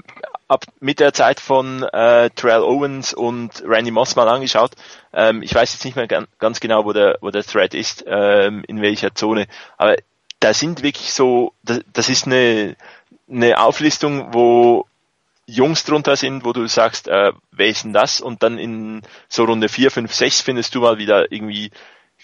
ab 0.47 0.65
mit 0.81 0.99
der 0.99 1.13
Zeit 1.13 1.39
von 1.39 1.83
äh, 1.83 2.29
Terrell 2.31 2.61
Owens 2.61 3.13
und 3.13 3.63
Randy 3.65 3.91
Moss 3.91 4.15
mal 4.15 4.27
angeschaut. 4.27 4.71
Ähm, 5.13 5.41
ich 5.41 5.55
weiß 5.55 5.73
jetzt 5.73 5.85
nicht 5.85 5.95
mehr 5.95 6.07
ganz 6.07 6.59
genau, 6.59 6.83
wo 6.85 6.91
der 6.91 7.17
wo 7.21 7.31
der 7.31 7.43
Thread 7.43 7.73
ist, 7.73 8.03
ähm, 8.05 8.63
in 8.67 8.81
welcher 8.81 9.15
Zone, 9.15 9.47
aber 9.77 9.95
da 10.41 10.53
sind 10.53 10.83
wirklich 10.83 11.13
so, 11.13 11.53
das, 11.63 11.79
das 11.93 12.09
ist 12.09 12.25
eine 12.25 12.75
eine 13.31 13.59
Auflistung, 13.59 14.33
wo 14.33 14.85
Jungs 15.53 15.83
drunter 15.83 16.15
sind, 16.15 16.45
wo 16.45 16.53
du 16.53 16.67
sagst, 16.67 17.07
äh, 17.07 17.33
wer 17.51 17.67
ist 17.67 17.83
denn 17.83 17.93
das? 17.93 18.21
Und 18.21 18.43
dann 18.43 18.57
in 18.57 19.01
so 19.29 19.43
Runde 19.45 19.69
4, 19.69 19.91
5, 19.91 20.13
6 20.13 20.41
findest 20.41 20.75
du 20.75 20.81
mal 20.81 20.97
wieder 20.97 21.31
irgendwie 21.31 21.71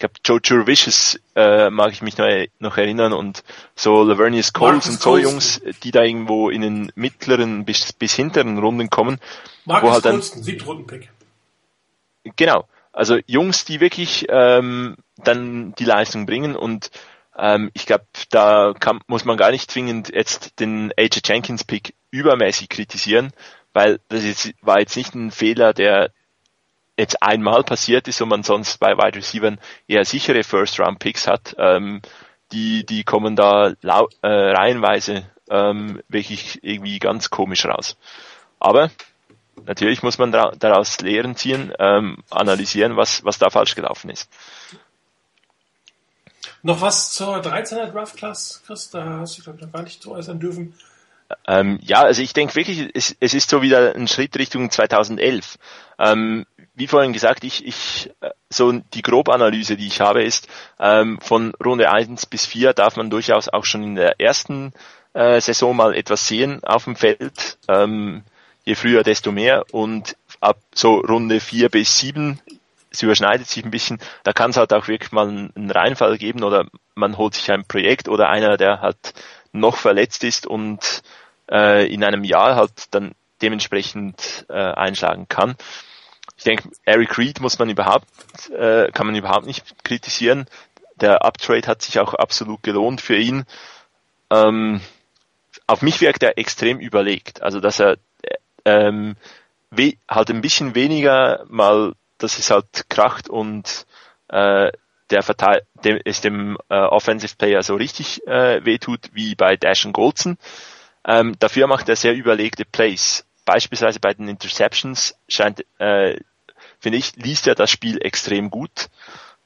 glaube, 0.00 0.14
Joe 0.24 0.40
Jurvicious 0.42 1.20
äh, 1.36 1.70
mag 1.70 1.92
ich 1.92 2.02
mich 2.02 2.18
noch, 2.18 2.26
noch 2.58 2.76
erinnern 2.76 3.12
und 3.12 3.44
so 3.76 4.02
Lavernius 4.02 4.52
Coles 4.52 4.88
und 4.88 5.00
so 5.00 5.10
Colston. 5.10 5.32
Jungs, 5.32 5.62
die 5.84 5.92
da 5.92 6.02
irgendwo 6.02 6.50
in 6.50 6.62
den 6.62 6.92
mittleren 6.96 7.64
bis, 7.64 7.92
bis 7.92 8.14
hinteren 8.14 8.58
Runden 8.58 8.90
kommen. 8.90 9.20
Marcus 9.64 9.88
wo 9.88 9.92
halt 9.92 10.04
dann, 10.04 10.22
Siebtrunden-Pick. 10.22 11.10
Genau. 12.36 12.66
Also 12.92 13.18
Jungs, 13.26 13.64
die 13.64 13.80
wirklich 13.80 14.26
ähm, 14.28 14.96
dann 15.16 15.74
die 15.76 15.84
Leistung 15.84 16.26
bringen 16.26 16.56
und 16.56 16.90
ähm, 17.38 17.70
ich 17.74 17.86
glaube, 17.86 18.06
da 18.30 18.74
kann, 18.78 19.00
muss 19.06 19.24
man 19.24 19.36
gar 19.36 19.52
nicht 19.52 19.70
zwingend 19.70 20.10
jetzt 20.12 20.58
den 20.58 20.92
AJ 20.96 21.20
Jenkins 21.24 21.62
Pick 21.64 21.94
übermäßig 22.10 22.68
kritisieren, 22.68 23.32
weil 23.72 24.00
das 24.08 24.24
jetzt, 24.24 24.52
war 24.62 24.80
jetzt 24.80 24.96
nicht 24.96 25.14
ein 25.14 25.30
Fehler, 25.30 25.72
der 25.72 26.10
jetzt 26.96 27.22
einmal 27.22 27.64
passiert 27.64 28.08
ist 28.08 28.20
und 28.20 28.28
man 28.28 28.42
sonst 28.42 28.78
bei 28.78 28.96
Wide 28.96 29.16
Receivers 29.16 29.58
eher 29.88 30.04
sichere 30.04 30.44
First-Round-Picks 30.44 31.26
hat, 31.26 31.56
ähm, 31.58 32.02
die, 32.52 32.84
die 32.84 33.04
kommen 33.04 33.36
da 33.36 33.72
lau 33.80 34.08
äh, 34.22 34.28
reihenweise 34.28 35.24
ähm, 35.48 36.02
wirklich 36.08 36.62
irgendwie 36.62 36.98
ganz 36.98 37.30
komisch 37.30 37.64
raus. 37.64 37.96
Aber 38.58 38.90
natürlich 39.66 40.02
muss 40.02 40.18
man 40.18 40.32
daraus 40.32 41.00
Lehren 41.00 41.36
ziehen, 41.36 41.72
ähm, 41.78 42.22
analysieren, 42.30 42.96
was, 42.96 43.24
was 43.24 43.38
da 43.38 43.50
falsch 43.50 43.74
gelaufen 43.74 44.10
ist. 44.10 44.28
Noch 46.62 46.80
was 46.82 47.12
zur 47.12 47.36
13er 47.36 47.86
Draft 47.90 48.16
Class, 48.16 48.62
Chris? 48.66 48.90
Da 48.90 49.20
hast 49.20 49.38
du, 49.38 49.42
glaube 49.42 49.58
ich, 49.58 49.64
noch 49.64 49.72
gar 49.72 49.82
nicht 49.82 50.02
zu 50.02 50.12
äußern 50.12 50.38
dürfen. 50.38 50.74
Ähm, 51.46 51.78
ja, 51.82 52.02
also 52.02 52.22
ich 52.22 52.32
denke 52.32 52.54
wirklich, 52.54 52.90
es, 52.94 53.16
es 53.20 53.34
ist 53.34 53.50
so 53.50 53.62
wieder 53.62 53.94
ein 53.94 54.08
Schritt 54.08 54.36
Richtung 54.36 54.70
2011. 54.70 55.58
Ähm, 55.98 56.46
wie 56.74 56.86
vorhin 56.86 57.12
gesagt, 57.12 57.44
ich, 57.44 57.66
ich 57.66 58.10
äh, 58.20 58.30
so 58.48 58.72
die 58.72 59.02
Grobanalyse, 59.02 59.76
die 59.76 59.86
ich 59.86 60.00
habe, 60.00 60.22
ist 60.22 60.48
ähm, 60.78 61.18
von 61.20 61.52
Runde 61.64 61.90
1 61.90 62.26
bis 62.26 62.46
4 62.46 62.72
darf 62.72 62.96
man 62.96 63.10
durchaus 63.10 63.48
auch 63.48 63.64
schon 63.64 63.82
in 63.82 63.94
der 63.94 64.20
ersten 64.20 64.72
äh, 65.12 65.40
Saison 65.40 65.76
mal 65.76 65.94
etwas 65.94 66.26
sehen 66.26 66.64
auf 66.64 66.84
dem 66.84 66.96
Feld. 66.96 67.58
Ähm, 67.68 68.24
je 68.64 68.74
früher, 68.74 69.02
desto 69.02 69.32
mehr. 69.32 69.64
Und 69.72 70.16
ab 70.40 70.58
so 70.74 70.96
Runde 70.96 71.40
4 71.40 71.68
bis 71.68 71.98
7 71.98 72.40
es 72.90 73.02
überschneidet 73.02 73.46
sich 73.46 73.64
ein 73.64 73.70
bisschen, 73.70 73.98
da 74.24 74.32
kann 74.32 74.50
es 74.50 74.56
halt 74.56 74.72
auch 74.72 74.88
wirklich 74.88 75.12
mal 75.12 75.28
einen 75.28 75.70
Reinfall 75.70 76.18
geben 76.18 76.42
oder 76.42 76.66
man 76.94 77.16
holt 77.16 77.34
sich 77.34 77.50
ein 77.50 77.64
Projekt 77.64 78.08
oder 78.08 78.28
einer, 78.28 78.56
der 78.56 78.80
halt 78.80 79.14
noch 79.52 79.76
verletzt 79.76 80.24
ist 80.24 80.46
und 80.46 81.02
äh, 81.50 81.92
in 81.92 82.04
einem 82.04 82.24
Jahr 82.24 82.56
halt 82.56 82.94
dann 82.94 83.12
dementsprechend 83.42 84.46
äh, 84.48 84.54
einschlagen 84.54 85.26
kann 85.28 85.56
ich 86.40 86.44
denke, 86.44 86.70
Eric 86.86 87.18
Reed 87.18 87.40
muss 87.40 87.58
man 87.58 87.68
überhaupt, 87.68 88.08
äh, 88.48 88.90
kann 88.92 89.04
man 89.04 89.14
überhaupt 89.14 89.44
nicht 89.44 89.84
kritisieren. 89.84 90.46
Der 90.96 91.22
Uptrade 91.22 91.66
hat 91.66 91.82
sich 91.82 92.00
auch 92.00 92.14
absolut 92.14 92.62
gelohnt 92.62 93.02
für 93.02 93.16
ihn. 93.16 93.44
Ähm, 94.30 94.80
auf 95.66 95.82
mich 95.82 96.00
wirkt 96.00 96.22
er 96.22 96.38
extrem 96.38 96.80
überlegt. 96.80 97.42
Also 97.42 97.60
dass 97.60 97.78
er 97.78 97.98
ähm, 98.64 99.16
halt 100.08 100.30
ein 100.30 100.40
bisschen 100.40 100.74
weniger 100.74 101.44
mal, 101.50 101.92
dass 102.16 102.38
es 102.38 102.50
halt 102.50 102.88
kracht 102.88 103.28
und 103.28 103.84
äh, 104.28 104.72
der 105.10 105.22
Verteil 105.22 105.66
dem, 105.84 106.00
es 106.06 106.22
dem 106.22 106.56
äh, 106.70 106.74
Offensive 106.76 107.36
Player 107.36 107.62
so 107.62 107.74
richtig 107.74 108.26
äh, 108.26 108.64
wehtut 108.64 109.10
wie 109.12 109.34
bei 109.34 109.56
Dashen 109.56 109.92
Goldson. 109.92 110.38
Ähm, 111.04 111.36
dafür 111.38 111.66
macht 111.66 111.88
er 111.88 111.96
sehr 111.96 112.14
überlegte 112.14 112.64
Plays. 112.64 113.24
Beispielsweise 113.44 114.00
bei 114.00 114.14
den 114.14 114.28
Interceptions 114.28 115.14
scheint 115.28 115.64
äh, 115.78 116.18
finde 116.80 116.98
ich, 116.98 117.14
liest 117.16 117.46
er 117.46 117.54
das 117.54 117.70
Spiel 117.70 117.98
extrem 118.02 118.50
gut. 118.50 118.88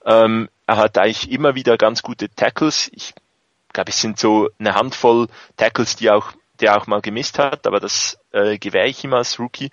Ähm, 0.06 0.48
er 0.66 0.76
hat 0.76 0.96
eigentlich 0.96 1.30
immer 1.30 1.54
wieder 1.54 1.76
ganz 1.76 2.02
gute 2.02 2.28
Tackles. 2.28 2.90
Ich 2.92 3.14
glaube, 3.72 3.90
es 3.90 4.00
sind 4.00 4.18
so 4.18 4.48
eine 4.58 4.74
Handvoll 4.74 5.28
Tackles, 5.56 5.96
die 5.96 6.10
auch, 6.10 6.32
der 6.60 6.76
auch 6.76 6.86
mal 6.86 7.00
gemisst 7.00 7.38
hat, 7.38 7.66
aber 7.66 7.80
das 7.80 8.18
äh, 8.32 8.58
gewähre 8.58 8.86
ich 8.86 9.02
ihm 9.04 9.12
als 9.12 9.38
Rookie. 9.38 9.70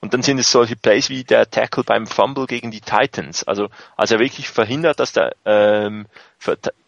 Und 0.00 0.12
dann 0.12 0.22
sind 0.22 0.38
es 0.38 0.50
solche 0.50 0.76
Plays 0.76 1.08
wie 1.08 1.24
der 1.24 1.50
Tackle 1.50 1.84
beim 1.84 2.06
Fumble 2.06 2.46
gegen 2.46 2.70
die 2.70 2.82
Titans. 2.82 3.44
Also, 3.44 3.68
also 3.96 4.16
er 4.16 4.20
wirklich 4.20 4.50
verhindert, 4.50 5.00
dass 5.00 5.12
der, 5.12 5.34
ähm, 5.46 6.06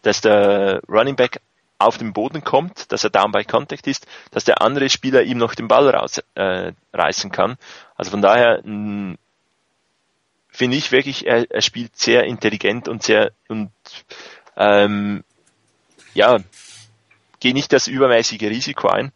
dass 0.03 0.21
der 0.21 0.83
Running 0.87 1.17
Back 1.17 1.41
auf 1.79 1.99
den 1.99 2.13
Boden 2.13 2.43
kommt, 2.43 2.91
dass 2.93 3.05
er 3.05 3.11
down 3.11 3.33
by 3.33 3.45
contact 3.45 3.87
ist, 3.87 4.07
dass 4.31 4.45
der 4.45 4.63
andere 4.63 4.89
Spieler 4.89 5.23
ihm 5.23 5.39
noch 5.39 5.55
den 5.55 5.69
Ball 5.69 5.89
rausreißen 5.89 6.25
äh, 6.35 6.73
reißen 6.93 7.31
kann. 7.31 7.57
Also 7.97 8.11
von 8.11 8.23
daher 8.23 8.63
ein 8.65 9.19
finde 10.57 10.79
ich 10.79 10.91
wirklich, 10.91 11.27
er, 11.27 11.51
er 11.51 11.61
spielt 11.61 11.97
sehr 11.97 12.25
intelligent 12.25 12.89
und 12.89 13.03
sehr 13.03 13.33
und 13.49 13.71
ähm, 14.57 15.23
ja, 16.15 16.39
geht 17.41 17.55
nicht 17.55 17.73
das 17.73 17.89
übermäßige 17.89 18.43
Risiko 18.43 18.89
ein. 18.89 19.13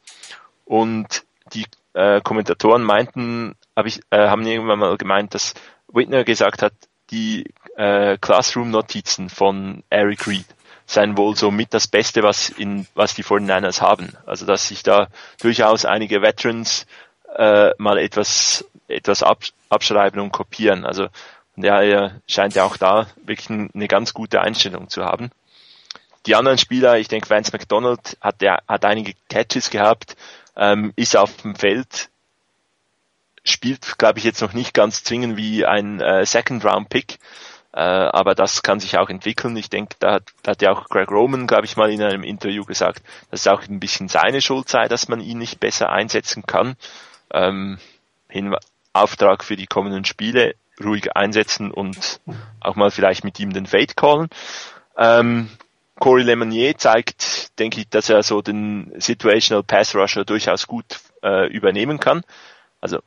Und 0.66 1.24
die 1.54 1.64
äh, 1.94 2.20
Kommentatoren 2.20 2.82
meinten, 2.82 3.56
hab 3.74 3.86
ich, 3.86 4.00
äh, 4.11 4.28
haben 4.28 4.46
irgendwann 4.46 4.78
mal 4.78 4.96
gemeint, 4.98 5.34
dass 5.34 5.54
Whitner 5.88 6.24
gesagt 6.24 6.62
hat, 6.62 6.74
die 7.11 7.52
äh, 7.76 8.18
Classroom-Notizen 8.18 9.30
von 9.30 9.82
Eric 9.88 10.26
Reed 10.26 10.44
seien 10.91 11.16
wohl 11.16 11.36
so 11.36 11.53
mit 11.53 11.72
das 11.72 11.86
Beste, 11.86 12.24
was 12.24 12.49
in 12.49 12.86
was 12.95 13.14
die 13.14 13.22
49ers 13.22 13.80
haben. 13.80 14.16
Also 14.26 14.45
dass 14.45 14.66
sich 14.66 14.82
da 14.82 15.07
durchaus 15.41 15.84
einige 15.84 16.20
Veterans 16.20 16.86
äh, 17.36 17.70
mal 17.78 17.97
etwas 17.99 18.64
etwas 18.88 19.22
abschreiben 19.68 20.20
und 20.20 20.32
kopieren. 20.32 20.84
Also 20.84 21.07
ja, 21.55 21.80
er 21.80 22.20
scheint 22.26 22.57
ja 22.57 22.64
auch 22.64 22.76
da 22.76 23.07
wirklich 23.24 23.51
eine 23.51 23.86
ganz 23.86 24.14
gute 24.14 24.41
Einstellung 24.41 24.88
zu 24.88 25.05
haben. 25.05 25.30
Die 26.26 26.34
anderen 26.34 26.59
Spieler, 26.59 26.99
ich 26.99 27.07
denke, 27.07 27.30
Vance 27.30 27.53
McDonald 27.53 28.18
hat, 28.20 28.41
der, 28.41 28.62
hat 28.66 28.84
einige 28.84 29.14
Catches 29.28 29.70
gehabt, 29.70 30.16
ähm, 30.57 30.93
ist 30.97 31.16
auf 31.16 31.36
dem 31.38 31.55
Feld, 31.55 32.11
spielt, 33.45 33.97
glaube 33.97 34.18
ich, 34.18 34.24
jetzt 34.24 34.43
noch 34.43 34.53
nicht 34.53 34.74
ganz 34.74 35.05
zwingend 35.05 35.36
wie 35.36 35.64
ein 35.64 36.01
äh, 36.01 36.26
Second-Round-Pick, 36.26 37.18
äh, 37.72 37.80
aber 37.80 38.34
das 38.34 38.62
kann 38.62 38.80
sich 38.80 38.98
auch 38.98 39.08
entwickeln. 39.08 39.56
Ich 39.56 39.70
denke, 39.70 39.96
da 40.00 40.14
hat, 40.14 40.24
da 40.42 40.52
hat 40.52 40.62
ja 40.62 40.72
auch 40.72 40.88
Greg 40.88 41.10
Roman, 41.10 41.46
glaube 41.46 41.66
ich, 41.66 41.76
mal 41.76 41.90
in 41.90 42.02
einem 42.02 42.24
Interview 42.24 42.64
gesagt, 42.64 43.02
dass 43.30 43.40
es 43.40 43.46
auch 43.46 43.62
ein 43.68 43.80
bisschen 43.80 44.08
seine 44.08 44.40
Schuld 44.40 44.68
sei, 44.68 44.88
dass 44.88 45.08
man 45.08 45.20
ihn 45.20 45.38
nicht 45.38 45.60
besser 45.60 45.90
einsetzen 45.90 46.44
kann. 46.46 46.76
Ähm, 47.32 47.78
Auftrag 48.92 49.44
für 49.44 49.56
die 49.56 49.66
kommenden 49.66 50.04
Spiele 50.04 50.54
ruhig 50.82 51.14
einsetzen 51.16 51.70
und 51.70 52.20
auch 52.60 52.74
mal 52.74 52.90
vielleicht 52.90 53.24
mit 53.24 53.38
ihm 53.38 53.52
den 53.52 53.66
Fade 53.66 53.94
callen. 53.94 54.28
Ähm, 54.96 55.48
Corey 55.98 56.22
Lemonnier 56.24 56.76
zeigt, 56.78 57.58
denke 57.58 57.80
ich, 57.80 57.88
dass 57.88 58.08
er 58.08 58.22
so 58.22 58.40
den 58.40 58.92
Situational 58.98 59.62
Pass 59.62 59.94
Rusher 59.94 60.24
durchaus 60.24 60.66
gut 60.66 61.00
äh, 61.22 61.46
übernehmen 61.48 62.00
kann. 62.00 62.22
Also 62.80 63.00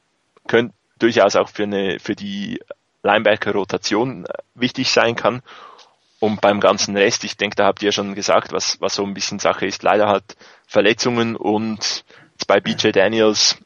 könnte 0.47 0.74
durchaus 0.99 1.36
auch 1.36 1.49
für 1.49 1.64
eine 1.64 1.99
für 1.99 2.16
die 2.16 2.59
Linebacker 3.04 3.51
Rotation 3.51 4.26
äh, 4.26 4.34
wichtig 4.56 4.91
sein 4.91 5.16
kann. 5.16 5.41
Und 6.20 6.39
beim 6.39 6.62
ganzen 6.62 6.95
Rest, 6.95 7.26
ich 7.26 7.36
denke, 7.36 7.58
da 7.58 7.66
habt 7.66 7.84
ihr 7.84 7.91
schon 7.91 8.16
gesagt, 8.16 8.54
was, 8.54 8.80
was 8.80 8.95
so 8.95 9.04
ein 9.04 9.14
bisschen 9.14 9.39
Sache 9.39 9.66
ist, 9.66 9.84
leider 9.84 10.08
halt 10.08 10.38
Verletzungen 10.66 11.36
und 11.36 12.06
bei 12.47 12.62
BJ 12.62 12.91
Daniels 12.91 13.58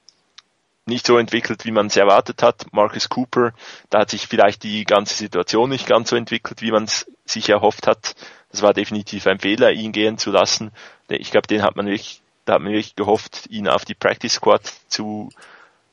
nicht 0.88 1.06
so 1.06 1.18
entwickelt, 1.18 1.66
wie 1.66 1.72
man 1.72 1.88
es 1.88 1.98
erwartet 1.98 2.42
hat. 2.42 2.66
Marcus 2.72 3.10
Cooper, 3.10 3.54
da 3.90 4.00
hat 4.00 4.10
sich 4.10 4.26
vielleicht 4.26 4.64
die 4.64 4.86
ganze 4.86 5.14
Situation 5.14 5.70
nicht 5.70 5.86
ganz 5.86 6.10
so 6.10 6.16
entwickelt, 6.16 6.62
wie 6.62 6.72
man 6.72 6.86
es 6.86 7.06
sich 7.26 7.50
erhofft 7.50 7.86
hat. 7.86 8.16
Das 8.52 8.62
war 8.62 8.74
definitiv 8.74 9.28
ein 9.28 9.40
Fehler, 9.40 9.72
ihn 9.72 9.92
gehen 9.92 10.18
zu 10.18 10.32
lassen. 10.32 10.72
Ich 11.10 11.30
glaube, 11.30 11.48
den 11.48 11.62
hat 11.62 11.76
man 11.76 11.86
wirklich, 11.86 12.22
da 12.46 12.54
hat 12.54 12.62
man 12.62 12.72
wirklich 12.72 12.96
gehofft, 12.96 13.48
ihn 13.50 13.68
auf 13.68 13.86
die 13.86 13.96
Practice 13.96 14.34
Squad 14.34 14.62
zu 14.88 15.30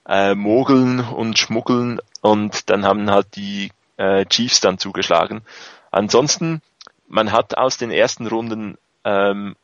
äh, 0.07 0.35
mogeln 0.35 1.01
und 1.01 1.39
schmuggeln 1.39 2.01
und 2.21 2.71
dann 2.71 2.85
haben 2.85 3.11
halt 3.11 3.37
die 3.37 3.71
äh, 3.97 4.25
Chiefs 4.27 4.61
dann 4.61 4.79
zugeschlagen. 4.79 5.43
Ansonsten, 5.91 6.63
man 7.09 7.33
hat 7.33 7.57
aus 7.57 7.77
den 7.77 7.91
ersten 7.91 8.27
Runden, 8.27 8.77
ähm, 9.05 9.57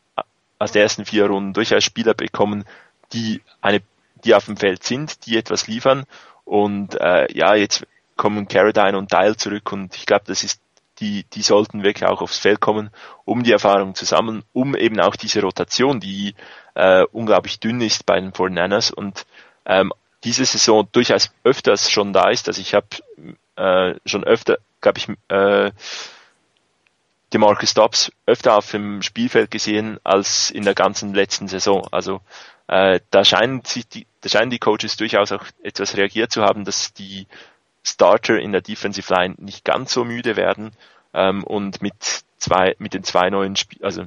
aus 0.58 0.72
den 0.72 0.82
ersten 0.82 1.04
vier 1.04 1.26
Runden 1.26 1.52
durchaus 1.52 1.84
Spieler 1.84 2.14
bekommen, 2.14 2.64
die 3.12 3.42
eine 3.60 3.82
die 4.24 4.34
auf 4.34 4.46
dem 4.46 4.56
Feld 4.56 4.84
sind, 4.84 5.26
die 5.26 5.36
etwas 5.36 5.66
liefern. 5.66 6.04
Und 6.44 7.00
äh, 7.00 7.32
ja, 7.32 7.54
jetzt 7.54 7.86
kommen 8.16 8.48
Caradine 8.48 8.98
und 8.98 9.12
Dial 9.12 9.36
zurück 9.36 9.72
und 9.72 9.96
ich 9.96 10.06
glaube, 10.06 10.24
das 10.26 10.44
ist 10.44 10.60
die, 10.98 11.24
die 11.32 11.40
sollten 11.40 11.82
wirklich 11.82 12.06
auch 12.06 12.20
aufs 12.20 12.38
Feld 12.38 12.60
kommen, 12.60 12.90
um 13.24 13.42
die 13.42 13.52
Erfahrung 13.52 13.94
zu 13.94 14.04
sammeln, 14.04 14.42
um 14.52 14.76
eben 14.76 15.00
auch 15.00 15.16
diese 15.16 15.40
Rotation, 15.40 15.98
die 16.00 16.34
äh, 16.74 17.04
unglaublich 17.12 17.58
dünn 17.58 17.80
ist 17.80 18.04
bei 18.04 18.20
den 18.20 18.32
49ers 18.32 18.92
und 18.92 19.24
ähm, 19.64 19.92
diese 20.24 20.44
Saison 20.44 20.88
durchaus 20.92 21.30
öfters 21.44 21.90
schon 21.90 22.12
da 22.12 22.30
ist. 22.30 22.48
Also 22.48 22.60
ich 22.60 22.74
habe 22.74 22.86
äh, 23.56 23.98
schon 24.06 24.24
öfter, 24.24 24.59
glaube 24.80 24.98
ich, 24.98 25.09
äh, 25.28 25.72
Marcus 27.38 27.74
Dobbs 27.74 28.12
öfter 28.26 28.56
auf 28.56 28.70
dem 28.70 29.02
Spielfeld 29.02 29.51
gesehen 29.51 29.98
als 30.02 30.51
in 30.51 30.64
der 30.64 30.74
ganzen 30.74 31.14
letzten 31.14 31.48
Saison. 31.48 31.86
Also 31.90 32.20
äh, 32.66 33.01
da 33.10 33.24
scheinen 33.24 33.64
sich 33.64 33.86
die, 33.88 34.06
da 34.20 34.28
scheinen 34.28 34.51
die 34.51 34.59
Coaches 34.59 34.97
durchaus 34.97 35.32
auch 35.32 35.44
etwas 35.62 35.97
reagiert 35.97 36.32
zu 36.32 36.42
haben, 36.42 36.64
dass 36.64 36.92
die 36.92 37.26
Starter 37.82 38.38
in 38.38 38.52
der 38.52 38.60
Defensive 38.60 39.12
Line 39.12 39.36
nicht 39.38 39.64
ganz 39.64 39.92
so 39.92 40.05
müde 40.05 40.36
werden. 40.36 40.72
ähm, 41.14 41.44
und 41.44 41.82
mit 41.82 41.94
zwei, 42.38 42.74
mit 42.78 42.94
den 42.94 43.05
zwei 43.05 43.30
neuen 43.30 43.55
Sp 43.59 43.78
also 43.82 44.06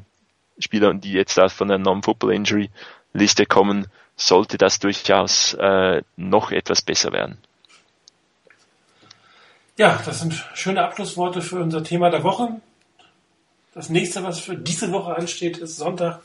Spielern, 0.60 1.02
die 1.02 1.14
jetzt 1.14 1.40
von 1.52 1.68
der 1.68 1.80
Non-Football-Injury-Liste 1.80 3.46
kommen, 3.48 3.88
sollte 4.16 4.58
das 4.58 4.80
durchaus 4.80 5.54
äh, 5.56 6.02
noch 6.16 6.52
etwas 6.52 6.82
besser 6.82 7.12
werden. 7.12 7.38
Ja, 9.76 10.00
das 10.06 10.20
sind 10.20 10.34
schöne 10.54 10.84
Abschlussworte 10.84 11.42
für 11.42 11.60
unser 11.60 11.84
Thema 11.84 12.10
der 12.12 12.24
Woche. 12.24 12.62
Das 13.74 13.90
nächste, 13.90 14.24
was 14.24 14.40
für 14.40 14.56
diese 14.56 14.92
Woche 14.92 15.16
ansteht, 15.16 15.58
ist 15.58 15.78
Sonntag. 15.78 16.22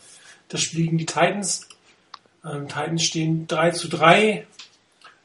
Das 0.48 0.60
Spiel 0.60 0.84
gegen 0.84 0.98
die 0.98 1.06
Titans. 1.06 1.66
Ähm, 2.44 2.68
Titans 2.68 3.04
stehen 3.04 3.46
3 3.46 3.70
zu 3.70 3.88
3. 3.88 4.46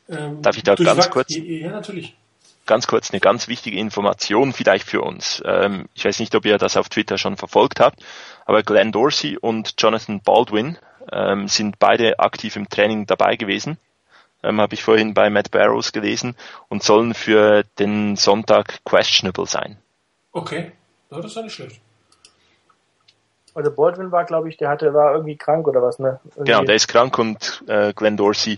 Ähm, 0.10 0.41
Darf 0.41 0.57
ich 0.57 0.64
da 0.64 0.76
ganz 0.76 1.10
kurz? 1.10 1.27
Ja, 1.30 1.72
natürlich. 1.72 2.15
Ganz 2.65 2.88
kurz 2.88 3.11
eine 3.11 3.19
ganz 3.19 3.49
wichtige 3.49 3.77
Information 3.77 4.53
vielleicht 4.53 4.88
für 4.88 5.02
uns. 5.02 5.44
Ähm, 5.45 5.90
ich 5.95 6.06
weiß 6.06 6.19
nicht, 6.19 6.34
ob 6.35 6.45
ihr 6.45 6.57
das 6.57 6.77
auf 6.77 6.88
Twitter 6.88 7.18
schon 7.18 7.35
verfolgt 7.35 7.81
habt, 7.81 8.02
aber 8.45 8.64
Glenn 8.64 8.94
Dorsey 8.94 9.38
und 9.38 9.73
Jonathan 9.77 10.22
Baldwin 10.22 10.77
ähm, 11.11 11.47
sind 11.47 11.80
beide 11.80 12.19
aktiv 12.19 12.55
im 12.55 12.69
Training 12.69 13.05
dabei 13.05 13.35
gewesen 13.35 13.77
ähm, 14.43 14.59
habe 14.59 14.75
ich 14.75 14.84
vorhin 14.84 15.13
bei 15.13 15.30
Matt 15.30 15.51
Barrows 15.51 15.91
gelesen, 15.91 16.35
und 16.67 16.84
sollen 16.84 17.13
für 17.13 17.63
den 17.80 18.15
Sonntag 18.15 18.84
questionable 18.84 19.45
sein. 19.45 19.77
Okay, 20.31 20.71
ja, 21.09 21.17
das 21.17 21.27
ist 21.27 21.35
ja 21.35 21.41
nicht 21.43 21.53
schlecht. 21.53 21.81
Also 23.55 23.71
Baldwin 23.71 24.11
war, 24.11 24.25
glaube 24.25 24.49
ich, 24.49 24.57
der 24.57 24.69
hatte, 24.69 24.93
war 24.93 25.13
irgendwie 25.13 25.38
krank 25.38 25.67
oder 25.67 25.81
was, 25.81 25.99
ne? 25.99 26.19
Irgendwie 26.35 26.51
genau, 26.51 26.63
der 26.63 26.75
ist 26.75 26.88
krank 26.88 27.17
und 27.19 27.63
äh, 27.67 27.93
Glenn 27.93 28.17
Dorsey 28.17 28.57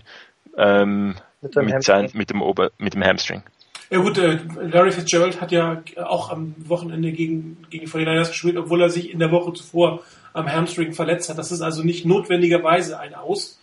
ähm, 0.56 1.16
mit, 1.42 1.54
mit, 1.54 1.82
sein, 1.82 2.10
mit, 2.14 2.30
dem 2.30 2.40
Ober, 2.40 2.70
mit 2.78 2.94
dem 2.94 3.04
Hamstring. 3.04 3.42
Ja 3.90 3.98
gut, 3.98 4.16
äh, 4.16 4.38
Larry 4.62 4.90
Fitzgerald 4.90 5.40
hat 5.40 5.52
ja 5.52 5.82
auch 6.02 6.30
am 6.30 6.54
Wochenende 6.58 7.12
gegen, 7.12 7.66
gegen 7.68 7.84
die 7.84 7.90
49ers 7.90 8.28
gespielt, 8.28 8.56
obwohl 8.56 8.80
er 8.80 8.88
sich 8.88 9.12
in 9.12 9.18
der 9.18 9.30
Woche 9.30 9.52
zuvor 9.52 10.00
am 10.36 10.52
Hamstring 10.52 10.92
verletzt 10.92 11.28
hat. 11.28 11.38
Das 11.38 11.50
ist 11.50 11.62
also 11.62 11.82
nicht 11.82 12.04
notwendigerweise 12.04 12.98
ein 12.98 13.14
Aus. 13.14 13.58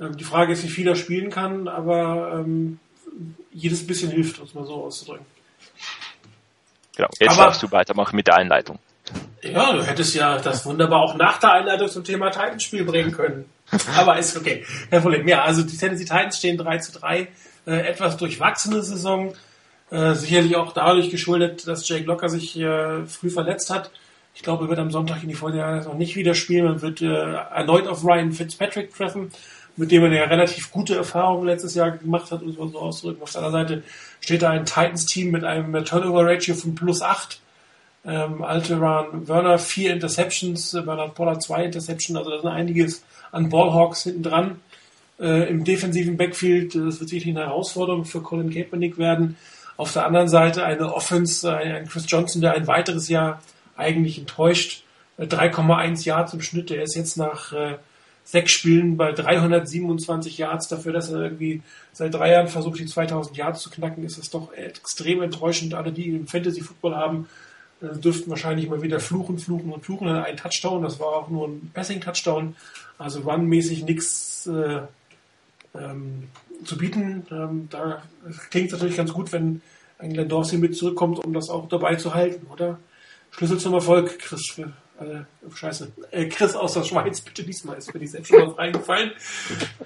Ähm, 0.00 0.16
die 0.16 0.24
Frage 0.24 0.52
ist, 0.52 0.62
wie 0.62 0.68
viel 0.68 0.86
er 0.86 0.96
spielen 0.96 1.30
kann, 1.30 1.68
aber 1.68 2.40
ähm, 2.40 2.78
jedes 3.52 3.86
bisschen 3.86 4.10
hilft, 4.10 4.38
um 4.38 4.46
es 4.46 4.54
mal 4.54 4.64
so 4.66 4.84
auszudrücken. 4.84 5.26
Genau, 6.96 7.08
jetzt 7.18 7.32
aber, 7.32 7.44
darfst 7.44 7.62
du 7.62 7.70
weitermachen 7.70 8.16
mit 8.16 8.26
der 8.26 8.36
Einleitung. 8.36 8.78
Ja, 9.42 9.72
du 9.72 9.84
hättest 9.84 10.14
ja 10.14 10.38
das 10.38 10.64
wunderbar 10.64 11.00
auch 11.00 11.14
nach 11.14 11.38
der 11.38 11.52
Einleitung 11.52 11.88
zum 11.88 12.04
Thema 12.04 12.30
Titans-Spiel 12.30 12.84
bringen 12.84 13.12
können. 13.12 13.44
Aber 13.96 14.18
ist 14.18 14.36
okay, 14.36 14.64
kein 14.90 15.02
Problem. 15.02 15.28
Ja, 15.28 15.42
also 15.42 15.62
die 15.62 15.76
Tennessee 15.76 16.04
Titans 16.04 16.38
stehen 16.38 16.56
3 16.56 16.78
zu 16.78 16.98
3. 16.98 17.28
Äh, 17.66 17.72
etwas 17.88 18.16
durchwachsene 18.16 18.82
Saison. 18.82 19.34
Äh, 19.90 20.14
sicherlich 20.14 20.56
auch 20.56 20.72
dadurch 20.72 21.10
geschuldet, 21.10 21.66
dass 21.68 21.88
Jake 21.88 22.04
Locker 22.04 22.28
sich 22.28 22.58
äh, 22.58 23.06
früh 23.06 23.30
verletzt 23.30 23.70
hat. 23.70 23.90
Ich 24.36 24.42
glaube, 24.42 24.66
er 24.66 24.68
wird 24.68 24.78
am 24.78 24.92
Sonntag 24.92 25.24
in 25.24 25.28
die 25.28 25.34
Vorderjahre 25.34 25.82
noch 25.82 25.94
nicht 25.94 26.14
wieder 26.14 26.34
spielen. 26.34 26.66
Man 26.66 26.82
wird 26.82 27.02
äh, 27.02 27.06
erneut 27.06 27.88
auf 27.88 28.04
Ryan 28.04 28.30
Fitzpatrick 28.30 28.94
treffen 28.94 29.32
mit 29.76 29.90
dem 29.90 30.02
er 30.02 30.10
eine 30.10 30.30
relativ 30.30 30.72
gute 30.72 30.96
Erfahrung 30.96 31.44
letztes 31.44 31.74
Jahr 31.74 31.90
gemacht 31.90 32.30
hat, 32.32 32.42
um 32.42 32.48
es 32.48 32.56
mal 32.56 32.68
so 32.68 32.78
auszudrücken. 32.78 33.22
Auf 33.22 33.32
der 33.32 33.42
anderen 33.42 33.68
Seite 33.68 33.82
steht 34.20 34.42
da 34.42 34.50
ein 34.50 34.64
Titans-Team 34.64 35.30
mit 35.30 35.44
einem 35.44 35.84
Turnover-Ratio 35.84 36.54
von 36.54 36.74
plus 36.74 37.02
8. 37.02 37.40
Ähm, 38.06 38.42
Alteran 38.42 39.26
Werner 39.28 39.58
vier 39.58 39.92
Interceptions, 39.92 40.74
äh, 40.74 40.82
Bernard 40.82 41.14
Pollard 41.14 41.42
zwei 41.42 41.64
Interceptions, 41.64 42.16
also 42.16 42.30
da 42.30 42.40
sind 42.40 42.48
einiges 42.48 43.04
an 43.32 43.50
Ballhawks 43.50 44.04
hinten 44.04 44.22
dran. 44.22 44.60
Äh, 45.18 45.50
Im 45.50 45.64
defensiven 45.64 46.16
Backfield, 46.16 46.74
äh, 46.74 46.84
das 46.84 47.00
wird 47.00 47.10
sicherlich 47.10 47.36
eine 47.36 47.46
Herausforderung 47.46 48.04
für 48.04 48.20
Colin 48.20 48.50
Kaepernick 48.50 48.96
werden. 48.96 49.36
Auf 49.76 49.92
der 49.92 50.06
anderen 50.06 50.28
Seite 50.28 50.64
eine 50.64 50.94
Offense, 50.94 51.50
äh, 51.50 51.78
ein 51.78 51.88
Chris 51.88 52.04
Johnson, 52.06 52.40
der 52.40 52.52
ein 52.52 52.66
weiteres 52.68 53.08
Jahr 53.08 53.42
eigentlich 53.76 54.18
enttäuscht. 54.18 54.82
3,1 55.18 56.02
äh, 56.02 56.04
Yards 56.04 56.34
im 56.34 56.42
Schnitt, 56.42 56.70
der 56.70 56.82
ist 56.82 56.94
jetzt 56.94 57.16
nach 57.16 57.52
äh, 57.52 57.76
sechs 58.24 58.52
Spielen 58.52 58.96
bei 58.96 59.12
327 59.12 60.36
Yards 60.36 60.68
dafür, 60.68 60.92
dass 60.92 61.10
er 61.10 61.22
irgendwie 61.22 61.62
seit 61.92 62.12
drei 62.12 62.32
Jahren 62.32 62.48
versucht, 62.48 62.80
die 62.80 62.86
2000 62.86 63.36
Yards 63.36 63.62
zu 63.62 63.70
knacken, 63.70 64.04
ist 64.04 64.18
das 64.18 64.30
doch 64.30 64.52
extrem 64.52 65.22
enttäuschend. 65.22 65.74
Alle, 65.74 65.92
die 65.92 66.08
im 66.08 66.26
Fantasy 66.26 66.60
Football 66.60 66.96
haben, 66.96 67.28
äh, 67.80 67.96
dürften 67.98 68.28
wahrscheinlich 68.30 68.68
mal 68.68 68.82
wieder 68.82 69.00
fluchen, 69.00 69.38
fluchen 69.38 69.72
und 69.72 69.84
fluchen. 69.84 70.08
Ein 70.08 70.36
Touchdown, 70.36 70.82
das 70.82 70.98
war 70.98 71.08
auch 71.08 71.28
nur 71.28 71.48
ein 71.48 71.70
Passing-Touchdown, 71.72 72.56
also 72.98 73.20
run-mäßig 73.20 73.84
nichts 73.84 74.46
äh, 74.46 74.80
ähm, 75.78 76.24
zu 76.64 76.76
bieten. 76.76 77.26
Ähm, 77.30 77.68
da 77.70 78.02
klingt 78.50 78.66
es 78.66 78.72
natürlich 78.72 78.96
ganz 78.96 79.12
gut, 79.12 79.32
wenn 79.32 79.62
ein 79.98 80.12
Glenn 80.12 80.28
Dorsey 80.28 80.58
mit 80.58 80.76
zurückkommt, 80.76 81.24
um 81.24 81.32
das 81.32 81.48
auch 81.48 81.68
dabei 81.68 81.94
zu 81.94 82.14
halten, 82.14 82.46
oder? 82.52 82.78
Schlüssel 83.36 83.58
zum 83.58 83.74
Erfolg, 83.74 84.18
Chris, 84.18 84.58
äh, 84.58 85.52
scheiße, 85.54 85.92
äh, 86.10 86.26
Chris 86.26 86.54
aus 86.54 86.72
der 86.72 86.84
Schweiz, 86.84 87.20
bitte 87.20 87.44
diesmal 87.44 87.76
ist 87.76 87.92
mir 87.92 88.00
die 88.00 88.06
selbst 88.06 88.28
schon 88.28 88.46
was 88.46 88.58
eingefallen. 88.58 89.12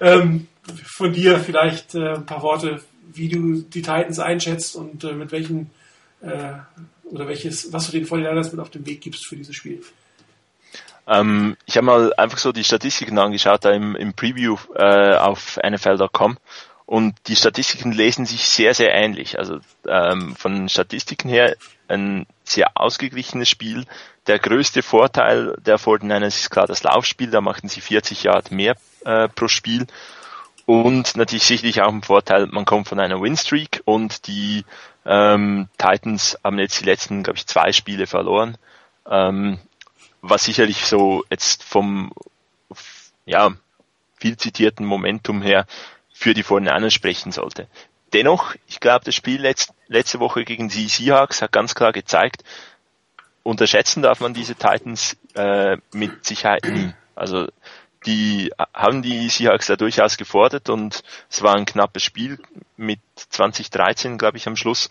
Ähm, 0.00 0.46
von 0.84 1.12
dir 1.12 1.40
vielleicht 1.40 1.94
äh, 1.94 2.14
ein 2.14 2.26
paar 2.26 2.42
Worte, 2.42 2.80
wie 3.12 3.28
du 3.28 3.62
die 3.62 3.82
Titans 3.82 4.20
einschätzt 4.20 4.76
und 4.76 5.02
äh, 5.02 5.12
mit 5.12 5.32
welchen 5.32 5.70
äh, 6.20 6.52
oder 7.04 7.26
welches, 7.26 7.72
was 7.72 7.86
du 7.86 7.92
den 7.92 8.06
Vorderlanders 8.06 8.52
mit 8.52 8.60
auf 8.60 8.70
den 8.70 8.86
Weg 8.86 9.00
gibst 9.00 9.26
für 9.26 9.36
dieses 9.36 9.56
Spiel. 9.56 9.82
Ähm, 11.08 11.56
ich 11.66 11.76
habe 11.76 11.86
mal 11.86 12.12
einfach 12.14 12.38
so 12.38 12.52
die 12.52 12.62
Statistiken 12.62 13.18
angeschaut 13.18 13.64
da 13.64 13.72
im, 13.72 13.96
im 13.96 14.14
Preview 14.14 14.56
äh, 14.76 15.16
auf 15.16 15.58
NFL.com 15.68 16.38
und 16.86 17.14
die 17.26 17.36
Statistiken 17.36 17.92
lesen 17.92 18.26
sich 18.26 18.48
sehr, 18.48 18.74
sehr 18.74 18.94
ähnlich. 18.94 19.38
Also 19.38 19.58
ähm, 19.88 20.36
von 20.36 20.68
Statistiken 20.68 21.28
her 21.28 21.56
ein 21.88 22.26
sehr 22.50 22.70
ausgeglichenes 22.74 23.48
Spiel. 23.48 23.84
Der 24.26 24.38
größte 24.38 24.82
Vorteil 24.82 25.56
der 25.60 25.78
49ers 25.78 26.26
ist 26.26 26.50
klar 26.50 26.66
das 26.66 26.82
Laufspiel, 26.82 27.30
da 27.30 27.40
machten 27.40 27.68
sie 27.68 27.80
40 27.80 28.24
Yard 28.24 28.50
mehr 28.50 28.76
äh, 29.04 29.28
pro 29.28 29.48
Spiel. 29.48 29.86
Und 30.66 31.16
natürlich 31.16 31.44
sicherlich 31.44 31.82
auch 31.82 31.92
ein 31.92 32.02
Vorteil, 32.02 32.46
man 32.46 32.64
kommt 32.64 32.88
von 32.88 33.00
einer 33.00 33.20
Winstreak 33.20 33.82
und 33.84 34.26
die 34.26 34.64
ähm, 35.04 35.68
Titans 35.78 36.38
haben 36.44 36.58
jetzt 36.58 36.80
die 36.80 36.84
letzten, 36.84 37.22
glaube 37.22 37.38
ich, 37.38 37.46
zwei 37.46 37.72
Spiele 37.72 38.06
verloren. 38.06 38.56
Ähm, 39.08 39.58
was 40.22 40.44
sicherlich 40.44 40.86
so 40.86 41.24
jetzt 41.30 41.64
vom 41.64 42.12
ja, 43.24 43.52
viel 44.20 44.36
zitierten 44.36 44.86
Momentum 44.86 45.42
her 45.42 45.66
für 46.12 46.34
die 46.34 46.44
49ers 46.44 46.90
sprechen 46.90 47.32
sollte. 47.32 47.66
Dennoch, 48.12 48.54
ich 48.66 48.80
glaube, 48.80 49.04
das 49.04 49.14
Spiel 49.14 49.40
letzt, 49.40 49.72
letzte 49.86 50.20
Woche 50.20 50.44
gegen 50.44 50.68
die 50.68 50.88
Seahawks 50.88 51.42
hat 51.42 51.52
ganz 51.52 51.74
klar 51.74 51.92
gezeigt, 51.92 52.42
unterschätzen 53.42 54.02
darf 54.02 54.20
man 54.20 54.34
diese 54.34 54.54
Titans 54.54 55.16
äh, 55.34 55.76
mit 55.92 56.24
Sicherheit 56.24 56.64
nie. 56.64 56.92
Also 57.14 57.48
die 58.06 58.50
haben 58.74 59.02
die 59.02 59.28
Seahawks 59.28 59.66
da 59.66 59.76
durchaus 59.76 60.16
gefordert 60.16 60.68
und 60.70 61.02
es 61.28 61.42
war 61.42 61.54
ein 61.54 61.66
knappes 61.66 62.02
Spiel 62.02 62.38
mit 62.76 63.00
2013, 63.14 64.18
glaube 64.18 64.38
ich, 64.38 64.46
am 64.46 64.56
Schluss. 64.56 64.90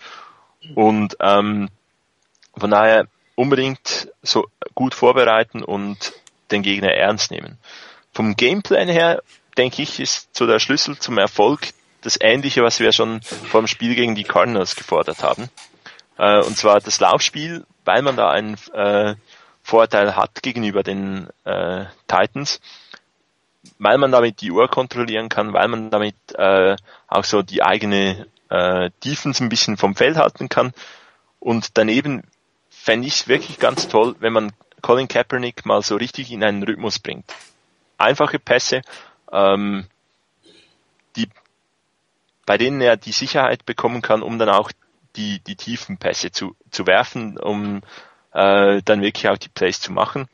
Und 0.76 1.18
ähm, 1.20 1.70
von 2.56 2.72
daher 2.72 3.08
unbedingt 3.36 4.10
so 4.22 4.48
gut 4.76 4.94
vorbereiten 4.94 5.64
und 5.64 6.14
den 6.52 6.62
Gegner 6.62 6.92
ernst 6.92 7.32
nehmen. 7.32 7.58
Vom 8.14 8.36
Gameplan 8.36 8.90
her, 8.90 9.24
denke 9.58 9.82
ich, 9.82 10.00
ist 10.00 10.36
so 10.36 10.46
der 10.46 10.60
Schlüssel 10.60 10.98
zum 10.98 11.18
Erfolg 11.18 11.70
das 12.02 12.18
Ähnliche, 12.20 12.64
was 12.64 12.80
wir 12.80 12.92
schon 12.92 13.22
vor 13.22 13.62
dem 13.62 13.68
Spiel 13.68 13.96
gegen 13.96 14.16
die 14.16 14.24
Cardinals 14.24 14.76
gefordert 14.76 15.24
haben. 15.24 15.50
Äh, 16.18 16.40
und 16.42 16.58
zwar 16.58 16.80
das 16.80 17.00
Laufspiel, 17.00 17.66
weil 17.86 18.02
man 18.02 18.16
da 18.16 18.30
einen 18.30 18.56
äh, 18.74 19.16
Vorteil 19.64 20.16
hat 20.16 20.42
gegenüber 20.42 20.84
den 20.84 21.30
äh, 21.44 21.86
Titans, 22.08 22.60
weil 23.78 23.98
man 23.98 24.12
damit 24.12 24.42
die 24.42 24.52
Uhr 24.52 24.68
kontrollieren 24.68 25.30
kann, 25.30 25.54
weil 25.54 25.68
man 25.68 25.90
damit 25.90 26.16
äh, 26.36 26.76
auch 27.08 27.24
so 27.24 27.42
die 27.42 27.64
eigene 27.64 28.28
äh, 28.50 28.90
Defense 29.04 29.44
ein 29.44 29.50
bisschen 29.50 29.78
vom 29.78 29.96
Feld 29.96 30.18
halten 30.18 30.50
kann. 30.50 30.74
Und 31.40 31.78
daneben 31.78 32.24
fände 32.70 33.08
ich 33.08 33.14
es 33.14 33.28
wirklich 33.28 33.60
ganz 33.60 33.88
toll, 33.88 34.16
wenn 34.20 34.34
man 34.34 34.54
Colin 34.82 35.08
Kaepernick 35.08 35.66
mal 35.66 35.82
so 35.82 35.96
richtig 35.96 36.32
in 36.32 36.44
einen 36.44 36.64
Rhythmus 36.64 37.00
bringt. 37.00 37.26
Einfache 37.98 38.40
Pässe, 38.40 38.82
ähm, 39.32 39.88
die 41.16 41.30
bei 42.50 42.58
denen 42.58 42.82
er 42.82 42.98
die 42.98 43.12
Sicherheit 43.12 43.68
bekommen 43.68 44.02
kann, 44.02 44.24
um 44.24 44.40
dann 44.40 44.50
auch 44.50 44.72
die, 45.16 45.38
die 45.38 45.56
tiefen 45.56 45.98
Pässe 45.98 46.32
zu, 46.32 46.56
zu 46.72 46.88
werfen, 46.88 47.38
um 47.38 47.84
äh, 48.34 48.82
dann 48.84 49.04
wirklich 49.04 49.30
auch 49.30 49.38
die 49.38 49.50
Plays 49.50 49.80
zu 49.80 49.92
machen. 49.92 50.28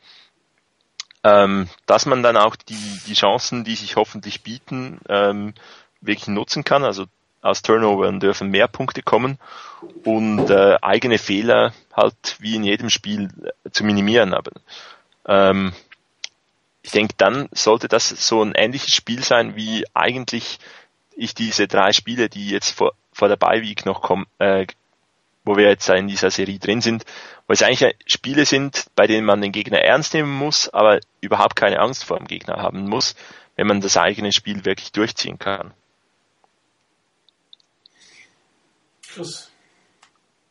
Ähm, 1.26 1.68
dass 1.88 2.06
man 2.06 2.24
dann 2.24 2.38
auch 2.38 2.56
die, 2.56 3.02
die 3.06 3.16
Chancen, 3.16 3.66
die 3.66 3.76
sich 3.76 3.98
hoffentlich 3.98 4.44
bieten, 4.44 5.02
ähm, 5.10 5.56
wirklich 6.00 6.30
nutzen 6.30 6.64
kann. 6.64 6.86
Also 6.86 7.04
aus 7.42 7.64
Turnovern 7.64 8.22
dürfen 8.22 8.50
mehr 8.50 8.70
Punkte 8.70 9.02
kommen 9.02 9.38
und 10.06 10.50
äh, 10.50 10.78
eigene 10.82 11.18
Fehler 11.18 11.74
halt 11.94 12.38
wie 12.40 12.56
in 12.56 12.64
jedem 12.64 12.90
Spiel 12.90 13.28
äh, 13.66 13.72
zu 13.72 13.84
minimieren. 13.84 14.34
Aber 14.34 14.52
ähm, 15.28 15.74
ich 16.82 16.92
denke, 16.92 17.16
dann 17.18 17.50
sollte 17.52 17.90
das 17.90 18.08
so 18.08 18.42
ein 18.42 18.54
ähnliches 18.56 18.96
Spiel 18.96 19.22
sein 19.22 19.58
wie 19.58 19.84
eigentlich 19.94 20.60
ich 21.16 21.34
diese 21.34 21.68
drei 21.68 21.92
Spiele, 21.92 22.30
die 22.30 22.50
jetzt 22.50 22.72
vor, 22.72 22.94
vor 23.12 23.28
der 23.28 23.38
Bye 23.38 23.62
Week 23.62 23.86
noch 23.86 24.02
kommen, 24.02 24.26
äh, 24.40 24.68
wo 25.44 25.56
wir 25.58 25.68
jetzt 25.68 25.88
in 25.90 26.08
dieser 26.08 26.32
Serie 26.32 26.60
drin 26.60 26.82
sind, 26.82 27.06
wo 27.48 27.54
es 27.54 27.62
eigentlich 27.62 27.96
Spiele 28.08 28.46
sind, 28.46 28.86
bei 28.96 29.08
denen 29.08 29.26
man 29.26 29.42
den 29.42 29.52
Gegner 29.52 29.80
ernst 29.80 30.14
nehmen 30.14 30.32
muss, 30.32 30.70
aber 30.70 31.00
überhaupt 31.22 31.56
keine 31.56 31.80
Angst 31.80 32.04
vor 32.04 32.18
dem 32.18 32.28
Gegner 32.28 32.58
haben 32.58 32.88
muss, 32.88 33.16
wenn 33.56 33.68
man 33.68 33.82
das 33.82 33.98
eigene 33.98 34.32
Spiel 34.32 34.66
wirklich 34.66 34.92
durchziehen 34.92 35.40
kann. 35.40 35.74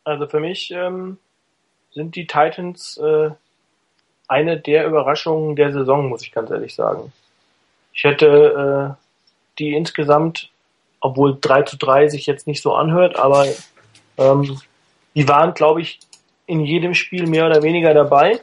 Also 0.03 0.27
für 0.27 0.39
mich 0.39 0.71
ähm, 0.71 1.17
sind 1.91 2.15
die 2.15 2.25
Titans 2.25 2.97
äh, 2.97 3.31
eine 4.27 4.59
der 4.59 4.87
Überraschungen 4.87 5.55
der 5.55 5.71
Saison, 5.71 6.09
muss 6.09 6.23
ich 6.23 6.31
ganz 6.31 6.49
ehrlich 6.49 6.73
sagen. 6.73 7.11
Ich 7.93 8.03
hätte 8.03 8.97
äh, 8.97 9.03
die 9.59 9.73
insgesamt, 9.73 10.49
obwohl 11.05 11.37
3 11.39 11.61
zu 11.61 11.77
3 11.77 12.07
sich 12.07 12.25
jetzt 12.25 12.47
nicht 12.47 12.63
so 12.63 12.73
anhört, 12.73 13.15
aber 13.15 13.45
ähm, 14.17 14.59
die 15.13 15.27
waren, 15.27 15.53
glaube 15.53 15.81
ich, 15.81 15.99
in 16.47 16.61
jedem 16.61 16.95
Spiel 16.95 17.27
mehr 17.27 17.45
oder 17.45 17.61
weniger 17.61 17.93
dabei. 17.93 18.39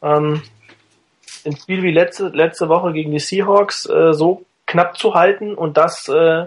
Ähm, 0.00 0.42
ein 1.44 1.56
Spiel 1.56 1.82
wie 1.82 1.90
letzte, 1.90 2.28
letzte 2.28 2.68
Woche 2.68 2.92
gegen 2.92 3.10
die 3.10 3.18
Seahawks 3.18 3.86
äh, 3.86 4.12
so 4.12 4.44
knapp 4.66 4.96
zu 4.96 5.14
halten 5.14 5.54
und 5.54 5.76
das 5.76 6.08
äh, 6.08 6.46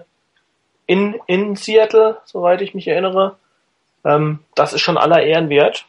in, 0.87 1.19
in 1.27 1.57
Seattle, 1.57 2.17
soweit 2.23 2.61
ich 2.61 2.73
mich 2.73 2.87
erinnere, 2.87 3.35
ähm, 4.05 4.39
das 4.55 4.71
ist 4.71 4.81
schon 4.81 4.97
aller 4.97 5.21
Ehren 5.21 5.49
wert. 5.49 5.85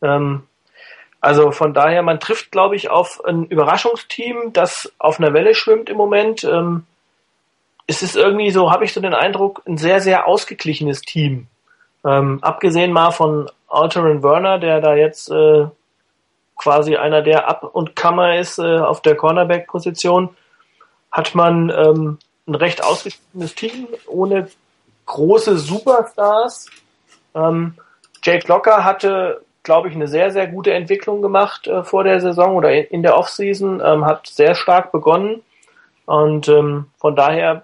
Ähm, 0.00 0.44
also 1.20 1.50
von 1.50 1.74
daher, 1.74 2.02
man 2.02 2.20
trifft, 2.20 2.52
glaube 2.52 2.76
ich, 2.76 2.88
auf 2.88 3.24
ein 3.24 3.46
Überraschungsteam, 3.46 4.52
das 4.52 4.92
auf 4.98 5.18
einer 5.18 5.34
Welle 5.34 5.54
schwimmt 5.54 5.90
im 5.90 5.96
Moment. 5.96 6.44
Ähm, 6.44 6.86
es 7.90 8.02
ist 8.02 8.16
irgendwie 8.16 8.50
so, 8.52 8.70
habe 8.70 8.84
ich 8.84 8.92
so 8.92 9.00
den 9.00 9.14
Eindruck, 9.14 9.62
ein 9.66 9.76
sehr, 9.76 10.00
sehr 10.00 10.28
ausgeglichenes 10.28 11.02
Team. 11.02 11.48
Ähm, 12.04 12.38
abgesehen 12.40 12.92
mal 12.92 13.10
von 13.10 13.50
Alterin 13.68 14.22
Werner, 14.22 14.58
der 14.58 14.80
da 14.80 14.94
jetzt 14.94 15.30
äh, 15.30 15.66
quasi 16.56 16.96
einer 16.96 17.22
der 17.22 17.48
Up- 17.48 17.68
und 17.74 17.96
Kammer 17.96 18.38
ist 18.38 18.58
äh, 18.58 18.78
auf 18.78 19.02
der 19.02 19.16
Cornerback-Position, 19.16 20.30
hat 21.10 21.34
man 21.34 21.70
ähm, 21.70 22.18
ein 22.46 22.54
recht 22.54 22.84
ausgeglichenes 22.84 23.56
Team 23.56 23.88
ohne 24.06 24.48
große 25.06 25.58
Superstars. 25.58 26.66
Ähm, 27.34 27.74
Jake 28.22 28.46
Locker 28.46 28.84
hatte 28.84 29.42
glaube 29.62 29.88
ich, 29.88 29.94
eine 29.94 30.08
sehr, 30.08 30.30
sehr 30.30 30.46
gute 30.46 30.72
Entwicklung 30.72 31.20
gemacht 31.22 31.66
äh, 31.66 31.84
vor 31.84 32.04
der 32.04 32.20
Saison 32.20 32.56
oder 32.56 32.72
in, 32.72 32.84
in 32.86 33.02
der 33.02 33.16
Offseason, 33.16 33.82
ähm, 33.84 34.06
hat 34.06 34.26
sehr 34.26 34.54
stark 34.54 34.90
begonnen. 34.90 35.42
Und 36.06 36.48
ähm, 36.48 36.86
von 36.98 37.14
daher 37.14 37.62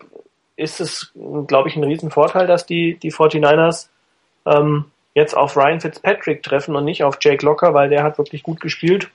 ist 0.57 0.81
es, 0.81 1.13
glaube 1.47 1.69
ich, 1.69 1.77
ein 1.77 1.85
Riesenvorteil, 1.85 2.47
dass 2.47 2.67
die, 2.67 2.97
die 2.97 3.13
49ers 3.13 3.89
ähm, 4.47 4.87
jetzt 5.15 5.37
auf 5.37 5.57
Ryan 5.57 5.81
Fitzpatrick 5.81 6.43
treffen 6.43 6.77
und 6.77 6.85
nicht 6.85 7.05
auf 7.05 7.19
Jake 7.21 7.45
Locker, 7.45 7.75
weil 7.75 7.89
der 7.89 8.03
hat 8.03 8.19
wirklich 8.19 8.43
gut 8.43 8.61
gespielt. 8.61 9.09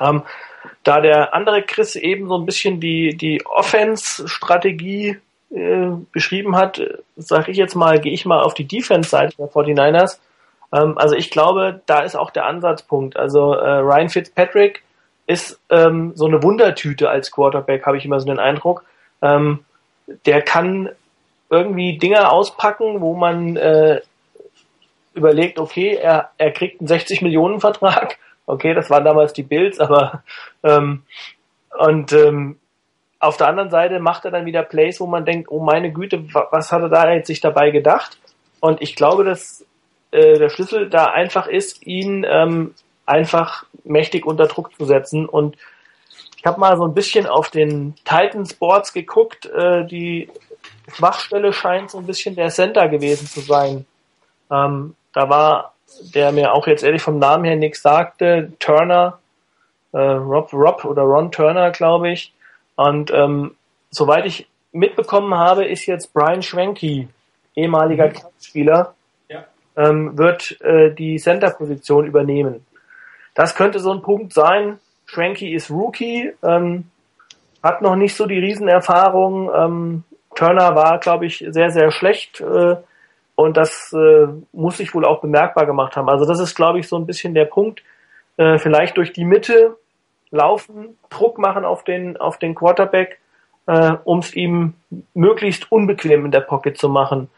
Ähm, 0.00 0.22
da 0.82 1.00
der 1.00 1.34
andere 1.34 1.62
Chris 1.62 1.94
eben 1.96 2.28
so 2.28 2.38
ein 2.38 2.46
bisschen 2.46 2.80
die, 2.80 3.16
die 3.16 3.44
Offense-Strategie 3.46 5.18
äh, 5.50 5.88
beschrieben 6.12 6.56
hat, 6.56 6.80
sage 7.16 7.50
ich 7.50 7.56
jetzt 7.56 7.74
mal, 7.74 8.00
gehe 8.00 8.12
ich 8.12 8.24
mal 8.24 8.40
auf 8.40 8.54
die 8.54 8.66
Defense-Seite 8.66 9.36
der 9.36 9.50
49ers 9.50 10.18
ähm, 10.74 10.98
also 10.98 11.14
ich 11.14 11.30
glaube, 11.30 11.80
da 11.86 12.00
ist 12.00 12.16
auch 12.16 12.30
der 12.30 12.46
Ansatzpunkt. 12.46 13.16
Also 13.16 13.54
äh, 13.54 13.78
Ryan 13.78 14.08
Fitzpatrick 14.08 14.82
ist 15.26 15.60
ähm, 15.70 16.12
so 16.14 16.26
eine 16.26 16.42
Wundertüte 16.42 17.08
als 17.08 17.30
Quarterback, 17.30 17.86
habe 17.86 17.96
ich 17.96 18.04
immer 18.04 18.20
so 18.20 18.26
den 18.26 18.40
Eindruck. 18.40 18.84
Ähm, 19.22 19.60
der 20.26 20.42
kann 20.42 20.90
irgendwie 21.50 21.98
Dinge 21.98 22.30
auspacken, 22.30 23.00
wo 23.00 23.14
man 23.14 23.56
äh, 23.56 24.00
überlegt, 25.14 25.58
okay, 25.58 25.94
er, 25.94 26.30
er 26.38 26.52
kriegt 26.52 26.80
einen 26.80 26.88
60 26.88 27.22
Millionen 27.22 27.60
Vertrag. 27.60 28.18
Okay, 28.46 28.74
das 28.74 28.90
waren 28.90 29.04
damals 29.04 29.32
die 29.32 29.42
Bills, 29.42 29.80
aber 29.80 30.22
ähm, 30.62 31.02
und 31.78 32.12
ähm, 32.12 32.58
auf 33.18 33.36
der 33.36 33.48
anderen 33.48 33.70
Seite 33.70 34.00
macht 34.00 34.24
er 34.24 34.30
dann 34.30 34.44
wieder 34.44 34.62
Plays, 34.62 35.00
wo 35.00 35.06
man 35.06 35.24
denkt, 35.24 35.50
oh 35.50 35.60
meine 35.60 35.92
Güte, 35.92 36.24
was 36.50 36.70
hat 36.70 36.82
er 36.82 36.88
da 36.88 37.10
jetzt 37.10 37.26
sich 37.26 37.40
dabei 37.40 37.70
gedacht? 37.70 38.18
Und 38.60 38.82
ich 38.82 38.96
glaube, 38.96 39.24
dass 39.24 39.64
äh, 40.10 40.38
der 40.38 40.50
Schlüssel 40.50 40.90
da 40.90 41.06
einfach 41.06 41.46
ist, 41.46 41.86
ihn 41.86 42.26
ähm, 42.28 42.74
einfach 43.06 43.64
mächtig 43.84 44.26
unter 44.26 44.46
Druck 44.46 44.74
zu 44.76 44.84
setzen. 44.84 45.26
Und 45.26 45.56
ich 46.44 46.46
habe 46.46 46.60
mal 46.60 46.76
so 46.76 46.84
ein 46.84 46.92
bisschen 46.92 47.26
auf 47.26 47.48
den 47.48 47.94
Titans 48.04 48.52
Boards 48.52 48.92
geguckt. 48.92 49.46
Äh, 49.46 49.86
die 49.86 50.28
Schwachstelle 50.92 51.54
scheint 51.54 51.90
so 51.90 51.96
ein 51.96 52.04
bisschen 52.04 52.36
der 52.36 52.50
Center 52.50 52.86
gewesen 52.88 53.26
zu 53.26 53.40
sein. 53.40 53.86
Ähm, 54.50 54.94
da 55.14 55.30
war, 55.30 55.72
der 56.14 56.32
mir 56.32 56.52
auch 56.52 56.66
jetzt 56.66 56.84
ehrlich 56.84 57.00
vom 57.00 57.18
Namen 57.18 57.46
her 57.46 57.56
nichts 57.56 57.80
sagte, 57.80 58.52
Turner, 58.58 59.20
äh, 59.92 59.98
Rob, 59.98 60.52
Rob 60.52 60.84
oder 60.84 61.00
Ron 61.00 61.32
Turner, 61.32 61.70
glaube 61.70 62.10
ich. 62.10 62.34
Und 62.76 63.10
ähm, 63.10 63.56
soweit 63.90 64.26
ich 64.26 64.46
mitbekommen 64.70 65.32
habe, 65.34 65.64
ist 65.64 65.86
jetzt 65.86 66.12
Brian 66.12 66.42
Schwenke, 66.42 67.08
ehemaliger 67.56 68.08
mhm. 68.08 68.18
Spieler, 68.38 68.94
ähm, 69.78 70.18
wird 70.18 70.60
äh, 70.60 70.90
die 70.90 71.16
Center-Position 71.16 72.04
übernehmen. 72.04 72.66
Das 73.32 73.54
könnte 73.54 73.78
so 73.78 73.92
ein 73.92 74.02
Punkt 74.02 74.34
sein. 74.34 74.78
Schwenky 75.06 75.54
ist 75.54 75.70
Rookie, 75.70 76.32
ähm, 76.42 76.84
hat 77.62 77.82
noch 77.82 77.96
nicht 77.96 78.14
so 78.14 78.26
die 78.26 78.38
Riesenerfahrung. 78.38 79.50
Ähm, 79.54 80.04
Turner 80.34 80.74
war, 80.74 80.98
glaube 80.98 81.26
ich, 81.26 81.44
sehr, 81.48 81.70
sehr 81.70 81.90
schlecht 81.90 82.40
äh, 82.40 82.76
und 83.36 83.56
das 83.56 83.92
äh, 83.92 84.26
muss 84.52 84.78
sich 84.78 84.94
wohl 84.94 85.04
auch 85.04 85.20
bemerkbar 85.20 85.66
gemacht 85.66 85.96
haben. 85.96 86.08
Also 86.08 86.24
das 86.24 86.40
ist, 86.40 86.54
glaube 86.54 86.78
ich, 86.78 86.88
so 86.88 86.96
ein 86.96 87.06
bisschen 87.06 87.34
der 87.34 87.46
Punkt. 87.46 87.82
Äh, 88.36 88.58
vielleicht 88.58 88.96
durch 88.96 89.12
die 89.12 89.24
Mitte 89.24 89.76
laufen, 90.30 90.98
Druck 91.10 91.38
machen 91.38 91.64
auf 91.64 91.84
den, 91.84 92.16
auf 92.16 92.38
den 92.38 92.54
Quarterback, 92.54 93.20
äh, 93.66 93.94
um 94.04 94.18
es 94.18 94.34
ihm 94.34 94.74
möglichst 95.14 95.70
unbequem 95.70 96.24
in 96.24 96.30
der 96.30 96.40
Pocket 96.40 96.76
zu 96.76 96.88
machen. 96.88 97.28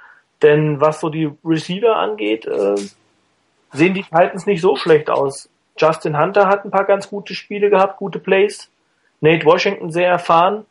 Denn 0.43 0.81
was 0.81 1.01
so 1.01 1.09
die 1.09 1.31
Receiver 1.45 1.97
angeht, 1.97 2.47
äh, 2.47 2.75
sehen 3.73 3.95
die 3.95 4.03
Titans 4.03 4.47
nicht 4.47 4.61
so 4.61 4.77
schlecht 4.77 5.11
aus. 5.11 5.49
Justin 5.79 6.19
Hunter 6.19 6.47
hat 6.47 6.65
ein 6.65 6.71
paar 6.71 6.85
ganz 6.85 7.09
gute 7.09 7.35
Spiele 7.35 7.71
gehabt, 7.71 7.99
gute 7.99 8.19
Plays. 8.19 8.71
Nate 9.21 9.45
Washington 9.45 9.91
sehr 9.91 10.09
erfahren. 10.09 10.67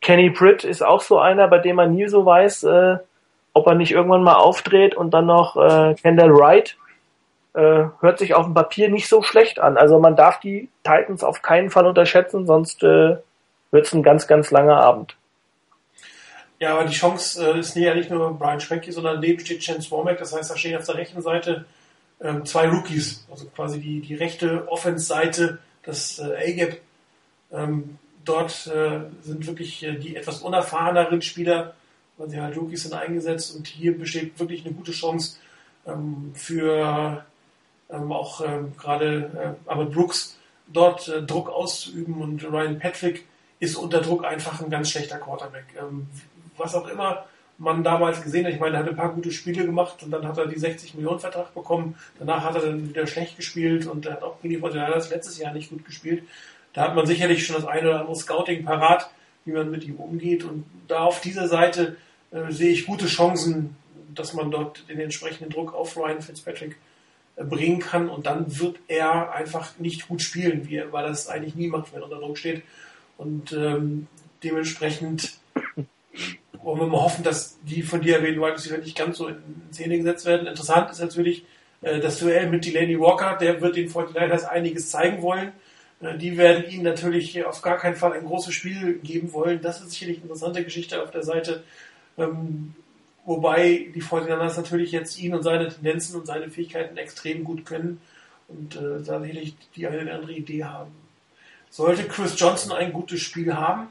Kenny 0.00 0.30
Britt 0.30 0.64
ist 0.64 0.82
auch 0.82 1.00
so 1.00 1.18
einer, 1.18 1.48
bei 1.48 1.58
dem 1.58 1.76
man 1.76 1.94
nie 1.94 2.08
so 2.08 2.26
weiß, 2.26 2.64
äh, 2.64 2.96
ob 3.52 3.66
er 3.66 3.74
nicht 3.74 3.92
irgendwann 3.92 4.24
mal 4.24 4.34
aufdreht 4.34 4.94
und 4.94 5.12
dann 5.12 5.26
noch 5.26 5.56
äh, 5.56 5.94
Kendall 5.94 6.34
Wright. 6.34 6.76
Äh, 7.54 7.84
hört 8.00 8.18
sich 8.18 8.34
auf 8.34 8.46
dem 8.46 8.54
Papier 8.54 8.88
nicht 8.88 9.08
so 9.08 9.22
schlecht 9.22 9.60
an. 9.60 9.76
Also 9.76 9.98
man 9.98 10.16
darf 10.16 10.40
die 10.40 10.68
Titans 10.84 11.22
auf 11.22 11.42
keinen 11.42 11.70
Fall 11.70 11.86
unterschätzen, 11.86 12.46
sonst 12.46 12.82
äh, 12.82 13.16
wird 13.70 13.86
es 13.86 13.92
ein 13.92 14.02
ganz, 14.02 14.26
ganz 14.26 14.50
langer 14.50 14.78
Abend. 14.78 15.16
Ja, 16.58 16.74
aber 16.74 16.84
die 16.84 16.94
Chance 16.94 17.44
äh, 17.44 17.58
ist 17.58 17.76
ja 17.76 17.94
nicht 17.94 18.10
nur 18.10 18.38
Brian 18.38 18.60
Schwenke, 18.60 18.90
sondern 18.92 19.20
neben 19.20 19.40
steht 19.40 19.60
Chance 19.60 19.90
Womack. 19.90 20.18
Das 20.18 20.34
heißt, 20.34 20.50
da 20.50 20.56
stehen 20.56 20.76
auf 20.76 20.86
der 20.86 20.94
rechten 20.94 21.20
Seite 21.20 21.64
ähm, 22.22 22.44
zwei 22.46 22.68
Rookies, 22.68 23.26
also 23.30 23.46
quasi 23.46 23.80
die, 23.80 24.00
die 24.00 24.14
rechte 24.14 24.68
Offense-Seite, 24.70 25.58
das 25.82 26.18
äh, 26.18 26.50
A-Gap. 26.50 26.80
Ähm, 27.52 27.98
dort 28.24 28.66
äh, 28.68 29.00
sind 29.22 29.46
wirklich 29.46 29.82
äh, 29.82 29.96
die 29.96 30.16
etwas 30.16 30.40
unerfahreneren 30.40 31.22
Spieler, 31.22 31.74
weil 32.16 32.30
sie 32.30 32.40
halt 32.40 32.56
Rookies 32.56 32.84
sind 32.84 32.94
eingesetzt 32.94 33.54
und 33.56 33.66
hier 33.66 33.98
besteht 33.98 34.38
wirklich 34.38 34.64
eine 34.64 34.74
gute 34.74 34.92
Chance 34.92 35.38
ähm, 35.86 36.32
für 36.34 37.24
ähm, 37.90 38.12
auch 38.12 38.40
ähm, 38.40 38.72
gerade 38.76 39.56
äh, 39.66 39.70
Ahmed 39.70 39.92
Brooks 39.92 40.38
dort 40.68 41.08
äh, 41.08 41.22
Druck 41.22 41.48
auszuüben 41.50 42.20
und 42.20 42.44
Ryan 42.44 42.78
Patrick 42.78 43.26
ist 43.60 43.76
unter 43.76 44.00
Druck 44.00 44.24
einfach 44.24 44.60
ein 44.60 44.70
ganz 44.70 44.90
schlechter 44.90 45.18
Quarterback. 45.18 45.66
Ähm, 45.78 46.08
was 46.56 46.74
auch 46.74 46.88
immer 46.88 47.26
man 47.62 47.84
damals 47.84 48.22
gesehen 48.22 48.44
hat. 48.44 48.52
Ich 48.52 48.60
meine, 48.60 48.76
er 48.76 48.82
hat 48.82 48.88
ein 48.88 48.96
paar 48.96 49.14
gute 49.14 49.30
Spiele 49.30 49.64
gemacht 49.64 50.02
und 50.02 50.10
dann 50.10 50.26
hat 50.26 50.36
er 50.36 50.46
die 50.46 50.58
60 50.58 50.94
Millionen 50.94 51.20
Vertrag 51.20 51.54
bekommen. 51.54 51.94
Danach 52.18 52.42
hat 52.42 52.56
er 52.56 52.62
dann 52.62 52.88
wieder 52.88 53.06
schlecht 53.06 53.36
gespielt 53.36 53.86
und 53.86 54.04
er 54.04 54.14
hat 54.14 54.22
auch 54.24 54.40
gegen 54.42 54.54
die 54.54 54.60
Fortinanders 54.60 55.10
letztes 55.10 55.38
Jahr 55.38 55.54
nicht 55.54 55.70
gut 55.70 55.84
gespielt. 55.84 56.24
Da 56.72 56.82
hat 56.82 56.96
man 56.96 57.06
sicherlich 57.06 57.46
schon 57.46 57.56
das 57.56 57.64
eine 57.64 57.88
oder 57.88 58.00
andere 58.00 58.16
Scouting 58.16 58.64
parat, 58.64 59.08
wie 59.44 59.52
man 59.52 59.70
mit 59.70 59.84
ihm 59.84 59.96
umgeht. 59.96 60.42
Und 60.42 60.64
da 60.88 61.04
auf 61.04 61.20
dieser 61.20 61.46
Seite 61.46 61.96
äh, 62.32 62.50
sehe 62.50 62.72
ich 62.72 62.86
gute 62.86 63.06
Chancen, 63.06 63.76
dass 64.12 64.34
man 64.34 64.50
dort 64.50 64.88
den 64.88 64.98
entsprechenden 64.98 65.50
Druck 65.50 65.72
auf 65.72 65.96
Ryan 65.96 66.20
Fitzpatrick 66.20 66.76
äh, 67.36 67.44
bringen 67.44 67.78
kann. 67.78 68.08
Und 68.08 68.26
dann 68.26 68.58
wird 68.58 68.80
er 68.88 69.32
einfach 69.32 69.78
nicht 69.78 70.08
gut 70.08 70.20
spielen, 70.20 70.68
wie 70.68 70.76
er, 70.76 70.92
weil 70.92 71.06
das 71.06 71.28
eigentlich 71.28 71.54
nie 71.54 71.68
macht, 71.68 71.92
wenn 71.92 72.00
er 72.00 72.06
unter 72.06 72.18
Druck 72.18 72.38
steht. 72.38 72.62
Und 73.18 73.52
ähm, 73.52 74.08
dementsprechend 74.42 75.38
wollen 76.62 76.80
wir 76.80 76.86
mal 76.86 77.02
hoffen, 77.02 77.24
dass 77.24 77.58
die 77.62 77.82
von 77.82 78.00
dir 78.00 78.16
erwähnten 78.16 78.40
Wide 78.40 78.54
Receiver 78.54 78.78
nicht 78.78 78.96
ganz 78.96 79.18
so 79.18 79.28
in 79.28 79.36
Szene 79.72 79.98
gesetzt 79.98 80.26
werden. 80.26 80.46
Interessant 80.46 80.90
ist 80.90 81.00
natürlich 81.00 81.44
äh, 81.82 82.00
das 82.00 82.18
Duell 82.18 82.48
mit 82.48 82.64
Delaney 82.64 82.98
Walker, 82.98 83.36
der 83.36 83.60
wird 83.60 83.76
den 83.76 83.90
49ers 83.90 84.44
einiges 84.44 84.90
zeigen 84.90 85.22
wollen. 85.22 85.52
Äh, 86.00 86.16
die 86.18 86.36
werden 86.36 86.70
ihnen 86.70 86.84
natürlich 86.84 87.44
auf 87.44 87.62
gar 87.62 87.78
keinen 87.78 87.96
Fall 87.96 88.12
ein 88.12 88.24
großes 88.24 88.54
Spiel 88.54 88.98
geben 89.02 89.32
wollen. 89.32 89.60
Das 89.60 89.80
ist 89.80 89.90
sicherlich 89.92 90.18
eine 90.18 90.24
interessante 90.24 90.64
Geschichte 90.64 91.02
auf 91.02 91.10
der 91.10 91.22
Seite. 91.22 91.62
Ähm, 92.18 92.74
wobei 93.24 93.88
die 93.94 94.00
49 94.00 94.56
natürlich 94.56 94.92
jetzt 94.92 95.18
ihn 95.18 95.34
und 95.34 95.42
seine 95.42 95.68
Tendenzen 95.68 96.18
und 96.18 96.26
seine 96.26 96.50
Fähigkeiten 96.50 96.96
extrem 96.96 97.44
gut 97.44 97.64
können 97.64 98.00
und 98.48 98.76
äh, 98.76 99.02
da 99.04 99.20
sicherlich 99.20 99.56
die 99.76 99.86
eine 99.86 100.02
oder 100.02 100.14
andere 100.14 100.32
Idee 100.32 100.64
haben. 100.64 100.90
Sollte 101.70 102.04
Chris 102.04 102.38
Johnson 102.38 102.72
ein 102.72 102.92
gutes 102.92 103.20
Spiel 103.20 103.54
haben, 103.54 103.88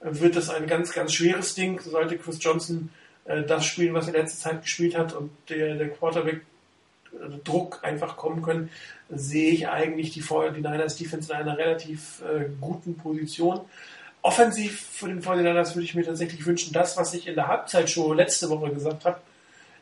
wird 0.00 0.36
das 0.36 0.50
ein 0.50 0.66
ganz, 0.66 0.92
ganz 0.92 1.12
schweres 1.12 1.54
Ding. 1.54 1.80
Sollte 1.80 2.18
Chris 2.18 2.38
Johnson 2.40 2.90
äh, 3.24 3.42
das 3.42 3.64
spielen, 3.66 3.94
was 3.94 4.06
er 4.06 4.14
letzte 4.14 4.40
Zeit 4.40 4.62
gespielt 4.62 4.96
hat 4.96 5.12
und 5.12 5.30
der, 5.48 5.74
der 5.74 5.90
Quarterback 5.90 6.42
äh, 7.12 7.86
einfach 7.86 8.16
kommen 8.16 8.42
können, 8.42 8.70
sehe 9.08 9.52
ich 9.52 9.68
eigentlich 9.68 10.12
die, 10.12 10.20
die 10.20 10.60
Niners 10.60 10.96
Defense 10.96 11.32
in 11.32 11.38
einer 11.38 11.58
relativ 11.58 12.22
äh, 12.22 12.46
guten 12.60 12.96
Position. 12.96 13.60
Offensiv 14.22 14.80
für 14.80 15.08
den 15.08 15.22
49ers 15.22 15.74
würde 15.74 15.84
ich 15.84 15.94
mir 15.94 16.04
tatsächlich 16.04 16.44
wünschen, 16.44 16.72
das, 16.72 16.96
was 16.96 17.14
ich 17.14 17.26
in 17.26 17.34
der 17.34 17.48
Halbzeitshow 17.48 18.12
letzte 18.12 18.50
Woche 18.50 18.70
gesagt 18.70 19.04
habe, 19.04 19.20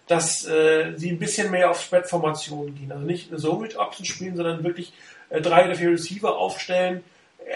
dass 0.06 0.46
äh, 0.46 0.94
sie 0.96 1.10
ein 1.10 1.18
bisschen 1.18 1.50
mehr 1.50 1.70
auf 1.70 1.82
Spread-Formationen 1.82 2.74
gehen. 2.74 2.92
Also 2.92 3.04
nicht 3.04 3.30
so 3.32 3.56
mit 3.56 3.76
Option 3.76 4.06
spielen, 4.06 4.36
sondern 4.36 4.64
wirklich 4.64 4.92
äh, 5.28 5.40
drei 5.40 5.66
oder 5.66 5.74
vier 5.74 5.90
Receiver 5.90 6.36
aufstellen, 6.36 7.02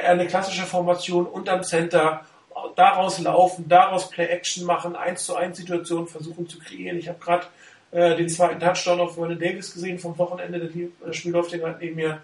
eine 0.06 0.26
klassische 0.26 0.64
Formation 0.64 1.26
unterm 1.26 1.62
Center, 1.62 2.24
daraus 2.76 3.18
laufen, 3.18 3.68
daraus 3.68 4.10
Play-Action 4.10 4.64
machen, 4.64 4.97
eins 4.97 5.24
zu 5.26 5.36
eins 5.36 5.56
Situationen 5.56 6.06
versuchen 6.06 6.48
zu 6.48 6.59
kreieren. 6.59 6.98
Ich 6.98 7.09
habe 7.09 7.18
gerade 7.18 7.47
äh, 7.90 8.16
den 8.16 8.28
zweiten 8.28 8.60
Touchdown 8.60 9.01
auf 9.01 9.14
Vernon 9.14 9.39
Davis 9.39 9.72
gesehen 9.72 9.98
vom 9.98 10.16
Wochenende, 10.18 10.60
der 10.60 11.12
Spiel 11.12 11.32
läuft 11.32 11.52
gerade 11.52 11.78
neben 11.78 11.97
mir. 11.97 12.22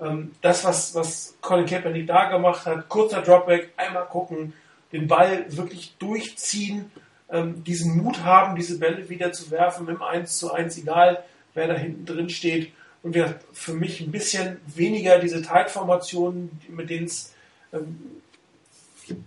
Ähm, 0.00 0.32
das, 0.40 0.64
was, 0.64 0.94
was 0.94 1.36
Colin 1.40 1.66
Kaepernick 1.66 2.06
da 2.06 2.30
gemacht 2.30 2.64
hat, 2.64 2.88
kurzer 2.88 3.20
Dropback, 3.20 3.70
einmal 3.76 4.06
gucken, 4.06 4.54
den 4.92 5.06
Ball 5.06 5.44
wirklich 5.48 5.94
durchziehen, 5.98 6.90
ähm, 7.30 7.62
diesen 7.64 8.02
Mut 8.02 8.24
haben, 8.24 8.56
diese 8.56 8.78
Bälle 8.78 9.08
wieder 9.08 9.32
zu 9.32 9.50
werfen 9.50 9.88
im 9.88 10.02
1 10.02 10.38
zu 10.38 10.52
1, 10.52 10.78
egal 10.78 11.22
wer 11.54 11.68
da 11.68 11.74
hinten 11.74 12.06
drin 12.06 12.28
steht. 12.28 12.72
Und 13.02 13.14
wir 13.14 13.38
für 13.52 13.72
mich 13.72 14.00
ein 14.00 14.10
bisschen 14.10 14.60
weniger 14.66 15.18
diese 15.18 15.42
Teilformationen, 15.42 16.60
mit 16.68 16.90
denen 16.90 17.06
es 17.06 17.34
ähm, 17.72 18.19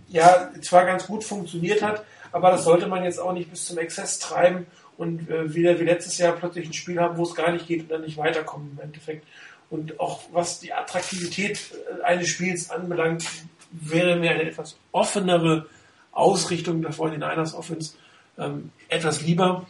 ja 0.10 0.50
zwar 0.62 0.86
ganz 0.86 1.08
gut 1.08 1.24
funktioniert 1.24 1.82
hat, 1.82 2.04
aber 2.32 2.52
das 2.52 2.64
sollte 2.64 2.88
man 2.88 3.04
jetzt 3.04 3.20
auch 3.20 3.34
nicht 3.34 3.50
bis 3.50 3.66
zum 3.66 3.78
Exzess 3.78 4.20
treiben 4.20 4.66
und 4.98 5.30
äh, 5.30 5.54
wieder 5.54 5.80
wie 5.80 5.84
letztes 5.84 6.18
Jahr 6.18 6.34
plötzlich 6.34 6.68
ein 6.68 6.74
Spiel 6.74 7.00
haben, 7.00 7.18
wo 7.18 7.24
es 7.24 7.36
gar 7.36 7.52
nicht 7.52 7.68
geht 7.68 7.82
und 7.82 7.92
dann 7.92 8.02
nicht 8.02 8.18
weiterkommen 8.18 8.72
im 8.76 8.84
Endeffekt. 8.84 9.26
Und 9.70 10.00
auch 10.00 10.22
was 10.32 10.60
die 10.60 10.74
Attraktivität 10.74 11.60
äh, 12.00 12.04
eines 12.04 12.28
Spiels 12.28 12.70
anbelangt, 12.70 13.26
wäre 13.72 14.18
mir 14.18 14.32
eine 14.32 14.44
etwas 14.44 14.78
offenere 14.92 15.68
Ausrichtung 16.12 16.82
der 16.82 16.94
49ers 16.94 17.56
Offense 17.56 17.96
ähm, 18.38 18.72
etwas 18.88 19.22
lieber 19.22 19.66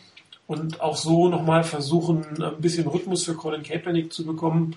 und 0.46 0.82
auch 0.82 0.98
so 0.98 1.30
nochmal 1.30 1.64
versuchen, 1.64 2.44
ein 2.44 2.62
bisschen 2.62 2.88
Rhythmus 2.88 3.24
für 3.24 3.34
Colin 3.34 3.64
Kaepernick 3.64 4.12
zu 4.12 4.26
bekommen, 4.26 4.76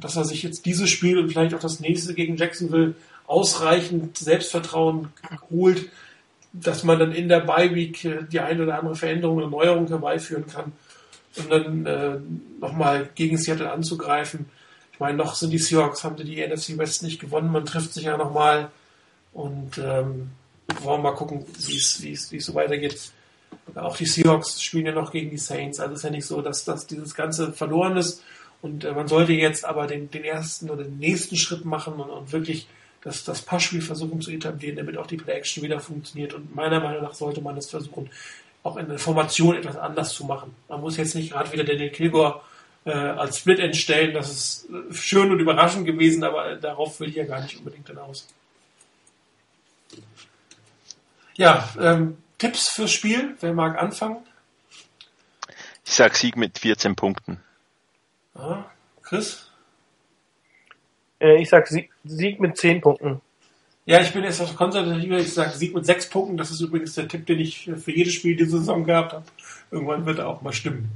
dass 0.00 0.16
er 0.16 0.24
sich 0.24 0.42
jetzt 0.42 0.66
dieses 0.66 0.90
Spiel 0.90 1.18
und 1.18 1.28
vielleicht 1.28 1.54
auch 1.54 1.60
das 1.60 1.80
nächste 1.80 2.14
gegen 2.14 2.36
Jacksonville 2.36 2.94
ausreichend 3.26 4.18
Selbstvertrauen 4.18 5.08
holt, 5.50 5.90
dass 6.52 6.84
man 6.84 6.98
dann 6.98 7.12
in 7.12 7.28
der 7.28 7.40
Bye-Week 7.40 8.04
äh, 8.04 8.24
die 8.30 8.40
eine 8.40 8.62
oder 8.62 8.78
andere 8.78 8.96
Veränderung 8.96 9.38
oder 9.38 9.48
Neuerung 9.48 9.88
herbeiführen 9.88 10.46
kann 10.46 10.72
und 11.36 11.50
dann 11.50 11.86
äh, 11.86 12.16
nochmal 12.60 13.10
gegen 13.14 13.36
Seattle 13.36 13.70
anzugreifen. 13.70 14.46
Ich 14.92 15.00
meine, 15.00 15.18
noch 15.18 15.34
sind 15.34 15.50
die 15.50 15.58
Seahawks, 15.58 16.04
haben 16.04 16.16
die 16.16 16.46
NFC 16.46 16.78
West 16.78 17.02
nicht 17.02 17.20
gewonnen, 17.20 17.52
man 17.52 17.66
trifft 17.66 17.92
sich 17.92 18.04
ja 18.04 18.16
nochmal 18.16 18.70
und 19.34 19.76
ähm, 19.76 20.30
wollen 20.82 21.02
wir 21.02 21.10
mal 21.10 21.14
gucken, 21.14 21.44
wie 21.58 21.76
es 22.12 22.28
so 22.44 22.54
weitergeht. 22.54 23.10
Auch 23.74 23.96
die 23.96 24.06
Seahawks 24.06 24.62
spielen 24.62 24.86
ja 24.86 24.92
noch 24.92 25.12
gegen 25.12 25.30
die 25.30 25.38
Saints, 25.38 25.80
also 25.80 25.94
ist 25.94 26.04
ja 26.04 26.10
nicht 26.10 26.26
so, 26.26 26.40
dass, 26.40 26.64
dass 26.64 26.86
dieses 26.86 27.14
Ganze 27.14 27.52
verloren 27.52 27.96
ist 27.96 28.22
und 28.66 28.84
äh, 28.84 28.92
man 28.92 29.08
sollte 29.08 29.32
jetzt 29.32 29.64
aber 29.64 29.86
den, 29.86 30.10
den 30.10 30.24
ersten 30.24 30.68
oder 30.68 30.82
den 30.82 30.98
nächsten 30.98 31.36
Schritt 31.36 31.64
machen 31.64 31.94
und, 31.94 32.10
und 32.10 32.32
wirklich 32.32 32.66
das, 33.02 33.22
das 33.22 33.40
Passspiel 33.40 33.80
versuchen 33.80 34.20
zu 34.20 34.32
etablieren, 34.32 34.76
damit 34.76 34.96
auch 34.98 35.06
die 35.06 35.16
Play-Action 35.16 35.62
wieder 35.62 35.78
funktioniert. 35.78 36.34
Und 36.34 36.54
meiner 36.54 36.80
Meinung 36.80 37.02
nach 37.02 37.14
sollte 37.14 37.40
man 37.40 37.54
das 37.54 37.70
versuchen, 37.70 38.10
auch 38.64 38.76
in 38.76 38.88
der 38.88 38.98
Formation 38.98 39.56
etwas 39.56 39.76
anders 39.76 40.12
zu 40.12 40.24
machen. 40.24 40.54
Man 40.68 40.80
muss 40.80 40.96
jetzt 40.96 41.14
nicht 41.14 41.30
gerade 41.32 41.52
wieder 41.52 41.62
Daniel 41.62 41.90
Kilgore 41.90 42.40
äh, 42.84 42.90
als 42.90 43.38
Split 43.38 43.60
entstellen. 43.60 44.12
Das 44.12 44.30
ist 44.30 44.68
äh, 44.70 44.92
schön 44.92 45.30
und 45.30 45.38
überraschend 45.38 45.86
gewesen, 45.86 46.24
aber 46.24 46.50
äh, 46.50 46.60
darauf 46.60 46.98
will 46.98 47.08
ich 47.08 47.14
ja 47.14 47.24
gar 47.24 47.40
nicht 47.40 47.56
unbedingt 47.56 47.86
hinaus. 47.86 48.26
Ja, 51.36 51.68
ähm, 51.80 52.16
Tipps 52.38 52.68
fürs 52.70 52.90
Spiel. 52.90 53.36
Wer 53.40 53.52
mag 53.52 53.80
anfangen? 53.80 54.18
Ich 55.84 55.92
sag 55.92 56.16
Sieg 56.16 56.36
mit 56.36 56.58
14 56.58 56.96
Punkten. 56.96 57.40
Chris? 59.02 59.50
Äh, 61.20 61.40
ich 61.40 61.48
sag 61.48 61.66
Sieg, 61.68 61.90
Sieg 62.04 62.40
mit 62.40 62.56
10 62.56 62.80
Punkten. 62.80 63.20
Ja, 63.84 64.00
ich 64.00 64.12
bin 64.12 64.24
jetzt 64.24 64.40
etwas 64.40 64.56
konservativer. 64.56 65.18
Ich 65.18 65.32
sage 65.32 65.56
Sieg 65.56 65.74
mit 65.74 65.86
6 65.86 66.10
Punkten. 66.10 66.36
Das 66.36 66.50
ist 66.50 66.60
übrigens 66.60 66.94
der 66.94 67.06
Tipp, 67.06 67.24
den 67.26 67.38
ich 67.38 67.70
für 67.76 67.92
jedes 67.92 68.14
Spiel 68.14 68.36
diese 68.36 68.58
Saison 68.58 68.84
gehabt 68.84 69.12
habe. 69.12 69.24
Irgendwann 69.70 70.04
wird 70.06 70.18
er 70.18 70.28
auch 70.28 70.42
mal 70.42 70.52
stimmen. 70.52 70.90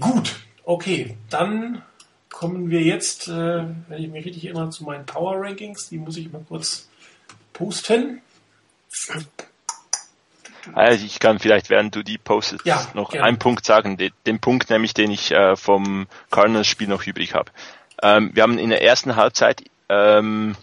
Gut, 0.00 0.36
okay. 0.64 1.16
Dann 1.28 1.82
kommen 2.30 2.70
wir 2.70 2.80
jetzt, 2.80 3.28
äh, 3.28 3.64
wenn 3.88 4.02
ich 4.02 4.08
mich 4.08 4.24
richtig 4.24 4.46
erinnere, 4.46 4.70
zu 4.70 4.84
meinen 4.84 5.06
Power 5.06 5.36
Rankings. 5.38 5.90
Die 5.90 5.98
muss 5.98 6.16
ich 6.16 6.32
mal 6.32 6.44
kurz 6.48 6.88
posten. 7.52 8.22
Also 10.72 11.04
ich 11.04 11.18
kann 11.20 11.38
vielleicht, 11.38 11.70
während 11.70 11.94
du 11.94 12.02
die 12.02 12.18
postest, 12.18 12.64
ja, 12.64 12.86
noch 12.94 13.10
gerne. 13.10 13.26
einen 13.26 13.38
Punkt 13.38 13.64
sagen. 13.64 13.96
Den, 13.96 14.12
den, 14.26 14.40
Punkt 14.40 14.70
nämlich, 14.70 14.94
den 14.94 15.10
ich 15.10 15.30
äh, 15.32 15.56
vom 15.56 16.06
Cardinals-Spiel 16.30 16.88
noch 16.88 17.06
übrig 17.06 17.34
habe. 17.34 17.50
Ähm, 18.02 18.30
wir 18.34 18.42
haben 18.42 18.58
in 18.58 18.70
der 18.70 18.82
ersten 18.82 19.16
Halbzeit 19.16 19.62
ähm, 19.88 20.56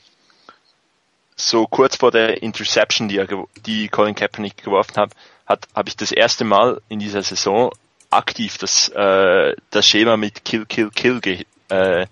so 1.35 1.67
kurz 1.67 1.95
vor 1.95 2.11
der 2.11 2.41
Interception, 2.41 3.07
die, 3.07 3.17
er, 3.17 3.27
die 3.65 3.89
Colin 3.89 4.15
Kaepernick 4.15 4.63
geworfen 4.63 4.95
hat, 4.97 5.11
hat 5.45 5.67
habe 5.75 5.89
ich 5.89 5.97
das 5.97 6.11
erste 6.11 6.43
Mal 6.43 6.81
in 6.89 6.99
dieser 6.99 7.23
Saison 7.23 7.71
aktiv 8.09 8.57
das, 8.57 8.89
äh, 8.89 9.55
das 9.69 9.87
Schema 9.87 10.17
mit 10.17 10.43
Kill, 10.45 10.65
Kill, 10.65 10.91
Kill 10.91 11.21
ge, 11.21 11.45
äh, 11.69 12.07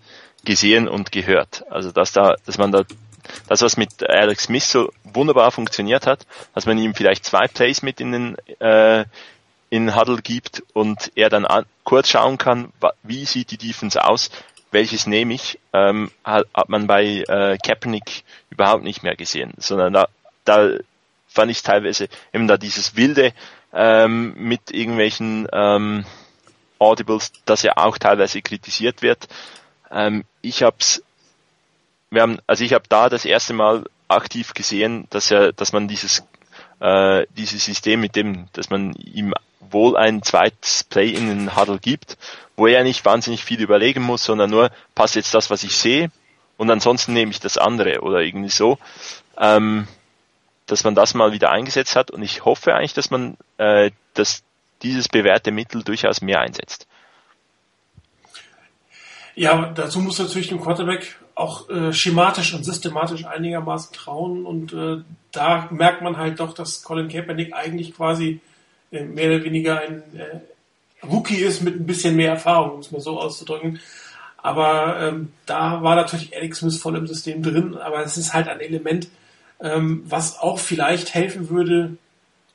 gesehen 0.46 0.88
und 0.88 1.12
gehört. 1.12 1.64
Also 1.70 1.92
dass 1.92 2.12
da, 2.12 2.36
dass 2.46 2.58
man 2.58 2.72
da 2.72 2.84
das, 3.48 3.62
was 3.62 3.78
mit 3.78 4.08
Alex 4.08 4.44
Smith 4.44 4.70
so 4.70 4.92
wunderbar 5.04 5.52
funktioniert 5.52 6.08
hat, 6.08 6.26
dass 6.54 6.66
man 6.66 6.78
ihm 6.78 6.96
vielleicht 6.96 7.26
zwei 7.26 7.48
Plays 7.48 7.82
mit 7.82 8.00
in 8.00 8.12
den 8.12 8.38
äh, 8.60 9.06
in 9.70 9.96
Huddle 9.96 10.22
gibt 10.22 10.64
und 10.74 11.12
er 11.16 11.30
dann 11.30 11.46
an, 11.46 11.66
kurz 11.84 12.10
schauen 12.10 12.38
kann, 12.38 12.74
wie 13.04 13.26
sieht 13.26 13.52
die 13.52 13.58
Defense 13.58 14.04
aus, 14.04 14.32
welches 14.72 15.08
nehme 15.08 15.34
ich, 15.34 15.60
ähm, 15.74 16.12
hat, 16.24 16.48
hat 16.54 16.70
man 16.70 16.88
bei 16.88 17.24
äh, 17.28 17.58
Kaepernick 17.58 18.24
überhaupt 18.50 18.84
nicht 18.84 19.04
mehr 19.04 19.16
gesehen, 19.16 19.54
sondern 19.58 19.94
da, 19.94 20.08
da 20.46 20.70
fand 21.28 21.52
ich 21.52 21.64
teilweise 21.64 22.10
eben 22.34 22.48
da 22.48 22.58
dieses 22.58 22.96
wilde 22.96 23.34
ähm, 23.74 24.34
mit 24.36 24.72
irgendwelchen 24.72 25.48
ähm, 25.52 26.06
Audibles, 26.80 27.32
das 27.46 27.62
ja 27.62 27.74
auch 27.78 27.98
teilweise 27.98 28.42
kritisiert 28.42 29.02
wird. 29.02 29.28
Ähm, 29.92 30.26
ich 30.42 30.64
habe 30.64 30.78
es 30.80 31.04
wir 32.12 32.22
haben, 32.22 32.40
also 32.48 32.64
ich 32.64 32.74
habe 32.74 32.86
da 32.90 33.10
das 33.10 33.26
erste 33.26 33.54
Mal 33.54 33.86
aktiv 34.08 34.54
gesehen, 34.54 35.08
dass 35.10 35.30
er, 35.32 35.54
dass 35.54 35.74
man 35.74 35.88
dieses 35.88 36.24
äh, 36.80 37.26
dieses 37.38 37.66
System 37.66 38.00
mit 38.00 38.16
dem, 38.16 38.48
dass 38.54 38.70
man 38.70 38.94
ihm 38.94 39.34
wohl 39.60 39.98
ein 39.98 40.24
zweites 40.24 40.84
Play 40.84 41.10
in 41.10 41.28
den 41.28 41.56
Huddle 41.56 41.80
gibt, 41.80 42.18
wo 42.56 42.68
er 42.68 42.84
nicht 42.84 43.06
wahnsinnig 43.06 43.44
viel 43.44 43.62
überlegen 43.62 44.02
muss, 44.02 44.24
sondern 44.24 44.50
nur 44.50 44.72
passt 44.96 45.16
jetzt 45.16 45.34
das, 45.34 45.50
was 45.50 45.64
ich 45.64 45.76
sehe, 45.76 46.10
und 46.60 46.70
ansonsten 46.70 47.14
nehme 47.14 47.32
ich 47.32 47.40
das 47.40 47.58
andere 47.58 48.02
oder 48.02 48.20
irgendwie 48.20 48.50
so, 48.50 48.80
ähm, 49.38 49.88
dass 50.66 50.84
man 50.84 50.94
das 50.94 51.14
mal 51.14 51.32
wieder 51.32 51.52
eingesetzt 51.52 51.96
hat. 51.96 52.12
Und 52.12 52.22
ich 52.22 52.44
hoffe 52.44 52.76
eigentlich, 52.76 52.94
dass 52.94 53.12
man 53.12 53.38
äh, 53.58 53.92
dass 54.14 54.44
dieses 54.82 55.08
bewährte 55.08 55.52
Mittel 55.52 55.84
durchaus 55.84 56.22
mehr 56.22 56.42
einsetzt. 56.42 56.86
Ja, 59.36 59.72
dazu 59.74 60.02
muss 60.02 60.20
natürlich 60.20 60.50
dem 60.50 60.60
Quarterback 60.60 61.16
auch 61.40 61.70
äh, 61.70 61.94
schematisch 61.94 62.54
und 62.54 62.64
systematisch 62.64 63.26
einigermaßen 63.26 63.94
trauen. 63.94 64.46
Und 64.46 64.74
äh, 64.74 64.98
da 65.32 65.70
merkt 65.72 66.02
man 66.02 66.18
halt 66.18 66.40
doch, 66.40 66.54
dass 66.54 66.84
Colin 66.84 67.08
Kaepernick 67.08 67.54
eigentlich 67.54 67.96
quasi 67.96 68.42
äh, 68.92 69.04
mehr 69.04 69.32
oder 69.32 69.44
weniger 69.44 69.80
ein 69.80 70.04
äh, 70.16 71.06
Rookie 71.06 71.38
ist 71.38 71.62
mit 71.62 71.76
ein 71.76 71.86
bisschen 71.86 72.16
mehr 72.16 72.32
Erfahrung, 72.32 72.72
um 72.72 72.80
es 72.80 72.92
mal 72.92 73.02
so 73.02 73.20
auszudrücken. 73.20 73.80
Aber 74.38 75.00
ähm, 75.00 75.32
da 75.46 75.82
war 75.84 75.96
natürlich 75.96 76.36
Alex 76.36 76.60
Smith 76.60 76.78
voll 76.78 76.98
im 76.98 77.08
System 77.08 77.42
drin, 77.42 77.76
aber 77.76 78.04
es 78.04 78.18
ist 78.18 78.34
halt 78.34 78.48
ein 78.48 78.60
Element, 78.60 79.10
ähm, 79.62 80.04
was 80.06 80.40
auch 80.40 80.60
vielleicht 80.60 81.14
helfen 81.14 81.50
würde, 81.50 81.98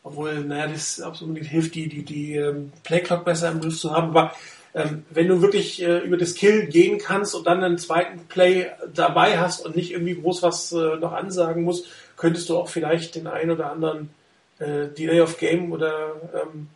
obwohl, 0.03 0.45
naja, 0.45 0.67
das 0.67 1.01
absolut 1.01 1.39
hilft, 1.39 1.75
die, 1.75 1.89
die, 1.89 2.03
die 2.03 2.37
ähm, 2.37 2.73
Playclock 2.85 3.25
besser 3.25 3.51
im 3.51 3.61
Griff 3.61 3.79
zu 3.79 3.93
haben, 3.93 4.11
aber 4.11 4.33
ähm, 4.75 5.05
wenn 5.11 5.29
du 5.29 5.41
wirklich 5.41 5.83
äh, 5.83 5.99
über 5.99 6.17
das 6.17 6.35
Kill 6.35 6.67
gehen 6.67 6.99
kannst 6.99 7.35
und 7.35 7.47
dann 7.47 7.63
einen 7.63 7.79
zweiten 7.79 8.27
Play 8.27 8.71
dabei 8.93 9.39
hast 9.39 9.65
und 9.65 9.77
nicht 9.77 9.93
irgendwie 9.93 10.21
groß 10.21 10.43
was 10.43 10.73
äh, 10.73 10.97
noch 10.97 11.13
ansagen 11.13 11.63
musst, 11.63 11.87
könntest 12.17 12.49
du 12.49 12.59
auch 12.59 12.69
vielleicht 12.69 13.15
den 13.15 13.27
einen 13.27 13.53
oder 13.53 13.71
anderen 13.71 14.11
äh, 14.59 14.89
Delay 14.89 15.21
of 15.21 15.39
Game 15.39 15.73
oder 15.73 16.17
ähm, 16.35 16.69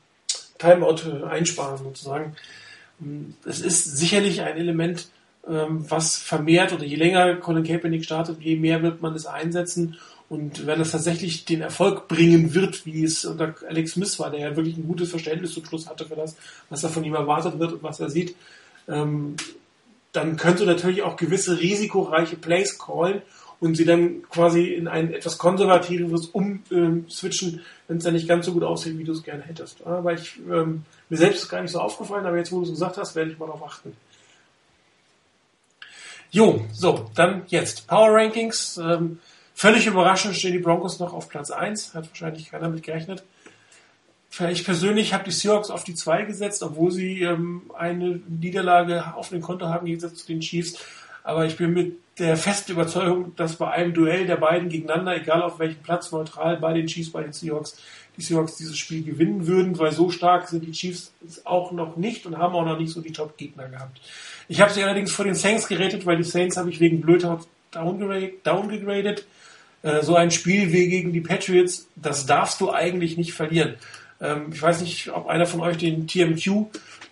Timeout 0.59 1.27
einsparen 1.29 1.79
sozusagen. 1.79 2.37
Es 3.45 3.61
ist 3.61 3.97
sicherlich 3.97 4.43
ein 4.43 4.57
Element, 4.57 5.09
ähm, 5.49 5.85
was 5.89 6.17
vermehrt 6.17 6.73
oder 6.73 6.85
je 6.85 6.97
länger 6.97 7.37
Colin 7.37 7.65
Kaepernick 7.65 8.05
startet, 8.05 8.41
je 8.41 8.57
mehr 8.57 8.83
wird 8.83 9.03
man 9.03 9.15
es 9.15 9.27
einsetzen. 9.27 9.97
Und 10.29 10.67
wenn 10.67 10.81
es 10.81 10.91
tatsächlich 10.91 11.47
den 11.47 11.63
Erfolg 11.63 12.07
bringen 12.07 12.53
wird, 12.53 12.85
wie 12.85 13.03
es 13.03 13.25
unter 13.25 13.55
Alex 13.67 13.93
Smith 13.93 14.19
war, 14.19 14.31
der 14.31 14.41
ja 14.41 14.57
wirklich 14.57 14.77
ein 14.77 14.87
gutes 14.87 15.11
Verständnis 15.11 15.55
zum 15.55 15.65
Schluss 15.65 15.89
hatte 15.89 16.05
für 16.05 16.17
das, 16.17 16.37
was 16.69 16.83
da 16.83 16.89
von 16.89 17.05
ihm 17.05 17.15
erwartet 17.15 17.59
wird 17.59 17.73
und 17.73 17.83
was 17.83 18.01
er 18.01 18.11
sieht, 18.11 18.37
ähm, 18.89 19.37
dann 20.13 20.37
könnte 20.37 20.67
natürlich 20.67 21.03
auch 21.03 21.17
gewisse 21.17 21.59
risikoreiche 21.59 22.37
Plays 22.37 22.79
callen 22.79 23.23
und 23.61 23.77
sie 23.77 23.85
dann 23.85 24.23
quasi 24.29 24.67
in 24.67 24.87
ein 24.87 25.13
etwas 25.13 25.39
konservativeres 25.39 26.27
umswitchen, 26.27 27.55
ähm, 27.55 27.61
wenn 27.89 27.97
es 27.97 28.05
dann 28.05 28.15
nicht 28.15 28.29
ganz 28.29 28.47
so 28.47 28.53
gut 28.53 28.63
aussieht, 28.63 28.99
wie 28.99 29.05
du 29.05 29.13
es 29.13 29.23
gerne 29.23 29.43
hättest. 29.43 29.85
Aber 29.87 30.13
ich, 30.13 30.39
ähm, 30.51 30.85
mir 31.09 31.17
selbst 31.17 31.45
ist 31.45 31.49
gar 31.49 31.63
nicht 31.63 31.73
so 31.73 31.81
aufgefallen, 31.81 32.27
aber 32.27 32.37
jetzt, 32.37 32.53
wo 32.53 32.59
du 32.59 32.65
es 32.65 32.71
gesagt 32.71 32.99
hast, 32.99 33.15
werde 33.15 33.31
ich 33.31 33.39
mal 33.39 33.47
darauf 33.47 33.65
achten. 33.65 33.97
Jo, 36.31 36.67
so, 36.73 37.11
dann 37.15 37.43
jetzt. 37.49 37.87
Power 37.87 38.13
Rankings. 38.13 38.77
Ähm, 38.77 39.19
völlig 39.59 39.87
überraschend 39.89 40.37
stehen 40.37 40.53
die 40.53 40.61
Broncos 40.61 41.01
noch 41.01 41.13
auf 41.13 41.29
Platz 41.29 41.51
1. 41.51 41.95
Hat 41.95 42.09
wahrscheinlich 42.09 42.51
keiner 42.51 42.69
mit 42.69 42.85
gerechnet. 42.85 43.25
Ich 44.51 44.65
persönlich 44.65 45.13
habe 45.15 45.25
die 45.25 45.33
Seahawks 45.33 45.71
auf 45.71 45.83
die 45.83 45.95
2 45.95 46.23
gesetzt, 46.23 46.63
obwohl 46.63 46.93
sie 46.93 47.23
ähm, 47.23 47.63
eine 47.77 48.21
Niederlage 48.29 49.15
auf 49.17 49.31
den 49.31 49.41
Konto 49.41 49.67
haben, 49.67 49.87
gegenüber 49.87 50.15
zu 50.15 50.27
den 50.27 50.41
Chiefs. 50.41 50.79
Aber 51.25 51.45
ich 51.45 51.57
bin 51.57 51.73
mit 51.73 51.97
der 52.19 52.37
festen 52.37 52.73
Überzeugung, 52.73 53.35
dass 53.35 53.57
bei 53.57 53.71
einem 53.71 53.95
Duell 53.95 54.27
der 54.27 54.37
beiden 54.37 54.69
gegeneinander, 54.69 55.17
egal 55.17 55.43
auf 55.43 55.59
welchem 55.59 55.83
Platz, 55.83 56.13
neutral 56.13 56.59
bei 56.59 56.73
den 56.73 56.87
Chiefs, 56.87 57.11
bei 57.11 57.23
den 57.23 57.33
Seahawks, 57.33 57.79
die 58.17 58.23
Seahawks 58.23 58.57
dieses 58.57 58.79
Spiel 58.79 59.03
gewinnen 59.03 59.47
würden, 59.49 59.77
weil 59.79 59.91
so 59.91 60.11
stark 60.11 60.49
sind 60.49 60.65
die 60.65 60.73
Chiefs 60.73 61.13
auch 61.45 61.73
noch 61.73 61.97
nicht 61.97 62.27
und 62.27 62.39
haben 62.39 62.55
auch 62.55 62.65
noch 62.65 62.79
nicht 62.79 62.93
so 62.93 63.01
die 63.01 63.13
Top-Gegner 63.13 63.69
gehabt. 63.69 64.01
Ich 64.47 64.61
habe 64.61 64.73
sie 64.73 64.85
allerdings 64.85 65.13
vor 65.13 65.25
den 65.25 65.35
Saints 65.35 65.67
geredet, 65.67 66.07
weil 66.07 66.17
die 66.17 66.25
Saints 66.25 66.57
habe 66.57 66.71
ich 66.71 66.79
wegen 66.79 67.01
Blödheit 67.01 67.41
downgegradet. 67.73 69.27
Äh, 69.89 70.03
so 70.03 70.15
ein 70.15 70.31
Spiel 70.31 70.73
wie 70.73 70.89
gegen 70.89 71.13
die 71.13 71.21
Patriots, 71.21 71.89
das 71.97 72.27
darfst 72.27 72.61
du 72.61 72.71
eigentlich 72.71 73.17
nicht 73.17 73.33
verlieren. 73.33 73.75
Ähm, 74.21 74.51
ich 74.53 74.61
weiß 74.61 74.83
nicht, 74.83 75.11
ob 75.11 75.29
einer 75.29 75.47
von 75.47 75.61
euch 75.61 75.79
den 75.79 76.07
TMQ 76.07 76.67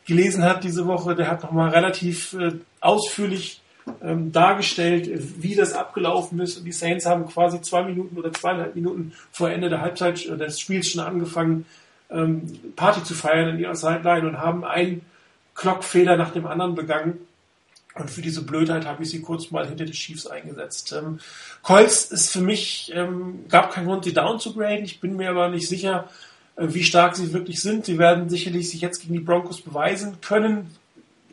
gelesen 0.06 0.44
hat 0.44 0.62
diese 0.62 0.86
Woche. 0.86 1.14
Der 1.14 1.28
hat 1.28 1.42
nochmal 1.42 1.70
relativ 1.70 2.34
äh, 2.34 2.52
ausführlich 2.80 3.62
ähm, 4.02 4.32
dargestellt, 4.32 5.08
wie 5.40 5.54
das 5.54 5.72
abgelaufen 5.72 6.38
ist. 6.40 6.58
Und 6.58 6.64
die 6.64 6.72
Saints 6.72 7.06
haben 7.06 7.26
quasi 7.26 7.60
zwei 7.62 7.82
Minuten 7.82 8.16
oder 8.18 8.32
zweieinhalb 8.32 8.74
Minuten 8.74 9.12
vor 9.32 9.50
Ende 9.50 9.70
der 9.70 9.80
Halbzeit 9.80 10.26
äh, 10.26 10.36
des 10.36 10.60
Spiels 10.60 10.90
schon 10.90 11.02
angefangen, 11.02 11.64
ähm, 12.10 12.42
Party 12.76 13.02
zu 13.04 13.14
feiern 13.14 13.48
in 13.50 13.58
ihrer 13.58 13.74
Sideline 13.74 14.28
und 14.28 14.38
haben 14.38 14.64
einen 14.64 15.00
Clockfehler 15.54 16.16
nach 16.16 16.32
dem 16.32 16.46
anderen 16.46 16.74
begangen. 16.74 17.18
Und 17.98 18.10
für 18.10 18.20
diese 18.20 18.43
Blödheit 18.43 18.85
habe 18.85 19.02
ich 19.02 19.10
sie 19.10 19.23
kurz 19.23 19.51
mal 19.51 19.66
hinter 19.66 19.86
die 19.86 19.93
Chiefs 19.93 20.27
eingesetzt. 20.27 20.93
Ähm, 20.93 21.18
Colts 21.62 22.05
ist 22.06 22.31
für 22.31 22.43
mich, 22.43 22.93
ähm, 22.94 23.47
gab 23.48 23.73
keinen 23.73 23.86
Grund, 23.86 24.05
sie 24.05 24.12
down 24.12 24.39
zu 24.39 24.52
graden. 24.52 24.85
Ich 24.85 25.01
bin 25.01 25.16
mir 25.16 25.31
aber 25.31 25.48
nicht 25.48 25.66
sicher, 25.66 26.09
äh, 26.56 26.66
wie 26.68 26.85
stark 26.85 27.16
sie 27.16 27.32
wirklich 27.32 27.62
sind. 27.62 27.86
Sie 27.86 27.98
werden 27.98 28.28
sicherlich 28.28 28.68
sich 28.68 28.82
jetzt 28.82 29.01
gegen 29.01 29.14
die 29.14 29.20
Broncos 29.20 29.62
beweisen 29.62 30.20
können. 30.20 30.66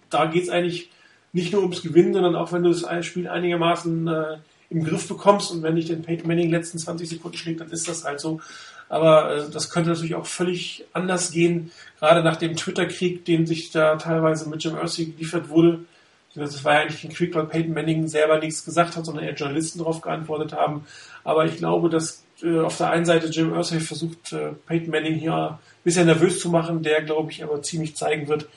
Da 0.10 0.26
geht 0.26 0.44
es 0.44 0.49
eigentlich 0.49 0.90
nicht 1.34 1.52
nur 1.52 1.64
ums 1.64 1.81
Gewinnen, 1.81 2.14
sondern 2.14 2.35
auch 2.35 2.53
wenn 2.53 2.64
du 2.64 2.73
das 2.73 3.06
Spiel 3.06 3.27
einigermaßen 3.27 4.07
äh, 4.07 4.38
im 4.69 4.85
Griff 4.85 5.07
bekommst 5.07 5.52
und 5.52 5.64
wenn 5.64 5.76
dich 5.76 5.88
den 5.88 6.02
Peyton 6.02 6.27
Manning 6.27 6.49
letzten 6.49 6.77
20 6.77 7.10
Sekunden 7.10 7.38
schlägt, 7.38 7.60
dann 7.60 7.72
ist 7.72 7.90
das 7.90 8.06
halt 8.06 8.22
so. 8.22 8.40
Aber 8.88 9.35
äh, 9.35 9.49
das 9.52 9.69
könnte 9.69 9.90
natürlich 9.90 10.15
auch 10.15 10.27
völlig 10.27 10.85
anders 10.94 11.31
gehen, 11.31 11.72
gerade 11.99 12.23
nach 12.23 12.38
dem 12.38 12.56
Twitter-Krieg, 12.56 13.26
den 13.26 13.45
sich 13.45 13.72
da 13.72 13.98
teilweise 13.98 14.48
mit 14.48 14.64
Jim 14.64 14.76
Irsay 14.76 15.07
geliefert 15.07 15.49
wurde. 15.49 15.84
Das 16.35 16.64
war 16.64 16.73
ja 16.73 16.80
eigentlich 16.81 17.03
ein 17.03 17.14
Krieg, 17.14 17.35
weil 17.35 17.45
Peyton 17.45 17.73
Manning 17.73 18.07
selber 18.07 18.39
nichts 18.39 18.65
gesagt 18.65 18.95
hat, 18.95 19.05
sondern 19.05 19.26
eher 19.26 19.34
Journalisten 19.34 19.80
darauf 19.80 20.01
geantwortet 20.01 20.53
haben. 20.53 20.85
Aber 21.23 21.45
ich 21.45 21.57
glaube, 21.57 21.89
dass 21.89 22.23
äh, 22.41 22.60
auf 22.60 22.77
der 22.77 22.89
einen 22.89 23.05
Seite 23.05 23.27
Jim 23.27 23.53
Irsay 23.53 23.80
versucht, 23.80 24.34
äh, 24.34 24.53
Peyton 24.65 24.89
Manning 24.89 25.15
hier 25.15 25.34
ein 25.34 25.60
bisschen 25.84 26.07
nervös 26.07 26.39
zu 26.39 26.49
machen, 26.49 26.81
der, 26.81 27.03
glaube 27.03 27.31
ich, 27.31 27.43
aber 27.43 27.61
ziemlich 27.61 27.95
zeigen 27.95 28.27
wird, 28.27 28.47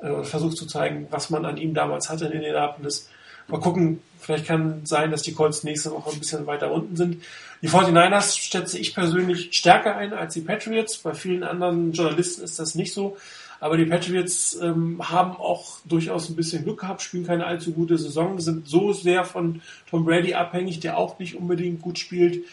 äh, 0.00 0.24
versucht 0.24 0.56
zu 0.56 0.66
zeigen, 0.66 1.06
was 1.10 1.30
man 1.30 1.44
an 1.44 1.56
ihm 1.56 1.74
damals 1.74 2.10
hatte 2.10 2.26
in 2.26 2.32
Indianapolis. 2.32 3.08
Mal 3.48 3.60
gucken, 3.60 4.00
vielleicht 4.18 4.46
kann 4.46 4.84
sein, 4.84 5.10
dass 5.10 5.22
die 5.22 5.34
Colts 5.34 5.64
nächste 5.64 5.90
Woche 5.90 6.10
ein 6.10 6.18
bisschen 6.18 6.46
weiter 6.46 6.72
unten 6.72 6.96
sind. 6.96 7.22
Die 7.60 7.68
49ers 7.68 8.38
schätze 8.38 8.78
ich 8.78 8.94
persönlich 8.94 9.50
stärker 9.52 9.96
ein 9.96 10.12
als 10.12 10.34
die 10.34 10.40
Patriots. 10.40 10.98
Bei 10.98 11.14
vielen 11.14 11.44
anderen 11.44 11.92
Journalisten 11.92 12.42
ist 12.42 12.58
das 12.58 12.74
nicht 12.74 12.92
so. 12.92 13.16
Aber 13.62 13.76
die 13.76 13.84
Patriots 13.84 14.58
ähm, 14.60 15.00
haben 15.08 15.36
auch 15.36 15.78
durchaus 15.84 16.28
ein 16.28 16.34
bisschen 16.34 16.64
Glück 16.64 16.80
gehabt, 16.80 17.00
spielen 17.00 17.24
keine 17.24 17.46
allzu 17.46 17.70
gute 17.70 17.96
Saison, 17.96 18.40
sind 18.40 18.66
so 18.66 18.92
sehr 18.92 19.24
von 19.24 19.62
Tom 19.88 20.04
Brady 20.04 20.34
abhängig, 20.34 20.80
der 20.80 20.98
auch 20.98 21.20
nicht 21.20 21.36
unbedingt 21.36 21.80
gut 21.80 22.00
spielt. 22.00 22.44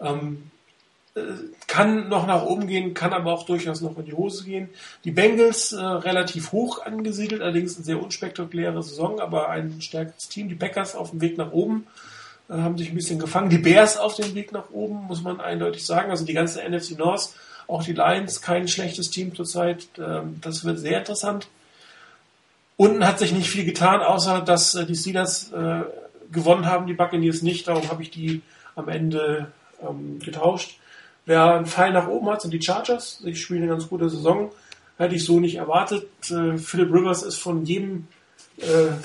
Ähm, 0.00 0.50
äh, 1.14 1.20
kann 1.66 2.08
noch 2.08 2.26
nach 2.26 2.42
oben 2.44 2.68
gehen, 2.68 2.94
kann 2.94 3.12
aber 3.12 3.34
auch 3.34 3.44
durchaus 3.44 3.82
noch 3.82 3.98
in 3.98 4.06
die 4.06 4.14
Hose 4.14 4.46
gehen. 4.46 4.70
Die 5.04 5.10
Bengals 5.10 5.72
äh, 5.72 5.76
relativ 5.76 6.52
hoch 6.52 6.86
angesiedelt, 6.86 7.42
allerdings 7.42 7.76
eine 7.76 7.84
sehr 7.84 8.02
unspektakuläre 8.02 8.82
Saison, 8.82 9.20
aber 9.20 9.50
ein 9.50 9.82
stärkeres 9.82 10.30
Team. 10.30 10.48
Die 10.48 10.54
Packers 10.54 10.96
auf 10.96 11.10
dem 11.10 11.20
Weg 11.20 11.36
nach 11.36 11.52
oben 11.52 11.86
äh, 12.48 12.54
haben 12.54 12.78
sich 12.78 12.88
ein 12.88 12.94
bisschen 12.94 13.18
gefangen. 13.18 13.50
Die 13.50 13.58
Bears 13.58 13.98
auf 13.98 14.14
dem 14.14 14.34
Weg 14.34 14.52
nach 14.52 14.70
oben, 14.70 15.04
muss 15.06 15.22
man 15.22 15.38
eindeutig 15.38 15.84
sagen. 15.84 16.10
Also 16.10 16.24
die 16.24 16.32
ganze 16.32 16.66
NFC 16.66 16.96
North, 16.96 17.34
auch 17.68 17.82
die 17.82 17.92
Lions, 17.92 18.42
kein 18.42 18.68
schlechtes 18.68 19.10
Team 19.10 19.34
zurzeit. 19.34 19.88
Ähm, 19.98 20.40
das 20.40 20.64
wird 20.64 20.78
sehr 20.78 20.98
interessant. 20.98 21.48
Unten 22.76 23.06
hat 23.06 23.18
sich 23.18 23.32
nicht 23.32 23.48
viel 23.48 23.64
getan, 23.64 24.00
außer 24.00 24.40
dass 24.42 24.74
äh, 24.74 24.86
die 24.86 24.94
Steelers 24.94 25.52
äh, 25.52 25.82
gewonnen 26.30 26.66
haben, 26.66 26.86
die 26.86 26.94
Buccaneers 26.94 27.42
nicht. 27.42 27.68
Darum 27.68 27.88
habe 27.90 28.02
ich 28.02 28.10
die 28.10 28.42
am 28.74 28.88
Ende 28.88 29.52
ähm, 29.82 30.18
getauscht. 30.20 30.78
Wer 31.24 31.56
einen 31.56 31.66
Pfeil 31.66 31.92
nach 31.92 32.06
oben 32.06 32.28
hat, 32.28 32.42
sind 32.42 32.52
die 32.52 32.62
Chargers. 32.62 33.18
Sie 33.22 33.34
spielen 33.34 33.62
eine 33.62 33.72
ganz 33.72 33.88
gute 33.88 34.08
Saison. 34.08 34.52
Hätte 34.98 35.14
ich 35.14 35.24
so 35.24 35.40
nicht 35.40 35.56
erwartet. 35.56 36.08
Äh, 36.30 36.58
Philip 36.58 36.92
Rivers 36.92 37.22
ist 37.22 37.36
von 37.36 37.64
jedem 37.64 38.08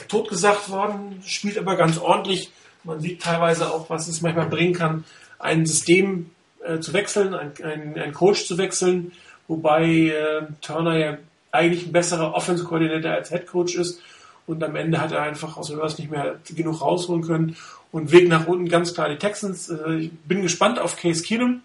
totgesagt 0.07 0.69
worden, 0.69 1.21
spielt 1.25 1.57
aber 1.57 1.75
ganz 1.75 1.97
ordentlich. 1.97 2.53
Man 2.85 3.01
sieht 3.01 3.21
teilweise 3.21 3.69
auch, 3.69 3.89
was 3.89 4.07
es 4.07 4.21
manchmal 4.21 4.47
bringen 4.47 4.73
kann, 4.73 5.03
ein 5.39 5.65
System 5.65 6.29
äh, 6.65 6.79
zu 6.79 6.93
wechseln, 6.93 7.33
ein, 7.33 7.51
ein, 7.97 8.13
Coach 8.13 8.45
zu 8.45 8.57
wechseln, 8.57 9.11
wobei 9.47 9.85
äh, 9.85 10.43
Turner 10.61 10.97
ja 10.97 11.17
eigentlich 11.51 11.87
ein 11.87 11.91
besserer 11.91 12.33
Offense-Koordinator 12.33 13.11
als 13.11 13.29
Head 13.29 13.47
Coach 13.47 13.75
ist. 13.75 14.01
Und 14.47 14.63
am 14.63 14.75
Ende 14.75 14.99
hat 14.99 15.11
er 15.11 15.21
einfach 15.21 15.57
aus 15.57 15.71
Rivers 15.71 15.97
nicht 15.97 16.11
mehr 16.11 16.39
genug 16.49 16.81
rausholen 16.81 17.23
können. 17.23 17.55
Und 17.91 18.11
Weg 18.11 18.27
nach 18.27 18.47
unten 18.47 18.69
ganz 18.69 18.93
klar 18.93 19.09
die 19.09 19.17
Texans. 19.17 19.69
Äh, 19.69 19.95
ich 19.95 20.11
bin 20.11 20.41
gespannt 20.41 20.79
auf 20.79 20.97
Case 20.97 21.23
Keenum 21.23 21.61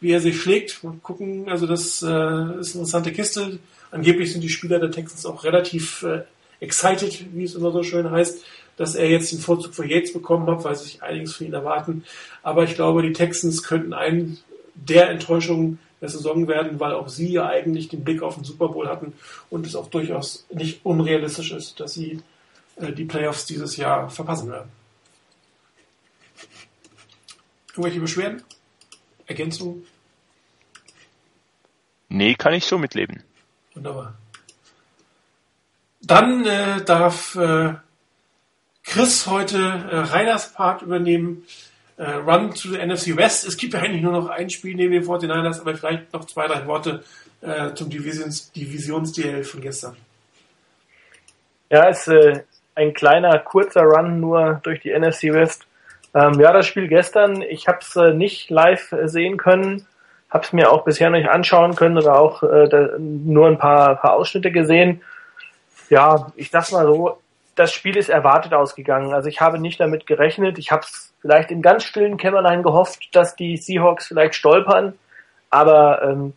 wie 0.00 0.12
er 0.12 0.20
sich 0.20 0.40
schlägt. 0.40 0.82
Mal 0.82 0.94
gucken, 1.02 1.48
also 1.48 1.66
das 1.66 2.02
äh, 2.02 2.06
ist 2.06 2.06
eine 2.06 2.58
interessante 2.58 3.12
Kiste. 3.12 3.58
Angeblich 3.90 4.32
sind 4.32 4.40
die 4.40 4.48
Spieler 4.48 4.78
der 4.78 4.90
Texans 4.90 5.26
auch 5.26 5.44
relativ 5.44 6.02
äh, 6.02 6.22
excited, 6.60 7.26
wie 7.34 7.44
es 7.44 7.54
immer 7.54 7.70
so 7.70 7.82
schön 7.82 8.10
heißt, 8.10 8.42
dass 8.76 8.94
er 8.94 9.08
jetzt 9.08 9.32
den 9.32 9.40
Vorzug 9.40 9.74
für 9.74 9.86
Yates 9.86 10.12
bekommen 10.12 10.46
hat, 10.48 10.64
weil 10.64 10.74
sie 10.76 10.84
sich 10.84 11.02
einiges 11.02 11.34
für 11.36 11.44
ihn 11.44 11.52
erwarten. 11.52 12.04
Aber 12.42 12.64
ich 12.64 12.74
glaube, 12.74 13.02
die 13.02 13.12
Texans 13.12 13.62
könnten 13.62 13.92
einen 13.92 14.38
der 14.74 15.10
Enttäuschungen 15.10 15.78
der 16.00 16.08
Saison 16.08 16.48
werden, 16.48 16.80
weil 16.80 16.94
auch 16.94 17.08
sie 17.08 17.32
ja 17.32 17.46
eigentlich 17.46 17.88
den 17.88 18.04
Blick 18.04 18.22
auf 18.22 18.36
den 18.36 18.44
Super 18.44 18.68
Bowl 18.68 18.88
hatten 18.88 19.12
und 19.50 19.66
es 19.66 19.76
auch 19.76 19.88
durchaus 19.88 20.46
nicht 20.52 20.80
unrealistisch 20.84 21.52
ist, 21.52 21.78
dass 21.80 21.94
sie 21.94 22.22
äh, 22.76 22.92
die 22.92 23.04
Playoffs 23.04 23.46
dieses 23.46 23.76
Jahr 23.76 24.08
verpassen 24.08 24.50
werden. 24.50 24.70
Irgendwelche 27.72 28.00
Beschwerden? 28.00 28.42
Ergänzung? 29.26 29.84
Nee, 32.08 32.34
kann 32.34 32.54
ich 32.54 32.64
so 32.64 32.78
mitleben. 32.78 33.22
Wunderbar. 33.74 34.14
Dann 36.02 36.44
äh, 36.44 36.84
darf 36.84 37.36
äh, 37.36 37.74
Chris 38.90 39.28
heute 39.28 39.56
äh, 39.56 39.98
Reiners 39.98 40.52
Part 40.52 40.82
übernehmen. 40.82 41.44
Äh, 41.96 42.10
Run 42.10 42.52
to 42.52 42.70
the 42.70 42.84
NFC 42.84 43.16
West. 43.16 43.46
Es 43.46 43.56
gibt 43.56 43.74
ja 43.74 43.80
eigentlich 43.80 44.02
nur 44.02 44.10
noch 44.10 44.28
ein 44.28 44.50
Spiel 44.50 44.74
neben 44.74 44.92
den 44.92 45.04
49ers, 45.04 45.60
aber 45.60 45.76
vielleicht 45.76 46.12
noch 46.12 46.24
zwei, 46.24 46.48
drei 46.48 46.66
Worte 46.66 47.04
äh, 47.40 47.72
zum 47.74 47.88
Divisions, 47.88 48.50
Divisions-DL 48.50 49.44
von 49.44 49.60
gestern. 49.60 49.96
Ja, 51.70 51.88
es 51.88 52.08
ist 52.08 52.08
äh, 52.08 52.42
ein 52.74 52.92
kleiner, 52.92 53.38
kurzer 53.38 53.82
Run 53.82 54.18
nur 54.18 54.58
durch 54.64 54.80
die 54.80 54.92
NFC 54.92 55.32
West. 55.32 55.66
Ähm, 56.12 56.40
ja, 56.40 56.52
das 56.52 56.66
Spiel 56.66 56.88
gestern, 56.88 57.42
ich 57.42 57.68
habe 57.68 57.78
es 57.82 57.94
äh, 57.94 58.12
nicht 58.12 58.50
live 58.50 58.90
äh, 58.90 59.06
sehen 59.06 59.36
können, 59.36 59.86
habe 60.30 60.44
es 60.44 60.52
mir 60.52 60.72
auch 60.72 60.82
bisher 60.82 61.10
nicht 61.10 61.28
anschauen 61.28 61.76
können 61.76 61.96
oder 61.96 62.18
auch 62.18 62.42
äh, 62.42 62.68
da, 62.68 62.88
nur 62.98 63.46
ein 63.46 63.58
paar, 63.58 63.94
paar 63.94 64.14
Ausschnitte 64.14 64.50
gesehen. 64.50 65.00
Ja, 65.90 66.32
ich 66.34 66.50
sag 66.50 66.72
mal 66.72 66.86
so, 66.86 67.20
das 67.60 67.74
Spiel 67.74 67.96
ist 67.96 68.08
erwartet 68.08 68.54
ausgegangen. 68.54 69.12
Also 69.12 69.28
ich 69.28 69.42
habe 69.42 69.58
nicht 69.58 69.78
damit 69.78 70.06
gerechnet. 70.06 70.58
Ich 70.58 70.72
habe 70.72 70.86
vielleicht 71.20 71.50
im 71.50 71.60
ganz 71.60 71.84
stillen 71.84 72.16
Kämmerlein 72.16 72.62
gehofft, 72.62 73.14
dass 73.14 73.36
die 73.36 73.58
Seahawks 73.58 74.08
vielleicht 74.08 74.34
stolpern. 74.34 74.94
aber 75.50 76.02
ähm, 76.02 76.32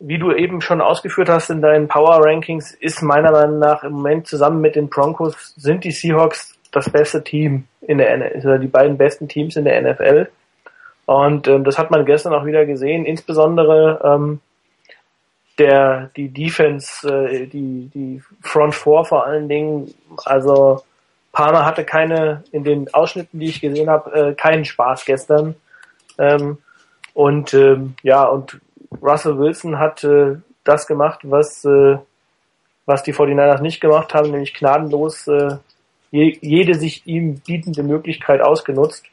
wie 0.00 0.18
du 0.18 0.32
eben 0.32 0.60
schon 0.60 0.80
ausgeführt 0.80 1.28
hast 1.28 1.50
in 1.50 1.62
deinen 1.62 1.86
Power 1.86 2.24
Rankings, 2.24 2.72
ist 2.72 3.00
meiner 3.00 3.30
Meinung 3.30 3.60
nach 3.60 3.84
im 3.84 3.92
Moment 3.92 4.26
zusammen 4.26 4.60
mit 4.60 4.74
den 4.74 4.88
Broncos 4.88 5.54
sind 5.56 5.84
die 5.84 5.92
Seahawks 5.92 6.58
das 6.72 6.90
beste 6.90 7.22
Team 7.22 7.68
in 7.80 7.98
der 7.98 8.18
NFL, 8.18 8.34
also 8.34 8.58
die 8.58 8.66
beiden 8.66 8.98
besten 8.98 9.28
Teams 9.28 9.54
in 9.54 9.64
der 9.64 9.80
NFL. 9.80 10.28
Und 11.06 11.46
ähm, 11.46 11.62
das 11.62 11.78
hat 11.78 11.92
man 11.92 12.04
gestern 12.04 12.34
auch 12.34 12.44
wieder 12.44 12.66
gesehen, 12.66 13.06
insbesondere 13.06 14.00
ähm, 14.02 14.40
der 15.58 16.10
die 16.16 16.28
Defense, 16.28 17.08
äh, 17.08 17.46
die 17.46 17.90
die 17.94 18.22
Front 18.42 18.74
Four 18.74 19.04
vor 19.04 19.26
allen 19.26 19.48
Dingen. 19.48 19.94
Also 20.24 20.82
Palmer 21.32 21.64
hatte 21.64 21.84
keine 21.84 22.44
in 22.52 22.64
den 22.64 22.92
Ausschnitten, 22.94 23.40
die 23.40 23.46
ich 23.46 23.60
gesehen 23.60 23.90
habe, 23.90 24.12
äh, 24.12 24.34
keinen 24.34 24.64
Spaß 24.64 25.04
gestern. 25.04 25.56
Ähm, 26.18 26.58
und 27.12 27.54
ähm, 27.54 27.94
ja 28.02 28.24
und 28.24 28.60
Russell 29.02 29.38
Wilson 29.38 29.78
hat 29.78 30.04
äh, 30.04 30.36
das 30.64 30.86
gemacht, 30.86 31.20
was 31.24 31.64
äh, 31.64 31.98
was 32.86 33.02
die 33.02 33.14
49ers 33.14 33.62
nicht 33.62 33.80
gemacht 33.80 34.14
haben, 34.14 34.30
nämlich 34.30 34.54
gnadenlos 34.54 35.26
äh, 35.26 35.56
je, 36.14 36.38
jede 36.40 36.74
sich 36.76 37.06
ihm 37.06 37.40
bietende 37.40 37.82
Möglichkeit 37.82 38.40
ausgenutzt. 38.40 39.04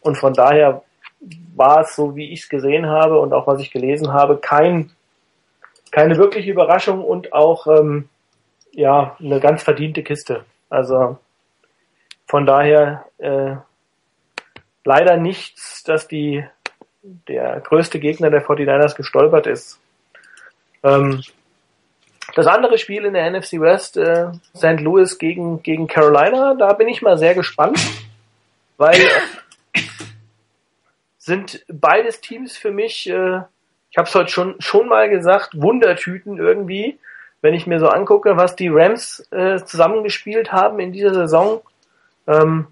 Und 0.00 0.18
von 0.18 0.34
daher 0.34 0.82
war 1.54 1.80
es 1.80 1.96
so, 1.96 2.14
wie 2.14 2.30
ich 2.30 2.42
es 2.42 2.48
gesehen 2.48 2.86
habe 2.86 3.18
und 3.20 3.32
auch 3.32 3.46
was 3.46 3.60
ich 3.60 3.70
gelesen 3.70 4.12
habe, 4.12 4.36
kein, 4.36 4.90
keine 5.92 6.16
wirkliche 6.16 6.50
Überraschung 6.50 7.04
und 7.04 7.32
auch 7.32 7.68
ähm, 7.68 8.08
ja 8.72 9.16
eine 9.20 9.38
ganz 9.38 9.62
verdiente 9.62 10.02
Kiste. 10.02 10.44
Also 10.68 11.18
von 12.26 12.46
daher 12.46 13.04
äh, 13.18 13.56
leider 14.84 15.16
nichts, 15.18 15.84
dass 15.84 16.08
die 16.08 16.44
der 17.02 17.60
größte 17.60 18.00
Gegner 18.00 18.30
der 18.30 18.44
49ers 18.44 18.96
gestolpert 18.96 19.46
ist. 19.46 19.80
Ähm, 20.82 21.22
das 22.34 22.46
andere 22.46 22.78
Spiel 22.78 23.04
in 23.04 23.12
der 23.12 23.30
NFC 23.30 23.60
West, 23.60 23.96
äh, 23.96 24.28
St. 24.56 24.80
Louis 24.80 25.18
gegen, 25.18 25.62
gegen 25.62 25.86
Carolina, 25.86 26.54
da 26.54 26.72
bin 26.72 26.88
ich 26.88 27.02
mal 27.02 27.18
sehr 27.18 27.34
gespannt, 27.34 27.78
weil 28.78 29.00
äh, 29.74 29.80
sind 31.18 31.64
beides 31.68 32.20
Teams 32.20 32.56
für 32.56 32.70
mich, 32.70 33.10
äh, 33.10 33.42
ich 33.92 33.98
habe 33.98 34.08
es 34.08 34.14
heute 34.14 34.30
schon, 34.30 34.54
schon 34.58 34.88
mal 34.88 35.10
gesagt, 35.10 35.50
Wundertüten 35.54 36.38
irgendwie, 36.38 36.98
wenn 37.42 37.52
ich 37.52 37.66
mir 37.66 37.78
so 37.78 37.88
angucke, 37.88 38.38
was 38.38 38.56
die 38.56 38.68
Rams 38.68 39.28
äh, 39.30 39.62
zusammengespielt 39.62 40.50
haben 40.50 40.80
in 40.80 40.92
dieser 40.92 41.12
Saison. 41.12 41.60
Ähm, 42.26 42.68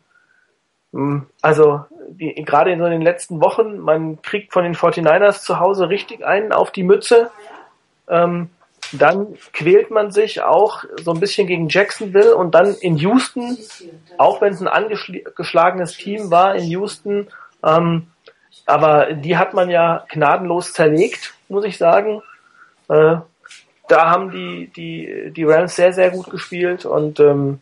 also 1.43 1.85
die, 2.09 2.35
gerade 2.43 2.73
in 2.73 2.81
so 2.81 2.89
den 2.89 3.03
letzten 3.03 3.43
Wochen, 3.43 3.79
man 3.79 4.23
kriegt 4.23 4.55
von 4.55 4.65
den 4.65 4.75
49ers 4.75 5.43
zu 5.43 5.61
Hause 5.61 5.91
richtig 5.91 6.25
einen 6.25 6.53
auf 6.53 6.71
die 6.73 6.85
Mütze. 6.85 7.31
Ähm, 8.09 8.49
dann 8.93 9.37
quält 9.53 9.91
man 9.91 10.11
sich 10.11 10.41
auch 10.41 10.85
so 11.03 11.13
ein 11.13 11.21
bisschen 11.21 11.47
gegen 11.47 11.69
Jacksonville 11.69 12.35
und 12.35 12.55
dann 12.55 12.75
in 12.81 12.97
Houston, 12.97 13.59
auch 14.17 14.41
wenn 14.41 14.55
es 14.55 14.61
ein 14.63 14.69
angeschlagenes 14.69 15.99
Team 15.99 16.31
war 16.31 16.55
in 16.55 16.65
Houston, 16.65 17.29
ähm, 17.63 18.07
aber 18.71 19.13
die 19.15 19.37
hat 19.37 19.53
man 19.53 19.69
ja 19.69 20.05
gnadenlos 20.09 20.73
zerlegt, 20.73 21.35
muss 21.49 21.65
ich 21.65 21.77
sagen. 21.77 22.23
Äh, 22.89 23.17
da 23.89 24.11
haben 24.11 24.31
die, 24.31 24.69
die, 24.69 25.33
die 25.35 25.45
Rams 25.45 25.75
sehr, 25.75 25.93
sehr 25.93 26.11
gut 26.11 26.31
gespielt 26.31 26.85
und 26.85 27.19
ähm, 27.19 27.61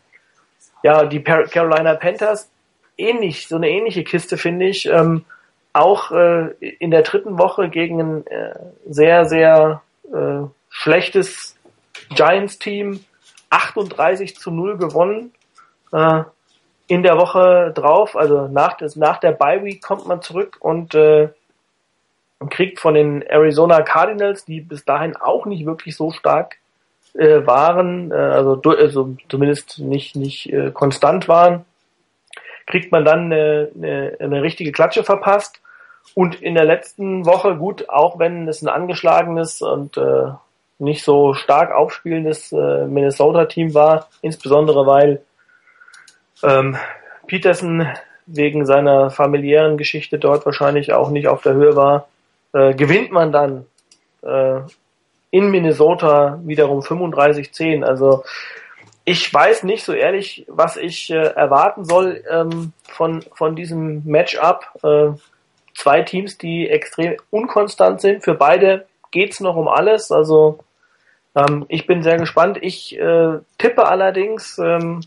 ja, 0.82 1.06
die 1.06 1.22
Carolina 1.22 1.94
Panthers 1.94 2.50
ähnlich, 2.98 3.48
so 3.48 3.56
eine 3.56 3.70
ähnliche 3.70 4.04
Kiste 4.04 4.36
finde 4.36 4.66
ich. 4.66 4.86
Ähm, 4.86 5.24
auch 5.72 6.10
äh, 6.10 6.50
in 6.60 6.90
der 6.90 7.02
dritten 7.02 7.38
Woche 7.38 7.70
gegen 7.70 8.00
ein 8.00 8.26
äh, 8.26 8.54
sehr, 8.86 9.24
sehr 9.24 9.82
äh, 10.12 10.46
schlechtes 10.68 11.56
Giants-Team 12.10 13.04
38 13.50 14.36
zu 14.36 14.50
0 14.50 14.76
gewonnen. 14.76 15.32
Äh, 15.92 16.24
in 16.88 17.02
der 17.02 17.18
Woche 17.18 17.70
drauf, 17.74 18.16
also 18.16 18.48
nach, 18.48 18.76
des, 18.78 18.96
nach 18.96 19.18
der 19.18 19.32
Bye 19.32 19.62
Week 19.62 19.82
kommt 19.82 20.06
man 20.06 20.22
zurück 20.22 20.56
und 20.60 20.94
äh, 20.94 21.28
kriegt 22.50 22.80
von 22.80 22.94
den 22.94 23.22
Arizona 23.22 23.82
Cardinals, 23.82 24.44
die 24.44 24.60
bis 24.60 24.84
dahin 24.84 25.14
auch 25.16 25.44
nicht 25.46 25.66
wirklich 25.66 25.96
so 25.96 26.10
stark 26.10 26.56
äh, 27.14 27.46
waren, 27.46 28.10
äh, 28.10 28.14
also, 28.14 28.60
also 28.64 29.16
zumindest 29.28 29.78
nicht 29.78 30.16
nicht 30.16 30.50
äh, 30.52 30.70
konstant 30.70 31.28
waren, 31.28 31.66
kriegt 32.66 32.90
man 32.90 33.04
dann 33.04 33.32
eine, 33.32 33.70
eine, 33.74 34.16
eine 34.18 34.42
richtige 34.42 34.72
Klatsche 34.72 35.04
verpasst. 35.04 35.60
Und 36.14 36.40
in 36.40 36.54
der 36.54 36.64
letzten 36.64 37.26
Woche, 37.26 37.56
gut, 37.56 37.90
auch 37.90 38.18
wenn 38.18 38.48
es 38.48 38.62
ein 38.62 38.68
angeschlagenes 38.68 39.60
und 39.60 39.98
äh, 39.98 40.30
nicht 40.78 41.04
so 41.04 41.34
stark 41.34 41.74
aufspielendes 41.74 42.50
äh, 42.52 42.86
Minnesota-Team 42.86 43.74
war, 43.74 44.08
insbesondere 44.22 44.86
weil 44.86 45.22
ähm, 46.42 46.76
Peterson 47.26 47.88
wegen 48.26 48.66
seiner 48.66 49.10
familiären 49.10 49.76
Geschichte 49.76 50.18
dort 50.18 50.44
wahrscheinlich 50.44 50.92
auch 50.92 51.10
nicht 51.10 51.28
auf 51.28 51.42
der 51.42 51.54
Höhe 51.54 51.76
war, 51.76 52.08
äh, 52.52 52.74
gewinnt 52.74 53.10
man 53.10 53.32
dann 53.32 53.66
äh, 54.22 54.60
in 55.30 55.50
Minnesota 55.50 56.40
wiederum 56.44 56.80
35-10. 56.80 57.84
Also 57.84 58.24
ich 59.04 59.32
weiß 59.32 59.62
nicht 59.62 59.84
so 59.84 59.92
ehrlich, 59.92 60.44
was 60.48 60.76
ich 60.76 61.10
äh, 61.10 61.16
erwarten 61.16 61.84
soll 61.84 62.22
ähm, 62.30 62.72
von, 62.84 63.22
von 63.32 63.56
diesem 63.56 64.02
Matchup. 64.04 64.66
Äh, 64.82 65.18
zwei 65.74 66.02
Teams, 66.02 66.36
die 66.36 66.68
extrem 66.68 67.16
unkonstant 67.30 68.00
sind. 68.00 68.24
Für 68.24 68.34
beide 68.34 68.86
geht's 69.10 69.40
noch 69.40 69.56
um 69.56 69.68
alles. 69.68 70.12
Also 70.12 70.58
ähm, 71.34 71.64
ich 71.68 71.86
bin 71.86 72.02
sehr 72.02 72.18
gespannt. 72.18 72.58
Ich 72.60 72.98
äh, 72.98 73.38
tippe 73.56 73.86
allerdings 73.86 74.58
ähm, 74.58 75.00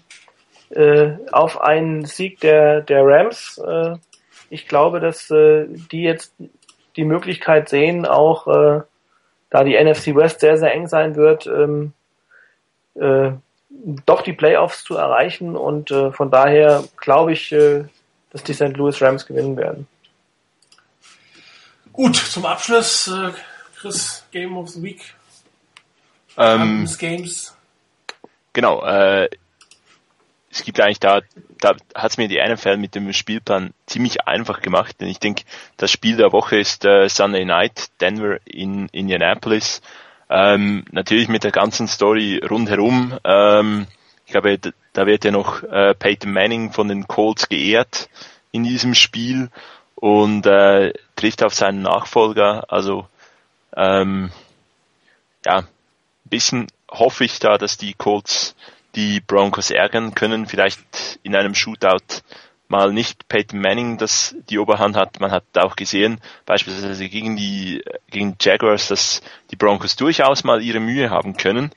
äh, 0.73 1.17
auf 1.31 1.61
einen 1.61 2.05
Sieg 2.05 2.39
der, 2.39 2.81
der 2.81 3.05
Rams. 3.05 3.57
Äh, 3.65 3.95
ich 4.49 4.67
glaube, 4.67 4.99
dass 4.99 5.29
äh, 5.31 5.65
die 5.67 6.03
jetzt 6.03 6.33
die 6.95 7.05
Möglichkeit 7.05 7.69
sehen, 7.69 8.05
auch 8.05 8.47
äh, 8.47 8.81
da 9.49 9.63
die 9.63 9.81
NFC 9.81 10.15
West 10.15 10.39
sehr, 10.39 10.57
sehr 10.57 10.73
eng 10.73 10.87
sein 10.87 11.15
wird, 11.15 11.47
ähm, 11.47 11.93
äh, 12.95 13.31
doch 14.05 14.21
die 14.21 14.33
Playoffs 14.33 14.83
zu 14.83 14.95
erreichen. 14.95 15.55
Und 15.55 15.91
äh, 15.91 16.11
von 16.11 16.31
daher 16.31 16.83
glaube 16.97 17.33
ich, 17.33 17.51
äh, 17.51 17.85
dass 18.31 18.43
die 18.43 18.53
St. 18.53 18.75
Louis 18.77 19.01
Rams 19.01 19.25
gewinnen 19.25 19.57
werden. 19.57 19.87
Gut, 21.93 22.15
zum 22.15 22.45
Abschluss, 22.45 23.07
äh, 23.07 23.31
Chris, 23.77 24.25
Game 24.31 24.57
of 24.57 24.69
the 24.69 24.81
Week. 24.81 25.13
Ähm, 26.37 26.87
Games. 26.97 27.55
Genau, 28.53 28.85
äh, 28.85 29.29
es 30.51 30.63
gibt 30.63 30.79
eigentlich 30.81 30.99
da, 30.99 31.21
da 31.59 31.75
hat 31.95 32.11
es 32.11 32.17
mir 32.17 32.27
die 32.27 32.41
NFL 32.41 32.77
mit 32.77 32.93
dem 32.93 33.11
Spielplan 33.13 33.73
ziemlich 33.85 34.27
einfach 34.27 34.61
gemacht, 34.61 34.99
denn 34.99 35.07
ich 35.07 35.19
denke, 35.19 35.43
das 35.77 35.91
Spiel 35.91 36.17
der 36.17 36.33
Woche 36.33 36.57
ist 36.57 36.85
äh, 36.85 37.07
Sunday 37.07 37.45
Night, 37.45 37.89
Denver 38.01 38.37
in 38.45 38.89
Indianapolis. 38.89 39.81
Ähm, 40.29 40.85
natürlich 40.91 41.27
mit 41.27 41.43
der 41.43 41.51
ganzen 41.51 41.87
Story 41.87 42.41
rundherum. 42.49 43.17
Ähm, 43.23 43.87
ich 44.25 44.31
glaube, 44.31 44.59
da 44.93 45.05
wird 45.05 45.25
ja 45.25 45.31
noch 45.31 45.63
äh, 45.63 45.93
Peyton 45.93 46.31
Manning 46.31 46.71
von 46.71 46.87
den 46.87 47.07
Colts 47.07 47.49
geehrt 47.49 48.09
in 48.51 48.63
diesem 48.63 48.93
Spiel 48.93 49.49
und 49.95 50.45
äh, 50.45 50.93
trifft 51.15 51.43
auf 51.43 51.53
seinen 51.53 51.81
Nachfolger. 51.81 52.65
Also 52.71 53.07
ähm, 53.75 54.31
ja, 55.45 55.59
ein 55.59 55.67
bisschen 56.25 56.67
hoffe 56.89 57.23
ich 57.23 57.39
da, 57.39 57.57
dass 57.57 57.77
die 57.77 57.93
Colts 57.93 58.55
die 58.95 59.19
Broncos 59.21 59.71
ärgern 59.71 60.15
können, 60.15 60.47
vielleicht 60.47 60.79
in 61.23 61.35
einem 61.35 61.55
Shootout 61.55 62.21
mal 62.67 62.93
nicht 62.93 63.27
Peyton 63.27 63.59
Manning 63.59 63.97
das 63.97 64.35
die 64.49 64.57
Oberhand 64.57 64.95
hat. 64.95 65.19
Man 65.19 65.31
hat 65.31 65.43
auch 65.57 65.75
gesehen, 65.75 66.19
beispielsweise 66.45 67.07
gegen 67.09 67.35
die 67.35 67.83
gegen 68.09 68.37
Jaguars, 68.39 68.87
dass 68.87 69.21
die 69.51 69.55
Broncos 69.55 69.95
durchaus 69.97 70.43
mal 70.43 70.63
ihre 70.63 70.79
Mühe 70.79 71.09
haben 71.09 71.37
können. 71.37 71.71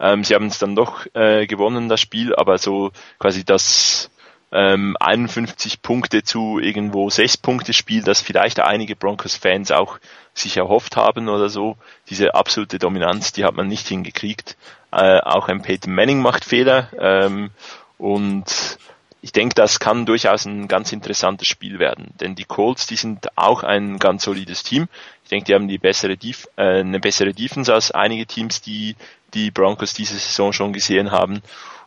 Ähm, 0.00 0.24
sie 0.24 0.34
haben 0.34 0.46
es 0.46 0.58
dann 0.58 0.74
doch 0.74 1.06
äh, 1.14 1.46
gewonnen, 1.46 1.88
das 1.88 2.00
Spiel, 2.00 2.34
aber 2.34 2.58
so 2.58 2.92
quasi 3.18 3.44
das 3.44 4.10
ähm, 4.52 4.96
51 4.98 5.82
Punkte 5.82 6.22
zu 6.22 6.58
irgendwo 6.58 7.10
6 7.10 7.38
Punkte 7.38 7.72
Spiel, 7.72 8.02
das 8.02 8.20
vielleicht 8.20 8.60
einige 8.60 8.96
Broncos-Fans 8.96 9.70
auch 9.72 9.98
sich 10.34 10.56
erhofft 10.56 10.96
haben 10.96 11.28
oder 11.28 11.48
so. 11.48 11.76
Diese 12.08 12.34
absolute 12.34 12.78
Dominanz, 12.78 13.32
die 13.32 13.44
hat 13.44 13.54
man 13.54 13.68
nicht 13.68 13.86
hingekriegt. 13.88 14.56
Äh, 14.90 15.20
auch 15.20 15.48
ein 15.48 15.62
Peyton 15.62 15.94
Manning 15.94 16.20
macht 16.20 16.44
Fehler 16.44 16.88
ähm, 16.98 17.50
und 17.98 18.78
ich 19.20 19.32
denke, 19.32 19.54
das 19.54 19.80
kann 19.80 20.06
durchaus 20.06 20.46
ein 20.46 20.68
ganz 20.68 20.92
interessantes 20.92 21.48
Spiel 21.48 21.78
werden, 21.78 22.14
denn 22.20 22.36
die 22.36 22.44
Colts, 22.44 22.86
die 22.86 22.96
sind 22.96 23.36
auch 23.36 23.64
ein 23.64 23.98
ganz 23.98 24.22
solides 24.22 24.62
Team. 24.62 24.88
Ich 25.24 25.30
denke, 25.30 25.46
die 25.46 25.54
haben 25.54 25.68
die 25.68 25.78
bessere 25.78 26.16
Def 26.16 26.48
äh, 26.56 26.80
eine 26.80 27.00
bessere 27.00 27.34
Defense 27.34 27.74
als 27.74 27.90
einige 27.90 28.26
Teams, 28.26 28.62
die 28.62 28.96
die 29.34 29.50
Broncos 29.50 29.92
diese 29.92 30.14
Saison 30.14 30.52
schon 30.52 30.72
gesehen 30.72 31.10
haben. 31.10 31.42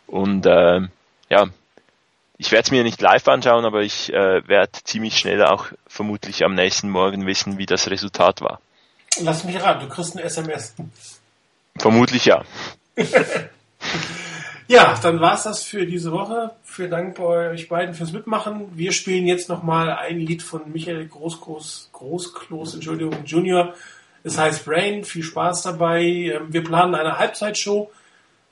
Und 0.08 0.46
äh, 0.46 0.82
ja, 1.30 1.48
ich 2.42 2.52
werde 2.52 2.64
es 2.64 2.72
mir 2.72 2.84
nicht 2.84 3.00
live 3.02 3.28
anschauen, 3.28 3.66
aber 3.66 3.82
ich 3.82 4.12
äh, 4.12 4.48
werde 4.48 4.72
ziemlich 4.84 5.20
schnell 5.20 5.46
auch 5.46 5.68
vermutlich 5.86 6.44
am 6.44 6.56
nächsten 6.56 6.90
Morgen 6.90 7.28
wissen, 7.28 7.60
wie 7.60 7.68
das 7.68 7.92
Resultat 7.92 8.42
war. 8.42 8.60
Lass 9.22 9.44
mich 9.44 9.62
raten, 9.62 9.82
du 9.82 9.94
kriegst 9.94 10.16
ein 10.16 10.24
SMS. 10.24 10.74
Vermutlich 11.78 12.26
ja. 12.26 12.44
ja, 14.68 15.00
dann 15.04 15.22
war's 15.22 15.44
das 15.44 15.64
für 15.64 15.86
diese 15.86 16.12
Woche. 16.12 16.56
Vielen 16.64 16.90
Dank 16.90 17.16
bei 17.16 17.52
euch 17.52 17.70
beiden 17.70 17.94
fürs 17.94 18.12
Mitmachen. 18.12 18.76
Wir 18.76 18.92
spielen 18.92 19.28
jetzt 19.28 19.48
nochmal 19.48 19.92
ein 19.92 20.18
Lied 20.18 20.42
von 20.42 20.72
Michael 20.72 21.08
Großklos, 21.10 21.90
Großklos, 21.94 22.74
Entschuldigung, 22.74 23.24
Junior. 23.24 23.76
Es 24.24 24.40
heißt 24.40 24.66
Brain. 24.66 25.04
Viel 25.04 25.24
Spaß 25.24 25.62
dabei. 25.62 26.02
Ähm, 26.02 26.48
wir 26.50 26.64
planen 26.64 26.96
eine 26.96 27.20
Halbzeitshow. 27.20 27.92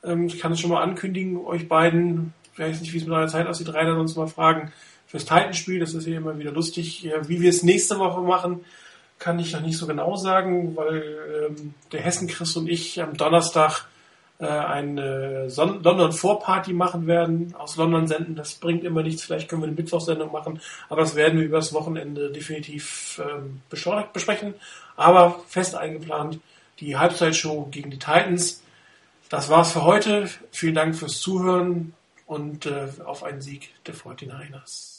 Ähm, 0.04 0.26
ich 0.26 0.38
kann 0.38 0.52
es 0.52 0.60
schon 0.60 0.70
mal 0.70 0.80
ankündigen, 0.80 1.44
euch 1.44 1.68
beiden. 1.68 2.34
Ich 2.60 2.66
weiß 2.66 2.80
nicht, 2.82 2.92
wie 2.92 2.98
es 2.98 3.04
mit 3.04 3.12
eurer 3.14 3.26
Zeit 3.26 3.46
aussieht. 3.46 3.72
Rainer 3.72 3.94
sonst 3.94 4.16
mal 4.16 4.26
fragen. 4.26 4.70
Fürs 5.06 5.24
Titanspiel, 5.24 5.80
das 5.80 5.94
ist 5.94 6.06
ja 6.06 6.18
immer 6.18 6.38
wieder 6.38 6.52
lustig. 6.52 7.08
Wie 7.22 7.40
wir 7.40 7.48
es 7.48 7.62
nächste 7.62 7.98
Woche 7.98 8.20
machen, 8.20 8.64
kann 9.18 9.38
ich 9.38 9.54
noch 9.54 9.62
nicht 9.62 9.78
so 9.78 9.86
genau 9.86 10.16
sagen, 10.16 10.76
weil 10.76 11.48
ähm, 11.48 11.74
der 11.90 12.02
Hessen 12.02 12.28
Chris 12.28 12.56
und 12.56 12.68
ich 12.68 13.00
am 13.02 13.16
Donnerstag 13.16 13.86
äh, 14.38 14.46
eine 14.46 15.48
Son 15.48 15.82
London 15.82 16.12
Vorparty 16.12 16.74
machen 16.74 17.06
werden, 17.06 17.54
aus 17.58 17.76
London 17.76 18.06
senden. 18.06 18.36
Das 18.36 18.54
bringt 18.56 18.84
immer 18.84 19.02
nichts. 19.02 19.22
Vielleicht 19.22 19.48
können 19.48 19.62
wir 19.62 19.66
eine 19.66 19.76
Mittwochsendung 19.76 20.30
machen, 20.30 20.60
aber 20.90 21.00
das 21.00 21.14
werden 21.14 21.38
wir 21.38 21.46
übers 21.46 21.72
Wochenende 21.72 22.30
definitiv 22.30 23.22
ähm, 23.24 23.62
besprechen. 23.70 24.52
Aber 24.96 25.40
fest 25.48 25.74
eingeplant 25.74 26.38
die 26.78 26.98
Halbzeitshow 26.98 27.68
gegen 27.70 27.90
die 27.90 27.98
Titans. 27.98 28.62
Das 29.30 29.48
war's 29.48 29.72
für 29.72 29.84
heute. 29.84 30.28
Vielen 30.50 30.74
Dank 30.74 30.94
fürs 30.94 31.20
Zuhören 31.20 31.94
und 32.30 32.66
äh, 32.66 32.88
auf 33.04 33.24
einen 33.24 33.40
Sieg 33.40 33.74
der 33.86 33.94
49ers. 33.96 34.89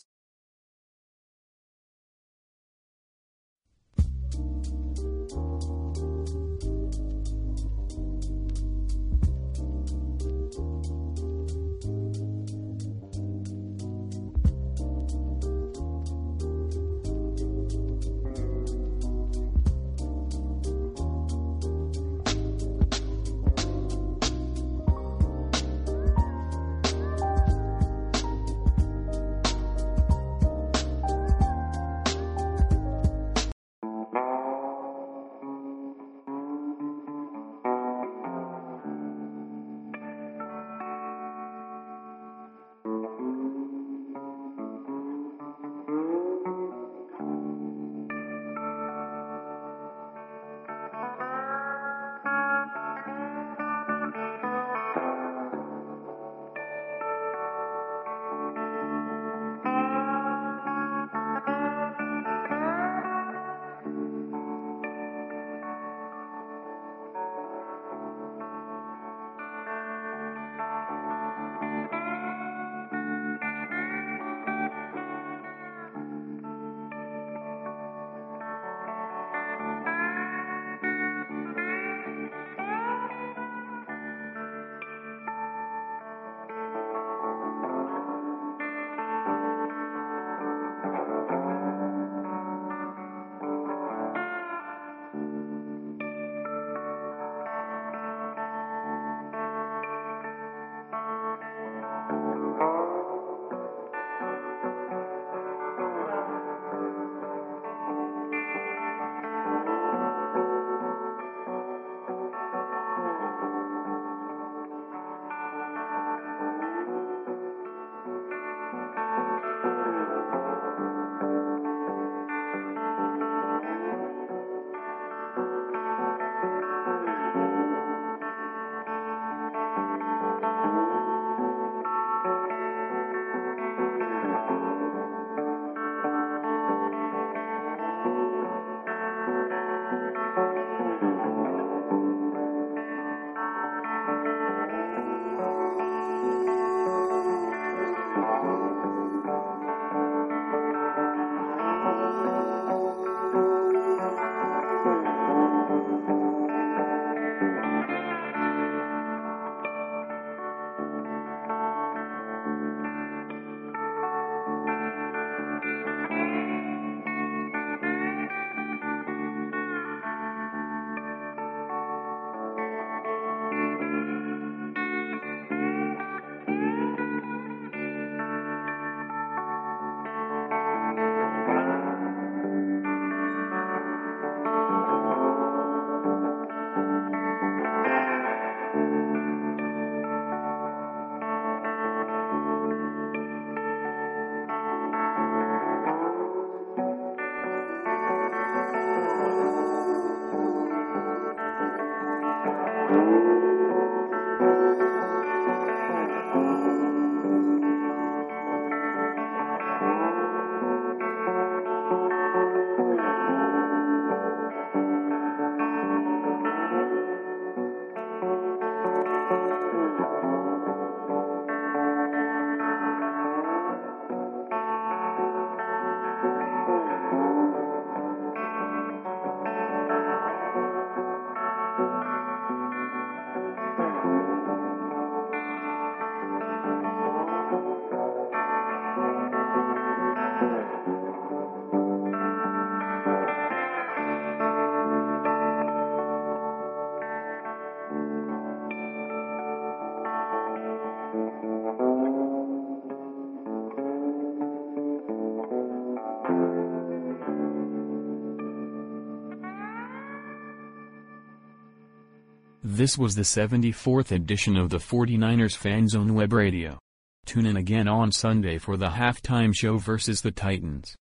This 262.81 262.97
was 262.97 263.13
the 263.13 263.21
74th 263.21 264.11
edition 264.11 264.57
of 264.57 264.71
the 264.71 264.79
49ers 264.79 265.55
Fanzone 265.55 266.13
Web 266.13 266.33
Radio. 266.33 266.79
Tune 267.27 267.45
in 267.45 267.55
again 267.55 267.87
on 267.87 268.11
Sunday 268.11 268.57
for 268.57 268.75
the 268.75 268.89
halftime 268.89 269.53
show 269.55 269.77
versus 269.77 270.21
the 270.21 270.31
Titans. 270.31 270.95